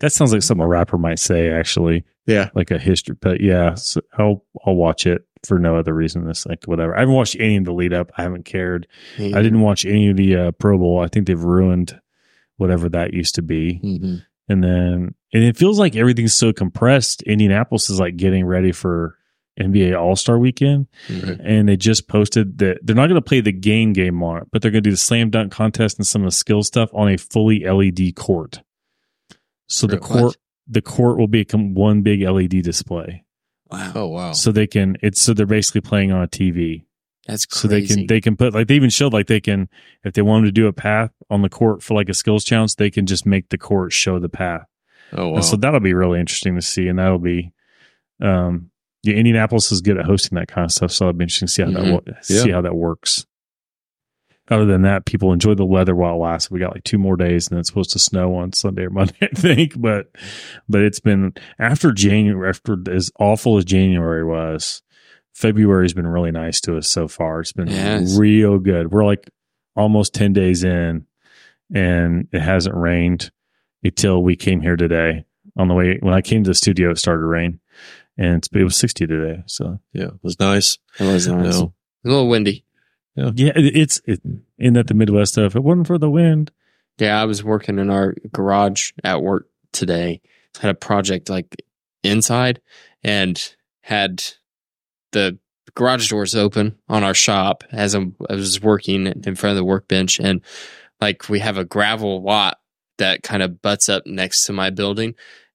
that 0.00 0.10
sounds 0.12 0.32
like 0.32 0.42
something 0.42 0.64
a 0.64 0.68
rapper 0.68 0.98
might 0.98 1.18
say 1.18 1.50
actually. 1.50 2.04
yeah. 2.26 2.50
like 2.54 2.70
a 2.70 2.78
history. 2.78 3.16
But 3.20 3.40
yeah, 3.40 3.74
so 3.74 4.00
I'll 4.18 4.44
I'll 4.66 4.74
watch 4.74 5.06
it 5.06 5.22
for 5.46 5.58
no 5.58 5.76
other 5.76 5.94
reason. 5.94 6.28
It's 6.28 6.46
like 6.46 6.64
whatever. 6.64 6.96
I 6.96 7.00
haven't 7.00 7.14
watched 7.14 7.36
any 7.38 7.56
of 7.56 7.64
the 7.64 7.72
lead 7.72 7.92
up. 7.92 8.10
I 8.16 8.22
haven't 8.22 8.44
cared. 8.44 8.86
I 9.18 9.42
didn't 9.42 9.60
watch 9.60 9.84
any 9.84 10.08
of 10.10 10.16
the 10.16 10.36
uh, 10.36 10.50
Pro 10.52 10.78
Bowl. 10.78 11.00
I 11.00 11.08
think 11.08 11.26
they've 11.26 11.42
ruined 11.42 11.98
whatever 12.56 12.88
that 12.90 13.12
used 13.14 13.34
to 13.36 13.42
be. 13.42 13.80
Mhm. 13.82 14.22
And 14.48 14.62
then 14.62 15.14
and 15.32 15.42
it 15.44 15.56
feels 15.56 15.78
like 15.78 15.96
everything's 15.96 16.34
so 16.34 16.52
compressed. 16.52 17.22
Indianapolis 17.22 17.90
is 17.90 17.98
like 17.98 18.16
getting 18.16 18.44
ready 18.44 18.72
for 18.72 19.16
NBA 19.60 19.98
All 20.00 20.16
Star 20.16 20.38
Weekend, 20.38 20.88
and 21.08 21.68
they 21.68 21.76
just 21.76 22.08
posted 22.08 22.58
that 22.58 22.78
they're 22.82 22.96
not 22.96 23.06
going 23.08 23.14
to 23.20 23.22
play 23.22 23.40
the 23.40 23.52
game 23.52 23.92
game 23.92 24.22
on 24.22 24.38
it, 24.42 24.48
but 24.52 24.60
they're 24.62 24.70
going 24.70 24.82
to 24.82 24.88
do 24.88 24.92
the 24.92 24.96
slam 24.96 25.30
dunk 25.30 25.52
contest 25.52 25.98
and 25.98 26.06
some 26.06 26.22
of 26.22 26.26
the 26.26 26.32
skill 26.32 26.62
stuff 26.62 26.90
on 26.92 27.08
a 27.08 27.16
fully 27.16 27.64
LED 27.64 28.16
court. 28.16 28.62
So 29.68 29.86
the 29.86 29.96
What? 29.96 30.02
court 30.02 30.36
the 30.66 30.82
court 30.82 31.18
will 31.18 31.28
become 31.28 31.74
one 31.74 32.02
big 32.02 32.22
LED 32.22 32.62
display. 32.62 33.24
Wow. 33.70 33.92
Oh 33.94 34.06
wow. 34.08 34.32
so 34.32 34.50
they 34.52 34.66
can 34.66 34.96
it's 35.02 35.20
so 35.22 35.34
they're 35.34 35.46
basically 35.46 35.80
playing 35.82 36.10
on 36.12 36.22
a 36.22 36.28
TV. 36.28 36.84
That's 37.26 37.46
So 37.48 37.68
crazy. 37.68 37.86
they 37.86 37.94
can 37.94 38.06
they 38.06 38.20
can 38.20 38.36
put 38.36 38.54
like 38.54 38.66
they 38.68 38.74
even 38.76 38.90
showed 38.90 39.12
like 39.12 39.26
they 39.26 39.40
can 39.40 39.68
if 40.04 40.14
they 40.14 40.22
wanted 40.22 40.46
to 40.46 40.52
do 40.52 40.66
a 40.66 40.72
path 40.72 41.10
on 41.30 41.42
the 41.42 41.48
court 41.48 41.82
for 41.82 41.94
like 41.94 42.08
a 42.08 42.14
skills 42.14 42.44
challenge, 42.44 42.76
they 42.76 42.90
can 42.90 43.06
just 43.06 43.24
make 43.24 43.48
the 43.50 43.58
court 43.58 43.92
show 43.92 44.18
the 44.18 44.28
path. 44.28 44.66
Oh 45.12 45.28
wow. 45.28 45.34
And 45.36 45.44
so 45.44 45.56
that'll 45.56 45.80
be 45.80 45.94
really 45.94 46.18
interesting 46.20 46.54
to 46.56 46.62
see, 46.62 46.88
and 46.88 46.98
that'll 46.98 47.18
be 47.18 47.52
um 48.20 48.70
yeah, 49.04 49.14
Indianapolis 49.14 49.70
is 49.70 49.80
good 49.80 49.98
at 49.98 50.06
hosting 50.06 50.36
that 50.36 50.48
kind 50.48 50.64
of 50.64 50.72
stuff, 50.72 50.90
so 50.92 51.06
it'd 51.06 51.18
be 51.18 51.24
interesting 51.24 51.46
to 51.46 51.52
see 51.52 51.62
how 51.62 51.70
that 51.70 51.78
mm-hmm. 51.80 51.92
wo- 51.92 52.16
see 52.22 52.50
how 52.50 52.60
that 52.62 52.74
works. 52.74 53.26
Other 54.50 54.66
than 54.66 54.82
that, 54.82 55.06
people 55.06 55.32
enjoy 55.32 55.54
the 55.54 55.64
weather 55.64 55.94
while 55.94 56.16
it 56.16 56.18
lasts. 56.18 56.50
We 56.50 56.58
got 56.58 56.74
like 56.74 56.84
two 56.84 56.98
more 56.98 57.16
days, 57.16 57.48
and 57.48 57.58
it's 57.58 57.68
supposed 57.68 57.92
to 57.92 57.98
snow 57.98 58.34
on 58.36 58.52
Sunday 58.52 58.82
or 58.82 58.90
Monday, 58.90 59.16
I 59.22 59.26
think. 59.28 59.80
But 59.80 60.08
but 60.68 60.82
it's 60.82 61.00
been 61.00 61.32
after 61.58 61.92
January, 61.92 62.48
after 62.48 62.76
as 62.90 63.10
awful 63.18 63.56
as 63.56 63.64
January 63.64 64.24
was, 64.24 64.82
February's 65.32 65.94
been 65.94 66.06
really 66.06 66.30
nice 66.30 66.60
to 66.62 66.76
us 66.76 66.88
so 66.88 67.08
far. 67.08 67.40
It's 67.40 67.52
been 67.52 67.68
Yes. 67.68 68.18
real 68.18 68.58
good. 68.58 68.92
We're 68.92 69.06
like 69.06 69.30
almost 69.76 70.12
ten 70.12 70.34
days 70.34 70.62
in, 70.62 71.06
and 71.74 72.28
it 72.30 72.40
hasn't 72.40 72.76
rained 72.76 73.30
until 73.82 74.22
we 74.22 74.36
came 74.36 74.60
here 74.60 74.76
today. 74.76 75.24
On 75.56 75.68
the 75.68 75.74
way 75.74 75.98
when 76.00 76.12
I 76.12 76.20
came 76.20 76.44
to 76.44 76.50
the 76.50 76.54
studio, 76.54 76.90
it 76.90 76.98
started 76.98 77.20
to 77.20 77.26
rain, 77.26 77.60
and 78.16 78.36
it's, 78.38 78.48
it 78.52 78.64
was 78.64 78.76
sixty 78.76 79.06
today. 79.06 79.42
So 79.46 79.80
yeah, 79.92 80.06
it 80.06 80.22
was 80.22 80.38
nice. 80.38 80.78
It 80.98 81.04
was 81.04 81.26
nice. 81.28 81.58
No. 81.58 81.74
A 82.04 82.08
little 82.08 82.28
windy. 82.28 82.64
yeah, 83.16 83.52
it, 83.56 83.76
it's 83.76 84.00
it, 84.06 84.20
in 84.58 84.74
that 84.74 84.88
the 84.88 84.94
Midwest 84.94 85.32
stuff. 85.32 85.52
If 85.52 85.56
it 85.56 85.62
wasn't 85.64 85.86
for 85.86 85.98
the 85.98 86.10
wind, 86.10 86.50
Yeah, 86.98 87.20
I 87.20 87.24
was 87.24 87.42
working 87.42 87.78
in 87.78 87.90
our 87.90 88.14
garage 88.32 88.92
at 89.02 89.22
work 89.22 89.48
today. 89.72 90.20
Had 90.60 90.70
a 90.70 90.74
project 90.74 91.28
like 91.28 91.56
inside 92.02 92.60
and 93.02 93.54
had 93.80 94.22
the 95.12 95.38
garage 95.74 96.08
doors 96.08 96.36
open 96.36 96.78
on 96.88 97.02
our 97.02 97.14
shop 97.14 97.64
as 97.72 97.94
I'm, 97.94 98.14
I 98.30 98.34
was 98.34 98.60
working 98.60 99.06
in 99.06 99.34
front 99.34 99.52
of 99.52 99.56
the 99.56 99.64
workbench. 99.64 100.20
And 100.20 100.40
like 101.00 101.28
we 101.28 101.40
have 101.40 101.58
a 101.58 101.64
gravel 101.64 102.22
lot 102.22 102.58
that 102.98 103.22
kind 103.22 103.42
of 103.42 103.60
butts 103.60 103.88
up 103.88 104.04
next 104.06 104.44
to 104.44 104.52
my 104.52 104.70
building. 104.70 105.14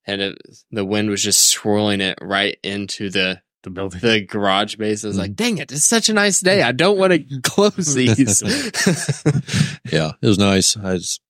And 0.10 0.22
it, 0.22 0.38
the 0.72 0.84
wind 0.86 1.10
was 1.10 1.22
just 1.22 1.48
swirling 1.50 2.02
it 2.02 2.18
right 2.22 2.58
into 2.64 3.10
the 3.10 3.42
the 3.64 3.70
building. 3.70 4.00
the 4.00 4.22
garage 4.26 4.76
base. 4.76 5.04
I 5.04 5.08
was 5.10 5.18
like, 5.18 5.32
mm. 5.32 5.36
dang 5.36 5.58
it, 5.58 5.72
it's 5.72 5.84
such 5.86 6.08
a 6.10 6.14
nice 6.14 6.40
day. 6.40 6.62
I 6.64 6.72
don't 6.72 6.98
want 6.98 7.14
to 7.14 7.42
close 7.44 7.94
these. 7.96 8.42
Yeah, 9.92 10.12
it 10.22 10.28
was 10.28 10.38
nice. 10.38 10.78
I 10.78 10.98
just 10.98 11.22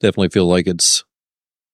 definitely 0.00 0.28
feel 0.30 0.46
like 0.46 0.66
it's 0.66 1.04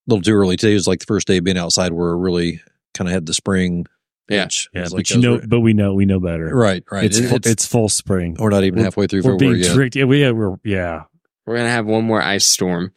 a 0.06 0.10
little 0.10 0.22
too 0.22 0.34
early. 0.34 0.56
Today 0.56 0.74
was 0.74 0.88
like 0.88 1.00
the 1.00 1.06
first 1.06 1.26
day 1.26 1.38
of 1.38 1.44
being 1.44 1.58
outside 1.58 1.92
where 1.92 2.10
it 2.10 2.16
really 2.18 2.60
kind 2.94 3.08
of 3.08 3.12
had 3.14 3.26
the 3.26 3.34
spring. 3.34 3.86
Yeah. 4.30 4.44
itch. 4.44 4.68
Yeah, 4.74 4.82
but 4.84 4.92
like 4.92 5.10
you 5.10 5.18
know, 5.20 5.32
were- 5.36 5.46
but 5.46 5.60
we 5.60 5.72
know 5.74 5.94
we 5.94 6.04
know 6.06 6.20
better. 6.20 6.54
right, 6.54 6.82
right. 6.90 7.04
It's, 7.04 7.18
It- 7.18 7.28
fu- 7.28 7.36
it's, 7.36 7.48
it's 7.48 7.66
full 7.66 7.88
spring. 7.88 8.36
we're 8.38 8.50
not 8.50 8.64
even 8.64 8.76
we're- 8.78 8.84
halfway 8.84 9.06
through 9.06 9.22
We're 9.22 9.36
being 9.36 9.52
February 9.52 9.60
yet. 9.68 9.74
tricked. 9.74 9.96
Yeah, 9.96 10.04
we, 10.04 10.20
yeah, 10.22 10.30
we're 10.32 10.56
yeah. 10.64 11.04
We're 11.46 11.56
gonna 11.56 11.70
have 11.70 11.86
one 11.86 12.04
more 12.04 12.20
ice 12.20 12.44
storm. 12.46 12.92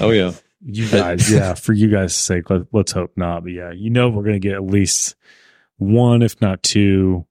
Oh 0.00 0.10
yeah, 0.10 0.32
You 0.60 0.88
guys, 0.88 1.30
yeah, 1.30 1.54
for 1.54 1.72
you 1.72 1.90
guys' 1.90 2.14
sake, 2.14 2.50
let, 2.50 2.62
let's 2.72 2.92
hope 2.92 3.12
not. 3.16 3.44
But 3.44 3.52
yeah, 3.52 3.72
you 3.72 3.90
know, 3.90 4.08
we're 4.08 4.24
gonna 4.24 4.38
get 4.38 4.54
at 4.54 4.64
least 4.64 5.16
one, 5.76 6.22
if 6.22 6.40
not 6.40 6.62
two, 6.62 7.26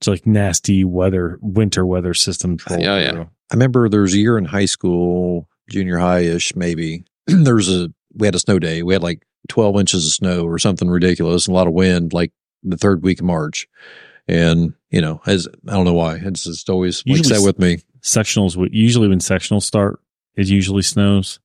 it's 0.00 0.08
like 0.08 0.26
nasty 0.26 0.84
weather, 0.84 1.38
winter 1.40 1.86
weather 1.86 2.14
systems. 2.14 2.62
Oh, 2.68 2.78
yeah. 2.78 3.12
through. 3.12 3.22
I 3.22 3.54
remember 3.54 3.88
there 3.88 4.02
was 4.02 4.14
a 4.14 4.18
year 4.18 4.36
in 4.36 4.44
high 4.44 4.64
school, 4.64 5.48
junior 5.68 5.98
high 5.98 6.20
ish, 6.20 6.54
maybe. 6.56 7.04
there 7.26 7.54
was 7.54 7.72
a 7.72 7.92
we 8.14 8.26
had 8.26 8.34
a 8.34 8.40
snow 8.40 8.58
day. 8.58 8.82
We 8.82 8.94
had 8.94 9.02
like 9.02 9.24
twelve 9.48 9.78
inches 9.78 10.06
of 10.06 10.12
snow 10.12 10.44
or 10.44 10.58
something 10.58 10.88
ridiculous, 10.88 11.46
and 11.46 11.54
a 11.54 11.56
lot 11.56 11.66
of 11.66 11.72
wind, 11.72 12.12
like 12.12 12.32
the 12.62 12.76
third 12.76 13.02
week 13.02 13.20
of 13.20 13.26
March. 13.26 13.66
And 14.26 14.74
you 14.90 15.00
know, 15.00 15.20
as 15.26 15.48
I 15.68 15.72
don't 15.72 15.84
know 15.84 15.94
why, 15.94 16.16
it's 16.16 16.44
just 16.44 16.70
always 16.70 17.02
like 17.06 17.22
that 17.22 17.42
with 17.42 17.58
me. 17.58 17.78
Sectionals, 18.02 18.56
usually 18.72 19.08
when 19.08 19.18
sectionals 19.18 19.62
start, 19.62 20.00
it 20.34 20.48
usually 20.48 20.82
snows. 20.82 21.40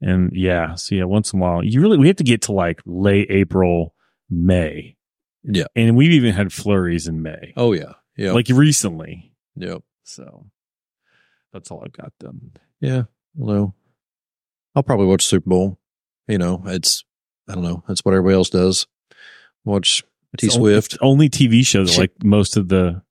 And 0.00 0.30
yeah, 0.34 0.74
so 0.76 0.94
yeah, 0.94 1.04
once 1.04 1.32
in 1.32 1.38
a 1.38 1.42
while, 1.42 1.62
you 1.64 1.80
really 1.80 1.98
we 1.98 2.06
have 2.06 2.16
to 2.16 2.24
get 2.24 2.42
to 2.42 2.52
like 2.52 2.80
late 2.86 3.26
April, 3.30 3.94
May. 4.30 4.96
Yeah. 5.42 5.64
and 5.74 5.96
we've 5.96 6.12
even 6.12 6.34
had 6.34 6.52
flurries 6.52 7.06
in 7.06 7.22
May, 7.22 7.54
Oh 7.56 7.72
yeah, 7.72 7.92
yeah, 8.16 8.32
like 8.32 8.48
recently. 8.48 9.32
yep, 9.56 9.82
So 10.04 10.46
that's 11.52 11.70
all 11.70 11.82
I've 11.84 11.92
got 11.92 12.12
done. 12.20 12.52
yeah. 12.80 13.04
Well, 13.34 13.74
I'll 14.74 14.82
probably 14.82 15.06
watch 15.06 15.24
Super 15.24 15.48
Bowl. 15.48 15.78
You 16.28 16.38
know, 16.38 16.62
it's 16.66 17.04
I 17.48 17.54
don't 17.54 17.64
know. 17.64 17.82
That's 17.88 18.04
what 18.04 18.12
everybody 18.14 18.34
else 18.34 18.50
does. 18.50 18.86
Watch 19.64 20.02
T 20.38 20.48
only- 20.48 20.58
Swift. 20.58 20.98
only 21.00 21.28
TV 21.28 21.64
show 21.66 21.84
that 21.84 21.98
like 21.98 22.12
most 22.22 22.56
of 22.56 22.68
the 22.68 23.02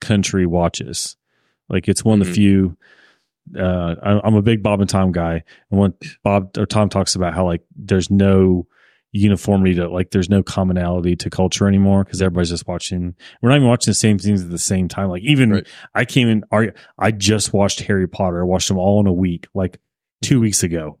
country 0.00 0.46
watches. 0.46 1.16
Like 1.68 1.88
it's 1.88 2.04
one 2.04 2.20
of 2.20 2.26
the 2.26 2.32
Mhm. 2.32 2.36
few. 2.36 2.76
Uh, 3.56 3.94
I'm 4.02 4.34
a 4.34 4.42
big 4.42 4.62
Bob 4.62 4.80
and 4.80 4.88
Tom 4.88 5.12
guy, 5.12 5.44
and 5.70 5.80
when 5.80 5.94
Bob 6.24 6.56
or 6.58 6.66
Tom 6.66 6.88
talks 6.88 7.14
about 7.14 7.34
how 7.34 7.44
like 7.44 7.62
there's 7.76 8.10
no 8.10 8.66
uniformity 9.12 9.74
to 9.74 9.88
like 9.88 10.10
there's 10.10 10.28
no 10.28 10.42
commonality 10.42 11.16
to 11.16 11.30
culture 11.30 11.66
anymore 11.66 12.04
because 12.04 12.20
everybody's 12.20 12.50
just 12.50 12.66
watching. 12.66 13.14
We're 13.40 13.50
not 13.50 13.56
even 13.56 13.68
watching 13.68 13.90
the 13.90 13.94
same 13.94 14.18
things 14.18 14.42
at 14.42 14.50
the 14.50 14.58
same 14.58 14.88
time. 14.88 15.08
Like 15.08 15.22
even 15.22 15.50
Right. 15.50 15.66
I 15.94 16.04
came 16.04 16.28
in. 16.28 16.44
I 16.98 17.10
just 17.12 17.52
watched 17.52 17.80
Harry 17.80 18.08
Potter. 18.08 18.40
I 18.40 18.44
watched 18.44 18.68
them 18.68 18.78
all 18.78 19.00
in 19.00 19.06
a 19.06 19.12
week, 19.12 19.46
like 19.54 19.78
two 20.22 20.40
weeks 20.40 20.62
ago. 20.62 20.98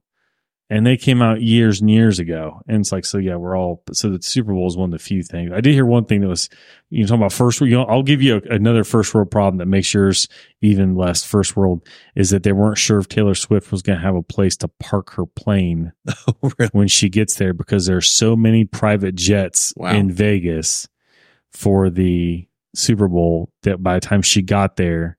And 0.68 0.84
they 0.84 0.96
came 0.96 1.22
out 1.22 1.40
years 1.40 1.80
and 1.80 1.88
years 1.88 2.18
ago. 2.18 2.60
And 2.66 2.78
it's 2.80 2.90
like, 2.90 3.04
so 3.04 3.18
yeah, 3.18 3.36
we're 3.36 3.56
all, 3.56 3.84
so 3.92 4.10
the 4.10 4.20
Super 4.20 4.52
Bowl 4.52 4.66
is 4.66 4.76
one 4.76 4.92
of 4.92 4.98
the 4.98 5.04
few 5.04 5.22
things. 5.22 5.52
I 5.52 5.60
did 5.60 5.74
hear 5.74 5.86
one 5.86 6.06
thing 6.06 6.22
that 6.22 6.28
was, 6.28 6.48
you 6.90 7.02
know, 7.02 7.06
talking 7.06 7.20
about 7.20 7.32
first 7.32 7.60
world, 7.60 7.70
you 7.70 7.76
know, 7.76 7.84
I'll 7.84 8.02
give 8.02 8.20
you 8.20 8.36
a, 8.36 8.54
another 8.54 8.82
first 8.82 9.14
world 9.14 9.30
problem 9.30 9.58
that 9.58 9.66
makes 9.66 9.94
yours 9.94 10.26
even 10.62 10.96
less 10.96 11.22
first 11.22 11.56
world 11.56 11.86
is 12.16 12.30
that 12.30 12.42
they 12.42 12.50
weren't 12.50 12.78
sure 12.78 12.98
if 12.98 13.06
Taylor 13.06 13.36
Swift 13.36 13.70
was 13.70 13.82
going 13.82 13.98
to 13.98 14.04
have 14.04 14.16
a 14.16 14.22
place 14.24 14.56
to 14.56 14.68
park 14.80 15.10
her 15.12 15.24
plane 15.26 15.92
oh, 16.42 16.50
when 16.72 16.88
she 16.88 17.08
gets 17.08 17.36
there 17.36 17.52
because 17.54 17.86
there 17.86 17.98
are 17.98 18.00
so 18.00 18.34
many 18.34 18.64
private 18.64 19.14
jets 19.14 19.72
Wow. 19.76 19.92
in 19.94 20.10
Vegas 20.10 20.88
for 21.52 21.90
the 21.90 22.48
Super 22.74 23.06
Bowl 23.06 23.50
that 23.62 23.82
by 23.82 23.94
the 23.94 24.00
time 24.00 24.20
she 24.22 24.42
got 24.42 24.74
there, 24.76 25.16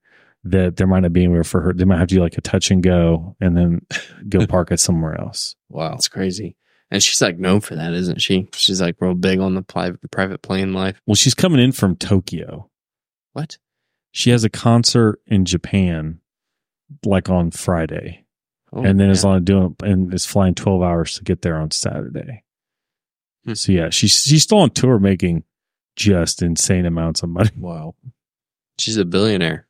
that 0.52 0.78
there 0.78 0.88
might 0.88 1.02
not 1.02 1.14
be 1.14 1.24
anywhere 1.24 1.44
for 1.44 1.62
her. 1.62 1.74
They 1.74 1.86
might 1.86 2.00
have 2.00 2.08
to 2.10 2.16
do 2.16 2.22
like 2.22 2.38
a 2.38 2.42
touch 2.42 2.72
and 2.72 2.82
go 2.84 3.36
and 3.40 3.56
then 3.56 3.86
go 4.30 4.46
park 4.48 4.72
it 4.72 4.80
somewhere 4.80 5.20
else. 5.20 5.56
wow. 5.70 5.92
That's 5.92 6.08
crazy. 6.08 6.56
And 6.90 7.04
she's 7.04 7.22
like 7.22 7.38
known 7.38 7.60
for 7.60 7.76
that, 7.76 7.94
isn't 7.94 8.22
she? 8.22 8.48
She's 8.54 8.80
like 8.80 8.96
real 9.02 9.14
big 9.14 9.40
on 9.40 9.56
the 9.56 9.62
private 9.62 10.00
private 10.10 10.42
plane 10.42 10.74
life. 10.74 11.02
Well, 11.06 11.16
she's 11.16 11.34
coming 11.34 11.60
in 11.60 11.74
from 11.74 11.98
Tokyo. 11.98 12.70
What? 13.34 13.58
She 14.12 14.30
has 14.30 14.46
a 14.46 14.50
concert 14.50 15.20
in 15.28 15.44
Japan 15.44 16.22
like 17.06 17.30
on 17.30 17.52
Friday. 17.52 18.26
Oh, 18.72 18.84
and 18.84 19.00
then 19.00 19.10
is 19.10 19.24
on 19.26 19.44
doing 19.44 19.76
and 19.82 20.14
is 20.14 20.26
flying 20.26 20.54
12 20.54 20.82
hours 20.82 21.16
to 21.16 21.24
get 21.24 21.42
there 21.42 21.58
on 21.58 21.72
Saturday. 21.72 22.44
Hmm. 23.46 23.54
So 23.54 23.72
yeah, 23.72 23.90
she's 23.90 24.22
she's 24.24 24.44
still 24.44 24.60
on 24.60 24.70
tour 24.72 25.00
making 25.00 25.44
just 25.96 26.42
insane 26.42 26.86
amounts 26.86 27.24
of 27.24 27.30
money. 27.30 27.50
Wow. 27.58 27.96
she's 28.78 28.98
a 28.98 29.06
billionaire. 29.06 29.67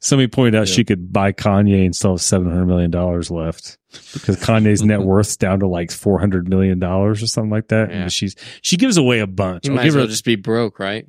Somebody 0.00 0.28
pointed 0.28 0.54
out 0.58 0.68
Yeah. 0.68 0.74
she 0.74 0.84
could 0.84 1.12
buy 1.12 1.32
Kanye 1.32 1.84
and 1.84 1.94
still 1.94 2.12
have 2.12 2.20
seven 2.20 2.48
hundred 2.50 2.66
million 2.66 2.90
dollars 2.90 3.30
left 3.30 3.78
because 4.12 4.36
Kanye's 4.36 4.82
net 4.82 5.02
worth's 5.04 5.36
down 5.36 5.60
to 5.60 5.66
like 5.68 5.90
four 5.90 6.18
hundred 6.18 6.48
million 6.48 6.78
dollars 6.78 7.22
or 7.22 7.26
something 7.26 7.50
like 7.50 7.68
that. 7.68 7.90
Yeah. 7.90 7.96
And 8.02 8.12
she's 8.12 8.34
she 8.62 8.76
gives 8.76 8.96
away 8.96 9.20
a 9.20 9.26
bunch. 9.26 9.66
You 9.66 9.72
I'll 9.72 9.76
might 9.76 9.82
give 9.84 9.90
as 9.90 9.94
well 9.96 10.04
her- 10.06 10.10
just 10.10 10.24
be 10.24 10.36
broke, 10.36 10.78
right? 10.78 11.06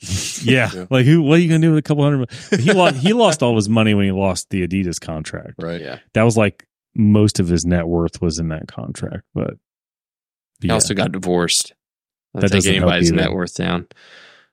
yeah. 0.42 0.70
Yeah. 0.74 0.86
like 0.90 1.06
who? 1.06 1.22
What 1.22 1.38
are 1.38 1.42
you 1.42 1.48
gonna 1.48 1.60
do 1.60 1.70
with 1.70 1.78
a 1.78 1.82
couple 1.82 2.04
hundred? 2.04 2.28
mil- 2.50 2.60
He 2.60 2.72
lost. 2.72 2.96
He 2.96 3.12
lost 3.24 3.42
all 3.42 3.54
his 3.56 3.68
money 3.68 3.94
when 3.94 4.04
he 4.06 4.12
lost 4.12 4.50
the 4.50 4.66
Adidas 4.66 5.00
contract. 5.00 5.54
Right. 5.62 5.80
Yeah. 5.80 5.98
That 6.14 6.22
was 6.24 6.36
like 6.36 6.66
most 6.94 7.38
of 7.40 7.48
his 7.48 7.64
net 7.64 7.86
worth 7.86 8.20
was 8.20 8.38
in 8.38 8.48
that 8.48 8.66
contract. 8.68 9.22
But 9.34 9.54
He 10.60 10.68
yeah. 10.68 10.74
also 10.74 10.94
got 10.94 11.12
divorced. 11.12 11.74
That 12.34 12.42
That 12.42 12.50
doesn't 12.52 12.72
help 12.74 12.82
anybody's 12.84 13.12
either. 13.12 13.22
net 13.22 13.32
worth 13.32 13.54
down. 13.54 13.86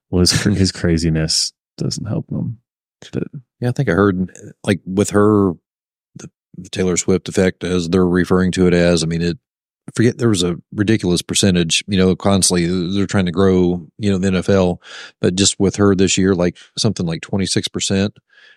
well, 0.10 0.20
his, 0.22 0.32
his 0.32 0.72
craziness 0.72 1.52
doesn't 1.78 2.06
help 2.06 2.28
them. 2.28 2.60
Yeah, 3.62 3.70
I 3.70 3.72
think 3.72 3.90
I 3.90 3.94
heard 3.94 4.32
like 4.64 4.82
with 4.86 5.12
her, 5.12 5.54
the, 6.16 6.30
the 6.58 6.70
Taylor 6.70 6.98
Swift 6.98 7.30
effect, 7.30 7.64
as 7.64 7.90
they're 7.90 8.06
referring 8.06 8.52
to 8.54 8.68
it 8.68 8.74
as. 8.74 9.04
I 9.04 9.08
mean, 9.08 9.22
it. 9.22 9.38
I 9.88 9.92
forget 9.96 10.18
there 10.18 10.30
was 10.30 10.42
a 10.44 10.56
ridiculous 10.74 11.22
percentage. 11.22 11.84
You 11.88 11.98
know, 11.98 12.16
constantly 12.16 12.66
uh, 12.66 12.94
they're 12.94 13.06
trying 13.06 13.28
to 13.28 13.32
grow. 13.32 13.88
You 13.98 14.12
know, 14.12 14.18
the 14.18 14.30
NFL, 14.30 14.80
but 15.22 15.36
just 15.36 15.60
with 15.60 15.76
her 15.78 15.94
this 15.96 16.18
year, 16.18 16.34
like 16.36 16.58
something 16.78 17.06
like 17.06 17.22
twenty 17.22 17.46
six 17.46 17.68
percent. 17.68 18.14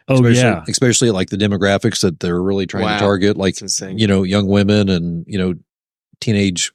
Oh 0.08 0.14
especially, 0.14 0.38
yeah, 0.40 0.64
especially 0.68 1.10
like 1.10 1.28
the 1.28 1.36
demographics 1.36 2.00
that 2.00 2.18
they're 2.20 2.40
really 2.42 2.66
trying 2.66 2.84
Wow. 2.84 2.94
to 2.94 2.98
target, 3.04 3.36
like 3.36 3.56
you 3.80 4.06
know, 4.06 4.22
young 4.22 4.46
women 4.46 4.88
and 4.88 5.24
you 5.28 5.38
know, 5.38 5.54
teenage. 6.20 6.72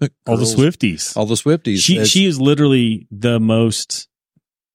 all 0.26 0.36
the 0.36 0.44
Swifties. 0.44 1.16
all 1.16 1.24
the 1.26 1.36
Swifties. 1.36 1.78
she 1.78 1.94
It's- 1.94 2.08
she 2.08 2.26
is 2.26 2.38
literally 2.40 3.06
the 3.10 3.38
most 3.40 4.08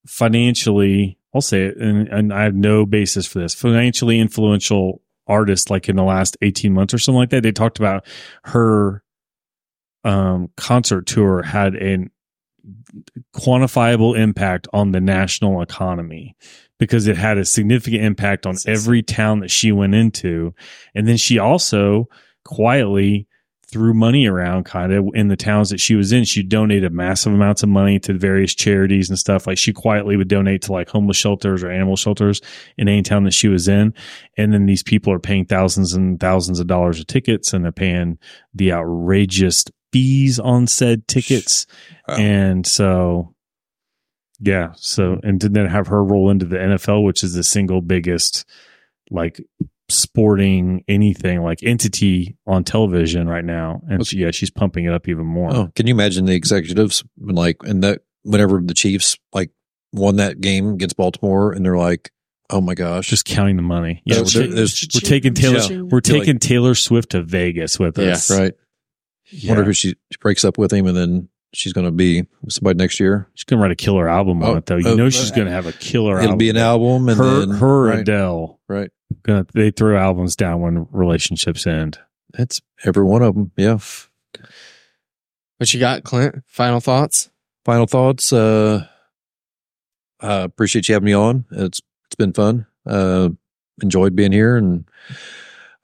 financially 0.07 1.17
I'll 1.33 1.41
say 1.41 1.63
it 1.65 1.77
and, 1.77 2.07
and 2.09 2.33
I 2.33 2.43
have 2.43 2.55
no 2.55 2.85
basis 2.85 3.25
for 3.25 3.39
this. 3.39 3.53
Financially 3.53 4.19
influential 4.19 5.01
artist 5.27 5.69
like 5.69 5.87
in 5.87 5.95
the 5.95 6.03
last 6.03 6.35
18 6.41 6.73
months 6.73 6.93
or 6.93 6.97
something 6.97 7.19
like 7.19 7.29
that 7.29 7.43
they 7.43 7.51
talked 7.51 7.77
about 7.77 8.05
her 8.43 9.03
um 10.03 10.49
concert 10.57 11.05
tour 11.05 11.43
had 11.43 11.75
an 11.75 12.09
quantifiable 13.35 14.17
impact 14.17 14.67
on 14.73 14.91
the 14.91 15.01
national 15.01 15.61
economy 15.61 16.35
because 16.79 17.07
it 17.07 17.17
had 17.17 17.37
a 17.37 17.45
significant 17.45 18.03
impact 18.03 18.45
on 18.45 18.55
every 18.65 19.03
town 19.03 19.39
that 19.39 19.51
she 19.51 19.71
went 19.71 19.95
into. 19.95 20.53
And 20.95 21.07
then 21.07 21.17
she 21.17 21.37
also 21.37 22.07
quietly 22.43 23.27
threw 23.71 23.93
money 23.93 24.27
around 24.27 24.65
kind 24.65 24.91
of 24.91 25.07
in 25.13 25.29
the 25.29 25.35
towns 25.35 25.69
that 25.69 25.79
she 25.79 25.95
was 25.95 26.11
in. 26.11 26.25
She 26.25 26.43
donated 26.43 26.91
massive 26.91 27.33
amounts 27.33 27.63
of 27.63 27.69
money 27.69 27.99
to 27.99 28.13
various 28.13 28.53
charities 28.53 29.09
and 29.09 29.17
stuff. 29.17 29.47
Like 29.47 29.57
she 29.57 29.71
quietly 29.71 30.17
would 30.17 30.27
donate 30.27 30.63
to 30.63 30.73
like 30.73 30.89
homeless 30.89 31.17
shelters 31.17 31.63
or 31.63 31.71
animal 31.71 31.95
shelters 31.95 32.41
in 32.77 32.89
any 32.89 33.01
town 33.01 33.23
that 33.23 33.33
she 33.33 33.47
was 33.47 33.67
in. 33.67 33.93
And 34.37 34.53
then 34.53 34.65
these 34.65 34.83
people 34.83 35.13
are 35.13 35.19
paying 35.19 35.45
thousands 35.45 35.93
and 35.93 36.19
thousands 36.19 36.59
of 36.59 36.67
dollars 36.67 36.99
of 36.99 37.07
tickets 37.07 37.53
and 37.53 37.63
they're 37.63 37.71
paying 37.71 38.17
the 38.53 38.73
outrageous 38.73 39.63
fees 39.93 40.39
on 40.39 40.67
said 40.67 41.07
tickets. 41.07 41.65
Wow. 42.07 42.15
And 42.15 42.67
so, 42.67 43.33
yeah. 44.39 44.73
So, 44.75 45.19
and 45.23 45.39
to 45.41 45.49
then 45.49 45.67
have 45.67 45.87
her 45.87 46.03
roll 46.03 46.29
into 46.29 46.45
the 46.45 46.57
NFL, 46.57 47.05
which 47.05 47.23
is 47.23 47.33
the 47.33 47.43
single 47.43 47.81
biggest 47.81 48.45
like 49.09 49.41
sporting 49.93 50.83
anything 50.87 51.41
like 51.43 51.63
entity 51.63 52.37
on 52.47 52.63
television 52.63 53.27
right 53.27 53.45
now. 53.45 53.81
And 53.89 54.05
she, 54.05 54.17
yeah, 54.17 54.31
she's 54.31 54.49
pumping 54.51 54.85
it 54.85 54.93
up 54.93 55.07
even 55.07 55.25
more. 55.25 55.53
Oh, 55.53 55.71
can 55.75 55.87
you 55.87 55.93
imagine 55.93 56.25
the 56.25 56.33
executives 56.35 57.03
like 57.17 57.57
and 57.63 57.83
that 57.83 58.01
whenever 58.23 58.61
the 58.63 58.73
Chiefs 58.73 59.17
like 59.33 59.51
won 59.93 60.17
that 60.17 60.41
game 60.41 60.73
against 60.73 60.97
Baltimore 60.97 61.51
and 61.51 61.65
they're 61.65 61.77
like, 61.77 62.11
oh 62.49 62.61
my 62.61 62.73
gosh, 62.75 63.07
Just 63.09 63.25
counting 63.25 63.55
the 63.55 63.61
money. 63.61 64.01
Yeah, 64.05 64.15
There's- 64.15 64.35
we're, 64.35 64.47
there's- 64.47 64.87
we're 64.93 64.99
taking 65.07 65.33
Taylor. 65.33 65.59
Yeah. 65.59 65.81
We're 65.83 66.01
Feel 66.01 66.17
like- 66.17 66.25
taking 66.25 66.39
Taylor 66.39 66.75
Swift 66.75 67.11
to 67.11 67.21
Vegas 67.21 67.79
with 67.79 67.97
Yeah. 67.97 68.11
us. 68.11 68.29
right. 68.29 68.53
Yeah. 69.31 69.53
Wonder 69.55 69.69
if 69.71 69.77
she, 69.77 69.95
breaks 70.19 70.43
up 70.43 70.57
with 70.57 70.73
him 70.73 70.85
and 70.87 70.95
then 70.97 71.29
she's 71.53 71.71
going 71.73 71.85
to 71.85 71.91
be 71.91 72.25
somebody 72.49 72.77
next 72.77 72.99
year. 72.99 73.29
she's 73.33 73.43
gonna 73.45 73.61
write 73.61 73.71
a 73.71 73.75
killer 73.75 74.07
album 74.09 74.43
on 74.43 74.49
Oh, 74.49 74.55
it 74.55 74.65
though. 74.65 74.75
You 74.77 74.89
oh, 74.89 74.95
know 74.95 75.07
uh, 75.07 75.09
she's 75.09 75.31
gonna 75.31 75.51
have 75.51 75.65
a 75.65 75.71
killer 75.73 76.17
It'll 76.17 76.23
album. 76.31 76.37
be 76.37 76.49
an 76.49 76.57
album 76.57 77.07
and 77.09 77.17
her, 77.17 77.39
then 77.45 77.49
her 77.57 77.83
right, 77.87 77.99
Adele. 77.99 78.59
right. 78.67 78.89
Gonna, 79.23 79.45
they 79.53 79.71
throw 79.71 79.97
albums 79.97 80.35
down 80.35 80.61
when 80.61 80.87
relationships 80.91 81.65
end. 81.67 81.99
That's 82.33 82.61
every 82.83 83.03
one 83.03 83.21
of 83.21 83.35
them. 83.35 83.51
Yeah. 83.57 83.77
What 85.57 85.73
you 85.73 85.79
got, 85.79 86.03
Clint? 86.03 86.43
Final 86.47 86.79
thoughts? 86.79 87.29
Final 87.65 87.85
thoughts. 87.85 88.33
Uh, 88.33 88.87
I 90.19 90.41
appreciate 90.41 90.87
you 90.87 90.93
having 90.93 91.05
me 91.05 91.13
on. 91.13 91.45
It's 91.51 91.81
it's 92.05 92.15
been 92.15 92.33
fun. 92.33 92.65
Uh, 92.85 93.29
enjoyed 93.81 94.15
being 94.15 94.31
here 94.31 94.57
and 94.57 94.85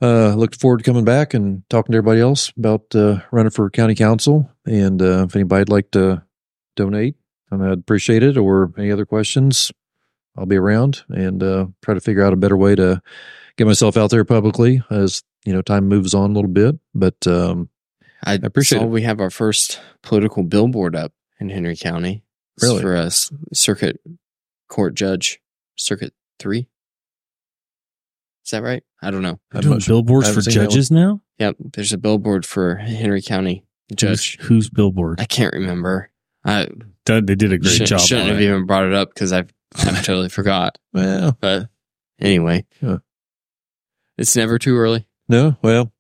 uh, 0.02 0.36
look 0.36 0.56
forward 0.56 0.80
to 0.80 0.84
coming 0.84 1.06
back 1.06 1.34
and 1.34 1.64
talking 1.70 1.94
to 1.94 1.98
everybody 1.98 2.22
else 2.22 2.52
about 2.58 2.94
uh, 2.96 3.20
running 3.32 3.50
for 3.50 3.70
county 3.70 3.96
council. 3.96 4.50
And 4.66 5.02
uh, 5.02 5.26
if 5.28 5.36
anybody'd 5.36 5.70
like 5.70 5.92
to 5.92 6.24
donate, 6.76 7.16
I'd 7.52 7.62
appreciate 7.62 8.24
it. 8.24 8.38
Or 8.38 8.74
any 8.78 8.92
other 8.92 9.06
questions, 9.06 9.72
I'll 10.38 10.46
be 10.46 10.56
around 10.58 11.04
and 11.10 11.42
uh, 11.42 11.68
try 11.84 11.94
to 11.94 12.00
figure 12.02 12.24
out 12.24 12.34
a 12.34 12.38
better 12.38 12.58
way 12.58 12.76
to 12.76 13.02
get 13.58 13.66
myself 13.68 13.98
out 13.98 14.10
there 14.12 14.24
publicly 14.26 14.82
as 14.90 15.24
you 15.46 15.54
know 15.54 15.62
time 15.62 15.88
moves 15.88 16.14
on 16.14 16.32
a 16.32 16.34
little 16.34 16.50
bit. 16.52 16.76
But 16.94 17.26
um, 17.28 17.70
I 18.24 18.34
appreciate 18.36 18.80
saw 18.80 18.86
it. 18.86 18.90
we 18.90 19.02
have 19.04 19.20
our 19.20 19.30
first 19.30 19.80
political 20.04 20.44
billboard 20.44 20.96
up 20.96 21.14
in 21.40 21.50
Henry 21.50 21.76
County. 21.76 22.24
It's 22.58 22.64
Really? 22.66 22.82
For 22.82 22.96
a 22.96 23.06
s- 23.06 23.32
circuit 23.54 24.00
court 24.70 24.96
judge, 24.96 25.40
circuit 25.76 26.14
three. 26.40 26.68
Is 28.46 28.52
that 28.52 28.64
right? 28.64 28.84
I 29.02 29.12
don't 29.12 29.22
know. 29.22 29.40
They're 29.52 29.60
I'm 29.60 29.64
doing 29.64 29.78
not 29.80 29.88
billboards 29.88 30.28
for 30.28 30.32
haven't 30.36 30.44
seen 30.52 30.60
that 30.60 30.70
judges 30.70 30.92
now. 30.92 31.22
Yep. 31.40 31.56
There's 31.74 31.94
a 31.94 31.98
billboard 31.98 32.46
for 32.46 32.76
Henry 32.76 33.22
County 33.22 33.66
judge. 33.96 34.38
Who's, 34.38 34.48
whose 34.48 34.70
billboard? 34.70 35.20
I 35.20 35.26
can't 35.26 35.54
remember. 35.54 36.10
I 36.46 36.68
They 37.06 37.22
did 37.22 37.52
a 37.52 37.58
great 37.58 37.72
should, 37.74 37.88
job. 37.88 38.00
shouldn't 38.00 38.26
on 38.30 38.34
have 38.36 38.42
it. 38.42 38.46
even 38.46 38.66
brought 38.66 38.86
it 38.86 38.94
up 38.94 39.10
because 39.14 39.34
I 39.34 39.46
I 39.86 40.02
totally 40.02 40.30
forgot. 40.30 40.78
well, 40.94 41.38
But 41.40 41.70
anyway, 42.20 42.66
Yeah. 42.82 42.98
it's 44.18 44.36
never 44.36 44.58
too 44.60 44.76
early. 44.78 45.08
No, 45.30 45.58
well, 45.62 45.92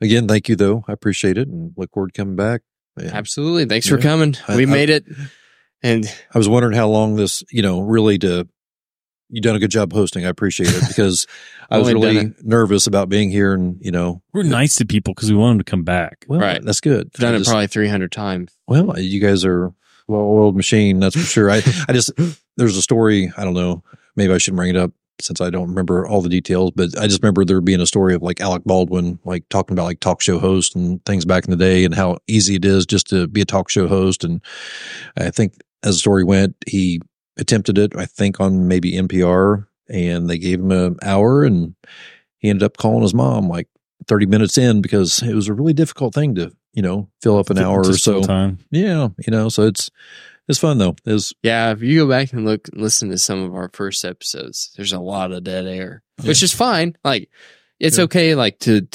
again, 0.00 0.26
thank 0.28 0.48
you 0.48 0.56
though. 0.56 0.84
I 0.88 0.92
appreciate 0.92 1.36
it 1.38 1.48
and 1.48 1.72
look 1.76 1.92
forward 1.92 2.14
to 2.14 2.18
coming 2.20 2.36
back. 2.36 2.62
And 2.96 3.10
Absolutely. 3.10 3.64
Thanks 3.66 3.88
for 3.88 3.98
coming. 3.98 4.36
I- 4.48 4.56
we 4.56 4.62
I- 4.62 4.66
made 4.66 4.90
it. 4.90 5.04
And 5.82 6.04
I 6.34 6.36
was 6.38 6.48
wondering 6.48 6.74
how 6.76 6.88
long 6.88 7.16
this, 7.16 7.42
you 7.50 7.62
know, 7.62 7.80
really 7.80 8.18
to, 8.18 8.46
you've 9.30 9.42
done 9.42 9.56
a 9.56 9.58
good 9.58 9.70
job 9.70 9.92
hosting. 9.94 10.26
I 10.26 10.28
appreciate 10.28 10.68
it 10.74 10.84
because 10.88 11.26
I 11.70 11.78
was 11.78 11.90
really 11.92 12.34
nervous 12.42 12.86
about 12.86 13.08
being 13.08 13.30
here 13.30 13.54
and, 13.54 13.78
you 13.80 13.90
know, 13.90 14.22
We're 14.34 14.42
nice 14.42 14.74
to 14.76 14.84
people 14.84 15.14
because 15.14 15.30
we 15.32 15.38
want 15.38 15.52
them 15.58 15.64
to 15.64 15.70
come 15.70 15.82
back. 15.84 16.26
well, 16.28 16.40
Right. 16.40 16.62
that's 16.62 16.80
good. 16.80 17.10
Done 17.12 17.34
I 17.34 17.38
it 17.38 17.44
probably 17.46 17.66
300 17.68 18.12
times. 18.12 18.52
Well, 18.66 18.98
you 18.98 19.20
guys 19.20 19.44
are 19.46 19.72
well-oiled 20.06 20.56
machine. 20.56 21.00
That's 21.00 21.14
for 21.16 21.22
sure. 21.22 21.50
I, 21.50 21.62
I 21.88 21.92
just, 21.94 22.10
there's 22.60 22.76
a 22.76 22.82
story. 22.82 23.32
I 23.36 23.44
don't 23.44 23.54
know. 23.54 23.82
Maybe 24.16 24.32
I 24.32 24.38
shouldn't 24.38 24.58
bring 24.58 24.70
it 24.70 24.76
up 24.76 24.92
since 25.18 25.40
I 25.40 25.50
don't 25.50 25.68
remember 25.68 26.06
all 26.06 26.20
the 26.20 26.28
details, 26.28 26.72
but 26.74 26.96
I 26.98 27.06
just 27.06 27.22
remember 27.22 27.44
there 27.44 27.60
being 27.60 27.80
a 27.80 27.86
story 27.86 28.14
of 28.14 28.22
like 28.22 28.40
Alec 28.40 28.64
Baldwin, 28.64 29.18
like 29.24 29.48
talking 29.48 29.74
about 29.74 29.84
like 29.84 30.00
talk 30.00 30.20
show 30.20 30.38
host 30.38 30.76
and 30.76 31.04
things 31.04 31.24
back 31.24 31.44
in 31.44 31.50
the 31.50 31.56
day 31.56 31.84
and 31.84 31.94
how 31.94 32.18
easy 32.26 32.56
it 32.56 32.64
is 32.64 32.86
just 32.86 33.08
to 33.08 33.26
be 33.26 33.40
a 33.40 33.46
talk 33.46 33.70
show 33.70 33.88
host. 33.88 34.24
And 34.24 34.42
I 35.16 35.30
think 35.30 35.54
as 35.82 35.96
the 35.96 36.00
story 36.00 36.24
went, 36.24 36.54
he 36.66 37.00
attempted 37.38 37.78
it, 37.78 37.96
I 37.96 38.04
think 38.04 38.40
on 38.40 38.68
maybe 38.68 38.92
NPR 38.92 39.66
and 39.88 40.28
they 40.28 40.38
gave 40.38 40.60
him 40.60 40.70
an 40.70 40.96
hour 41.02 41.44
and 41.44 41.74
he 42.38 42.50
ended 42.50 42.62
up 42.62 42.76
calling 42.76 43.02
his 43.02 43.14
mom 43.14 43.48
like 43.48 43.68
30 44.06 44.26
minutes 44.26 44.58
in 44.58 44.82
because 44.82 45.22
it 45.22 45.34
was 45.34 45.48
a 45.48 45.54
really 45.54 45.72
difficult 45.72 46.14
thing 46.14 46.34
to, 46.34 46.52
you 46.72 46.82
know, 46.82 47.08
fill 47.22 47.38
up 47.38 47.50
an 47.50 47.58
hour 47.58 47.80
or 47.80 47.96
so. 47.96 48.22
time. 48.22 48.58
Yeah, 48.70 49.08
you 49.26 49.30
know, 49.30 49.48
so 49.48 49.66
it's 49.66 49.90
it's 50.50 50.58
fun 50.58 50.78
though. 50.78 50.94
It's 51.06 51.32
Yeah, 51.42 51.72
if 51.72 51.82
you 51.82 52.00
go 52.00 52.08
back 52.08 52.32
and 52.32 52.44
look, 52.44 52.68
listen 52.74 53.10
to 53.10 53.18
some 53.18 53.42
of 53.42 53.54
our 53.54 53.70
first 53.72 54.04
episodes, 54.04 54.72
there's 54.76 54.92
a 54.92 55.00
lot 55.00 55.32
of 55.32 55.44
dead 55.44 55.66
air, 55.66 56.02
which 56.24 56.42
is 56.42 56.52
fine. 56.52 56.96
Like, 57.04 57.30
it's 57.78 57.98
Yeah. 57.98 58.04
okay, 58.04 58.34
like 58.34 58.58
to 58.60 58.86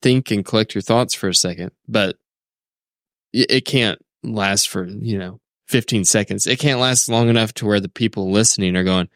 think 0.00 0.30
and 0.30 0.44
collect 0.44 0.74
your 0.74 0.82
thoughts 0.82 1.14
for 1.14 1.28
a 1.28 1.34
second, 1.34 1.70
but 1.86 2.16
it, 3.32 3.50
it 3.50 3.60
can't 3.64 3.98
last 4.24 4.68
for 4.68 4.86
you 4.86 5.18
know 5.18 5.40
15 5.68 6.04
seconds. 6.04 6.46
It 6.46 6.58
can't 6.58 6.80
last 6.80 7.08
long 7.08 7.28
enough 7.28 7.52
to 7.54 7.66
where 7.66 7.80
the 7.80 7.88
people 7.88 8.30
listening 8.32 8.76
are 8.76 8.84
going, 8.84 9.08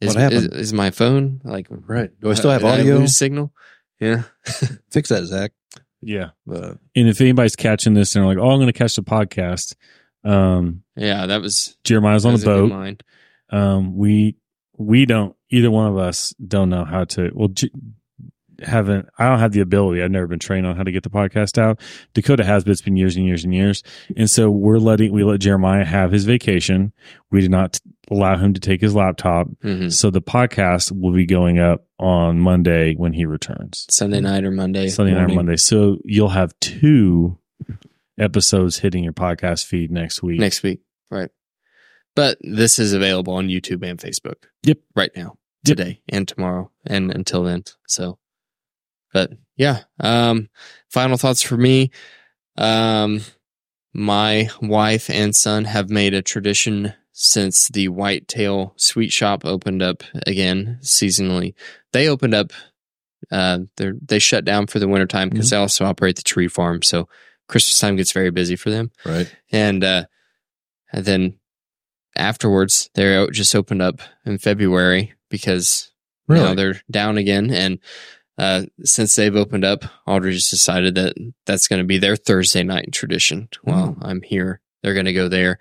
"Is, 0.00 0.08
What 0.14 0.16
happened? 0.20 0.52
is, 0.52 0.58
is 0.68 0.72
my 0.72 0.90
phone 0.90 1.40
like 1.44 1.66
right. 1.70 2.10
Do 2.20 2.28
I 2.28 2.32
uh, 2.32 2.34
still 2.34 2.50
have 2.50 2.62
did 2.62 2.68
I 2.70 2.80
audio? 2.80 3.06
signal?" 3.06 3.52
Yeah, 4.00 4.22
Fix 4.90 5.10
that, 5.10 5.24
Zach. 5.26 5.52
Yeah. 6.00 6.30
But 6.44 6.78
And 6.96 7.08
if 7.08 7.20
anybody's 7.20 7.54
catching 7.54 7.94
this 7.94 8.16
and 8.16 8.22
they're 8.24 8.34
like, 8.34 8.42
oh, 8.44 8.50
I'm 8.50 8.56
going 8.58 8.66
to 8.66 8.72
catch 8.72 8.96
the 8.96 9.04
podcast, 9.04 9.76
um, 10.24 10.82
yeah, 10.96 11.26
that 11.26 11.40
was 11.42 11.76
Jeremiah's 11.84 12.24
on 12.26 12.34
that 12.34 12.42
a 12.42 12.46
boat. 12.46 12.70
line. 12.70 12.98
Um, 13.50 13.96
we, 13.96 14.36
we 14.76 15.04
don't, 15.06 15.36
either 15.50 15.70
one 15.70 15.86
of 15.86 15.98
us 15.98 16.34
don't 16.46 16.70
know 16.70 16.84
how 16.84 17.04
to, 17.04 17.30
well, 17.34 17.48
J- 17.48 17.70
haven't, 18.62 19.08
I 19.18 19.28
don't 19.28 19.40
have 19.40 19.52
the 19.52 19.60
ability. 19.60 20.02
I've 20.02 20.10
never 20.10 20.26
been 20.26 20.38
trained 20.38 20.66
on 20.66 20.76
how 20.76 20.82
to 20.84 20.92
get 20.92 21.02
the 21.02 21.10
podcast 21.10 21.58
out. 21.58 21.80
Dakota 22.14 22.44
has, 22.44 22.64
but 22.64 22.70
it's 22.70 22.80
been 22.82 22.96
years 22.96 23.16
and 23.16 23.26
years 23.26 23.44
and 23.44 23.52
years. 23.54 23.82
And 24.16 24.30
so 24.30 24.50
we're 24.50 24.78
letting, 24.78 25.12
we 25.12 25.24
let 25.24 25.40
Jeremiah 25.40 25.84
have 25.84 26.12
his 26.12 26.24
vacation. 26.24 26.92
We 27.30 27.40
did 27.40 27.50
not 27.50 27.80
allow 28.10 28.36
him 28.36 28.54
to 28.54 28.60
take 28.60 28.80
his 28.80 28.94
laptop. 28.94 29.48
Mhm. 29.64 29.92
So 29.92 30.10
the 30.10 30.22
podcast 30.22 30.92
will 30.92 31.12
be 31.12 31.26
going 31.26 31.58
up 31.58 31.84
on 31.98 32.38
Monday 32.38 32.94
when 32.94 33.12
he 33.12 33.24
returns. 33.24 33.86
Sunday 33.90 34.20
night 34.20 34.44
or 34.44 34.50
Monday. 34.50 34.88
Sunday 34.88 35.14
night 35.14 35.30
or. 35.30 35.34
Monday. 35.34 35.56
So 35.56 35.98
you'll 36.04 36.28
have 36.28 36.54
two 36.60 37.38
episodes 38.18 38.78
hitting 38.78 39.04
your 39.04 39.12
podcast 39.12 39.64
feed 39.66 39.90
next 39.90 40.22
week. 40.22 40.38
next 40.40 40.62
week. 40.62 40.80
Right. 41.10 41.30
But 42.14 42.38
this 42.42 42.78
is 42.78 42.92
available 42.92 43.34
on 43.34 43.48
YouTube 43.48 43.82
and 43.88 43.98
Facebook. 43.98 44.44
Yep. 44.64 44.78
Right 44.94 45.10
now, 45.16 45.38
Yep. 45.64 45.76
today 45.78 46.00
and 46.08 46.28
tomorrow 46.28 46.70
and 46.86 47.10
until 47.10 47.44
then. 47.44 47.64
So, 47.88 48.18
but 49.12 49.30
yeah. 49.56 49.84
Um, 50.00 50.48
final 50.90 51.16
thoughts 51.16 51.42
for 51.42 51.56
me. 51.56 51.90
Um, 52.56 53.20
my 53.94 54.48
wife 54.60 55.08
and 55.10 55.34
son 55.34 55.64
have 55.64 55.90
made 55.90 56.14
a 56.14 56.22
tradition 56.22 56.92
since 57.12 57.68
the 57.68 57.88
Whitetail 57.88 58.72
Sweet 58.76 59.12
Shop 59.12 59.44
opened 59.44 59.82
up 59.82 60.02
again 60.26 60.78
seasonally. 60.82 61.54
They 61.92 62.08
opened 62.08 62.34
up. 62.34 62.52
Uh, 63.30 63.60
they 63.76 63.92
they 64.04 64.18
shut 64.18 64.44
down 64.44 64.66
for 64.66 64.78
the 64.78 64.88
wintertime 64.88 65.28
because 65.28 65.50
they 65.50 65.56
also 65.56 65.84
operate 65.84 66.16
the 66.16 66.22
tree 66.22 66.48
farm. 66.48 66.82
So 66.82 67.08
Christmas 67.48 67.78
time 67.78 67.96
gets 67.96 68.12
very 68.12 68.30
busy 68.30 68.56
for 68.56 68.70
them. 68.70 68.90
Right. 69.04 69.32
And, 69.50 69.82
uh, 69.84 70.04
and 70.92 71.04
then 71.04 71.38
afterwards, 72.16 72.90
they 72.94 73.26
just 73.32 73.54
opened 73.54 73.82
up 73.82 74.00
in 74.24 74.38
February 74.38 75.14
because 75.30 75.90
Really? 76.28 76.44
now 76.44 76.54
they're 76.54 76.80
down 76.90 77.18
again. 77.18 77.50
And 77.50 77.78
uh, 78.38 78.64
since 78.84 79.14
they've 79.14 79.36
opened 79.36 79.64
up, 79.64 79.84
Audrey 80.06 80.32
just 80.32 80.50
decided 80.50 80.94
that 80.94 81.14
that's 81.46 81.68
going 81.68 81.80
to 81.80 81.86
be 81.86 81.98
their 81.98 82.16
Thursday 82.16 82.62
night 82.62 82.90
tradition. 82.92 83.48
While 83.62 83.96
I'm 84.00 84.22
here, 84.22 84.60
they're 84.82 84.94
going 84.94 85.06
to 85.06 85.12
go 85.12 85.28
there. 85.28 85.58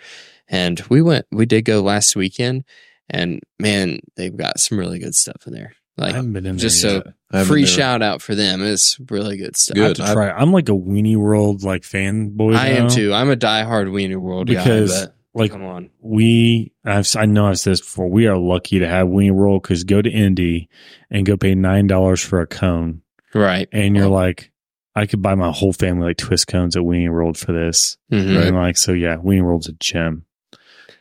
And 0.47 0.81
we 0.89 1.01
went, 1.01 1.25
we 1.31 1.45
did 1.45 1.63
go 1.63 1.81
last 1.81 2.15
weekend. 2.15 2.63
And 3.09 3.41
man, 3.59 3.99
they've 4.15 4.35
got 4.35 4.59
some 4.59 4.77
really 4.79 4.99
good 4.99 5.15
stuff 5.15 5.45
in 5.47 5.53
there. 5.53 5.73
I 5.97 6.03
Like, 6.05 6.15
haven't 6.15 6.33
been 6.33 6.45
in 6.45 6.55
there 6.55 6.61
just 6.61 6.81
so 6.81 7.03
yet. 7.33 7.45
Free 7.47 7.65
shout 7.65 8.01
out 8.01 8.21
for 8.21 8.33
them. 8.35 8.61
It's 8.63 8.97
really 9.09 9.37
good 9.37 9.55
stuff. 9.57 9.77
I 9.77 9.81
have 9.81 9.97
Good. 9.97 10.05
to 10.05 10.13
try. 10.13 10.31
I'm 10.31 10.51
like 10.51 10.69
a 10.69 10.73
Weenie 10.73 11.17
World 11.17 11.63
like 11.63 11.83
fanboy. 11.83 12.55
I 12.55 12.69
am 12.69 12.89
too. 12.89 13.13
I'm 13.13 13.29
a 13.29 13.35
diehard 13.35 13.87
Weenie 13.89 14.15
World 14.19 14.47
Because, 14.47 14.91
guy, 14.93 15.05
but 15.33 15.39
Like 15.39 15.51
come 15.51 15.63
on. 15.63 15.89
we, 16.01 16.71
I've, 16.85 17.07
I 17.15 17.25
know 17.25 17.47
I've 17.47 17.59
said 17.59 17.71
this 17.71 17.81
before. 17.81 18.09
We 18.09 18.27
are 18.27 18.37
lucky 18.37 18.79
to 18.79 18.87
have 18.87 19.07
Weenie 19.07 19.31
World 19.31 19.61
because 19.63 19.83
go 19.83 20.01
to 20.01 20.09
Indy 20.09 20.69
and 21.09 21.25
go 21.25 21.37
pay 21.37 21.55
nine 21.55 21.87
dollars 21.87 22.21
for 22.21 22.41
a 22.41 22.47
cone, 22.47 23.01
Right. 23.33 23.67
and 23.71 23.95
you're 23.95 24.07
like, 24.07 24.51
I 24.95 25.05
could 25.05 25.21
buy 25.21 25.35
my 25.35 25.51
whole 25.51 25.71
family 25.73 26.07
like 26.07 26.17
twist 26.17 26.47
cones 26.47 26.75
at 26.75 26.83
Weenie 26.83 27.11
World 27.11 27.37
for 27.37 27.51
this. 27.53 27.97
Mhm. 28.11 28.47
And 28.47 28.55
like, 28.57 28.77
so 28.77 28.91
yeah, 28.93 29.17
Weenie 29.17 29.43
World's 29.43 29.67
a 29.69 29.73
gem. 29.73 30.25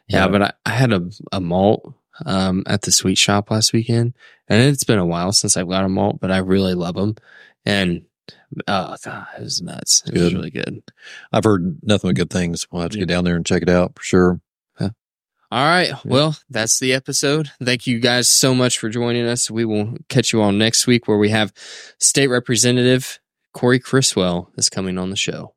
Yeah, 0.08 0.26
but 0.28 0.42
I, 0.42 0.52
I 0.66 0.70
had 0.70 0.92
a, 0.92 1.08
a 1.32 1.40
malt 1.40 1.94
um, 2.26 2.64
at 2.66 2.82
the 2.82 2.90
sweet 2.92 3.16
shop 3.18 3.50
last 3.50 3.72
weekend, 3.72 4.14
and 4.50 4.60
it's 4.60 4.84
been 4.84 4.98
a 4.98 5.06
while 5.06 5.32
since 5.32 5.56
I've 5.56 5.68
got 5.68 5.84
a 5.84 5.88
malt, 5.88 6.20
but 6.20 6.30
I 6.30 6.38
really 6.38 6.74
love 6.74 6.96
them. 6.96 7.14
And 7.64 8.04
oh, 8.68 8.96
God, 9.02 9.26
it 9.38 9.42
was 9.42 9.62
nuts. 9.62 10.02
It 10.06 10.18
was 10.18 10.34
really 10.34 10.50
good. 10.50 10.82
I've 11.32 11.44
heard 11.44 11.78
nothing 11.82 12.10
but 12.10 12.16
good 12.16 12.30
things. 12.30 12.66
We'll 12.70 12.82
have 12.82 12.90
to 12.90 12.98
get 12.98 13.08
down 13.08 13.24
there 13.24 13.36
and 13.36 13.46
check 13.46 13.62
it 13.62 13.70
out 13.70 13.96
for 13.96 14.02
sure. 14.02 14.40
All 15.52 15.64
right. 15.64 15.92
Well, 16.04 16.36
that's 16.48 16.78
the 16.78 16.92
episode. 16.92 17.50
Thank 17.60 17.84
you 17.84 17.98
guys 17.98 18.28
so 18.28 18.54
much 18.54 18.78
for 18.78 18.88
joining 18.88 19.26
us. 19.26 19.50
We 19.50 19.64
will 19.64 19.96
catch 20.08 20.32
you 20.32 20.40
all 20.40 20.52
next 20.52 20.86
week 20.86 21.08
where 21.08 21.18
we 21.18 21.30
have 21.30 21.52
State 21.98 22.28
Representative 22.28 23.18
Cory 23.52 23.80
Criswell 23.80 24.52
is 24.56 24.68
coming 24.68 24.96
on 24.96 25.10
the 25.10 25.16
show. 25.16 25.54